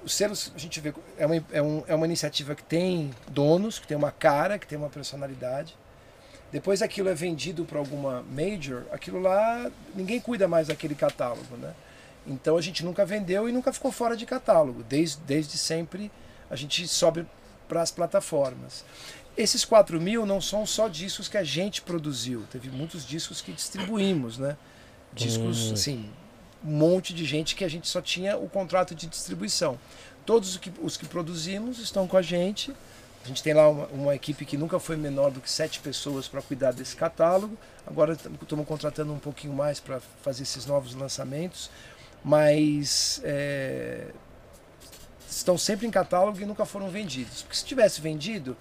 [0.05, 3.81] Os selos, a gente vê, é uma, é, um- é uma iniciativa que tem donos,
[3.81, 5.77] que tem uma cara, que tem uma personalidade.
[6.51, 11.75] Depois aquilo é vendido para alguma major, aquilo lá, ninguém cuida mais daquele catálogo, né?
[12.27, 14.83] Então a gente nunca vendeu e nunca ficou fora de catálogo.
[14.83, 16.11] Desde, desde sempre
[16.51, 17.27] a gente sobe
[17.69, 18.85] para as plataformas.
[19.37, 23.53] Esses 4 mil não são só discos que a gente produziu, teve muitos discos que
[23.53, 24.57] distribuímos, né?
[25.15, 26.11] Discos, assim,
[26.65, 29.79] um monte de gente que a gente só tinha o contrato de distribuição.
[30.27, 32.75] Todos os que, os que produzimos estão com a gente.
[33.25, 36.29] A gente tem lá uma, uma equipe que nunca foi menor do que sete pessoas
[36.29, 37.57] para cuidar desse catálogo.
[37.87, 41.71] Agora estamos contratando um pouquinho mais para fazer esses novos lançamentos.
[42.25, 44.09] Mas é,
[45.29, 47.43] estão sempre em catálogo e nunca foram vendidos.
[47.43, 48.57] Porque se tivesse vendido,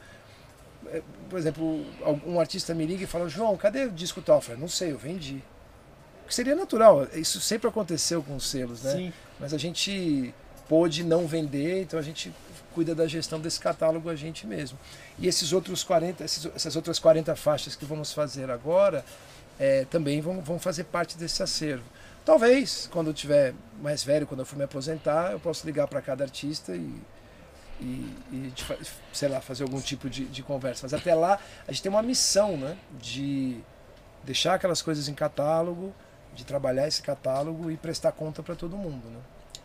[0.87, 1.85] é, por exemplo,
[2.25, 4.37] um artista me liga e fala: João, cadê o disco tal?
[4.37, 5.41] Eu falei: Não sei, eu vendi.
[6.27, 8.91] Que seria natural, isso sempre aconteceu com os selos, né?
[8.91, 9.13] Sim.
[9.39, 10.33] Mas a gente
[10.67, 12.33] pôde não vender, então a gente
[12.77, 14.77] cuida da gestão desse catálogo a gente mesmo.
[15.17, 19.03] E esses outros 40, esses- essas outras 40 faixas que vamos fazer agora
[19.59, 21.83] é, também vão, vão fazer parte desse acervo.
[22.23, 25.99] Talvez, quando eu tiver mais velho, quando eu for me aposentar, eu possa ligar para
[26.03, 26.93] cada artista e,
[27.81, 28.53] e, e
[29.11, 30.81] sei lá, fazer algum tipo de, de conversa.
[30.83, 32.77] Mas até lá, a gente tem uma missão, né?
[33.01, 33.57] De
[34.23, 35.91] deixar aquelas coisas em catálogo,
[36.35, 39.19] de trabalhar esse catálogo e prestar conta para todo mundo, né?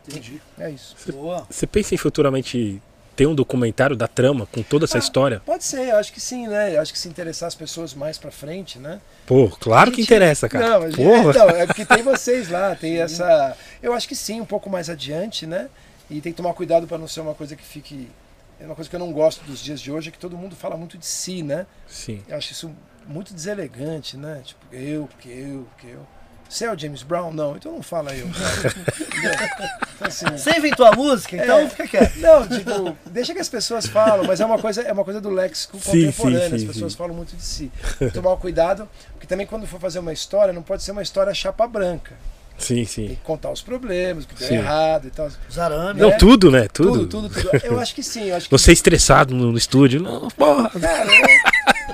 [0.08, 0.40] Entendi.
[0.58, 0.96] É isso.
[1.12, 1.46] Boa.
[1.50, 2.80] Você pensa em futuramente
[3.14, 5.42] ter um documentário da trama com toda essa Ah, história?
[5.44, 6.76] Pode ser, eu acho que sim, né?
[6.76, 9.00] Eu acho que se interessar as pessoas mais pra frente, né?
[9.26, 10.68] Pô, claro A que gente- interessa, cara.
[10.70, 11.32] Não, mas, Porra.
[11.34, 13.56] não, é porque tem vocês lá, tem essa.
[13.82, 15.68] Eu acho que sim, um pouco mais adiante, né?
[16.10, 18.08] E tem que tomar cuidado pra não ser uma coisa que fique.
[18.60, 20.54] É uma coisa que eu não gosto dos dias de hoje, é que todo mundo
[20.54, 21.66] fala muito de si, né?
[21.88, 22.22] Sim.
[22.28, 22.70] Eu acho isso
[23.06, 24.40] muito deselegante, né?
[24.44, 26.06] Tipo, eu, porque eu, porque eu.
[26.52, 27.32] Você é o James Brown?
[27.32, 28.26] Não, então não fala eu.
[28.26, 28.36] Então,
[30.06, 31.68] assim, Você inventou a música, então É.
[31.68, 32.16] fica quieto.
[32.18, 35.30] não, tipo, deixa que as pessoas falam, mas é uma coisa, é uma coisa do
[35.30, 36.98] léxico Sim, contemporâneo, sim, as sim, pessoas sim.
[36.98, 37.72] falam muito de si.
[38.12, 41.66] Tomar cuidado, porque também quando for fazer uma história, não pode ser uma história chapa
[41.66, 42.12] branca.
[42.58, 43.08] Sim, Tem sim.
[43.08, 44.54] que contar os problemas, o que deu Sim.
[44.56, 45.28] errado e tal.
[45.48, 46.00] Os arames.
[46.00, 46.16] Não, né?
[46.16, 46.68] tudo, né?
[46.72, 47.06] Tudo.
[47.08, 47.60] Tudo, tudo, tudo.
[47.64, 50.00] Eu acho que sim, eu acho que Você estressado no, no estúdio.
[50.02, 50.70] Não, porra.
[50.70, 51.31] Cara, é-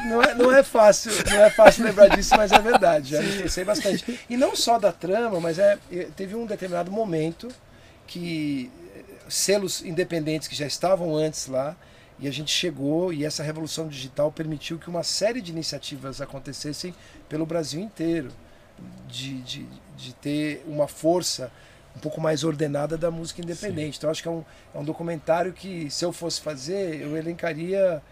[0.06, 3.10] não é, não é fácil, não é fácil lembrar disso, mas é verdade.
[3.10, 4.20] Já me estressei bastante.
[4.28, 7.48] E não só da trama, mas é, é- teve um determinado momento
[8.06, 11.76] que eh, selos independentes que já estavam antes lá
[12.18, 16.94] e a gente chegou e essa revolução digital permitiu que uma série de iniciativas acontecessem
[17.28, 18.30] pelo Brasil inteiro,
[19.06, 21.50] de, de, de ter uma força
[21.96, 23.98] um pouco mais ordenada da música independente.
[23.98, 24.44] Então acho que é um,
[24.74, 28.02] é um documentário que se eu fosse fazer, eu elencaria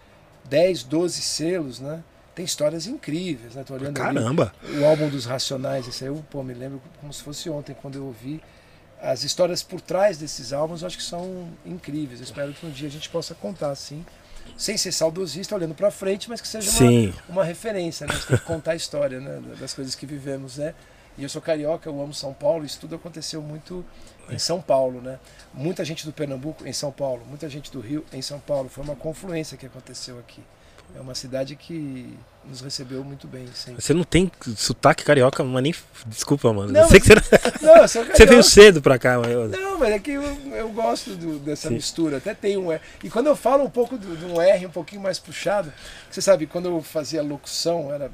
[0.49, 2.03] 10, 12 selos, né?
[2.35, 3.63] Tem histórias incríveis, né?
[3.63, 4.53] Tô olhando ali Caramba.
[4.79, 7.95] o álbum dos Racionais, esse aí eu pô, me lembro como se fosse ontem, quando
[7.95, 8.41] eu ouvi.
[9.01, 12.19] As histórias por trás desses álbuns eu acho que são incríveis.
[12.19, 14.05] Eu espero que um dia a gente possa contar assim,
[14.55, 18.13] sem ser saudosista, olhando para frente, mas que seja uma, uma referência, né?
[18.13, 19.41] A gente tem que contar a história né?
[19.59, 20.73] das coisas que vivemos, né?
[21.17, 23.83] E eu sou carioca, eu amo São Paulo, isso tudo aconteceu muito
[24.29, 25.19] em São Paulo, né?
[25.53, 28.69] Muita gente do Pernambuco em São Paulo, muita gente do Rio em São Paulo.
[28.69, 30.41] Foi uma confluência que aconteceu aqui.
[30.95, 33.81] É uma cidade que nos recebeu muito bem, sempre.
[33.81, 35.75] Você não tem sotaque carioca, mas nem.
[36.05, 36.71] Desculpa, mano.
[36.71, 37.15] Não, sei que você,
[37.61, 37.81] Não,
[38.15, 41.39] você veio cedo pra cá, mas eu- Não, mas é que eu, eu gosto do-
[41.39, 41.73] dessa Sim.
[41.75, 42.17] mistura.
[42.17, 42.79] Até tem um R.
[43.03, 45.73] E quando eu falo um pouco do- de um R um pouquinho mais puxado,
[46.09, 48.09] você sabe, quando eu fazia locução, era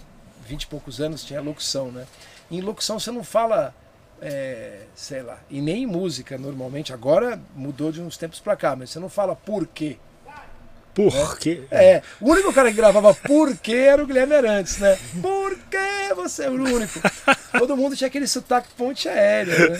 [0.47, 2.05] 20 e poucos anos, tinha locução, né?
[2.49, 3.73] Em locução você não fala,
[4.23, 6.93] é, sei lá, e nem em música normalmente.
[6.93, 9.97] Agora mudou de uns tempos pra cá, mas você não fala por quê.
[10.93, 11.63] Por quê?
[11.71, 14.97] É, o único cara que gravava por quê era o Guilherme Arantes, né?
[15.21, 16.99] Por que você é o único?
[17.57, 19.79] Todo mundo tinha aquele sotaque ponte aérea, né?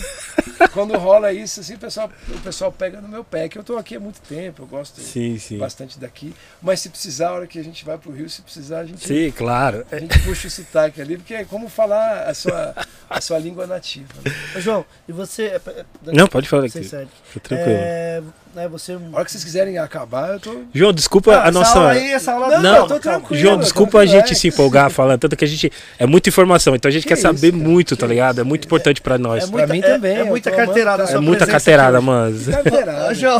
[0.72, 3.76] Quando rola isso, assim, o pessoal, o pessoal pega no meu pé, que eu tô
[3.76, 5.58] aqui há muito tempo, eu gosto Sim, sim.
[5.58, 6.34] bastante daqui.
[6.60, 9.06] Mas se precisar, a hora que a gente vai pro Rio, se precisar, a gente,
[9.06, 9.86] Sim, claro.
[9.92, 12.74] a gente puxa o sotaque ali, porque é como falar a sua,
[13.08, 14.08] a sua língua nativa.
[14.24, 14.32] né?
[14.56, 15.44] Ô, João, e você.
[15.44, 17.40] é, é, Não, pode falar Sem aqui.
[17.40, 17.70] tranquilo.
[17.78, 18.22] É,
[18.54, 18.92] né, você.
[18.92, 20.56] A hora que vocês quiserem acabar, eu tô.
[20.72, 21.78] João, desculpa Ah, a essa nossa.
[21.78, 23.40] aula aí, essa aula Não, tranquilo.
[23.42, 24.38] João, desculpa a gente relax.
[24.38, 25.72] se empolgar falando, tanto que a gente.
[25.98, 28.34] É muita informação, então a gente Que quer saber isso, muito, tá que ligado?
[28.36, 28.40] isso.
[28.40, 29.44] É muito importante pra nós.
[29.44, 31.06] É É, muita, mim é- também, É, muita carteirada.
[31.06, 32.38] sua muita carteirada, mano.
[32.50, 33.14] Carteirada.
[33.14, 33.38] João,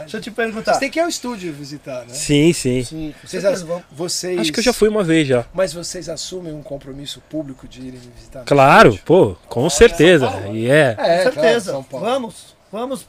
[0.00, 0.72] deixa eu te perguntar.
[0.72, 2.06] Vocês têm que ir ao estúdio visitar, né?
[2.14, 2.84] Sim, sim.
[2.84, 3.44] Sim, Vocês,
[3.90, 5.44] vocês, Acho que eu já fui uma vez já.
[5.54, 8.42] Mas vocês assumem um compromisso público de irem visitar?
[8.44, 10.30] Claro, pô, com certeza.
[10.52, 10.94] E é.
[10.98, 11.84] É, Com certeza.
[11.90, 13.06] Vamos, vamos.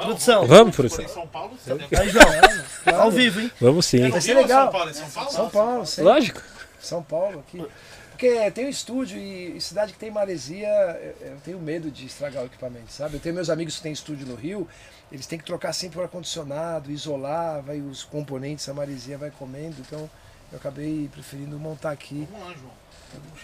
[0.00, 0.46] Vamos, Produção.
[0.46, 1.04] Vamos, produção.
[1.04, 1.96] em São Paulo, você deve...
[1.96, 2.24] Aí, João,
[2.84, 3.02] Claro.
[3.02, 3.50] ao vivo, hein?
[3.60, 4.08] Vamos sim.
[4.08, 4.64] Vai ser legal.
[4.64, 4.90] São Paulo?
[4.90, 5.30] É São Paulo?
[5.30, 6.02] São Paulo, sim.
[6.02, 6.42] Lógico.
[6.80, 7.64] São Paulo aqui.
[8.10, 12.42] Porque tem um estúdio e, cidade que tem maresia, eu, eu tenho medo de estragar
[12.42, 13.14] o equipamento, sabe?
[13.16, 14.68] Eu tenho meus amigos que têm estúdio no Rio,
[15.10, 19.76] eles têm que trocar sempre o ar-condicionado, isolar, vai os componentes, a maresia vai comendo,
[19.80, 20.10] então
[20.52, 22.28] eu acabei preferindo montar aqui.
[22.30, 22.79] Vamos lá, João.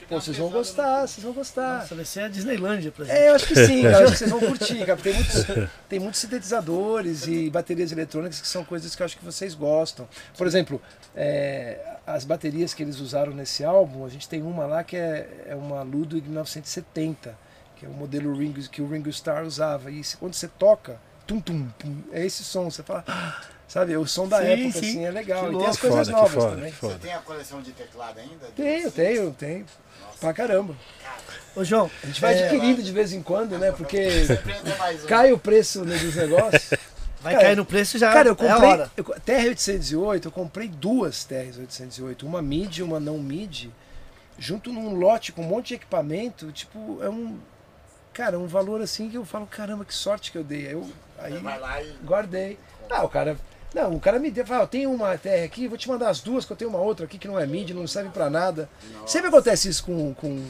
[0.09, 1.81] Pô, vocês vão gostar, vocês vão gostar.
[1.81, 3.17] Nossa, vai ser a Disneylândia pra gente.
[3.17, 4.99] É, eu acho que sim, eu acho que vocês vão curtir, cara.
[4.99, 5.45] Tem muitos,
[5.89, 10.09] tem muitos sintetizadores e baterias eletrônicas que são coisas que eu acho que vocês gostam.
[10.37, 10.81] Por exemplo,
[11.15, 15.45] é, as baterias que eles usaram nesse álbum, a gente tem uma lá que é,
[15.47, 17.37] é uma Ludwig 1970,
[17.75, 19.91] que é o modelo Ringo, que o Ringo Starr usava.
[19.91, 23.05] E quando você toca, tum, tum, tum, é esse som, você fala.
[23.09, 23.41] "Ah",
[23.77, 24.79] Sabe, o som da Sim, época, sim.
[24.79, 25.41] assim, é legal.
[25.41, 25.71] Que e tem louco.
[25.71, 26.73] as coisas Foda, novas foda, também.
[26.73, 26.93] foda.
[26.95, 28.47] Você tem a coleção de teclado ainda?
[28.57, 29.67] Tenho, tenho, tenho.
[30.19, 30.75] Pra caramba.
[31.55, 33.73] Ô, João, A gente vai É, adquirindo de vez em quando, né?
[33.73, 34.09] Porque
[35.07, 36.71] cai o preço dos negócios.
[37.21, 38.11] vai Cara, cair no preço já.
[38.15, 38.71] Cara, eu É a comprei.
[38.71, 38.91] hora.
[38.97, 43.67] eu, TR-808, eu comprei duas TR-808, uma mid e uma não mid,
[44.39, 46.51] junto num lote com um monte de equipamento.
[46.51, 47.39] Tipo, é um.
[48.15, 50.69] Cara, um valor assim que eu falo, caramba, que sorte que eu dei.
[50.69, 51.93] Aí eu aí Vai lá e.
[52.03, 52.59] guardei.
[52.89, 53.37] Ah, o cara.
[53.75, 56.45] Não, o cara me deu, fala, tem uma TR aqui, vou te mandar as duas,
[56.45, 58.69] que eu tenho uma outra aqui que não é mid, não serve pra nada.
[59.07, 60.45] Sempre acontece isso com, com,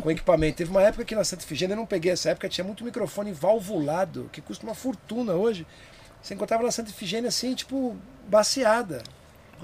[0.00, 0.58] com equipamento.
[0.58, 3.32] Teve uma época que na Santa Efigênia, eu não peguei essa época, tinha muito microfone
[3.32, 5.66] valvulado, que custa uma fortuna hoje.
[6.22, 7.96] Você encontrava na Santa Efigênia assim, tipo,
[8.28, 9.02] baseada.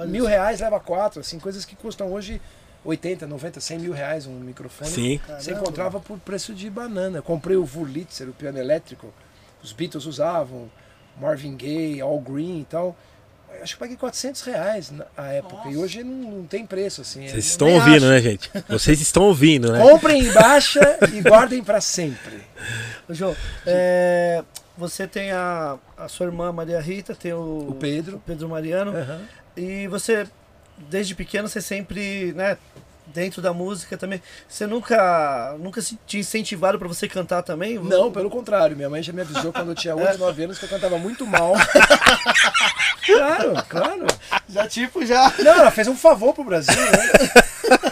[0.07, 0.27] Mil isso.
[0.27, 2.41] reais leva quatro, assim, coisas que custam hoje
[2.85, 4.91] 80, 90, 100 mil reais um microfone.
[4.91, 5.19] Sim.
[5.19, 5.51] Você Caramba.
[5.51, 7.19] encontrava por preço de banana.
[7.19, 9.13] Eu comprei o Wurlitzer, o piano elétrico.
[9.63, 10.71] Os Beatles usavam,
[11.21, 12.97] Marvin Gaye, All Green e tal.
[13.63, 15.69] Acho que eu paguei 400 reais na época.
[15.69, 17.21] E hoje não, não tem preço, assim.
[17.21, 18.09] Vocês Eu estão ouvindo, acho.
[18.09, 18.51] né, gente?
[18.69, 19.79] Vocês estão ouvindo, né?
[19.81, 20.81] Comprem em baixa
[21.13, 22.43] e guardem pra sempre.
[23.09, 24.43] Ô, João, é,
[24.77, 28.17] você tem a, a sua irmã Maria Rita, tem o, O Pedro.
[28.17, 28.97] o Pedro Mariano.
[28.97, 29.21] Aham.
[29.57, 30.27] E você,
[30.91, 32.57] desde pequeno, você sempre, né?
[33.07, 34.23] Dentro da música também.
[34.49, 37.79] Você nunca, nunca se te incentivaram pra você cantar também?
[37.79, 38.77] Não, pelo contrário.
[38.77, 41.27] Minha mãe já me avisou quando eu tinha 8, 9 anos que eu cantava muito
[41.27, 41.53] mal.
[43.07, 44.07] claro, claro.
[44.49, 45.33] Já tipo, já.
[45.39, 47.92] Não, ela fez um favor pro Brasil, né?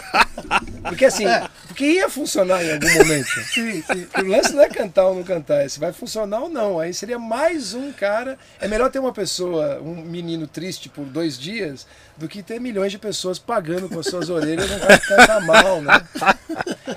[0.83, 1.25] Porque assim,
[1.67, 3.29] porque ia funcionar em algum momento.
[3.53, 4.07] Sim, sim.
[4.17, 6.79] O lance não é cantar ou não cantar, é se vai funcionar ou não.
[6.79, 8.37] Aí seria mais um cara.
[8.59, 11.85] É melhor ter uma pessoa, um menino triste por dois dias,
[12.17, 15.39] do que ter milhões de pessoas pagando com as suas orelhas um cara que canta
[15.41, 16.07] mal, né?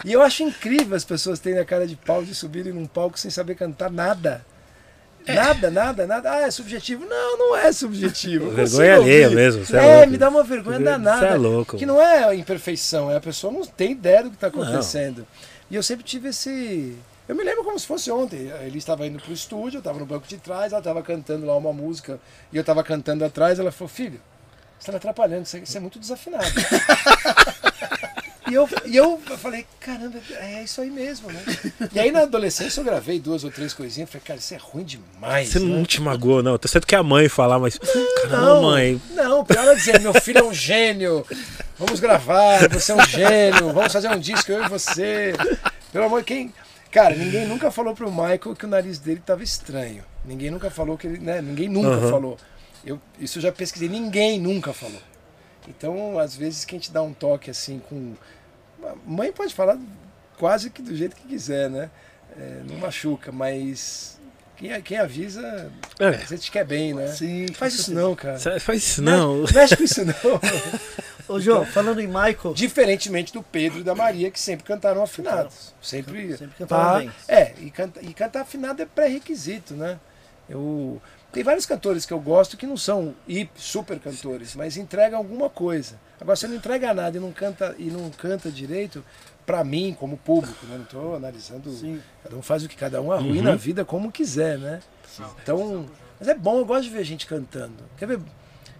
[0.04, 3.18] E eu acho incrível as pessoas terem a cara de pau de subirem num palco
[3.18, 4.44] sem saber cantar nada.
[5.26, 6.32] Nada, nada, nada.
[6.32, 7.06] Ah, é subjetivo.
[7.06, 8.50] Não, não é subjetivo.
[8.52, 11.26] Vergonha consigo alheia mesmo, cê é É, me dá uma vergonha danada.
[11.26, 11.76] é louco.
[11.76, 15.26] Que não é a imperfeição, é a pessoa não tem ideia do que está acontecendo.
[15.70, 16.96] E eu sempre tive esse.
[17.26, 18.50] Eu me lembro como se fosse ontem.
[18.66, 21.56] Ele estava indo pro estúdio, eu estava no banco de trás, ela estava cantando lá
[21.56, 22.20] uma música
[22.52, 23.58] e eu estava cantando atrás.
[23.58, 24.20] Ela falou: Filho,
[24.78, 26.44] você está me atrapalhando, você, você é muito desafinado.
[28.46, 31.42] E eu, e eu falei, caramba, é isso aí mesmo, né?
[31.94, 34.84] E aí na adolescência eu gravei duas ou três coisinhas, falei, cara, isso é ruim
[34.84, 35.48] demais.
[35.48, 35.66] Você né?
[35.66, 36.58] não te magoou, não.
[36.58, 37.78] Tá certo que a mãe falar, mas.
[38.22, 39.00] Caramba, mãe.
[39.12, 41.24] Não, pior é dizer, meu filho é um gênio.
[41.78, 43.72] Vamos gravar, você é um gênio.
[43.72, 45.32] Vamos fazer um disco, eu e você.
[45.90, 46.54] Pelo amor de quem.
[46.90, 50.04] Cara, ninguém nunca falou pro Michael que o nariz dele tava estranho.
[50.24, 51.18] Ninguém nunca falou que ele.
[51.18, 51.40] Né?
[51.40, 52.10] Ninguém nunca Aham.
[52.10, 52.38] falou.
[52.84, 55.00] Eu, isso eu já pesquisei, ninguém nunca falou.
[55.68, 58.14] Então, às vezes, quem te dá um toque assim com.
[59.06, 59.78] Mãe pode falar
[60.38, 61.90] quase que do jeito que quiser, né?
[62.38, 64.18] É, não machuca, mas
[64.56, 66.12] quem, quem avisa, É.
[66.12, 67.08] você te quer bem, né?
[67.08, 68.38] Sim, Faz isso não, cara.
[68.60, 69.38] Faz isso, não.
[69.38, 70.14] Não mexe com isso não.
[71.26, 72.52] Ô, João, falando em Michael.
[72.54, 75.74] Diferentemente do Pedro e da Maria, que sempre cantaram afinados.
[75.80, 76.36] Sempre.
[76.36, 76.98] Sempre cantaram pá.
[76.98, 77.12] bem.
[77.26, 79.98] É, e, canta, e cantar afinado é pré-requisito, né?
[80.48, 81.00] Eu,
[81.34, 85.50] tem vários cantores que eu gosto que não são hip, super cantores, mas entregam alguma
[85.50, 85.98] coisa.
[86.20, 89.04] Agora, você não entrega nada e não canta, e não canta direito,
[89.44, 90.78] pra mim, como público, né?
[90.78, 91.70] Não tô analisando.
[91.72, 92.00] Sim.
[92.22, 94.80] Cada um faz o que cada um arruina a vida como quiser, né?
[95.42, 95.86] Então,
[96.20, 97.82] mas é bom, eu gosto de ver gente cantando.
[97.96, 98.20] Quer ver?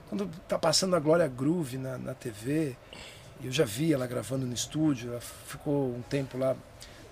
[0.08, 2.76] Quando tá passando a Glória Groove na, na TV,
[3.42, 6.54] eu já vi ela gravando no estúdio, ela ficou um tempo lá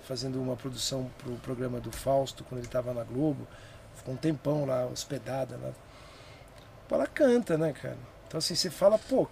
[0.07, 3.45] fazendo uma produção pro programa do Fausto, quando ele estava na Globo.
[4.03, 5.57] Ficou um tempão lá, hospedada.
[5.61, 5.71] Lá.
[6.89, 7.97] Pô, ela canta, né, cara?
[8.27, 9.27] Então assim, você fala, pô,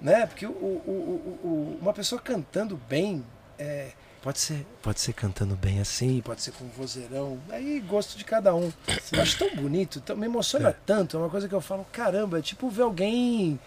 [0.00, 0.26] né?
[0.26, 3.24] Porque o, o, o, uma pessoa cantando bem,
[3.58, 3.90] é,
[4.22, 8.54] pode ser, pode ser cantando bem assim, pode ser com vozeirão, aí gosto de cada
[8.54, 8.72] um.
[9.12, 12.38] Eu acho tão bonito, tão, me emociona tanto, é uma coisa que eu falo, caramba,
[12.38, 13.58] é tipo ver alguém,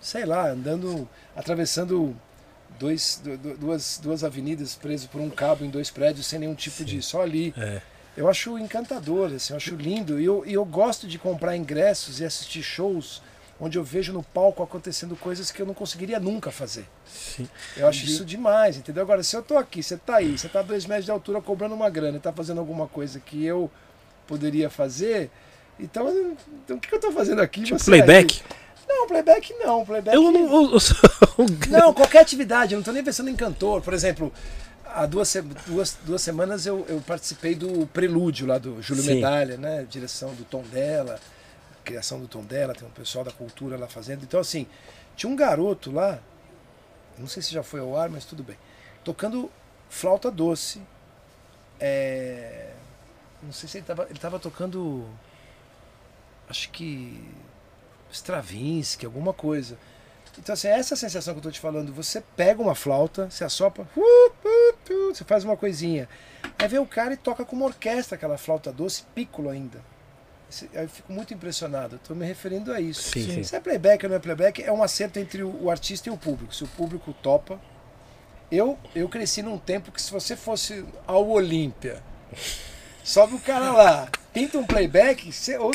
[0.00, 2.16] sei lá, andando, atravessando
[2.78, 6.54] dois, du- du- duas, duas avenidas preso por um cabo em dois prédios sem nenhum
[6.54, 7.52] tipo de, só ali.
[7.56, 7.82] É.
[8.18, 10.20] Eu acho encantador, assim, eu acho lindo.
[10.20, 13.22] E eu, eu gosto de comprar ingressos e assistir shows
[13.60, 16.84] onde eu vejo no palco acontecendo coisas que eu não conseguiria nunca fazer.
[17.06, 17.48] Sim.
[17.76, 19.04] Eu acho isso demais, entendeu?
[19.04, 21.40] Agora, se eu tô aqui, você tá aí, você tá a dois metros de altura
[21.40, 23.70] cobrando uma grana e tá fazendo alguma coisa que eu
[24.26, 25.30] poderia fazer,
[25.78, 27.62] então, então o que, eu tô fazendo aqui?
[27.62, 28.42] Tipo playback?
[28.50, 28.56] aí?
[28.88, 29.84] Não, playback não.
[29.84, 30.64] Playback Eu não.
[30.64, 30.96] Eu, eu sou
[31.68, 33.80] não, qualquer atividade, eu não estou nem pensando em cantor.
[33.80, 34.32] Por exemplo,
[34.98, 35.32] há duas,
[35.66, 39.14] duas, duas semanas eu, eu participei do prelúdio lá do Júlio Sim.
[39.14, 39.86] Medalha, né?
[39.88, 41.20] Direção do Tom dela,
[41.84, 44.24] criação do Tom dela, tem um pessoal da cultura lá fazendo.
[44.24, 44.66] Então, assim,
[45.16, 46.18] tinha um garoto lá,
[47.16, 48.58] não sei se já foi ao ar, mas tudo bem,
[49.04, 49.50] tocando
[49.88, 50.82] flauta doce.
[51.80, 52.72] É,
[53.42, 55.06] não sei se ele estava ele tava tocando.
[56.48, 57.22] Acho que.
[58.10, 59.78] Stravinsky, alguma coisa.
[60.38, 63.86] Então, assim, essa sensação que eu tô te falando, você pega uma flauta, você assopra,
[63.96, 66.08] uh, uh, uh, você faz uma coisinha.
[66.58, 69.80] Aí vem o cara e toca com uma orquestra aquela flauta doce, piccolo ainda.
[70.72, 72.00] Eu fico muito impressionado.
[72.06, 73.10] Tô me referindo a isso.
[73.10, 73.42] Sim, sim.
[73.42, 76.12] Se é playback ou não é playback, é um acerto entre o, o artista e
[76.12, 76.54] o público.
[76.54, 77.60] Se o público topa.
[78.50, 82.02] Eu, eu cresci num tempo que se você fosse ao Olímpia,
[83.08, 85.70] sobe o cara lá, pinta um playback, você- ou,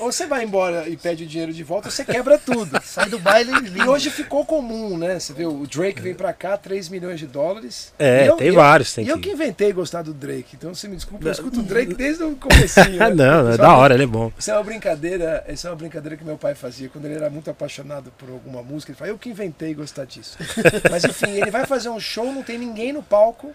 [0.00, 2.80] você, vai embora e pede o dinheiro de volta, ou você quebra tudo.
[2.84, 5.18] Sai do baile e E hoje ficou comum, né?
[5.18, 7.92] Você vê, o Drake vem pra cá, 3 milhões de dólares.
[7.98, 10.54] É, eu- tem eu- vários, tem E eu que- que inventei gostar do Drake.
[10.54, 13.02] Então você me desculpa, eu escuto o Drake desde o comecinho.
[13.02, 13.14] Ah, né?
[13.24, 14.32] não, é Só da que- hora, ele é bom.
[14.38, 17.28] Isso é uma brincadeira, isso é uma brincadeira que meu pai fazia quando ele era
[17.30, 18.92] muito apaixonado por alguma música.
[18.92, 20.38] Ele fala, eu que inventei gostar disso.
[20.90, 23.52] Mas enfim, ele vai fazer um show, não tem ninguém no palco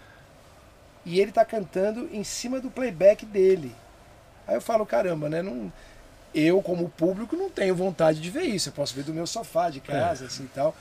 [1.06, 3.72] e ele tá cantando em cima do playback dele.
[4.46, 5.40] Aí eu falo, caramba, né?
[5.40, 5.72] Não,
[6.34, 8.68] eu, como público, não tenho vontade de ver isso.
[8.68, 10.76] Eu posso ver do meu sofá de casa, assim e tal.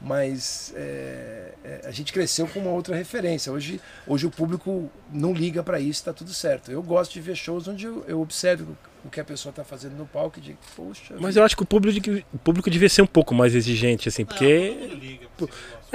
[0.00, 3.52] Mas é, é, a gente cresceu com uma outra referência.
[3.52, 6.70] Hoje, hoje o público não liga para isso, está tudo certo.
[6.70, 9.96] Eu gosto de ver shows onde eu, eu observo o que a pessoa está fazendo
[9.96, 11.14] no palco e digo, poxa.
[11.18, 14.22] Mas eu acho que o público, o público devia ser um pouco mais exigente, assim,
[14.22, 14.68] Não, porque.
[14.68, 15.26] todo mundo liga.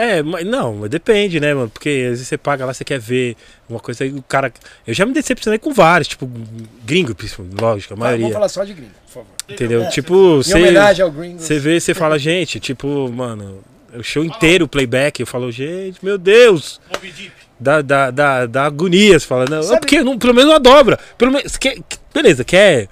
[0.02, 1.70] É, mas não, mas depende, né, mano?
[1.70, 3.36] Porque às vezes você paga lá, você quer ver
[3.68, 4.50] uma coisa aí, o cara.
[4.88, 6.30] Eu já me decepcionei com vários, tipo,
[6.86, 7.14] gringo,
[7.60, 8.22] lógico, a maioria.
[8.28, 9.28] Vamos falar só de gringo, por favor.
[9.50, 9.84] Entendeu?
[9.84, 10.54] É, tipo, Em você.
[10.56, 11.40] homenagem ao gringo.
[11.40, 13.60] Você vê, você fala, gente, tipo, mano,
[13.94, 16.80] o show inteiro, playback, eu falo, gente, meu Deus,
[17.60, 20.98] dá, dá, dá, dá agonia, você fala, não, Sabe- porque não, pelo menos uma dobra,
[21.18, 21.78] pelo menos, quer,
[22.14, 22.88] beleza, quer,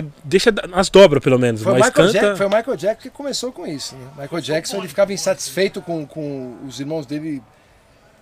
[0.00, 3.02] play, deixa as dobras pelo menos, Foi mas Michael canta, Jack- foi o Michael Jackson
[3.02, 3.94] que começou com isso.
[3.94, 4.06] Né?
[4.22, 7.42] Michael Jackson ele ficava insatisfeito com, com os irmãos dele.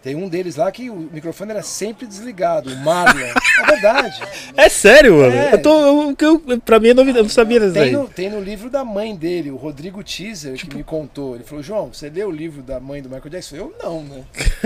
[0.03, 3.21] Tem um deles lá que o microfone era sempre desligado, o Marlon.
[3.21, 4.19] É verdade.
[4.57, 5.53] é sério, mano, É.
[5.53, 6.17] eu tô, eu,
[6.49, 8.83] eu, pra mim é novidade, eu não sabia disso Tem no, tem no livro da
[8.83, 11.35] mãe dele, o Rodrigo Teaser, que me contou.
[11.35, 13.57] Ele falou: João, você leu o livro da mãe do Michael Jackson?
[13.57, 14.25] Eu não, né?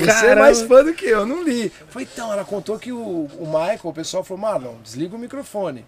[0.00, 1.70] Você é mais fã do que eu, não li.
[1.88, 5.84] Foi então, ela contou que o, o Michael, o pessoal falou: Marlon, desliga o microfone.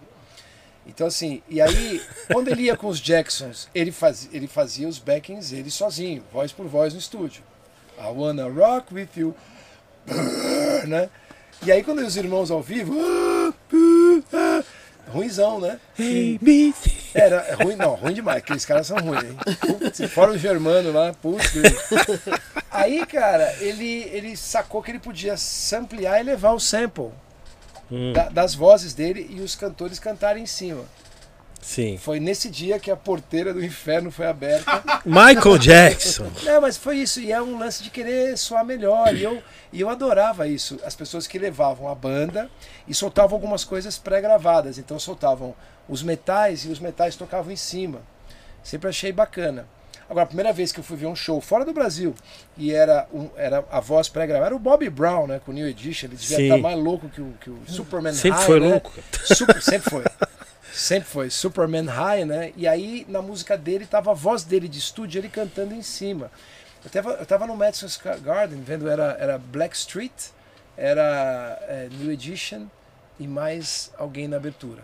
[0.86, 4.98] Então, assim, e aí, quando ele ia com os Jacksons, ele fazia, ele fazia os
[4.98, 7.42] backings ele sozinho, voz por voz no estúdio.
[7.98, 9.34] I wanna rock with you.
[10.86, 11.08] Né?
[11.64, 12.92] E aí, quando os irmãos ao vivo.
[15.08, 15.78] Ruizão, né?
[15.98, 16.74] Hey, me-
[17.14, 19.36] Era é ruim, não, ruim demais, aqueles caras são ruins, hein?
[19.60, 21.52] Putz, fora o Germano lá, putz.
[22.70, 27.10] Aí, cara, ele, ele sacou que ele podia samplear e levar o sample
[27.90, 30.84] Hum, da- das vozes dele e os cantores cantarem em cima.
[31.60, 31.96] sim.
[31.96, 34.82] Foi nesse dia que a porteira do inferno foi aberta.
[35.04, 36.30] Michael Jackson.
[36.42, 39.14] Não, mas foi isso, e é um lance de querer soar melhor.
[39.14, 40.78] E eu, e eu adorava isso.
[40.84, 42.50] As pessoas que levavam a banda
[42.86, 44.76] e soltavam algumas coisas pré-gravadas.
[44.78, 45.54] Então soltavam
[45.88, 48.00] os metais e os metais tocavam em cima.
[48.62, 49.66] Sempre achei bacana.
[50.08, 52.14] Agora, a primeira vez que eu fui ver um show fora do Brasil
[52.56, 55.40] e era, um, era a voz pré-gravada, era o Bobby Brown, né?
[55.44, 56.06] Com o New Edition.
[56.08, 56.42] Ele devia Sim.
[56.44, 58.68] estar mais louco que o, que o Superman Sempre High, foi né?
[58.68, 58.92] louco.
[59.24, 60.04] Super- sempre foi.
[60.72, 61.30] Sempre foi.
[61.30, 62.52] Superman High, né?
[62.56, 66.30] E aí, na música dele, tava a voz dele de estúdio, ele cantando em cima.
[66.84, 70.12] Eu tava, eu tava no Madison Square Garden, vendo, era, era Black Street,
[70.76, 72.66] era é, New Edition
[73.18, 74.82] e mais alguém na abertura.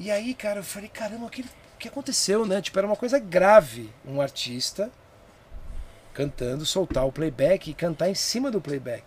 [0.00, 1.44] E aí, cara, eu falei, caramba, o que,
[1.78, 2.60] o que aconteceu, né?
[2.60, 3.88] Tipo, era uma coisa grave.
[4.04, 4.90] Um artista
[6.12, 9.04] cantando, soltar o playback e cantar em cima do playback.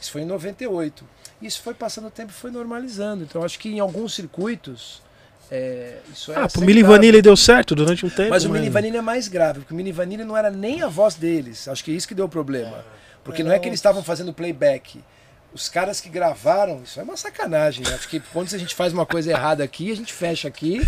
[0.00, 1.04] Isso foi em 98.
[1.42, 3.22] Isso foi passando o tempo e foi normalizando.
[3.22, 5.02] Então acho que em alguns circuitos
[5.50, 6.62] é, isso Ah, pro.
[6.62, 8.30] Milli Vanilli deu certo durante um tempo.
[8.30, 8.58] Mas o né?
[8.58, 11.68] Mini Vanilli é mais grave, porque o Mini Vanilli não era nem a voz deles.
[11.68, 12.84] Acho que é isso que deu o problema.
[13.22, 15.04] Porque não é que eles estavam fazendo playback.
[15.52, 17.84] Os caras que gravaram, isso é uma sacanagem.
[17.84, 17.94] né?
[17.94, 20.80] Acho que quando a gente faz uma coisa errada aqui, a gente fecha aqui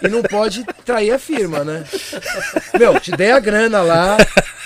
[0.00, 1.84] e não pode trair a firma, né?
[2.78, 4.16] Meu, te dei a grana lá,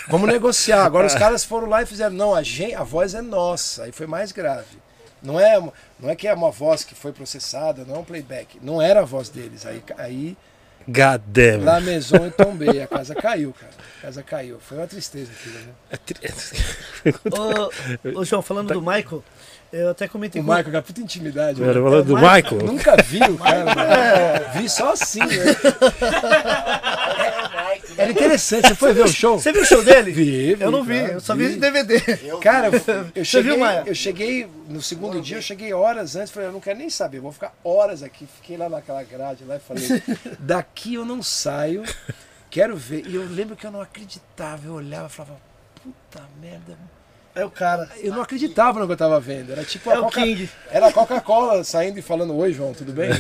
[0.09, 0.85] vamos negociar.
[0.85, 3.85] Agora os caras foram lá e fizeram, não, a, gente, a voz é nossa.
[3.85, 4.79] Aí foi mais grave.
[5.23, 5.59] Não é,
[5.99, 8.59] não é que é uma voz que foi processada, não é um playback.
[8.63, 9.67] Não era a voz deles.
[9.67, 10.37] Aí, aí
[10.91, 11.65] God damn.
[11.65, 12.81] La Maison e tombei.
[12.83, 13.73] A casa caiu, cara.
[13.99, 14.59] A casa caiu.
[14.59, 15.73] Foi uma tristeza aquilo, né?
[18.15, 19.23] Ô, ô, João, falando do Michael,
[19.71, 21.63] eu até comentei O com- Michael, com a puta intimidade.
[21.63, 22.63] Era falando do Michael.
[22.65, 23.65] Nunca vi o cara.
[23.75, 24.39] né?
[24.61, 25.27] Vi só assim, né?
[28.09, 28.69] Era interessante.
[28.69, 29.39] Você foi ver o show?
[29.39, 30.11] Você viu o show dele?
[30.13, 31.55] Vi, vi, Eu não vi, claro, eu só vi vi.
[31.55, 32.01] de DVD.
[32.41, 32.73] Cara, eu,
[33.15, 36.53] eu Você cheguei, viu, eu cheguei no segundo dia, eu cheguei horas antes, falei, eu
[36.53, 38.27] não quero nem saber, vou ficar horas aqui.
[38.41, 40.03] Fiquei lá naquela grade lá e falei,
[40.39, 41.83] daqui eu não saio,
[42.51, 43.07] quero ver.
[43.07, 45.37] E eu lembro que eu não acreditava, eu olhava e falava,
[45.83, 46.77] puta merda.
[47.35, 47.89] É o cara.
[47.99, 49.53] Eu não acreditava no que eu tava vendo.
[49.53, 50.51] Era tipo a É o Coca- King.
[50.73, 53.11] Era a Coca-Cola saindo e falando, oi João, tudo bem?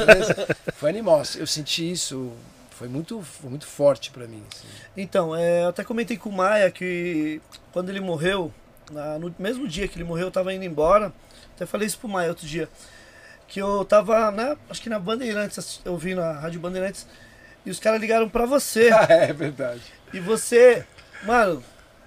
[0.76, 1.22] Foi animal.
[1.36, 2.32] Eu senti isso,
[2.72, 4.42] foi muito, foi muito forte pra mim.
[4.52, 4.66] assim.
[4.96, 7.40] Então, é, eu até comentei com o Maia que
[7.72, 8.52] quando ele morreu,
[8.90, 11.12] na- no mesmo dia que ele morreu, eu tava indo embora.
[11.54, 12.68] Até falei isso pro Maia outro dia.
[13.48, 17.06] Que eu tava, né, acho que na Bandeirantes, eu vi na Rádio Bandeirantes,
[17.66, 18.90] e os caras ligaram pra você.
[18.92, 19.82] Ah, é verdade.
[20.12, 20.84] e você,
[21.24, 21.62] mano,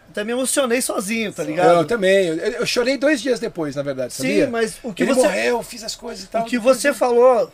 [0.10, 1.70] até me emocionei sozinho, tá ligado?
[1.82, 2.28] Eu, também.
[2.28, 4.46] Eu, eu chorei dois dias depois, na verdade, sabia?
[4.46, 5.22] Sim, mas o que Ele você.
[5.22, 6.42] morreu, fiz as coisas e tal.
[6.42, 7.52] O que você eu- falou,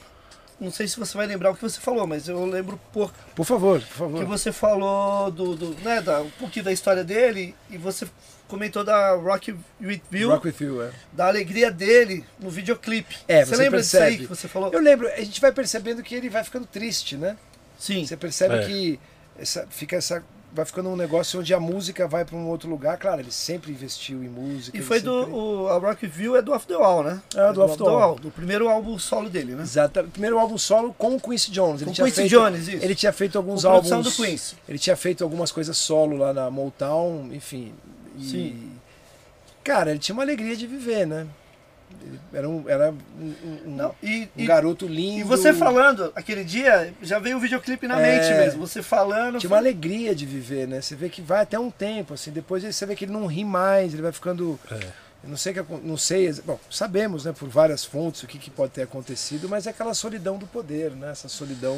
[0.62, 3.46] não sei se você vai lembrar o que você falou, mas eu lembro por Por
[3.46, 4.20] favor, por favor.
[4.20, 8.08] que você falou do, do né, da, um pouquinho da história dele e você
[8.48, 10.92] comentou da Rock with You, Rock with you, é.
[11.14, 13.16] da alegria dele no videoclipe.
[13.28, 14.24] É, você você lembra disso aí percebe.
[14.28, 14.72] que você falou?
[14.72, 17.38] Eu lembro, a gente vai percebendo que ele vai ficando triste, né?
[17.80, 18.06] Sim.
[18.06, 18.66] Você percebe É.
[18.68, 19.00] que
[19.40, 20.24] essa, fica essa.
[20.54, 22.98] Vai ficando um negócio onde a música vai pra um outro lugar.
[22.98, 24.78] Claro, ele sempre investiu em música.
[24.78, 25.20] E foi do.
[25.20, 27.22] sempre- O, a Rock with You é do Off the Wall, né?
[27.34, 28.16] É, do Off the Wall.
[28.16, 29.64] Do primeiro álbum solo dele, né?
[29.64, 30.04] Exato.
[30.12, 31.82] Primeiro álbum solo com o Quincy Jones.
[31.82, 32.84] Ele Com Quincy feito, Jones, isso.
[32.84, 34.18] Ele tinha feito alguns Com produção álbuns.
[34.18, 34.56] do Quincy.
[34.68, 37.72] Ele tinha feito algumas coisas solo lá na Motown, enfim.
[38.18, 38.72] E, Sim.
[39.64, 41.28] Cara, ele tinha uma alegria de viver, né?
[42.34, 43.36] Era um, era um, um-
[43.68, 45.20] um- Não, e, um e, garoto lindo.
[45.20, 48.20] e você falando, aquele dia, já veio o videoclipe na É.
[48.20, 48.66] mente mesmo.
[48.68, 49.38] Você falando.
[49.40, 50.82] Tinha uma alegria de viver, né?
[50.82, 53.44] Você vê que vai até um tempo, assim, depois você vê que ele não ri
[53.44, 54.60] mais, ele vai ficando.
[55.24, 58.40] Eu não sei, o que não sei, bom, sabemos, né, por várias fontes o que,
[58.40, 61.12] que pode ter acontecido, mas é aquela solidão do poder, né?
[61.12, 61.78] Essa solidão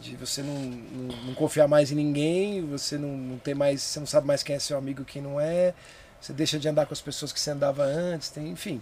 [0.00, 4.00] de você não, não, não confiar mais em ninguém, você não, não ter mais, você
[4.00, 5.74] não sabe mais quem é seu amigo e quem não é,
[6.20, 8.80] você deixa de andar com as pessoas que você andava antes, tem, enfim.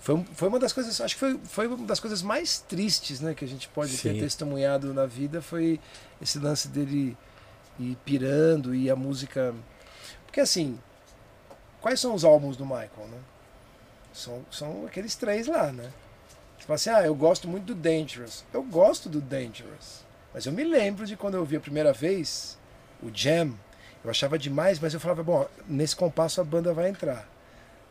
[0.00, 3.34] Foi, foi uma das coisas, acho que foi, foi uma das coisas mais tristes, né,
[3.34, 4.20] que a gente pode ter Sim.
[4.20, 5.78] testemunhado na vida, foi
[6.20, 7.16] esse lance dele
[7.78, 9.54] ir pirando e a música.
[10.24, 10.78] Porque assim,
[11.80, 13.18] quais são os álbuns do Michael, né?
[14.12, 15.92] São, são aqueles três lá, né?
[16.58, 18.44] Você fala assim, ah, eu gosto muito do Dangerous.
[18.52, 20.04] Eu gosto do Dangerous.
[20.32, 22.58] Mas eu me lembro de quando eu vi a primeira vez
[23.02, 23.54] o Jam,
[24.04, 27.28] eu achava demais, mas eu falava, bom, nesse compasso a banda vai entrar.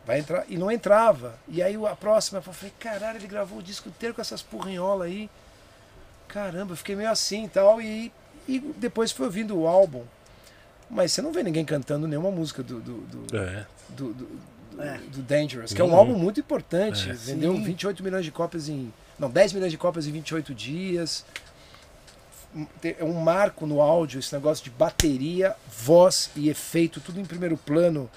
[0.09, 0.43] Vai entrar.
[0.49, 1.35] E não entrava.
[1.47, 5.05] E aí a próxima, eu falei, caralho, ele gravou o disco inteiro com essas porrinholas
[5.07, 5.29] aí.
[6.27, 7.79] Caramba, eu fiquei meio assim e tal.
[7.79, 8.11] E,
[8.47, 10.03] e depois foi ouvindo o álbum.
[10.89, 13.65] Mas você não vê ninguém cantando nenhuma música do, do, do, É.
[13.89, 14.27] do, do,
[14.81, 14.97] É.
[14.97, 15.95] do Dangerous, que é um Uhum.
[15.95, 17.07] álbum muito importante.
[17.07, 17.13] É.
[17.13, 17.63] Vendeu Sim.
[17.63, 18.91] 28 milhões de cópias em.
[19.19, 21.23] Não, 10 milhões de cópias em 28 dias.
[22.83, 27.55] É um marco no áudio, esse negócio de bateria, voz e efeito, tudo em primeiro
[27.55, 28.09] plano.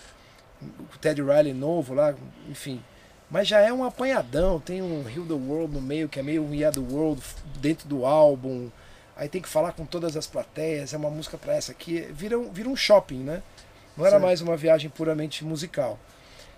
[0.95, 2.15] O Ted Riley novo lá,
[2.49, 2.83] enfim.
[3.31, 6.45] Mas já é um apanhadão, tem um Heal the World no meio, que é meio
[6.45, 7.23] um Yeah the World
[7.61, 8.69] dentro do álbum.
[9.17, 12.01] Aí tem que falar com todas as plateias, é uma música pra essa aqui.
[12.13, 13.43] Vira um, vira um shopping, né?
[13.97, 14.23] Não era Certo.
[14.23, 15.99] mais uma viagem puramente musical.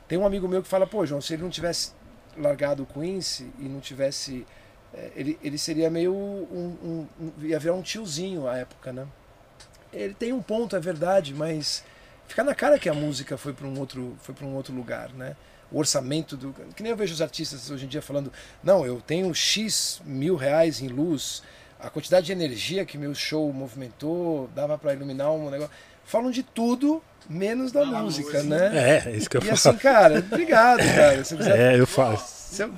[0.08, 1.92] Tem um amigo meu que fala, pô, João, se ele não tivesse
[2.36, 4.44] largado o Quincy e não tivesse.
[4.92, 9.06] eh, Ele, ele seria meio um, um- um- ia virar um tiozinho à época, né?
[9.92, 11.84] Ele tem um ponto, é verdade, mas
[12.28, 15.10] fica na cara que a música foi para um outro, foi para um outro lugar,
[15.12, 15.36] né?
[15.70, 19.00] O orçamento do, que nem eu vejo os artistas hoje em dia falando, não, eu
[19.00, 21.42] tenho x mil reais em luz,
[21.80, 25.72] a quantidade de energia que meu show movimentou dava para iluminar um negócio.
[26.04, 28.42] Falam de tudo menos da Da música, música.
[28.42, 29.00] né?
[29.06, 29.54] É, é isso que eu E falo.
[29.54, 31.24] assim, cara, obrigado, cara.
[31.24, 31.86] Se quiser É, eu eu-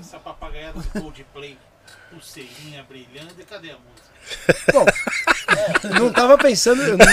[0.00, 1.58] Essa papagaiada do Coldplay,
[2.10, 4.15] pulseirinha brilhando, e cadê a música?
[4.72, 4.84] Bom,
[5.98, 7.06] não tava pensando, eu não,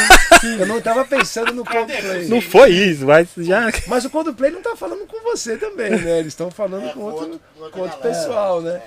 [0.59, 2.27] eu não tava pensando no Coldplay.
[2.27, 3.61] Não foi isso, mas já.
[3.88, 6.19] Mas o Coldplay não tá falando com você também, né?
[6.19, 8.19] Eles estão falando É, com outro, outro- com outro galera.
[8.19, 8.82] pessoal, né?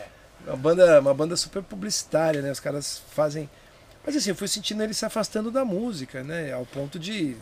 [0.47, 0.51] É.
[0.51, 2.51] Uma banda, uma banda super publicitária, né?
[2.53, 3.49] Os caras fazem.
[4.05, 6.53] Mas assim, eu fui sentindo ele se afastando da música, né?
[6.53, 7.37] Ao ponto de.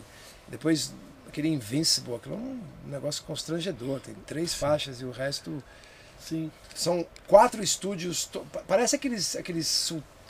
[0.47, 0.93] Depois,
[1.27, 3.99] aquele Invincible, aquilo é um negócio constrangedor.
[3.99, 5.63] Tem três faixas e o resto.
[6.19, 6.49] Sim.
[6.73, 8.25] São quatro estúdios.
[8.25, 9.67] to- pa- Parece aqueles, aqueles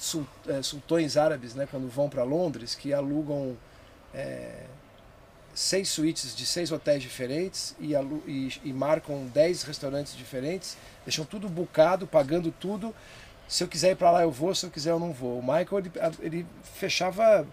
[0.06, 1.68] sul- eh, sultões árabes, né?
[1.70, 3.58] Quando vão para Londres, que alugam
[4.14, 4.64] eh,
[5.54, 7.94] seis suítes de seis hotéis diferentes e,
[8.28, 10.78] e- e marcam dez restaurantes diferentes.
[11.06, 12.94] Deixam tudo bucado, pagando tudo.
[13.48, 14.54] Se eu quiser ir para lá, eu vou.
[14.56, 15.40] Se eu quiser, eu não vou.
[15.40, 17.46] O Michael ele, ele fechava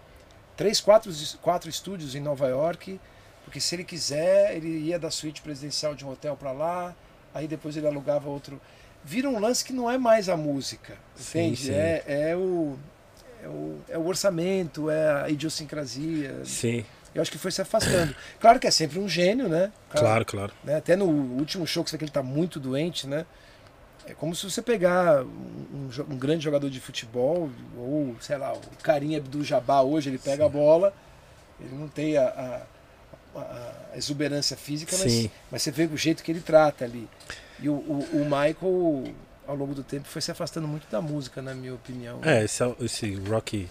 [0.55, 2.99] três, quatro, quatro estúdios em Nova York.
[3.45, 6.95] Porque se ele quiser, ele ia da suíte presidencial de um hotel para lá,
[7.33, 8.59] aí depois ele alugava outro.
[9.03, 11.65] Vira um lance que não é mais a música, Sim, entende?
[11.65, 11.73] sim.
[11.73, 12.77] É, é, o,
[13.43, 16.41] é, o, é o orçamento, é a idiosincrasia.
[16.45, 18.15] Sim, Eu acho que foi se afastando.
[18.39, 19.71] Claro que é sempre um gênio, né?
[19.89, 20.53] claro, claro.
[20.63, 20.75] né?
[20.77, 23.25] Até no último show que você vê que ele está muito doente, né?
[24.05, 28.59] É como se você pegar um, um grande jogador de futebol, ou sei lá, o
[28.81, 30.93] Carinha do Jabá hoje, ele pega a bola,
[31.59, 35.31] ele não tem a, a- a- exuberância física, mas, Sim.
[35.49, 37.07] mas você vê o jeito que ele trata ali.
[37.63, 39.03] E o, o, o Michael,
[39.47, 42.19] ao longo do tempo, foi se afastando muito da música, na minha opinião.
[42.21, 43.67] É, esse, esse rock,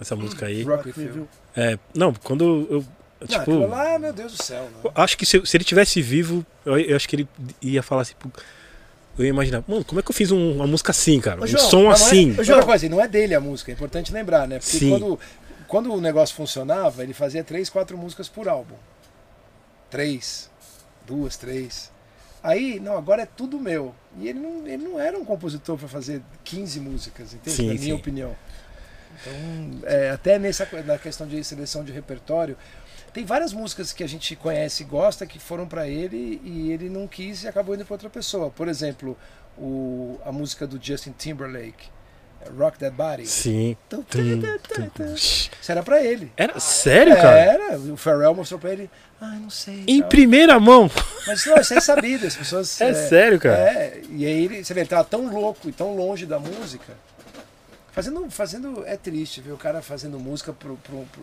[0.00, 0.62] essa música aí.
[0.62, 1.28] Rock with You.
[1.56, 2.80] É, não, quando eu.
[3.20, 4.62] Não, Tipo, aquilo lá, meu Deus do céu.
[4.82, 4.90] Né?
[4.96, 7.28] acho que se, se ele tivesse vivo, eu, eu acho que ele
[7.60, 8.14] ia falar assim.
[9.16, 11.40] Eu ia imaginar, mano, como é que eu fiz um- uma música assim, cara?
[11.40, 12.30] Ô, Um João, som Mas não é- assim.
[12.38, 14.58] Outra coisa, e não é dele a música, é importante lembrar, né?
[14.58, 14.90] Porque Sim.
[14.90, 15.20] quando,
[15.68, 18.74] quando o negócio funcionava, ele fazia três, quatro músicas por álbum.
[19.90, 20.50] Três,
[21.06, 21.91] duas, três.
[22.42, 23.94] Aí, não, agora é tudo meu.
[24.18, 27.56] E ele não, ele não era um compositor para fazer 15 músicas, entende?
[27.56, 27.92] Sim, Na minha sim.
[27.92, 28.36] opinião.
[29.20, 32.56] Então, é, até nessa na questão de seleção de repertório,
[33.12, 36.88] tem várias músicas que a gente conhece e gosta que foram para ele e ele
[36.88, 38.50] não quis e acabou indo para outra pessoa.
[38.50, 39.16] Por exemplo,
[39.56, 41.90] o, a música do Justin Timberlake,
[42.58, 43.26] Rock That Body.
[43.26, 43.76] Sim.
[43.88, 44.88] Tum, Tum, tum, tum, tum, tum.
[45.06, 45.14] tum.
[45.14, 46.32] Isso era pra ele.
[46.36, 47.38] Era sério, cara?
[47.38, 48.90] Era, o Pharrell mostrou pra ele.
[49.20, 49.84] Ah, não sei.
[49.86, 50.08] Em tal.
[50.08, 50.90] primeira mão.
[51.26, 52.80] Mas não, isso é sabido, as pessoas.
[52.82, 53.56] É sério, cara?
[53.56, 56.92] É, e aí ele, você vê, ele tava tão louco e tão longe da música.
[57.92, 61.22] Fazendo, fazendo é triste ver o cara fazendo música pro, pro, pro,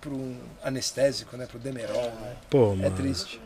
[0.00, 1.46] pro um anestésico, né?
[1.46, 2.32] Pro Demerol, né?
[2.48, 2.96] Pô, É mano.
[2.96, 3.40] triste.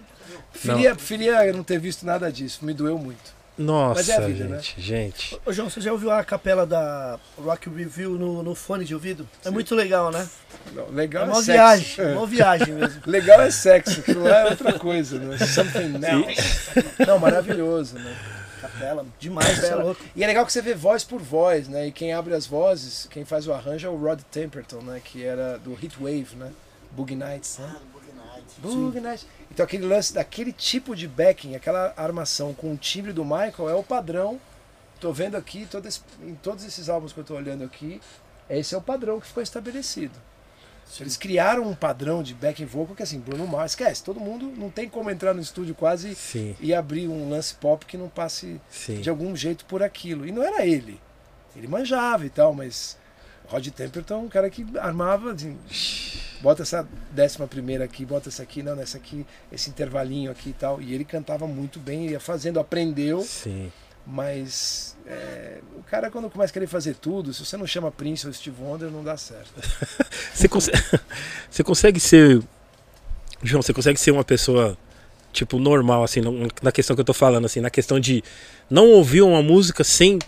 [0.52, 3.34] Preferia, preferia não ter visto nada disso, me doeu muito.
[3.58, 4.56] Nossa, Mas é a vida, né?
[4.56, 5.40] gente, gente.
[5.44, 9.28] Ô, João, você já ouviu a capela da Rock Review no, no fone de ouvido?
[9.44, 10.26] É muito legal, né?
[10.72, 11.52] Não, É legal é, uma sexy.
[11.52, 12.16] viagem, É.
[12.16, 13.02] uma viagem mesmo.
[13.06, 15.36] Legal é sexo, aquilo lá é outra coisa, né?
[15.44, 16.84] Something else.
[17.06, 18.16] Não, maravilhoso, né?
[18.60, 20.00] Capela, demais, você é louco.
[20.16, 21.88] E é legal que você vê voz por voz, né?
[21.88, 25.00] E quem abre as vozes, quem faz o arranjo é o Rod Temperton, né?
[25.04, 26.50] Que era do Heatwave, né?
[26.92, 27.74] Boogie Nights, né?
[29.00, 29.26] Nights.
[29.50, 33.74] Então aquele lance daquele tipo de backing, aquela armação com o timbre do Michael é
[33.74, 34.40] o padrão.
[35.00, 38.00] Tô vendo aqui, todo esse- em todos esses álbuns que eu tô olhando aqui,
[38.48, 40.14] esse é o padrão que ficou estabelecido.
[41.00, 44.68] Eles criaram um padrão de backing vocal que assim, Bruno Mars, esquece, todo mundo não
[44.68, 48.60] tem como entrar no estúdio quase Sim, e abrir um lance pop que não passe
[48.68, 49.00] sim.
[49.00, 50.26] de algum jeito por aquilo.
[50.26, 51.00] E não era ele.
[51.56, 52.98] Ele manjava e tal, mas
[53.48, 55.58] Rod Temperton é um cara que armava, assim,
[56.42, 60.54] bota essa décima primeira aqui, bota essa aqui, não, nessa aqui, esse intervalinho aqui e
[60.54, 60.80] tal.
[60.82, 63.70] E ele cantava muito bem, ia fazendo, aprendeu, Sim.
[64.06, 68.26] mas é, o cara quando começa a querer fazer tudo, se você não chama Prince
[68.26, 69.52] ou Steve Wonder, não dá certo.
[70.32, 70.78] Você consegue,
[71.50, 72.42] você consegue ser.
[73.42, 74.78] João, você consegue ser uma pessoa,
[75.32, 76.20] tipo, normal, assim,
[76.62, 78.24] na questão que eu tô falando, assim, na questão de
[78.70, 80.18] não ouvir uma música sem.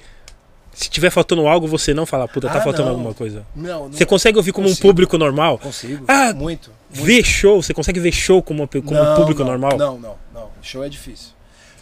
[0.75, 2.91] Se tiver faltando algo, você não falar, puta, tá Ah, faltando não.
[2.97, 3.47] alguma coisa.
[3.55, 4.89] Não, não Você consegue ouvir como um consigo.
[4.89, 5.59] público normal?
[5.59, 6.05] consigo.
[6.09, 6.37] Ah, muito.
[6.37, 6.71] muito.
[6.91, 9.79] Ver show, você consegue ver show como, como um Não, público não, normal?
[9.79, 10.49] Não, não, não.
[10.63, 11.29] Show é difícil.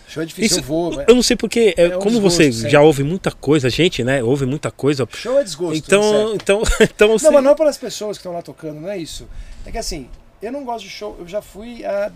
[0.08, 1.02] Show é difícil, Isso, eu vou.
[1.08, 2.86] eu não sei porque, é, É um como você desgosto, já sempre.
[2.86, 5.08] ouve muita coisa, a gente, né, ouve muita coisa.
[5.10, 5.74] Show é desgosto.
[5.76, 6.34] Então, certo.
[6.34, 7.24] então, então você...
[7.26, 9.26] Não, mas não pelas pessoas que estão lá tocando, não é isso.
[9.64, 10.08] É que assim,
[10.42, 12.12] eu não gosto de show, eu já fui a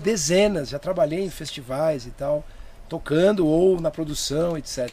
[0.00, 2.44] dezenas, já trabalhei em festivais e tal,
[2.88, 4.88] tocando ou na produção, etc.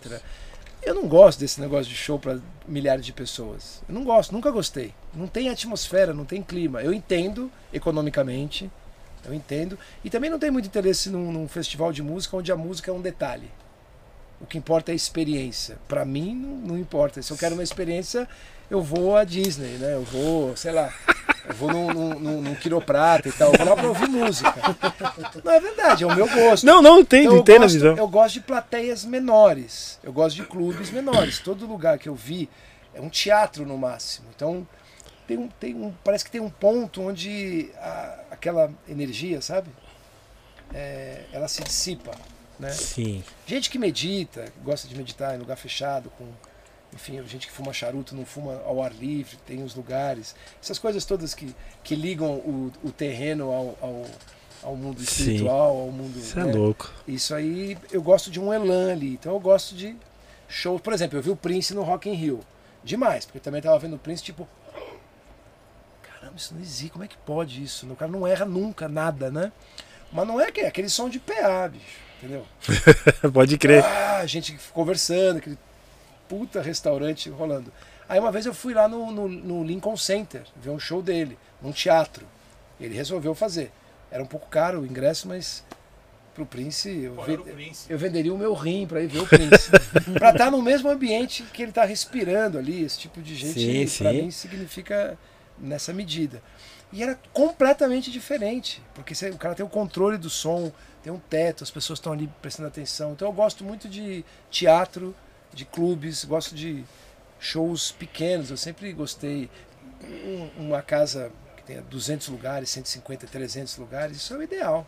[0.87, 3.83] Eu não gosto desse negócio de show para milhares de pessoas.
[3.89, 4.93] Eu não gosto, nunca gostei.
[5.13, 6.81] Não tem atmosfera, não tem clima.
[6.81, 8.71] Eu entendo economicamente,
[9.25, 9.77] eu entendo.
[10.01, 12.93] E também não tenho muito interesse num, num festival de música onde a música é
[12.93, 13.51] um detalhe.
[14.39, 15.77] O que importa é a experiência.
[15.89, 17.21] Para mim, não, não importa.
[17.21, 18.25] Se eu quero uma experiência,
[18.69, 19.93] eu vou à Disney, né?
[19.93, 20.93] Eu vou, sei lá,
[21.47, 23.51] eu vou num, num, num, quiroprata e tal.
[23.51, 24.53] Eu vou lá pra ouvir música.
[25.43, 26.65] Não, é verdade, é o meu gosto.
[26.65, 27.95] Não, não, entendo, Então, eu, entendo a gosto, visão.
[27.97, 29.99] eu gosto de plateias menores.
[30.03, 31.39] Eu gosto de clubes menores.
[31.39, 32.49] Todo lugar que eu vi
[32.93, 34.27] é um teatro no máximo.
[34.35, 34.67] Então,
[35.27, 39.69] tem um, tem um, parece que tem um ponto onde a- aquela energia, sabe?
[40.73, 42.11] É, ela se dissipa.
[42.59, 42.69] Né?
[42.71, 43.23] Sim.
[43.45, 46.25] Gente que medita, gosta de meditar em lugar fechado, com
[46.93, 50.35] enfim, gente que fuma charuto, não fuma ao ar livre, tem os lugares.
[50.61, 54.05] Essas coisas todas que, que ligam o, o terreno ao, ao,
[54.63, 55.05] ao mundo Sim.
[55.05, 56.17] espiritual, ao mundo.
[56.17, 56.53] Isso é né?
[56.53, 56.91] louco.
[57.07, 59.13] Isso aí eu gosto de um elan ali.
[59.13, 59.95] Então eu gosto de
[60.47, 60.81] shows.
[60.81, 62.39] Por exemplo, eu vi o Prince no Rock in Rio.
[62.83, 64.47] Demais, porque eu também tava vendo o Prince, tipo.
[66.01, 66.89] Caramba, isso não existe.
[66.89, 67.85] Como é que pode isso?
[67.91, 69.51] O cara não erra nunca nada, né?
[70.11, 72.07] Mas não é que é aquele som de PA, bicho.
[72.17, 72.45] Entendeu?
[73.31, 73.83] Pode crer.
[73.83, 75.57] Ah, gente conversando, aquele
[76.27, 77.71] puta restaurante rolando.
[78.09, 81.37] Aí uma vez eu fui lá no, no, no Lincoln Center ver um show dele,
[81.61, 82.25] num teatro.
[82.79, 83.71] Ele resolveu fazer.
[84.09, 85.63] Era um pouco caro o ingresso, mas
[86.33, 87.91] pro Prince eu, Pô, Prince.
[87.91, 89.69] eu venderia o meu rim para ir ver o Prince.
[90.17, 94.03] para estar no mesmo ambiente que ele tá respirando ali, esse tipo de gente, Sim,
[94.03, 94.21] para sim.
[94.21, 95.17] mim significa
[95.57, 96.41] nessa medida.
[96.93, 100.71] E era completamente diferente, porque você- o cara tem o controle do som,
[101.03, 103.11] tem um teto, as pessoas estão ali prestando atenção.
[103.11, 105.13] Então eu gosto muito de teatro,
[105.57, 106.83] de clubes, gosto de
[107.39, 108.49] shows pequenos.
[108.51, 109.49] Eu sempre gostei.
[110.03, 114.85] Um- uma casa que tenha 200 lugares, 150, 300 lugares, isso é o ideal.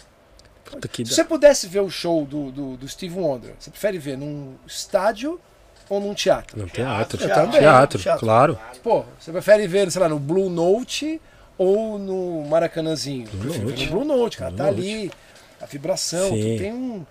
[0.63, 3.71] Puta que Se da- você pudesse ver o show do, do, do Steve Wonder, você
[3.71, 5.39] prefere ver num estádio
[5.89, 6.59] ou num teatro?
[6.59, 7.17] Não, teatro.
[7.17, 7.59] Também.
[7.59, 8.19] Teatro, Teatro.
[8.19, 8.59] claro.
[8.83, 11.19] Pô, você prefere ver, sei lá, no Blue Note
[11.57, 13.27] ou no Maracanãzinho?
[13.31, 13.85] Blue Note.
[13.85, 14.51] no Blue Note, cara.
[14.51, 14.79] Blue tá Note.
[14.79, 15.11] ali,
[15.59, 16.55] a vibração, Sim.
[16.55, 17.03] tu tem um.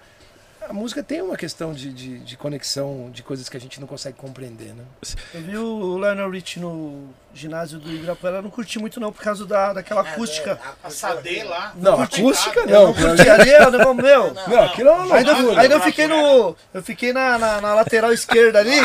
[0.68, 3.86] A música tem uma questão de, de, de conexão de coisas que a gente não
[3.86, 4.84] consegue compreender, né?
[5.32, 9.22] Eu vi o Lionel Rich no ginásio do Ibirapuera, eu não curti muito não por
[9.22, 10.60] causa da, daquela acústica.
[10.84, 11.72] A Sade lá.
[11.74, 12.84] Não, foi acústica complicado.
[12.84, 12.94] não.
[12.94, 14.34] Curti ali, é o negócio meu.
[14.34, 15.16] Não, aquilo é uma
[15.58, 16.54] ainda eu fiquei no.
[16.74, 18.76] Eu fiquei na, na, na lateral esquerda ali.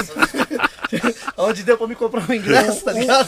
[1.38, 3.28] onde deu pra me comprar um ingresso, tá ligado?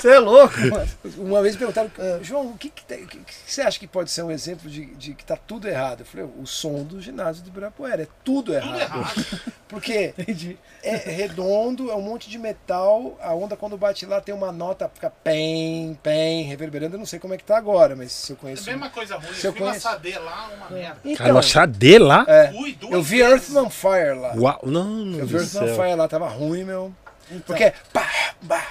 [0.00, 0.88] Você é louco, mano.
[1.18, 1.90] Uma vez me perguntaram,
[2.22, 5.14] João, o que, que, que- que você acha que pode ser um exemplo de, de
[5.14, 6.00] que tá tudo errado?
[6.00, 8.72] Eu falei, o som do ginásio do Ibirapuera, é tudo errado.
[8.72, 9.40] Tudo errado.
[9.68, 10.56] Porque Entendi.
[10.84, 14.88] é redondo, é um monte de metal, a onda quando bate lá tem uma nota,
[14.92, 16.94] fica pem, pem, reverberando.
[16.94, 18.68] Eu não sei como é que tá agora, mas se eu É conheço.
[18.68, 19.34] a mesma coisa ruim.
[19.34, 19.80] Se eu Eu fui conheço.
[19.80, 20.94] Sade lá, uma merda.
[21.16, 22.24] Cara, Então, o Xadê lá?
[22.28, 22.46] é,
[22.78, 23.54] duas eu vi vezes.
[23.54, 24.34] Earth on Fire lá.
[24.36, 25.74] Uau, não, Eu meu vi Earth on.
[25.74, 26.94] Fire lá, tava ruim, meu.
[27.46, 27.72] Porque.
[27.92, 28.06] Pá,
[28.46, 28.66] pá,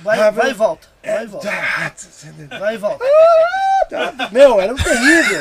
[0.00, 0.86] Vai, Ah, vai e volta.
[1.02, 1.48] é, Vai e volta.
[1.50, 3.04] tá, Vai e volta.
[3.90, 5.40] Tá- Meu, era um terrível.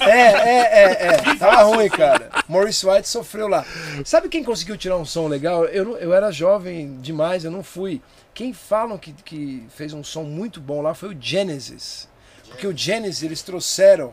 [0.00, 1.36] É, é, é, é.
[1.38, 2.28] Tava ruim, cara.
[2.48, 3.64] Maurice White sofreu lá.
[4.04, 5.64] Sabe quem conseguiu tirar um som legal?
[5.66, 8.00] Eu, eu era jovem demais, eu não fui.
[8.34, 12.08] Quem falam que, que fez um som muito bom lá foi o Genesis.
[12.48, 14.12] Porque o Genesis eles trouxeram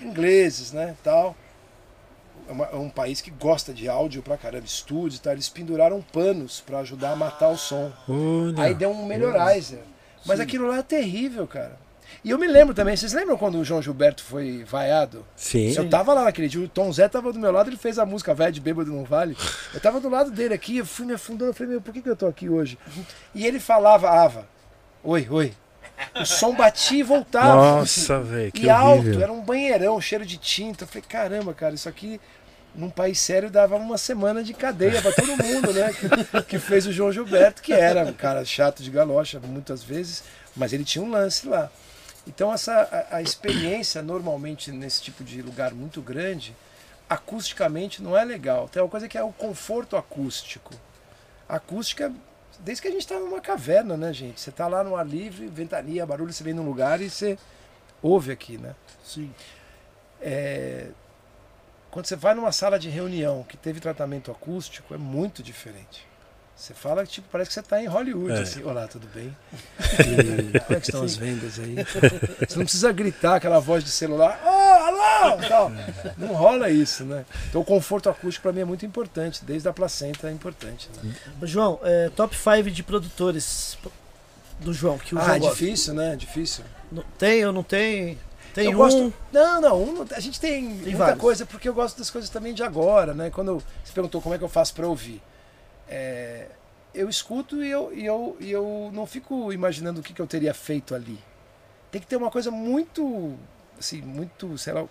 [0.00, 1.36] ingleses, né, tal.
[2.48, 5.32] É, é um país que gosta de áudio pra caramba, estúdios e tal.
[5.32, 7.92] Eles penduraram panos pra ajudar a matar o som.
[8.56, 9.80] Aí deu um melhorizer.
[10.24, 11.76] Mas aquilo lá é terrível, cara.
[12.24, 15.24] E eu me lembro também, vocês lembram quando o João Gilberto foi vaiado?
[15.36, 15.72] Sim.
[15.76, 18.06] Eu tava lá naquele dia, o Tom Zé tava do meu lado, ele fez a
[18.06, 19.36] música Velho de Bêbado Não Vale.
[19.72, 22.02] Eu tava do lado dele aqui, eu fui me afundando, eu falei, meu, por que,
[22.02, 22.78] que eu tô aqui hoje?
[23.34, 24.48] E ele falava, Ava,
[25.04, 25.52] oi, oi.
[26.20, 27.54] O som batia e voltava.
[27.54, 29.22] Nossa, velho, que E alto, horrível.
[29.22, 30.84] era um banheirão, cheiro de tinta.
[30.84, 32.20] Eu falei, caramba, cara, isso aqui
[32.74, 35.92] num país sério dava uma semana de cadeia pra todo mundo, né?
[35.92, 40.22] Que, que fez o João Gilberto, que era um cara chato de galocha muitas vezes,
[40.56, 41.70] mas ele tinha um lance lá.
[42.26, 46.54] Então essa a, a experiência normalmente nesse tipo de lugar muito grande,
[47.08, 48.68] acusticamente não é legal.
[48.68, 50.74] Tem uma coisa que é o conforto acústico.
[51.48, 52.12] A acústica,
[52.60, 54.40] desde que a gente está numa caverna, né, gente?
[54.40, 57.38] Você tá lá no ar livre, ventania, barulho, você vem num lugar e você
[58.02, 58.74] ouve aqui, né?
[59.02, 59.32] Sim.
[60.20, 60.88] É,
[61.98, 66.06] quando você vai numa sala de reunião que teve tratamento acústico, é muito diferente.
[66.54, 68.42] Você fala que tipo, parece que você está em Hollywood, É.
[68.42, 69.36] assim, olá, tudo bem?
[69.80, 71.74] E como é que estão as vendas aí?
[72.46, 75.72] Você não precisa gritar aquela voz de celular, oh, alô, tal.
[76.16, 77.24] Não rola isso, né?
[77.48, 80.88] Então o conforto acústico para mim é muito importante, desde a placenta é importante.
[81.02, 81.12] Né?
[81.42, 83.76] João, é, top 5 de produtores
[84.60, 85.54] do João, que o Ah, João é gosta.
[85.56, 86.14] difícil, né?
[86.14, 86.64] Difícil.
[86.92, 88.16] Não- Tem ou não tem?
[88.54, 88.76] Tem eu um.
[88.76, 89.14] gosto.
[89.32, 91.20] Não, não, um a gente tem, muita vários.
[91.20, 93.30] coisa, porque eu gosto das coisas também de agora, né?
[93.30, 95.22] Quando você perguntou como é que eu faço para ouvir.
[95.88, 96.46] É,
[96.94, 100.26] eu escuto e eu, e, eu, e eu não fico imaginando o que, que eu
[100.26, 101.18] teria feito ali.
[101.90, 103.34] Tem que ter uma coisa muito.
[103.78, 104.86] Assim, muito, sei lá.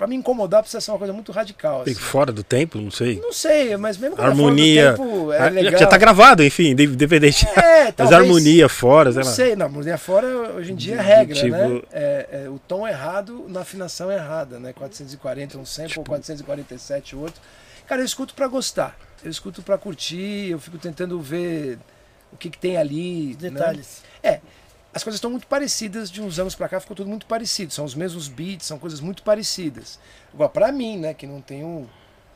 [0.00, 1.82] Pra me incomodar precisa ser uma coisa muito radical.
[1.82, 1.94] Assim.
[1.94, 3.20] Fora do templo, não sei.
[3.20, 4.82] Não sei, mas mesmo quando Harmonia.
[4.92, 5.78] é fora do tempo, é Ah, legal.
[5.78, 7.46] Já tá gravado, enfim, independente.
[7.54, 9.34] É, Mas talvez- harmonia fora, sei Não lá.
[9.36, 11.82] sei, não, harmonia fora hoje em dia é regra, tipo- né?
[11.92, 14.72] É, é, o tom errado na afinação errada, né?
[14.72, 17.38] 440 um sample, Tipo- 447 outro.
[17.86, 21.78] Cara, eu escuto pra gostar, eu escuto pra curtir, eu fico tentando ver
[22.32, 23.36] o que, que tem ali.
[23.38, 23.50] né?
[23.50, 24.02] Detalhes.
[24.92, 27.72] As coisas estão muito parecidas de uns anos pra cá, ficou tudo muito parecido.
[27.72, 29.98] São os mesmos beats, são coisas muito parecidas.
[30.34, 31.88] Agora, pra mim, né, que não tenho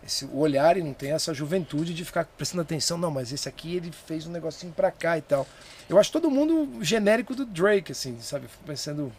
[0.06, 3.74] esse olhar e não tenho essa juventude de ficar prestando atenção, não, mas esse aqui
[3.74, 5.46] ele fez um negocinho pra cá e tal.
[5.88, 8.46] Eu acho todo mundo genérico do Drake, assim, sabe?
[8.46, 9.12] Fico pensando,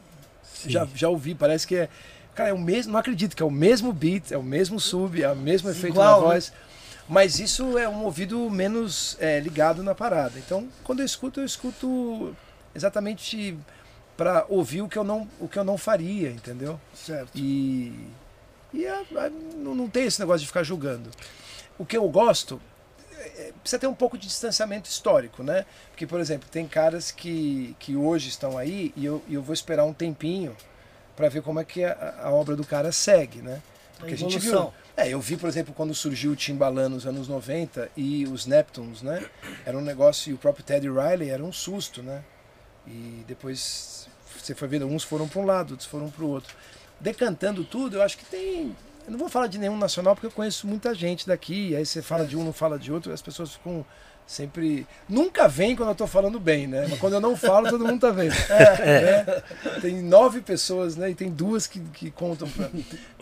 [0.66, 1.90] já, já ouvi, parece que é.
[2.34, 5.22] Cara, é o mesmo, não acredito que é o mesmo beat, é o mesmo sub,
[5.22, 6.34] é o mesmo efeito Igual, na né?
[6.34, 6.54] voz.
[7.08, 10.38] Mas isso é um ouvido menos é, ligado na parada.
[10.38, 12.36] Então, quando eu escuto, eu escuto
[12.76, 13.58] exatamente
[14.18, 16.80] para ouvir o que eu não, o que eu não faria, entendeu?
[16.94, 17.32] Certo.
[17.36, 17.94] E,
[18.74, 21.10] e é- é- não, não tem esse negócio de ficar julgando.
[21.78, 22.62] O que eu gosto
[23.18, 25.66] é, precisa ter um pouco de distanciamento histórico, né?
[25.90, 29.54] Porque, por exemplo, tem caras que, que hoje estão aí e eu, e eu vou
[29.54, 30.56] esperar um tempinho
[31.16, 33.62] para ver como é que a, a obra do cara segue, né?
[33.98, 34.52] Porque a gente viu.
[34.98, 39.02] É, eu vi, por exemplo, quando surgiu o Timbaland nos anos 90 e os Neptunes,
[39.02, 39.26] né?
[39.66, 42.24] Era um negócio, e o próprio Teddy Riley era um susto, né?
[42.88, 44.08] E depois
[44.38, 46.56] você foi vendo, uns foram para um lado, outros foram para o outro.
[47.00, 48.76] Decantando tudo, eu acho que tem.
[49.06, 52.02] Eu não vou falar de nenhum nacional porque eu conheço muita gente daqui, aí você
[52.02, 53.86] fala de um, não fala de outro, as pessoas ficam
[54.26, 54.88] sempre.
[55.08, 56.88] Nunca vem quando eu tô falando bem, né?
[56.90, 58.34] Mas quando eu não falo, todo mundo tá vendo.
[58.50, 59.44] né?
[59.82, 61.12] Tem nove pessoas, né?
[61.12, 62.70] E tem duas que, que contam pra.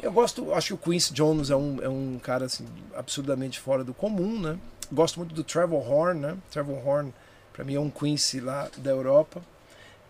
[0.01, 3.83] Eu gosto, acho que o Quincy Jones é um, é um cara assim, absurdamente fora
[3.83, 4.57] do comum, né?
[4.91, 6.37] Gosto muito do Trevor Horn, né?
[6.51, 7.13] Trevor Horn,
[7.51, 9.41] pra mim, é um Quincy lá da Europa.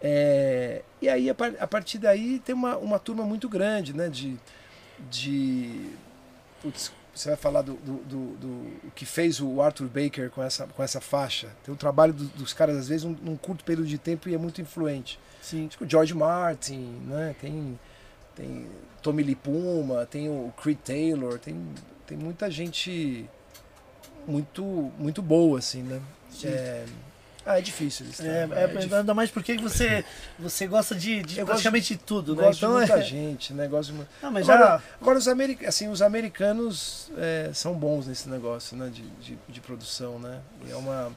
[0.06, 4.10] É, e aí, a, a partir daí, tem uma, uma turma muito grande, né?
[4.10, 4.38] De.
[5.10, 5.92] de
[6.62, 10.66] putz, você vai falar do, do, do- do- que fez o Arthur Baker com essa,
[10.68, 11.50] com essa faixa.
[11.64, 14.34] Tem o trabalho do- dos caras, às vezes, num, num curto período de tempo e
[14.34, 15.18] é muito influente.
[15.42, 15.68] Sim.
[15.68, 17.36] Tipo, o George Martin, né?
[17.40, 17.80] Tem,
[18.36, 18.68] tem
[19.02, 21.56] Tommy Lee Puma, tem o Creed Taylor, tem,
[22.08, 23.30] tem muita gente
[24.28, 24.64] muito,
[24.98, 26.02] muito boa, assim, né?
[26.44, 26.86] É,
[27.46, 28.22] ah, é difícil isso.
[28.22, 30.06] É, é, ainda mais porque você,
[30.40, 32.44] você gosta de, de Eu gosto praticamente tudo, né?
[32.44, 33.02] Gosto Então de muita é.
[33.02, 33.68] gente, né?
[33.68, 34.02] Gosto de...
[34.22, 34.82] Ah, mas Agora, já.
[35.02, 35.66] agora os, americ...
[35.66, 38.90] assim, os americanos é, são bons nesse negócio né?
[38.94, 40.40] de, de, de produção, né?
[40.66, 41.12] E é uma,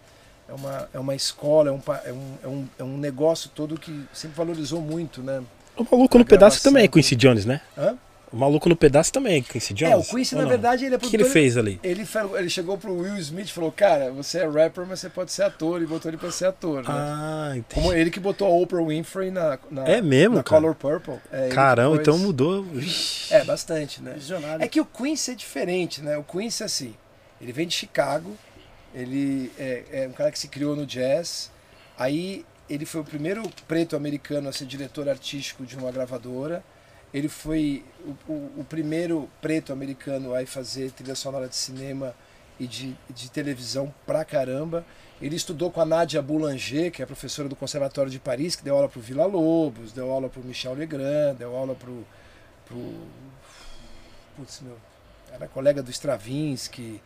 [0.49, 3.79] é uma, é uma escola, é um, é, um, é, um, é um negócio todo
[3.79, 5.43] que sempre valorizou muito, né?
[5.77, 7.61] O maluco no pedaço também é Quincy Jones, né?
[7.77, 7.97] Hã?
[8.33, 9.93] O maluco no pedaço também, Quincy Jones.
[9.95, 10.49] É, o Quincy, na não?
[10.49, 11.79] verdade, ele é O que, ele produtor- fez ali?
[11.83, 15.09] Ele, falou- ele chegou pro Will Smith e falou, cara, você é rapper, mas você
[15.09, 16.89] pode ser ator, e botou ele pra ser ator, né?
[16.89, 17.75] Ah, entendi.
[17.75, 20.61] Como ele que botou a Oprah Winfrey na, na, É mesmo, na cara?
[20.61, 21.15] Color Purple.
[21.31, 22.67] É, Caramba, então mudou.
[23.31, 24.15] É, bastante, né?
[24.17, 24.65] Visionário.
[24.65, 26.19] É que o Quincy é diferente, né?
[26.19, 26.95] O Quincy, assim,
[27.41, 28.37] ele vem de Chicago,
[28.95, 31.51] ele é, é um cara que se criou no jazz,
[31.97, 36.65] aí ele foi o primeiro preto americano a ser diretor artístico de uma gravadora,
[37.13, 37.85] ele foi
[38.29, 42.15] o, o- o primeiro preto americano a fazer trilha sonora de cinema
[42.59, 44.85] e de, de televisão pra caramba.
[45.21, 48.77] Ele estudou com a Nadia Boulanger, que é professora do Conservatório de Paris, que deu
[48.77, 52.05] aula pro Vila Lobos, deu aula pro Michel Legrand, deu aula pro,
[54.37, 54.77] putz, meu,
[55.33, 57.01] era colega do Stravinsky,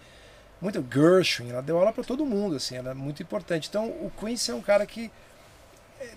[0.61, 3.69] muito Gershwin, ela deu aula para todo mundo, assim, era muito importante.
[3.69, 5.11] Então, o Quincy é um cara que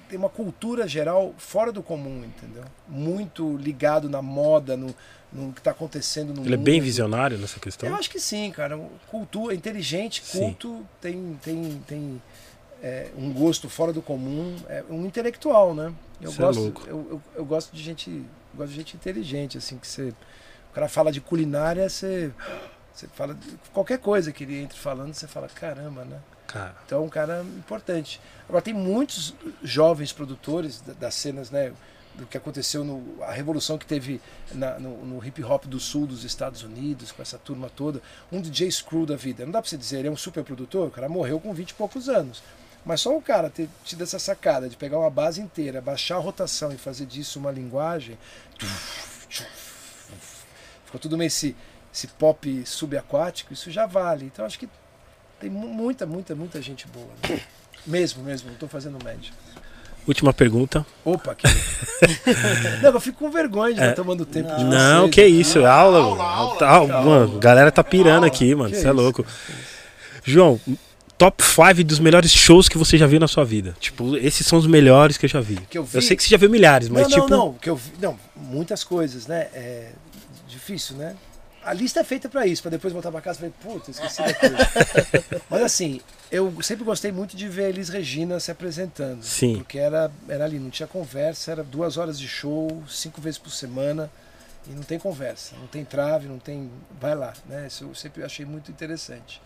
[0.07, 2.63] tem uma cultura geral fora do comum, entendeu?
[2.87, 4.95] Muito ligado na moda, no,
[5.31, 6.83] no que está acontecendo no Ele é bem mundo.
[6.83, 7.89] visionário nessa questão.
[7.89, 8.79] Eu acho que sim, cara.
[9.07, 10.39] Cultura, inteligente, Sim.
[10.39, 12.21] culto, tem, tem, tem
[12.81, 15.93] é, um gosto fora do comum, é um intelectual, né?
[16.21, 16.83] Eu é gosto, louco.
[16.87, 20.73] eu, eu, eu gosto de gente, eu gosto de gente inteligente, assim, que você, o
[20.73, 22.31] cara fala de culinária, você,
[22.93, 26.19] você fala de qualquer coisa que ele entre falando, você fala caramba, né?
[26.53, 28.21] Cara, Então é um cara importante.
[28.47, 29.33] Agora tem muitos
[29.63, 31.73] jovens produtores da- das cenas, né?
[32.13, 36.05] Do que aconteceu no a revolução que teve na- no, no hip hop do sul
[36.05, 37.99] dos Estados Unidos com essa turma toda.
[38.31, 39.43] Um DJ Screw da vida.
[39.45, 40.89] Não dá pra você dizer, ele é um super produtor.
[40.89, 42.43] O cara morreu com 20 e poucos anos.
[42.85, 46.19] Mas só o cara ter tido essa sacada de pegar uma base inteira, baixar a
[46.19, 48.15] rotação e fazer disso uma linguagem.
[50.85, 51.55] Ficou tudo meio esse,
[51.91, 54.25] esse pop subaquático, isso já vale.
[54.25, 54.69] Então acho que
[55.39, 57.07] tem mu- muita, muita, muita gente boa.
[57.29, 57.39] né?
[57.85, 59.29] Mesmo, mesmo, não tô fazendo média.
[60.07, 60.85] última pergunta.
[61.03, 61.45] Opa, que.
[62.81, 65.15] não, eu fico com vergonha de estar tomando tempo de Não, vocês.
[65.15, 65.99] que isso, é aula.
[65.99, 66.57] Aula, aula.
[66.87, 68.69] Tá, mano, a galera tá pirando aqui, mano.
[68.69, 68.93] Você é isso.
[68.93, 69.25] louco.
[70.23, 70.57] João,
[71.17, 73.75] top 5 dos melhores shows que você já viu na sua vida.
[73.79, 75.57] Tipo, esses são os melhores que eu já vi.
[75.69, 76.01] Que eu vi?
[76.01, 77.27] sei que você já viu milhares, mas não, tipo.
[77.29, 79.49] não, não, que eu vi, não, muitas coisas, né?
[79.53, 79.91] É
[80.47, 81.15] difícil, né?
[81.65, 84.21] A lista é feita pra isso, pra depois voltar pra casa e falar, puta, esqueci
[84.21, 84.57] da coisa.
[85.49, 89.23] Mas assim, eu sempre gostei muito de ver a Elis Regina se apresentando.
[89.23, 89.57] Sim.
[89.57, 93.51] Porque era, era ali, não tinha conversa, era duas horas de show, cinco vezes por
[93.51, 94.11] semana,
[94.67, 96.69] e não tem conversa, não tem trave, não tem.
[96.99, 97.67] Vai lá, né?
[97.67, 99.41] Isso eu sempre achei muito interessante.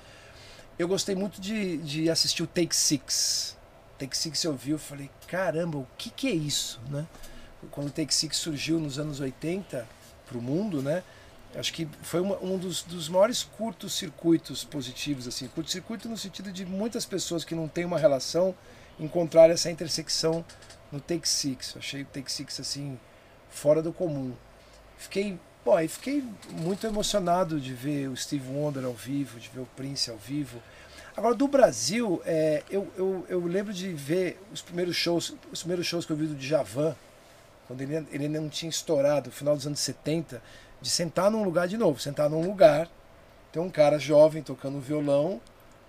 [0.78, 3.58] Eu gostei muito de, de assistir o Take Six.
[3.98, 7.06] Take Six eu vi, eu falei, caramba, o que, que é isso, né?
[7.72, 9.88] Quando o Take Six surgiu nos anos 80
[10.28, 11.04] para o mundo, né?
[11.58, 15.48] Acho que foi uma- um dos, dos maiores curtos-circuitos positivos, assim.
[15.48, 18.54] Curto-circuito no sentido de muitas pessoas que não têm uma relação
[19.00, 20.46] encontrar essa intersecção
[20.92, 21.76] no Take Six.
[21.78, 23.00] Achei o Take Six, assim,
[23.50, 24.34] fora do comum.
[24.98, 29.68] Fiquei, pô, fiquei muito emocionado de ver o Steve Wonder ao vivo, de ver o
[29.76, 30.62] Prince ao vivo.
[31.16, 35.88] Agora, do Brasil, é, eu, eu, eu lembro de ver os primeiros shows, os primeiros
[35.88, 36.96] shows que eu vi do Djavan,
[37.68, 40.42] quando ele, ele não tinha estourado, no final dos anos 70,
[40.82, 42.90] de sentar num lugar de novo, sentar num lugar,
[43.52, 45.42] tem um cara jovem tocando violão,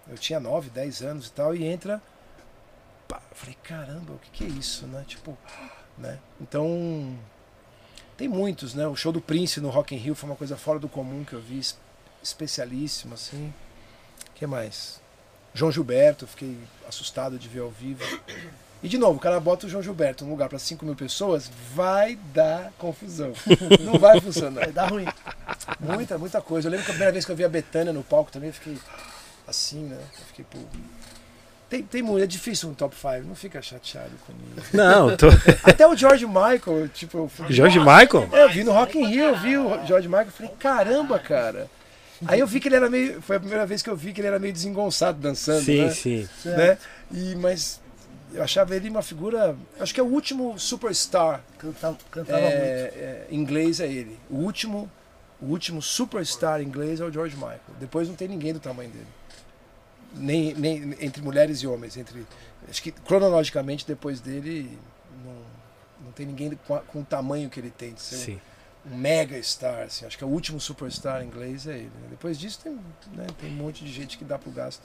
[0.08, 2.00] eu tinha 9, 10 anos e tal, e entra.
[3.07, 5.05] Pá, falei, caramba, o que, que é isso, né?
[5.07, 5.36] Tipo,
[5.97, 6.18] né?
[6.41, 7.17] Então,
[8.17, 8.86] tem muitos, né?
[8.86, 11.33] O show do Prince no Rock in Rio foi uma coisa fora do comum que
[11.34, 11.78] eu vi, es-
[12.23, 13.52] especialíssimo, assim.
[14.34, 15.00] Que mais?
[15.55, 16.57] João Gilberto, fiquei
[16.89, 18.02] assustado de ver ao vivo.
[18.82, 21.50] E de novo, o cara bota o João Gilberto num lugar para 5 mil pessoas,
[21.74, 23.32] vai dar confusão.
[23.81, 24.60] Não vai funcionar.
[24.60, 25.07] Vai dar ruim.
[25.81, 26.68] Muita, muita coisa.
[26.68, 28.55] Eu lembro que a primeira vez que eu vi a Betânia no palco também, eu
[28.55, 28.76] fiquei
[29.48, 29.97] assim, né?
[29.98, 30.58] Eu fiquei, pô.
[31.68, 34.62] Tem, tem muito, é difícil um top 5, não fica chateado comigo.
[34.73, 35.26] Não, tô...
[35.65, 38.28] Até o George Michael, tipo, eu fui- George Michael?
[38.32, 41.18] é, eu vi no Rock in Rio, eu vi o George Michael, eu falei, caramba,
[41.18, 41.68] cara.
[42.26, 43.20] Aí eu vi que ele era meio.
[43.20, 45.90] Foi a primeira vez que eu vi que ele era meio desengonçado dançando, Sim, né?
[45.90, 46.28] sim.
[46.47, 46.78] né?
[47.12, 47.81] E, mas
[48.32, 49.57] eu achava ele uma figura.
[49.81, 52.52] Acho que é o último superstar Cantava, cantava muito.
[52.55, 54.18] é, é, inglês é ele.
[54.31, 54.90] O último,
[55.40, 57.60] o último superstar inglês é o George Michael.
[57.81, 59.07] Depois não tem ninguém do tamanho dele.
[60.15, 61.97] Nem, nem entre mulheres e homens.
[61.97, 62.26] Entre,
[62.68, 64.78] acho que cronologicamente depois dele
[65.24, 68.18] não, não tem ninguém com, a- com o tamanho que ele tem de ser um-
[68.18, 68.40] Sim.
[68.90, 69.82] um mega star.
[69.82, 70.07] Assim.
[70.07, 71.84] Acho que o último superstar inglês é ele.
[72.00, 72.08] né?
[72.10, 72.73] Depois disso tem,
[73.12, 74.82] né, tem um monte de gente que dá pro gasto.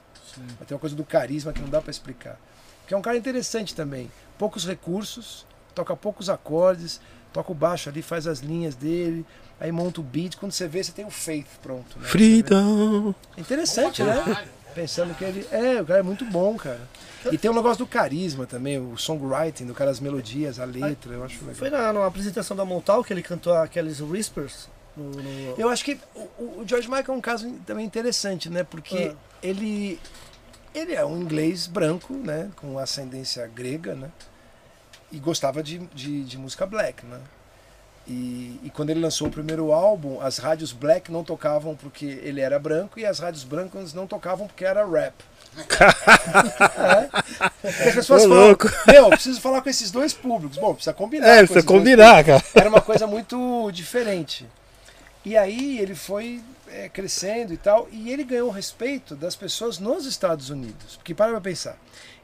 [0.59, 2.37] Mas tem uma coisa do carisma que não dá para explicar.
[2.83, 4.11] Porque é um cara interessante também.
[4.37, 6.99] Poucos recursos, toca poucos acordes,
[7.31, 9.25] toca o baixo ali, faz as linhas dele,
[9.59, 10.35] aí monta o beat.
[10.37, 11.97] Quando você vê, você tem o Faith pronto.
[11.97, 12.07] Né?
[12.07, 13.13] Freedom.
[13.37, 14.47] É interessante, né?
[14.75, 15.47] Pensando que ele.
[15.51, 16.81] É, o cara é muito bom, cara.
[17.31, 21.13] E tem um negócio do carisma também, o songwriting, do cara, as melodias, a letra,
[21.13, 21.55] eu acho legal.
[21.55, 24.67] Foi na, numa apresentação da Montal que ele cantou aqueles Whispers.
[24.97, 26.19] no- no- Eu acho que o,
[26.61, 28.63] o George Michael é um caso também interessante, né?
[28.63, 29.17] Porque Ah.
[29.41, 29.99] ele,
[30.73, 32.49] ele é um inglês branco, né?
[32.55, 34.09] Com ascendência grega, né?
[35.11, 37.19] E gostava de, de, de música black, né?
[38.05, 42.41] E, e quando ele lançou o primeiro álbum, as rádios black não tocavam porque ele
[42.41, 45.13] era branco e as rádios brancas não tocavam porque era rap.
[47.63, 47.87] é.
[47.87, 48.67] As pessoas falam, louco.
[48.87, 50.57] meu, preciso falar com esses dois públicos.
[50.57, 51.27] Bom, precisa combinar.
[51.27, 52.43] É, precisa combinar, cara.
[52.55, 54.45] era uma coisa muito diferente.
[55.23, 56.41] E aí ele foi
[56.73, 60.95] é, crescendo e tal, e ele ganhou o respeito das pessoas nos Estados Unidos.
[60.97, 61.77] Porque para pra pensar,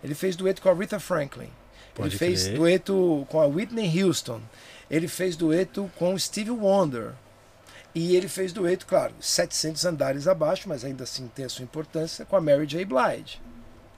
[0.03, 1.50] ele fez dueto com a Rita Franklin,
[1.94, 2.58] Pode ele fez crer.
[2.58, 4.42] dueto com a Whitney Houston,
[4.90, 7.14] ele fez dueto com o Stevie Wonder,
[7.94, 12.26] e ele fez dueto, claro, 700 andares abaixo, mas ainda assim tem a sua importância,
[12.26, 12.86] com a Mary J.
[12.86, 13.40] Blige,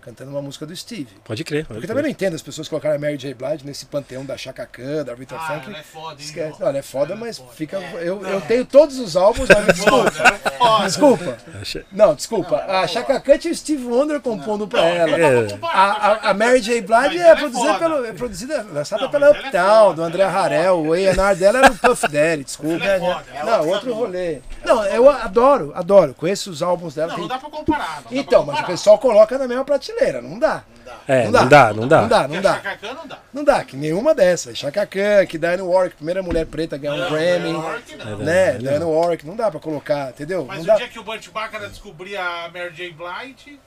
[0.02, 1.08] cantando uma música do Steve.
[1.24, 1.66] Pode crer.
[1.66, 1.88] Pode Porque crer.
[1.88, 3.34] também não entendo as pessoas colocarem a Mary J.
[3.34, 5.70] Blige nesse panteão da Chaka Khan, da Rita Ah, Franklin.
[5.74, 6.26] ela é foda, hein?
[6.28, 6.60] Esquece.
[6.60, 7.52] Não, ela é foda, Ela é mas foda.
[7.54, 7.78] fica.
[7.78, 7.94] É.
[8.02, 10.12] Eu, eu tenho todos os álbuns, mas me desculpa.
[10.12, 10.84] Foda, ela é foda.
[10.86, 11.38] Desculpa.
[11.92, 12.56] Não, desculpa.
[12.68, 15.18] A Chaka Khan tinha o Steve Wonder compondo pra ela.
[15.20, 15.48] É.
[15.64, 16.82] A, a, a Mary J.
[16.82, 18.06] Blige é é produzida pelo.
[18.06, 20.82] É produzida, lançada Não, pela é Uptown, do André é Harrell.
[20.86, 22.84] O A&R dela era o Puff Daddy, desculpa.
[22.86, 22.98] É
[23.36, 24.40] é Não, outro rolê.
[24.66, 26.14] Não, eu adoro, adoro.
[26.14, 27.14] Conheço os álbuns dela.
[27.14, 28.02] Não, não dá pra comparar.
[28.10, 29.91] não Então, mas o pessoal coloca na mesma prateleira.
[30.22, 30.64] Não dá.
[31.08, 32.02] É, não dá, não dá.
[32.02, 32.54] Não dá, não dá.
[32.56, 33.20] Chaka Khan não dá.
[33.34, 34.58] Não dá, que nenhuma dessas.
[34.58, 37.54] Chaka Khan, que Diane Warwick, primeira mulher preta a ganhar um Não, Grammy.
[37.54, 38.18] Não.
[38.18, 38.58] Né?
[38.58, 40.46] Diane Warwick, não dá pra colocar, entendeu?
[40.46, 40.76] Mas não o dá.
[40.76, 42.92] dia que o Burt Bacharach descobrir a Mary J.
[42.92, 43.60] Blige,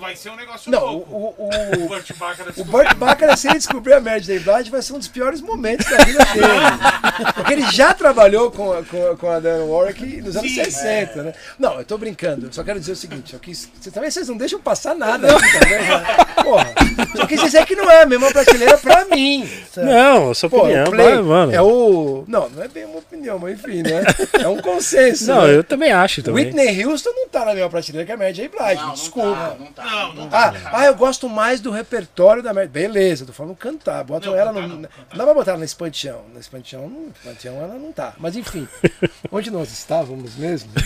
[0.00, 1.14] vai ser um negócio Não, louco.
[1.14, 4.38] o, o, O Burt Bacharach o descobrir Burt Bacharach, se ele descobrir a Mary J.
[4.40, 7.32] Blige, vai ser um dos piores momentos da vida dele.
[7.34, 10.64] Porque ele já trabalhou com, a- com, a- com a Diane Warwick nos anos Sim,
[10.64, 11.34] 60, né?
[11.58, 12.52] Não, eu tô brincando.
[12.52, 15.52] Só quero dizer o seguinte, eu quis, vocês, também vocês não deixam passar nada aqui
[15.58, 16.04] também, né?
[16.42, 16.74] Porra.
[17.16, 19.48] Só quis dizer que não é a mesma prateleira pra mim.
[19.76, 21.52] Não, a sua Pô, opinião, o Play vai, mano.
[21.54, 22.24] é o...
[22.26, 24.02] Não, não é bem uma opinião, mas enfim, né?
[24.42, 25.26] É um consenso.
[25.28, 25.56] Não, né?
[25.56, 26.46] eu também acho também.
[26.46, 28.48] Whitney Houston não tá na mesma prateleira que a Mary J.
[28.48, 29.34] Blige, Não, não desculpa.
[29.36, 29.81] tá, não tá.
[29.84, 30.70] Não, não Ah, tá.
[30.72, 32.68] ah, eu gosto mais do repertório da Mary.
[32.68, 34.02] Beleza, tô falando cantar.
[34.04, 34.68] Bota Não, ela cantar no.
[34.68, 35.16] não, Não, cantar.
[35.16, 36.22] dá pra botar ela na espantião.
[36.32, 38.14] Na espantião, não, espantião ela não tá.
[38.18, 38.66] Mas enfim,
[39.30, 40.70] onde nós estávamos mesmo?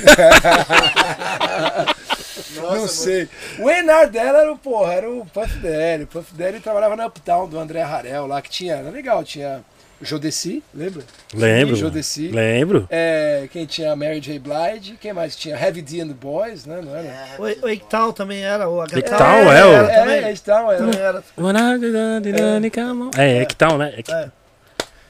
[2.55, 3.29] não sei.
[3.59, 6.05] O Enar dela era o, porra, era o Puff Daddy.
[6.05, 9.65] O Puff Daddy trabalhava na Uptown do André Harel lá, que tinha, era legal, tinha
[10.01, 11.03] Jodeci, lembra?
[11.35, 11.75] Lembro.
[11.77, 12.29] Sim, Jodeci.
[12.29, 12.87] Lembro.
[12.91, 14.39] É, quem tinha Mary J.
[14.39, 15.57] Blige, quem mais tinha?
[15.57, 16.81] Heavy D and the Boys, né?
[16.83, 17.07] Não era?
[17.09, 18.97] É, O, o também era, o H.
[18.97, 20.77] Eital, é, o- É, é, Eital, é.
[20.99, 21.25] Era.
[23.17, 23.95] É, é que tal, né?
[23.97, 24.31] É É.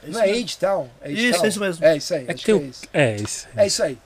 [0.08, 0.88] Não é Age Town?
[1.02, 1.84] É Age Isso, é isso mesmo.
[1.84, 2.82] É isso aí, é acho que é o- isso.
[2.94, 3.48] É isso.
[3.56, 3.98] É isso aí.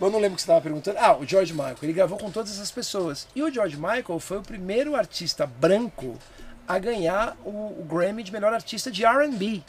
[0.00, 0.96] Eu não lembro o que você estava perguntando.
[0.98, 1.76] Ah, o George Michael.
[1.82, 3.28] Ele gravou com todas essas pessoas.
[3.36, 6.18] E o George Michael foi o primeiro artista branco
[6.66, 9.62] a ganhar o, o Grammy de melhor artista de R&B.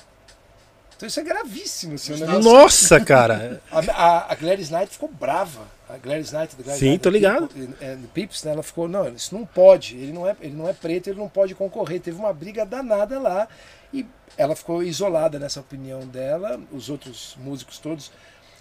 [1.04, 3.62] Então isso é gravíssimo, assim, um negócio- Nossa, cara.
[3.70, 5.68] A, a, a Gladys Knight ficou brava.
[5.90, 7.50] A Gladys Knight do Gladys Sim, Knight tô ligado.
[7.54, 10.70] E- e- Pips, né, ela ficou, não, isso não pode, ele não, é, ele não
[10.70, 12.00] é preto, ele não pode concorrer.
[12.00, 13.50] Teve uma briga danada lá
[13.94, 14.06] e
[14.38, 18.10] ela ficou isolada nessa opinião dela, os outros músicos todos.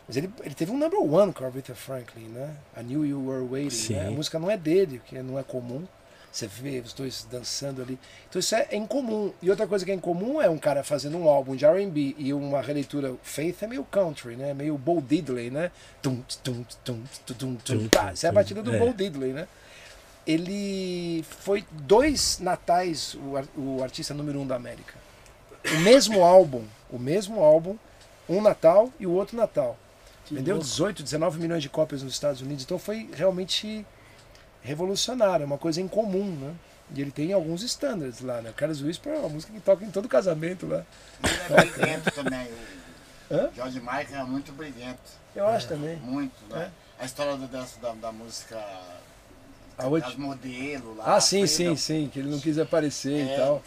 [0.08, 2.56] Mas ele, ele teve um number one com a Aretha Franklin, né?
[2.76, 3.92] I Knew You Were Waiting.
[3.92, 4.08] né?
[4.08, 5.84] A música não é dele, que não é comum.
[6.32, 7.98] Você vê os dois dançando ali.
[8.28, 9.32] Então isso é, é incomum.
[9.42, 12.32] E outra coisa que é incomum é um cara fazendo um álbum de R&B e
[12.32, 14.54] uma releitura Faith é meio country, né?
[14.54, 15.70] Meio Bo Diddley, né?
[16.00, 18.12] Tum, tum, tum, tum, tum, tum, pá.
[18.12, 18.78] Essa é a batida do É.
[18.78, 19.46] Bo Diddley, né?
[20.26, 24.94] Ele foi dois natais o, o artista número um da América.
[25.70, 27.76] O mesmo álbum, o mesmo álbum,
[28.26, 29.76] um Natal e o outro Natal.
[30.30, 32.64] Vendeu 18, 19 milhões de cópias nos Estados Unidos.
[32.64, 33.84] Então foi realmente
[34.62, 36.54] revolucionário, é uma coisa incomum, né?
[36.94, 38.50] E ele tem alguns standards lá, né?
[38.50, 40.84] O Carlos Whisper é uma música que toca em todo casamento lá.
[41.22, 42.48] Ele é briguento também.
[43.30, 43.50] O Hã?
[43.54, 45.00] George Michael é muito briguento.
[45.34, 45.96] Eu acho também.
[45.96, 46.70] Muito, né?
[46.98, 48.62] A história do, dessa, da, da música
[49.78, 51.16] A das modelos lá.
[51.16, 53.62] Ah, sim, sim, sim, que ele não quis aparecer É, e tal.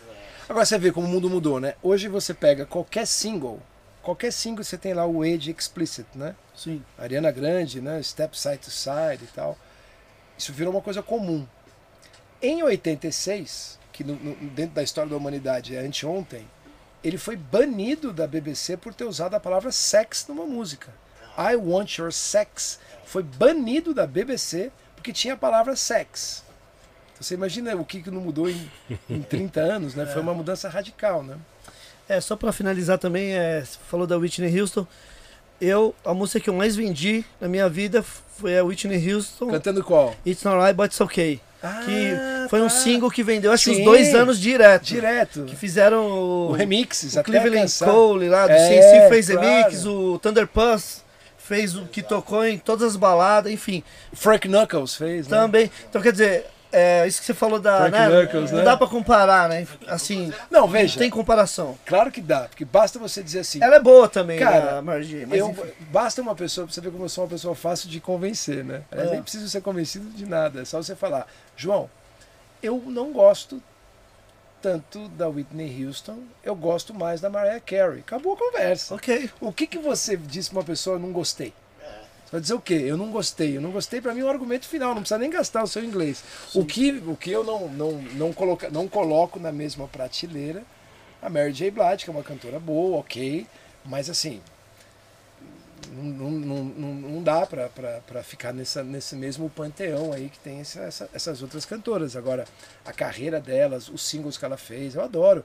[0.47, 1.73] Agora você vê como o mundo mudou, né?
[1.81, 3.59] Hoje você pega qualquer single,
[4.03, 6.35] qualquer single você tem lá o Age Explicit, né?
[6.55, 6.83] Sim.
[6.97, 8.01] Ariana Grande, né?
[8.03, 9.57] Step Side to Side e tal.
[10.37, 11.45] Isso virou uma coisa comum.
[12.41, 16.45] Em 86, que no- no- dentro da história da humanidade é anteontem,
[17.03, 20.91] ele foi banido da BBC por ter usado a palavra sex numa música.
[21.37, 26.43] I Want Your Sex foi banido da BBC porque tinha a palavra sex.
[27.13, 28.69] Então, você imagina o que, que não mudou em,
[29.09, 30.05] em 30 anos, né?
[30.05, 31.37] Foi uma mudança radical, né?
[32.07, 34.85] É, só pra finalizar também, é, você falou da Whitney Houston.
[35.61, 38.03] Eu, a música que eu mais vendi na minha vida
[38.37, 40.13] foi a Whitney Houston, Cantando qual?
[40.25, 41.39] It's Not Right, But It's Okay.
[41.85, 42.69] Que Ah, foi um tá.
[42.69, 44.83] single que vendeu, acho que uns dois anos direto.
[44.83, 45.45] Direto.
[45.45, 47.71] Que fizeram o, O remixes, o Cleveland.
[47.79, 49.41] Cole lá do É, CNC fez claro.
[49.41, 51.03] remix, o Thunder Puss
[51.39, 53.83] fez o que tocou em todas as baladas, enfim.
[54.13, 55.37] Frank Knuckles fez, né?
[55.37, 55.71] Também.
[55.89, 56.45] Então quer dizer,
[56.77, 57.89] é, isso que você falou da.
[57.89, 58.65] Né, Knuckles, não né?
[58.65, 59.65] dá pra comparar, né?
[59.87, 60.33] Assim.
[60.51, 60.99] Não, veja.
[60.99, 61.77] Tem comparação.
[61.85, 63.63] Claro que dá, porque basta você dizer assim.
[63.63, 65.63] Ela é boa também, Cara, J, mas eu, enfim.
[65.89, 68.83] basta uma pessoa, pra você ver como eu sou uma pessoa fácil de convencer, né?
[68.91, 69.05] É.
[69.11, 71.89] nem preciso ser convencido de nada, é só você falar, João,
[72.61, 73.61] eu não gosto
[74.61, 77.99] tanto da Whitney Houston, eu gosto mais da Mariah Carey.
[77.99, 78.95] Acabou a conversa.
[78.95, 79.29] Ok.
[79.39, 81.53] O que, que você disse pra uma pessoa, não gostei?
[82.25, 82.73] Você vai dizer o quê?
[82.73, 83.55] Eu não gostei.
[83.57, 84.89] Eu não gostei, pra mim, é um argumento final.
[84.93, 86.23] Não precisa nem gastar o seu inglês.
[86.53, 90.63] O que, o que eu não, não, não, coloca, não coloco na mesma prateleira,
[91.21, 91.71] a Mary J.
[91.71, 93.45] Blige, que é uma cantora boa, ok,
[93.85, 94.41] mas assim,
[95.91, 100.81] não, não, não, não, dá pra ficar nessa, nesse mesmo panteão aí que tem essa,
[100.81, 102.15] essa- essas outras cantoras.
[102.15, 102.45] Agora,
[102.83, 105.43] a carreira delas, os singles que ela fez, eu adoro.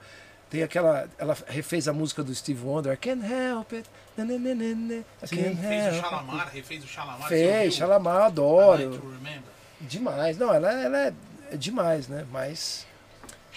[0.51, 1.09] Tem aquela.
[1.17, 3.89] Ela refez a música do Steve Wonder, I can't help it.
[4.17, 7.29] na, na, na, na, I Sim, can't Fez o help it." Shalamar, refez o Shalamar.
[7.29, 8.91] Fez, Shalamar, adoro.
[8.91, 9.41] like.
[9.81, 10.37] Demais.
[10.37, 11.12] Não, ela, ela é,
[11.53, 12.27] é demais, né?
[12.31, 12.85] Mas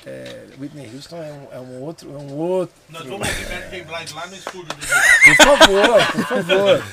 [0.06, 2.14] é, Whitney Houston é um, é um outro.
[2.14, 2.76] É um outro.
[2.90, 3.84] Nós vamos ouvir Mary J.
[3.84, 6.84] Blige lá no estúdio do Por favor, por favor.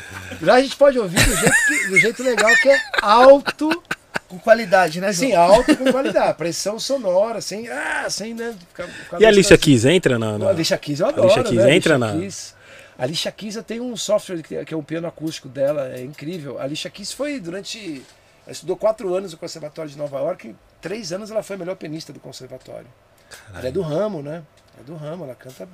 [0.43, 3.83] Já a gente pode ouvir do jeito, que- do jeito legal, que é alto,
[4.31, 5.26] Com qualidade, né, João?
[5.28, 6.39] assim, alto com qualidade.
[6.39, 7.68] Pressão sonora, sem.
[7.68, 8.55] Ah, sem, né?
[8.68, 9.59] Ficar, ficar E a Alicia nostalgia.
[9.59, 10.39] Keys entra na.
[10.39, 11.25] na- A Alicia Keys eu adoro.
[11.25, 11.75] Alicia Keys né?
[11.76, 12.55] entra Alicia na- Keys.
[12.97, 16.59] A Alicia Keys tem um software que é o piano acústico dela, é incrível.
[16.60, 18.02] A Alicia Keys foi durante.
[18.47, 21.59] Ela estudou quatro anos no Conservatório de Nova York, em três anos ela foi a
[21.59, 22.86] melhor pianista do Conservatório.
[23.55, 24.42] Ela é do ramo, né?
[24.81, 25.68] É do ramo, ela canta.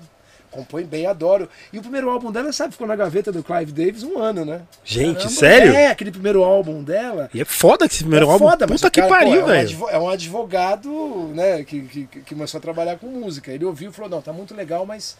[0.57, 1.49] Compõe bem, adoro.
[1.73, 4.63] E o primeiro álbum dela, sabe, ficou na gaveta do Clive Davis um ano, né?
[4.85, 5.75] Gente, Caramba, sério?
[5.75, 7.29] É, aquele primeiro álbum dela.
[7.35, 8.49] E é foda que esse primeiro é álbum.
[8.49, 9.89] foda, mas Puta que cara, pô, pariu, é um velho.
[9.91, 13.53] É um advogado, né, que, que, que começou a trabalhar com música.
[13.53, 15.17] Ele ouviu e falou, não, tá muito legal, mas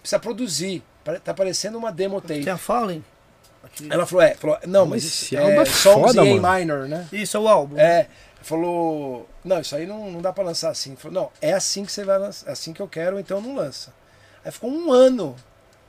[0.00, 0.82] precisa produzir.
[1.24, 2.44] Tá parecendo uma demo tape.
[2.44, 3.04] Tem a Fallen.
[3.64, 6.46] Aquele- Ela falou, é, falou, não, Mas esse é, álbum é songs foda, mano.
[6.46, 7.06] A minor, né?
[7.12, 7.76] Isso, é o álbum.
[7.78, 8.06] É,
[8.40, 10.94] falou, não, isso aí não, não dá pra lançar assim.
[10.96, 13.54] Falou, não, é assim que você vai lançar, é assim que eu quero, então não
[13.54, 13.92] lança.
[14.44, 15.34] Aí ficou um ano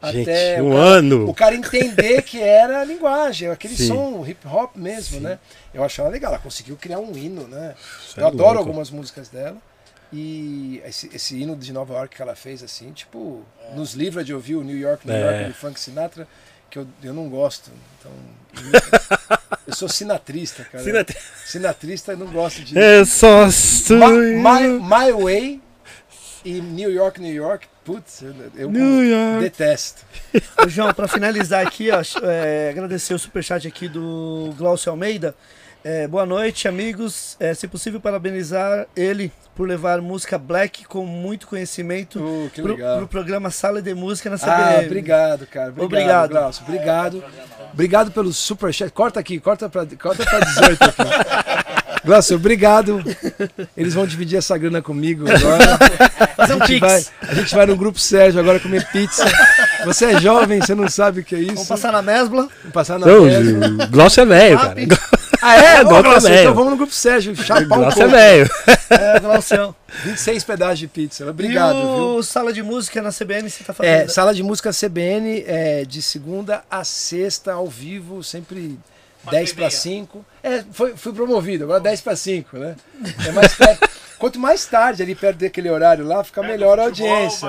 [0.03, 1.29] Gente, até um o cara, ano.
[1.29, 3.87] o cara entender que era a linguagem, aquele Sim.
[3.87, 5.37] som hip hop mesmo, né?
[5.73, 7.75] Eu acho ela legal, ela conseguiu criar um hino, né?
[8.05, 8.59] Isso é Eu adoro louco.
[8.59, 9.57] algumas músicas dela.
[10.11, 13.43] E esse, esse hino de Nova York que ela fez, assim, tipo,
[13.75, 15.21] nos livra de ouvir o New York, New É.
[15.41, 16.27] York de Frank Sinatra,
[16.69, 17.69] que eu, eu não gosto.
[17.99, 18.11] Então,
[19.67, 20.83] eu sou sinatrista, cara.
[20.83, 22.77] Sinatra- Sinatrista eu não gosto de.
[22.77, 23.99] É só eu.
[23.99, 25.61] my, My Way
[26.43, 30.03] e New York, New York, putz, eu, eu detesto.
[30.63, 35.33] Ô, João, pra finalizar aqui, ó, é, agradecer o superchat aqui do Glaucio Almeida.
[35.83, 37.35] É, boa noite, amigos.
[37.39, 42.19] É, se possível, parabenizar ele por levar música black com muito conhecimento
[42.53, 44.53] que pro, pro programa Sala de Música na CBN.
[44.53, 45.69] Ah, obrigado, cara.
[45.69, 46.29] Obrigado, Obrigado.
[46.29, 46.63] Glaucio.
[46.67, 47.23] Obrigado.
[47.73, 48.91] Obrigado pelo superchat.
[48.91, 51.59] Corta aqui, corta pra, corta pra 18 aqui.
[52.09, 53.03] Glaucio, obrigado.
[53.77, 55.77] Eles vão dividir essa grana comigo agora.
[56.35, 57.11] Fazer um a, gente pix.
[57.21, 59.25] vai, a gente vai no grupo Sérgio agora comer pizza.
[59.85, 61.53] Você é jovem, você não sabe o que é isso.
[61.53, 62.49] Vamos passar na mesbla.
[62.61, 63.83] Vamos passar na Não, mesa.
[63.83, 64.75] o Glaucio é velho, cara.
[65.39, 65.81] Ah, é?
[65.81, 67.35] Ô, Glaucio Glaucio, é então vamos no grupo Sérgio.
[67.35, 68.11] Chapar um Glaucio é pouco.
[68.11, 68.49] velho.
[68.89, 69.75] É, Glaucião.
[70.05, 71.29] 26 pedaços de pizza.
[71.29, 72.15] Obrigado, e viu?
[72.17, 73.93] o Sala de Música na CBN você tá fazendo?
[73.93, 78.79] É, sala de música CBN é de segunda a sexta ao vivo, sempre
[79.29, 80.25] 10 para 5.
[80.41, 82.75] É, foi, fui promovido, agora 10 para 5, né?
[83.27, 83.89] É mais perto.
[84.19, 87.47] Quanto mais tarde, ali perto daquele horário lá, fica melhor a audiência.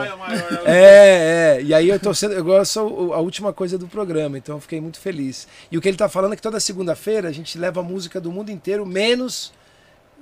[0.64, 1.62] É, é.
[1.62, 2.32] E aí eu tô sendo.
[2.34, 5.48] Eu gosto a última coisa do programa, então eu fiquei muito feliz.
[5.70, 8.30] E o que ele tá falando é que toda segunda-feira a gente leva música do
[8.30, 9.52] mundo inteiro, menos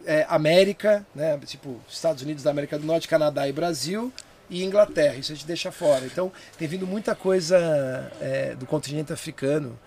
[0.07, 1.39] é, América, né?
[1.45, 4.11] Tipo, Estados Unidos da América do Norte, Canadá e Brasil
[4.49, 5.17] e Inglaterra.
[5.17, 6.07] Isso a gente deixa fora.
[6.07, 9.79] Então tem vindo muita coisa é, do continente africano.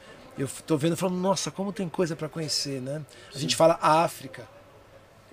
[0.42, 3.02] Eu tô vendo falando, nossa, como tem coisa para conhecer, né?
[3.34, 4.48] A gente fala África.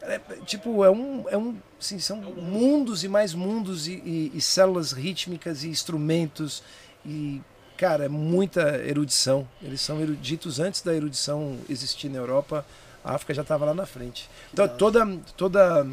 [0.02, 4.40] É, tipo, é um, é um, assim, são mundos e mais mundos e, e- e
[4.40, 6.62] células rítmicas e instrumentos
[7.04, 7.40] e
[7.76, 9.46] cara, é muita erudição.
[9.62, 12.64] Eles são eruditos antes da erudição existir na Europa.
[13.04, 14.28] A África já estava lá na frente.
[14.52, 15.06] Então, toda,
[15.36, 15.86] toda,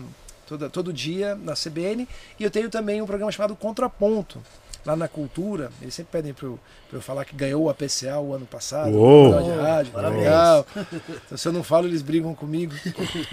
[0.48, 2.08] toda, todo dia na CBN
[2.40, 4.42] e eu tenho também um programa chamado Contraponto.
[4.85, 8.19] Lá na Cultura, eles sempre pedem para eu, pra eu falar que ganhou o APCA
[8.19, 9.25] o ano passado, Uou!
[9.25, 10.67] no programa de rádio, legal.
[11.25, 12.73] Então, se eu não falo, eles brigam comigo.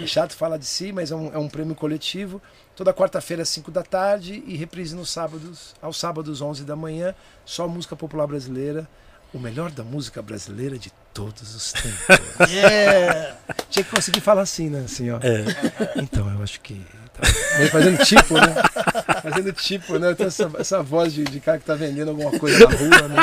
[0.01, 2.41] É chato falar de si, mas é um, é um prêmio coletivo.
[2.75, 7.13] Toda quarta-feira, às 5 da tarde, e reprise nos sábados, aos sábados, 11 da manhã.
[7.45, 8.87] Só música popular brasileira.
[9.31, 12.49] O melhor da música brasileira de todos os tempos.
[12.49, 13.37] Yeah.
[13.69, 14.83] Tinha que conseguir falar assim, né?
[14.85, 15.17] Assim, ó.
[15.17, 16.01] É.
[16.01, 16.83] Então, eu acho que.
[17.57, 18.55] Meio Fazendo tipo, né?
[19.21, 20.09] Fazendo tipo, né?
[20.09, 23.07] Eu tenho essa, essa voz de, de cara que tá vendendo alguma coisa na rua,
[23.07, 23.15] né?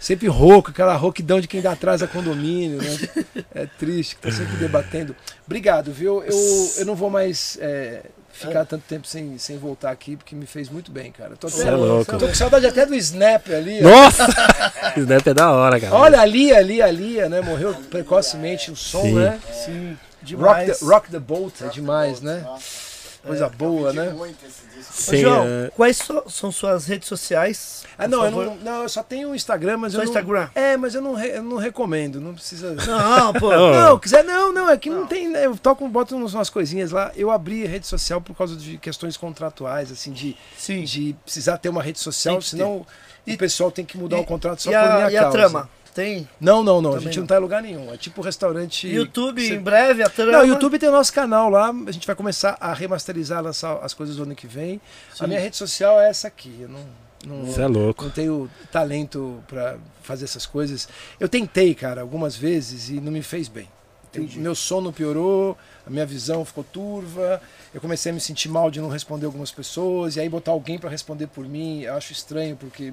[0.00, 3.44] Sempre rouco, aquela rouquidão de quem dá atrás a condomínio, né?
[3.54, 5.14] É triste, que tá sempre debatendo.
[5.46, 6.22] Obrigado, viu?
[6.24, 8.00] Eu, eu não vou mais é,
[8.32, 11.36] ficar tanto tempo sem, sem voltar aqui, porque me fez muito bem, cara.
[11.36, 12.18] Tô, Você até, é louco.
[12.18, 13.80] tô com saudade até do Snap ali.
[13.84, 13.88] ó.
[13.90, 14.26] Nossa!
[14.96, 15.94] Snap é da hora, cara.
[15.94, 17.42] Olha, ali, ali, ali, né?
[17.42, 19.14] Morreu precocemente o som, Sim.
[19.14, 19.38] né?
[19.52, 20.78] Sim, Rock demais.
[20.78, 22.42] the, Rock the Boat é demais, né?
[22.44, 22.89] Nossa,
[23.22, 24.12] Coisa boa, pedi né?
[24.14, 24.92] muito esse disco.
[24.92, 27.84] Ô, Sim, João, é- quais so- são suas redes sociais?
[27.98, 30.10] Ah, não, eu não, não, eu só tenho o Instagram, mas Só eu não...
[30.10, 30.48] Instagram?
[30.54, 32.74] É, mas eu não, re- eu não recomendo, não precisa...
[32.86, 33.50] Não, pô.
[33.52, 33.72] Não.
[33.90, 35.44] Não, quiser, não, não, é que não, tem, né?
[35.44, 37.12] Eu toco, boto umas umas coisinhas lá.
[37.14, 40.82] Eu abri rede social por causa de questões contratuais, assim, de, Sim.
[40.84, 42.86] de precisar ter uma rede social, senão
[43.26, 45.16] E- o pessoal tem que mudar e- o contrato só e por a, minha e
[45.18, 45.36] a causa.
[45.38, 45.68] trama?
[46.00, 46.28] Tem?
[46.40, 46.90] Não, não, não.
[46.90, 47.22] A Também gente não.
[47.22, 47.92] não tá em lugar nenhum.
[47.92, 48.88] É tipo restaurante.
[48.88, 50.32] YouTube Você- em breve, a trama.
[50.32, 51.70] Não, o YouTube tem o nosso canal lá.
[51.86, 54.80] A gente vai começar a remasterizar, lançar as coisas do ano que vem.
[55.14, 55.24] Sim.
[55.24, 56.54] A minha rede social é essa aqui.
[56.60, 56.80] Eu não,
[57.26, 58.04] não, Você é louco.
[58.04, 60.88] não tenho talento pra fazer essas coisas.
[61.18, 63.68] Eu tentei, cara, algumas vezes e não me fez bem.
[64.12, 65.56] Eu- meu sono piorou,
[65.86, 67.40] a minha visão ficou turva.
[67.72, 70.78] Eu comecei a me sentir mal de não responder algumas pessoas e aí botar alguém
[70.78, 72.92] pra responder por mim, eu acho estranho porque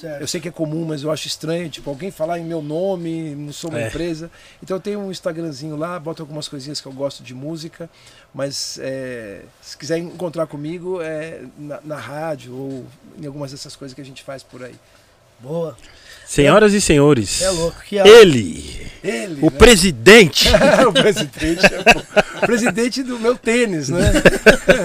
[0.00, 0.20] Certo.
[0.20, 3.34] eu sei que é comum, mas eu acho estranho, tipo, alguém falar em meu nome,
[3.34, 3.88] não sou uma É.
[3.88, 4.30] empresa.
[4.62, 7.88] Então eu tenho um Instagramzinho lá, boto algumas coisinhas que eu gosto de música,
[8.34, 12.86] mas é, se quiser encontrar comigo é na, na rádio ou
[13.20, 14.74] em algumas dessas coisas que a gente faz por aí.
[15.40, 15.76] Boa.
[16.34, 17.80] Senhoras e senhores, É louco.
[17.86, 18.04] Que a...
[18.04, 19.56] ele, Ele, o né?
[19.56, 20.48] presidente.
[20.88, 24.12] o presidente, é, presidente do meu tênis, né?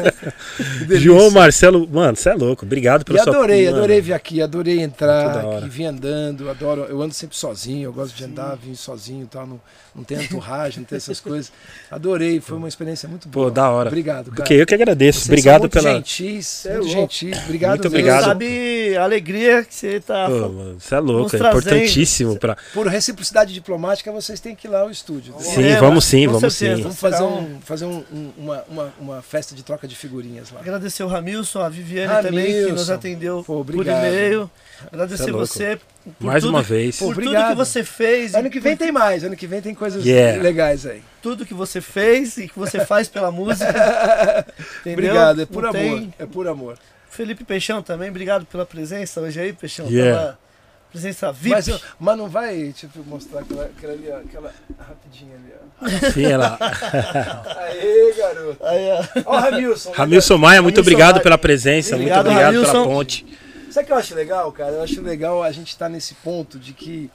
[0.99, 2.65] João Marcelo, mano, você é louco.
[2.65, 7.01] Obrigado pela sua adorei, mano, adorei vir aqui, adorei entrar aqui, vim andando, adoro, eu
[7.01, 9.59] ando sempre sozinho, eu gosto de andar, vim sozinho e tal, não,
[9.95, 11.51] não tem entourage, não tem essas coisas.
[11.89, 13.51] Adorei, foi uma experiência muito Pô, boa.
[13.51, 13.89] da hora.
[13.89, 14.35] Obrigado, cara.
[14.35, 15.19] Porque eu que agradeço.
[15.19, 15.93] Vocês Obrigado são muito pela.
[15.95, 17.13] gentis, é muito louco.
[17.13, 17.43] gentis.
[17.45, 18.23] Obrigado Muito obrigado.
[18.25, 20.27] sabe a alegria que você tá.
[20.27, 22.55] Pô, mano, você é louco, é importantíssimo pra.
[22.73, 25.33] Por reciprocidade diplomática, vocês têm que ir lá ao estúdio.
[25.39, 26.75] Sim, É, vamos sim, vamos certeza.
[26.77, 26.81] sim.
[26.83, 30.51] Vamos fazer, Será um, fazer um- um- uma, uma, uma festa de troca de figurinhas
[30.51, 30.59] lá.
[30.59, 32.29] Agradecer o Ramilson, a Viviane Ramilson.
[32.29, 34.49] também, que nos atendeu Pô, por e-mail.
[34.91, 35.45] Agradecer é louco.
[35.47, 35.79] você
[36.17, 36.97] por, Mais tudo, uma vez.
[36.97, 37.49] por tudo Obrigado.
[37.49, 38.33] que você fez.
[38.35, 40.41] Ano que vem por tem mais, ano que vem tem coisas Yeah.
[40.41, 41.01] legais aí.
[41.21, 44.45] tudo que você fez e que você faz pela música.
[44.85, 45.81] Obrigado, é por Não amor.
[45.81, 46.77] tem- É por amor.
[47.09, 49.87] Felipe Peixão também, obrigado pela presença hoje aí, Peixão.
[49.87, 50.19] Yeah.
[50.19, 50.39] Pela
[50.91, 51.49] presença VIP.
[51.55, 56.11] Mas, eu- mas não vai, tipo, mostrar aquela, aquela ali, ó, aquela rapidinha ali, ó.
[56.11, 56.57] Sim, ela.
[57.57, 58.65] Aê, garoto.
[58.65, 59.21] Aí, ó.
[59.25, 59.91] Ó o Ramilson.
[59.91, 61.23] Ramilson Maia, muito Ramilson obrigado Maia.
[61.23, 62.89] pela presença, Obrigado, muito obrigado pela Ramilson.
[62.95, 63.25] ponte.
[63.71, 64.73] Sabe o que eu acho legal, cara?
[64.73, 67.09] Eu acho legal a gente estar nesse ponto de que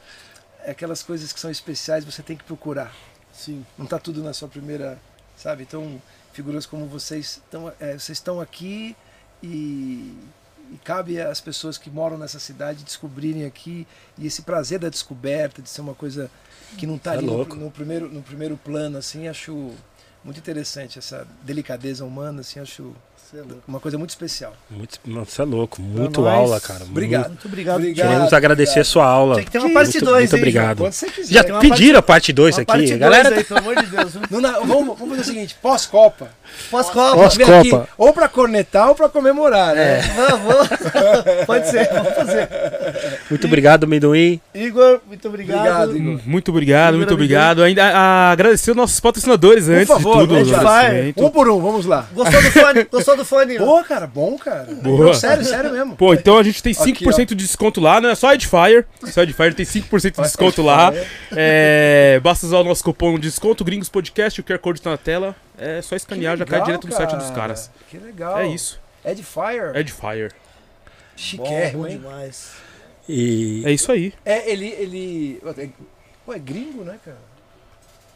[0.66, 2.94] aquelas coisas que são especiais você tem que procurar.
[3.32, 3.64] Sim.
[3.76, 4.98] Não tá tudo na sua primeira,
[5.36, 5.64] sabe?
[5.64, 6.00] Então,
[6.32, 8.96] figuras como vocês estão, é, vocês estão aqui
[9.42, 10.16] e,
[10.70, 15.60] e cabe às pessoas que moram nessa cidade descobrirem aqui e esse prazer da descoberta,
[15.60, 16.30] de ser uma coisa
[16.78, 19.72] que não está É ali no, no primeiro, no primeiro plano, assim, acho
[20.22, 22.94] muito interessante essa delicadeza humana, assim, acho
[23.34, 23.62] Você é louco.
[23.66, 24.52] uma coisa muito especial.
[24.70, 25.82] Muito, mano, você é louco.
[25.82, 26.34] Muito nós.
[26.34, 26.84] aula, cara.
[26.84, 27.28] Obrigado.
[27.28, 27.76] Muito obrigado.
[27.78, 28.06] Obrigado.
[28.08, 28.86] Queremos agradecer obrigado.
[28.86, 29.34] a sua aula.
[29.36, 30.38] Tem que ter uma parte muito- 2, muito hein?
[30.40, 30.78] obrigado.
[30.78, 31.32] Quando você quiser.
[31.32, 32.66] Já pediram a parte 2 Uma aqui.
[32.66, 34.12] parte A 2 galera aí, pelo amor de Deus.
[34.30, 36.28] Não, não, vamos, vamos fazer o seguinte, pós-Copa.
[36.70, 37.16] Pós-copa.
[37.16, 37.88] Pós- Vem aqui, Copa.
[37.98, 40.00] ou pra cornetar ou pra comemorar, né?
[40.14, 40.68] Vamos, vamos.
[41.46, 42.48] Pode ser, vamos fazer.
[43.30, 44.40] Muito obrigado, Amendoim.
[44.54, 45.58] Igor, muito obrigado.
[45.58, 46.20] Obrigado, Igor.
[46.26, 47.62] Muito obrigado, Igor muito obrigado.
[47.62, 50.44] Ainda a- agradecer os nossos patrocinadores antes favor, de tudo.
[50.44, 50.56] Fire.
[50.58, 51.24] agradecimento.
[51.24, 52.06] Um por um, vamos lá.
[52.12, 52.84] Gostou do fone?
[52.92, 53.58] Gostou do fone?
[53.58, 54.64] Boa, cara, bom, cara.
[54.82, 55.06] Boa.
[55.06, 55.96] Não, sério, sério mesmo.
[55.96, 58.84] Pô, então a gente tem Aqui, 5% de desconto lá, não é só Edfire.
[59.04, 60.92] Só Edfire tem 5% de desconto lá.
[61.32, 64.96] É, basta usar o nosso cupom de desconto Gringos Podcast, o QR Code tá na
[64.98, 65.34] tela.
[65.56, 67.70] É só escanear, já cai legal, direto no site dos caras.
[67.90, 68.38] Que legal.
[68.38, 68.80] É isso.
[69.04, 69.72] Edifier.
[69.76, 70.30] Edfire.
[71.16, 71.98] Chiquérrimo, Bom hein?
[71.98, 72.63] demais.
[73.08, 74.12] E É isso aí.
[74.24, 75.42] É, ele, ele...
[75.58, 75.68] É,
[76.24, 77.18] pô, é gringo, né, cara?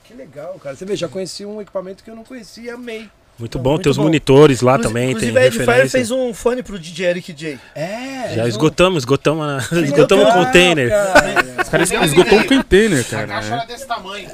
[0.04, 0.74] Que legal, cara.
[0.74, 3.08] Você vê, já conheci um equipamento que eu não conhecia amei.
[3.38, 4.04] muito bom Muito ter os bom.
[4.04, 7.58] monitores lá Inclusive- também, tem Inclusive, a Edifier fez um fone pro DJ Eric J.
[7.74, 8.32] É.
[8.34, 10.88] Já esgotamos, esgotamos, a- vão- esgotamos o container.
[10.88, 11.62] cara.
[11.62, 13.26] Os caras esgotou um container, A cara.
[13.26, 13.56] caixa né?
[13.58, 14.28] era desse tamanho.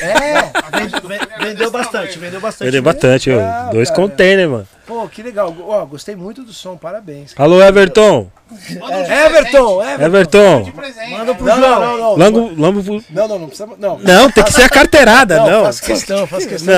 [0.00, 0.38] É.
[0.38, 2.64] A Vendeu bastante, vendeu bastante.
[2.66, 4.00] Vendeu bastante, legal, dois cara.
[4.02, 4.68] containers, mano.
[4.86, 5.54] Pô, que legal.
[5.60, 7.34] Ó, gostei muito do som, parabéns.
[7.36, 8.30] Alô, Everton.
[8.80, 10.02] Manda um de Everton, presente.
[10.02, 10.72] Everton.
[11.10, 11.80] Manda pro Não, João.
[11.80, 12.16] não, não, não.
[12.16, 13.68] Lambo, lambo, Não, não, não precisa.
[13.78, 15.64] Não, não, tem que ser a carteirada, não, não.
[15.64, 16.74] faço questão, faço questão.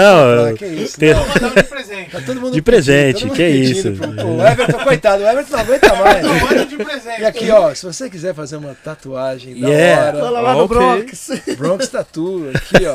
[0.46, 0.98] Não, que isso.
[0.98, 1.26] tem- não.
[1.26, 2.10] Mandando de presente.
[2.10, 3.92] Tá todo mundo De presente, que pedindo isso.
[3.92, 6.24] pro- O Everton, coitado, o Everton não aguenta mais.
[6.26, 7.20] Manda de presente.
[7.20, 10.18] E aqui, ó, se você quiser fazer uma tatuagem da Yeah.
[10.18, 10.76] Fala hora, lá no Ok.
[10.76, 11.30] Bronx.
[11.56, 12.94] Bronx Tattoo, aqui, ó.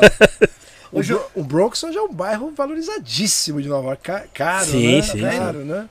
[0.92, 4.02] O, Bro- o Bronx hoje é um bairro valorizadíssimo de Nova York.
[4.02, 5.02] Ca- Caro, Sim, né?
[5.02, 5.84] sim, Caro, né?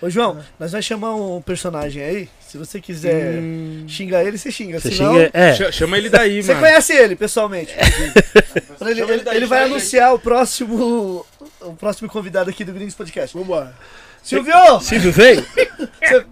[0.00, 2.28] Ô, João, nós vamos chamar um personagem aí.
[2.40, 3.40] Se você quiser
[3.88, 4.78] xingar ele, você xinga.
[4.78, 5.30] Você Senão, xinga.
[5.32, 5.54] É.
[5.54, 6.66] Ch- Chama ele daí, Você mano.
[6.66, 7.72] conhece ele pessoalmente.
[8.78, 11.24] Pra ele, ele ele, daí, ele vai anunciar o próximo,
[11.62, 13.36] o próximo convidado aqui do Gringos Podcast.
[13.36, 13.74] Vambora.
[14.22, 14.80] Silvio!
[14.80, 15.46] Silvio veio?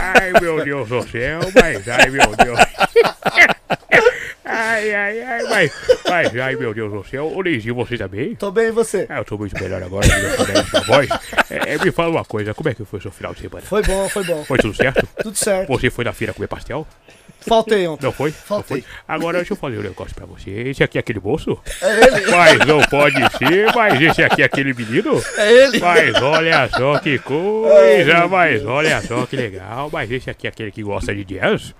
[0.00, 2.58] Ai, meu Deus do céu, mas ai, meu Deus.
[4.52, 5.72] Ai, ai, ai, mas,
[6.08, 7.26] mas ai, meu Deus do céu.
[7.26, 7.42] Ô,
[7.84, 8.34] você tá bem?
[8.34, 9.06] Tô bem, e você?
[9.08, 11.08] Ah, eu tô muito melhor agora, com a voz.
[11.48, 13.62] É, é, me fala uma coisa, como é que foi o seu final de semana?
[13.64, 14.44] Foi bom, foi bom.
[14.44, 15.06] Foi tudo certo?
[15.22, 15.68] Tudo certo.
[15.68, 16.86] Você foi na feira comer pastel?
[17.40, 18.04] Faltei ontem.
[18.04, 18.32] Não foi?
[18.32, 18.78] Faltei.
[18.78, 18.92] Não foi?
[19.08, 20.50] Agora deixa eu fazer um negócio pra você.
[20.50, 21.58] Esse aqui é aquele moço?
[21.80, 25.22] É ele, Mas não pode ser, mas esse aqui é aquele menino?
[25.38, 25.78] é ele.
[25.78, 29.88] Mas olha só que coisa, mas olha só que legal.
[29.92, 31.74] Mas esse aqui é aquele que gosta de jazz?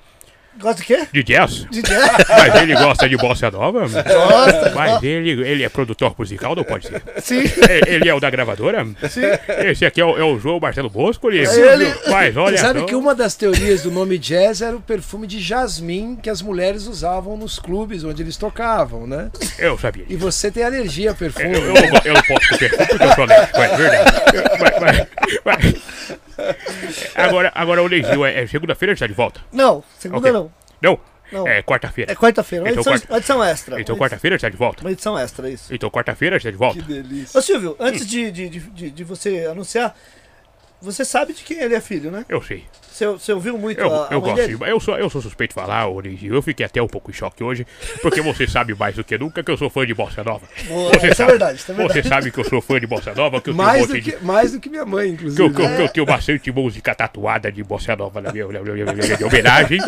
[0.59, 1.07] Gosta de quê?
[1.13, 1.65] De jazz?
[1.71, 2.11] De jazz?
[2.29, 3.81] Mas ele gosta de bossa nova?
[3.89, 4.73] Gosta.
[4.75, 7.03] Mas ele, ele é produtor musical, não pode ser.
[7.23, 7.41] Sim.
[7.45, 8.85] E- Ele é o da gravadora?
[9.09, 9.23] Sim.
[9.65, 11.31] Esse aqui é o, é o João Marcelo Bosco?
[11.31, 11.47] Ele...
[11.47, 11.95] ele.
[12.09, 12.87] Mas olha Você sabe só.
[12.87, 16.87] que uma das teorias do nome jazz era o perfume de jasmim que as mulheres
[16.87, 19.31] usavam nos clubes onde eles tocavam, né?
[19.59, 20.05] Eu sabia.
[20.09, 21.55] E você tem alergia a Eu, perfume.
[21.55, 24.11] eu, não, go- eu não posso comer porque eu sou alérgico, é verdade.
[24.61, 25.75] Mas- mas- mas-
[27.15, 29.41] Agora, agora o Leizinho, é, é segunda-feira está de volta?
[29.53, 30.33] Não, segunda Ok.
[30.33, 30.53] não.
[30.83, 31.01] Não,
[31.33, 31.47] Não.
[31.49, 32.11] é quarta-feira.
[32.13, 32.65] É quarta-feira.
[32.65, 33.81] Uma, Então, edição, quarta- uma edição extra.
[33.81, 34.83] Então quarta-feira está de volta?
[34.83, 35.73] Uma edição extra, isso.
[35.75, 36.81] Então quarta-feira está de volta?
[36.83, 37.39] delícia.
[37.39, 39.95] Ô Silvio, antes de, de, de, de- de você anunciar,
[40.81, 42.25] você sabe de quem ele é filho, né?
[42.29, 42.65] Eu sei.
[42.91, 44.37] Você, você ouviu muito Eu, a, a eu mãe gosto.
[44.47, 44.57] dele?
[44.59, 46.35] de- Eu sou, eu sou suspeito de falar, Leizinho.
[46.35, 47.67] Eu fiquei até um pouco em choque hoje,
[48.03, 50.47] porque você sabe mais do que nunca que eu sou fã de Bossa Nova.
[50.67, 52.03] Boa, Você isso é sabe, verdade, isso é verdade.
[52.03, 53.95] Você sabe que eu sou fã de Bossa Nova, que eu tenho um Mais do,
[53.95, 54.03] de...
[54.13, 55.55] que, mais do que minha mãe, Que eu, inclusive.
[55.55, 58.85] que eu- que eu tenho bastante música tatuada de bossa nova na minha, na minha-
[58.85, 59.79] na minha- de homenagem.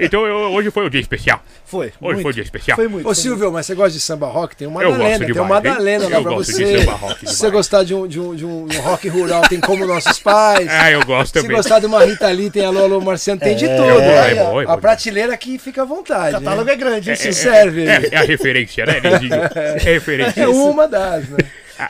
[0.00, 1.42] Então eu- hoje foi um dia especial.
[1.64, 1.86] Foi.
[1.86, 2.22] Hoje muito.
[2.22, 2.76] foi um dia especial.
[2.76, 3.08] Foi muito.
[3.08, 4.56] Ô Silvio, mas você gosta de samba rock?
[4.56, 5.44] Tem uma Madalena, tem uma?
[5.48, 6.78] Madalena lá Eu pra gosto de você.
[6.80, 9.86] samba rock Se você gostar de um, de, um, de um rock rural, tem como
[9.86, 10.66] nossos pais.
[10.80, 11.56] Ah, eu gosto Se também.
[11.56, 13.82] gostar de uma Rita Lee, tem Alô Alô Marciano, tem de tudo.
[13.82, 16.36] é Aí, é é a prateleira aqui fica à vontade.
[16.36, 17.10] O catálogo é grande?
[17.10, 17.42] Isso Silvio?
[17.42, 17.86] serve.
[17.86, 19.34] É, é a referência, né, Nezinho?
[19.54, 20.40] É a referência.
[20.42, 21.38] É uma das, né?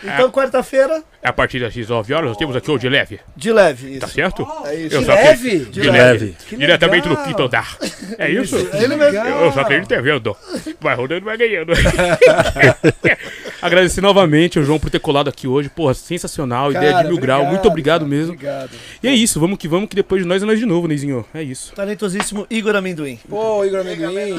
[0.04, 3.90] Então, quarta-feira, A partir das 19 horas, nós temos aqui o de leve, de leve.
[3.90, 4.00] Isso.
[4.00, 4.46] tá certo?
[4.64, 4.94] É isso.
[4.96, 5.58] Eu De acredito- leve?
[5.58, 5.98] De, De leve.
[6.24, 6.36] leve.
[6.48, 7.22] Que Diretamente legal.
[7.22, 7.76] no quinto andar.
[8.18, 8.56] É isso?
[8.72, 9.18] É ele mesmo.
[9.18, 10.34] Eu, só acredito é vendo.
[10.80, 11.72] Vai rodando, vai ganhando.
[13.60, 15.68] Agradecer novamente ao João por ter colado aqui hoje.
[15.68, 16.70] Porra, sensacional.
[16.70, 17.44] ideia de Cara, mil grau.
[17.46, 18.32] Muito obrigado cara, mesmo.
[18.34, 18.70] Obrigado.
[19.02, 21.24] E é isso, vamos que vamos, que depois de nós é nós de novo, Neizinho.
[21.34, 21.72] É isso.
[21.74, 23.18] Talentosíssimo Igor Amendoim.
[23.28, 24.36] Pô, Igor Amendoim.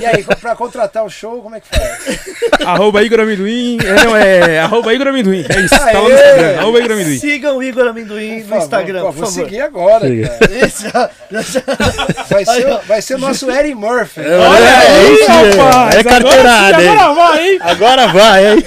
[0.00, 2.60] E aí, pra contratar o show, como é que faz?
[2.66, 3.78] arroba Igor Amendoim.
[3.80, 5.44] É, não, é arroba Igor Amendoim.
[5.48, 6.16] É isso, tá lá no!
[6.26, 6.58] Instagram.
[6.60, 7.18] Arroba Igor Amendoim.
[7.18, 9.44] Sigam o Igor Amendoim no favor, Instagram, pô, por vou favor.
[9.44, 10.28] seguir agora, Siga.
[10.28, 10.66] cara.
[10.66, 11.10] Isso, já-
[11.42, 14.20] já- Vai ser, vai ser o nosso Eddie Murphy.
[14.20, 16.76] Olha aí, rapaz, É carteirada?
[16.90, 17.58] Agora vai, hein?
[17.60, 18.64] Agora vai, hein?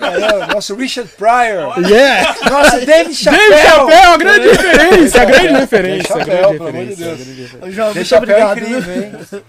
[0.00, 1.74] É, nosso Richard Pryor.
[1.88, 2.34] Yeah!
[2.50, 3.48] Nosso David Chappelle.
[3.50, 6.08] Dave Chapéu, a grande referência, a grande referência.
[6.08, 7.18] Chapéu, grande pelo amor de Deus.
[7.74, 8.58] João, David muito Chappelle é obrigado.
[8.78, 9.42] incrível, hein?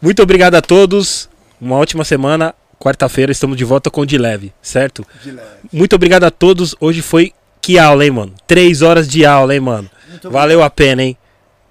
[0.00, 1.28] Muito obrigado a todos.
[1.60, 2.54] Uma ótima semana.
[2.82, 5.06] Quarta-feira estamos de volta com o De Leve, certo?
[5.22, 5.48] De leve.
[5.72, 6.74] Muito obrigado a todos.
[6.80, 8.34] Hoje foi que aula, hein, mano?
[8.44, 9.88] Três horas de aula, hein, mano?
[10.10, 11.16] Muito Valeu a pena, hein?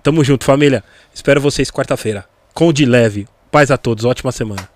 [0.02, 0.82] Tamo junto, família.
[1.14, 2.24] Espero vocês quarta-feira.
[2.54, 3.28] Com o De Leve.
[3.52, 4.06] Paz a todos.
[4.06, 4.70] Ótima semana.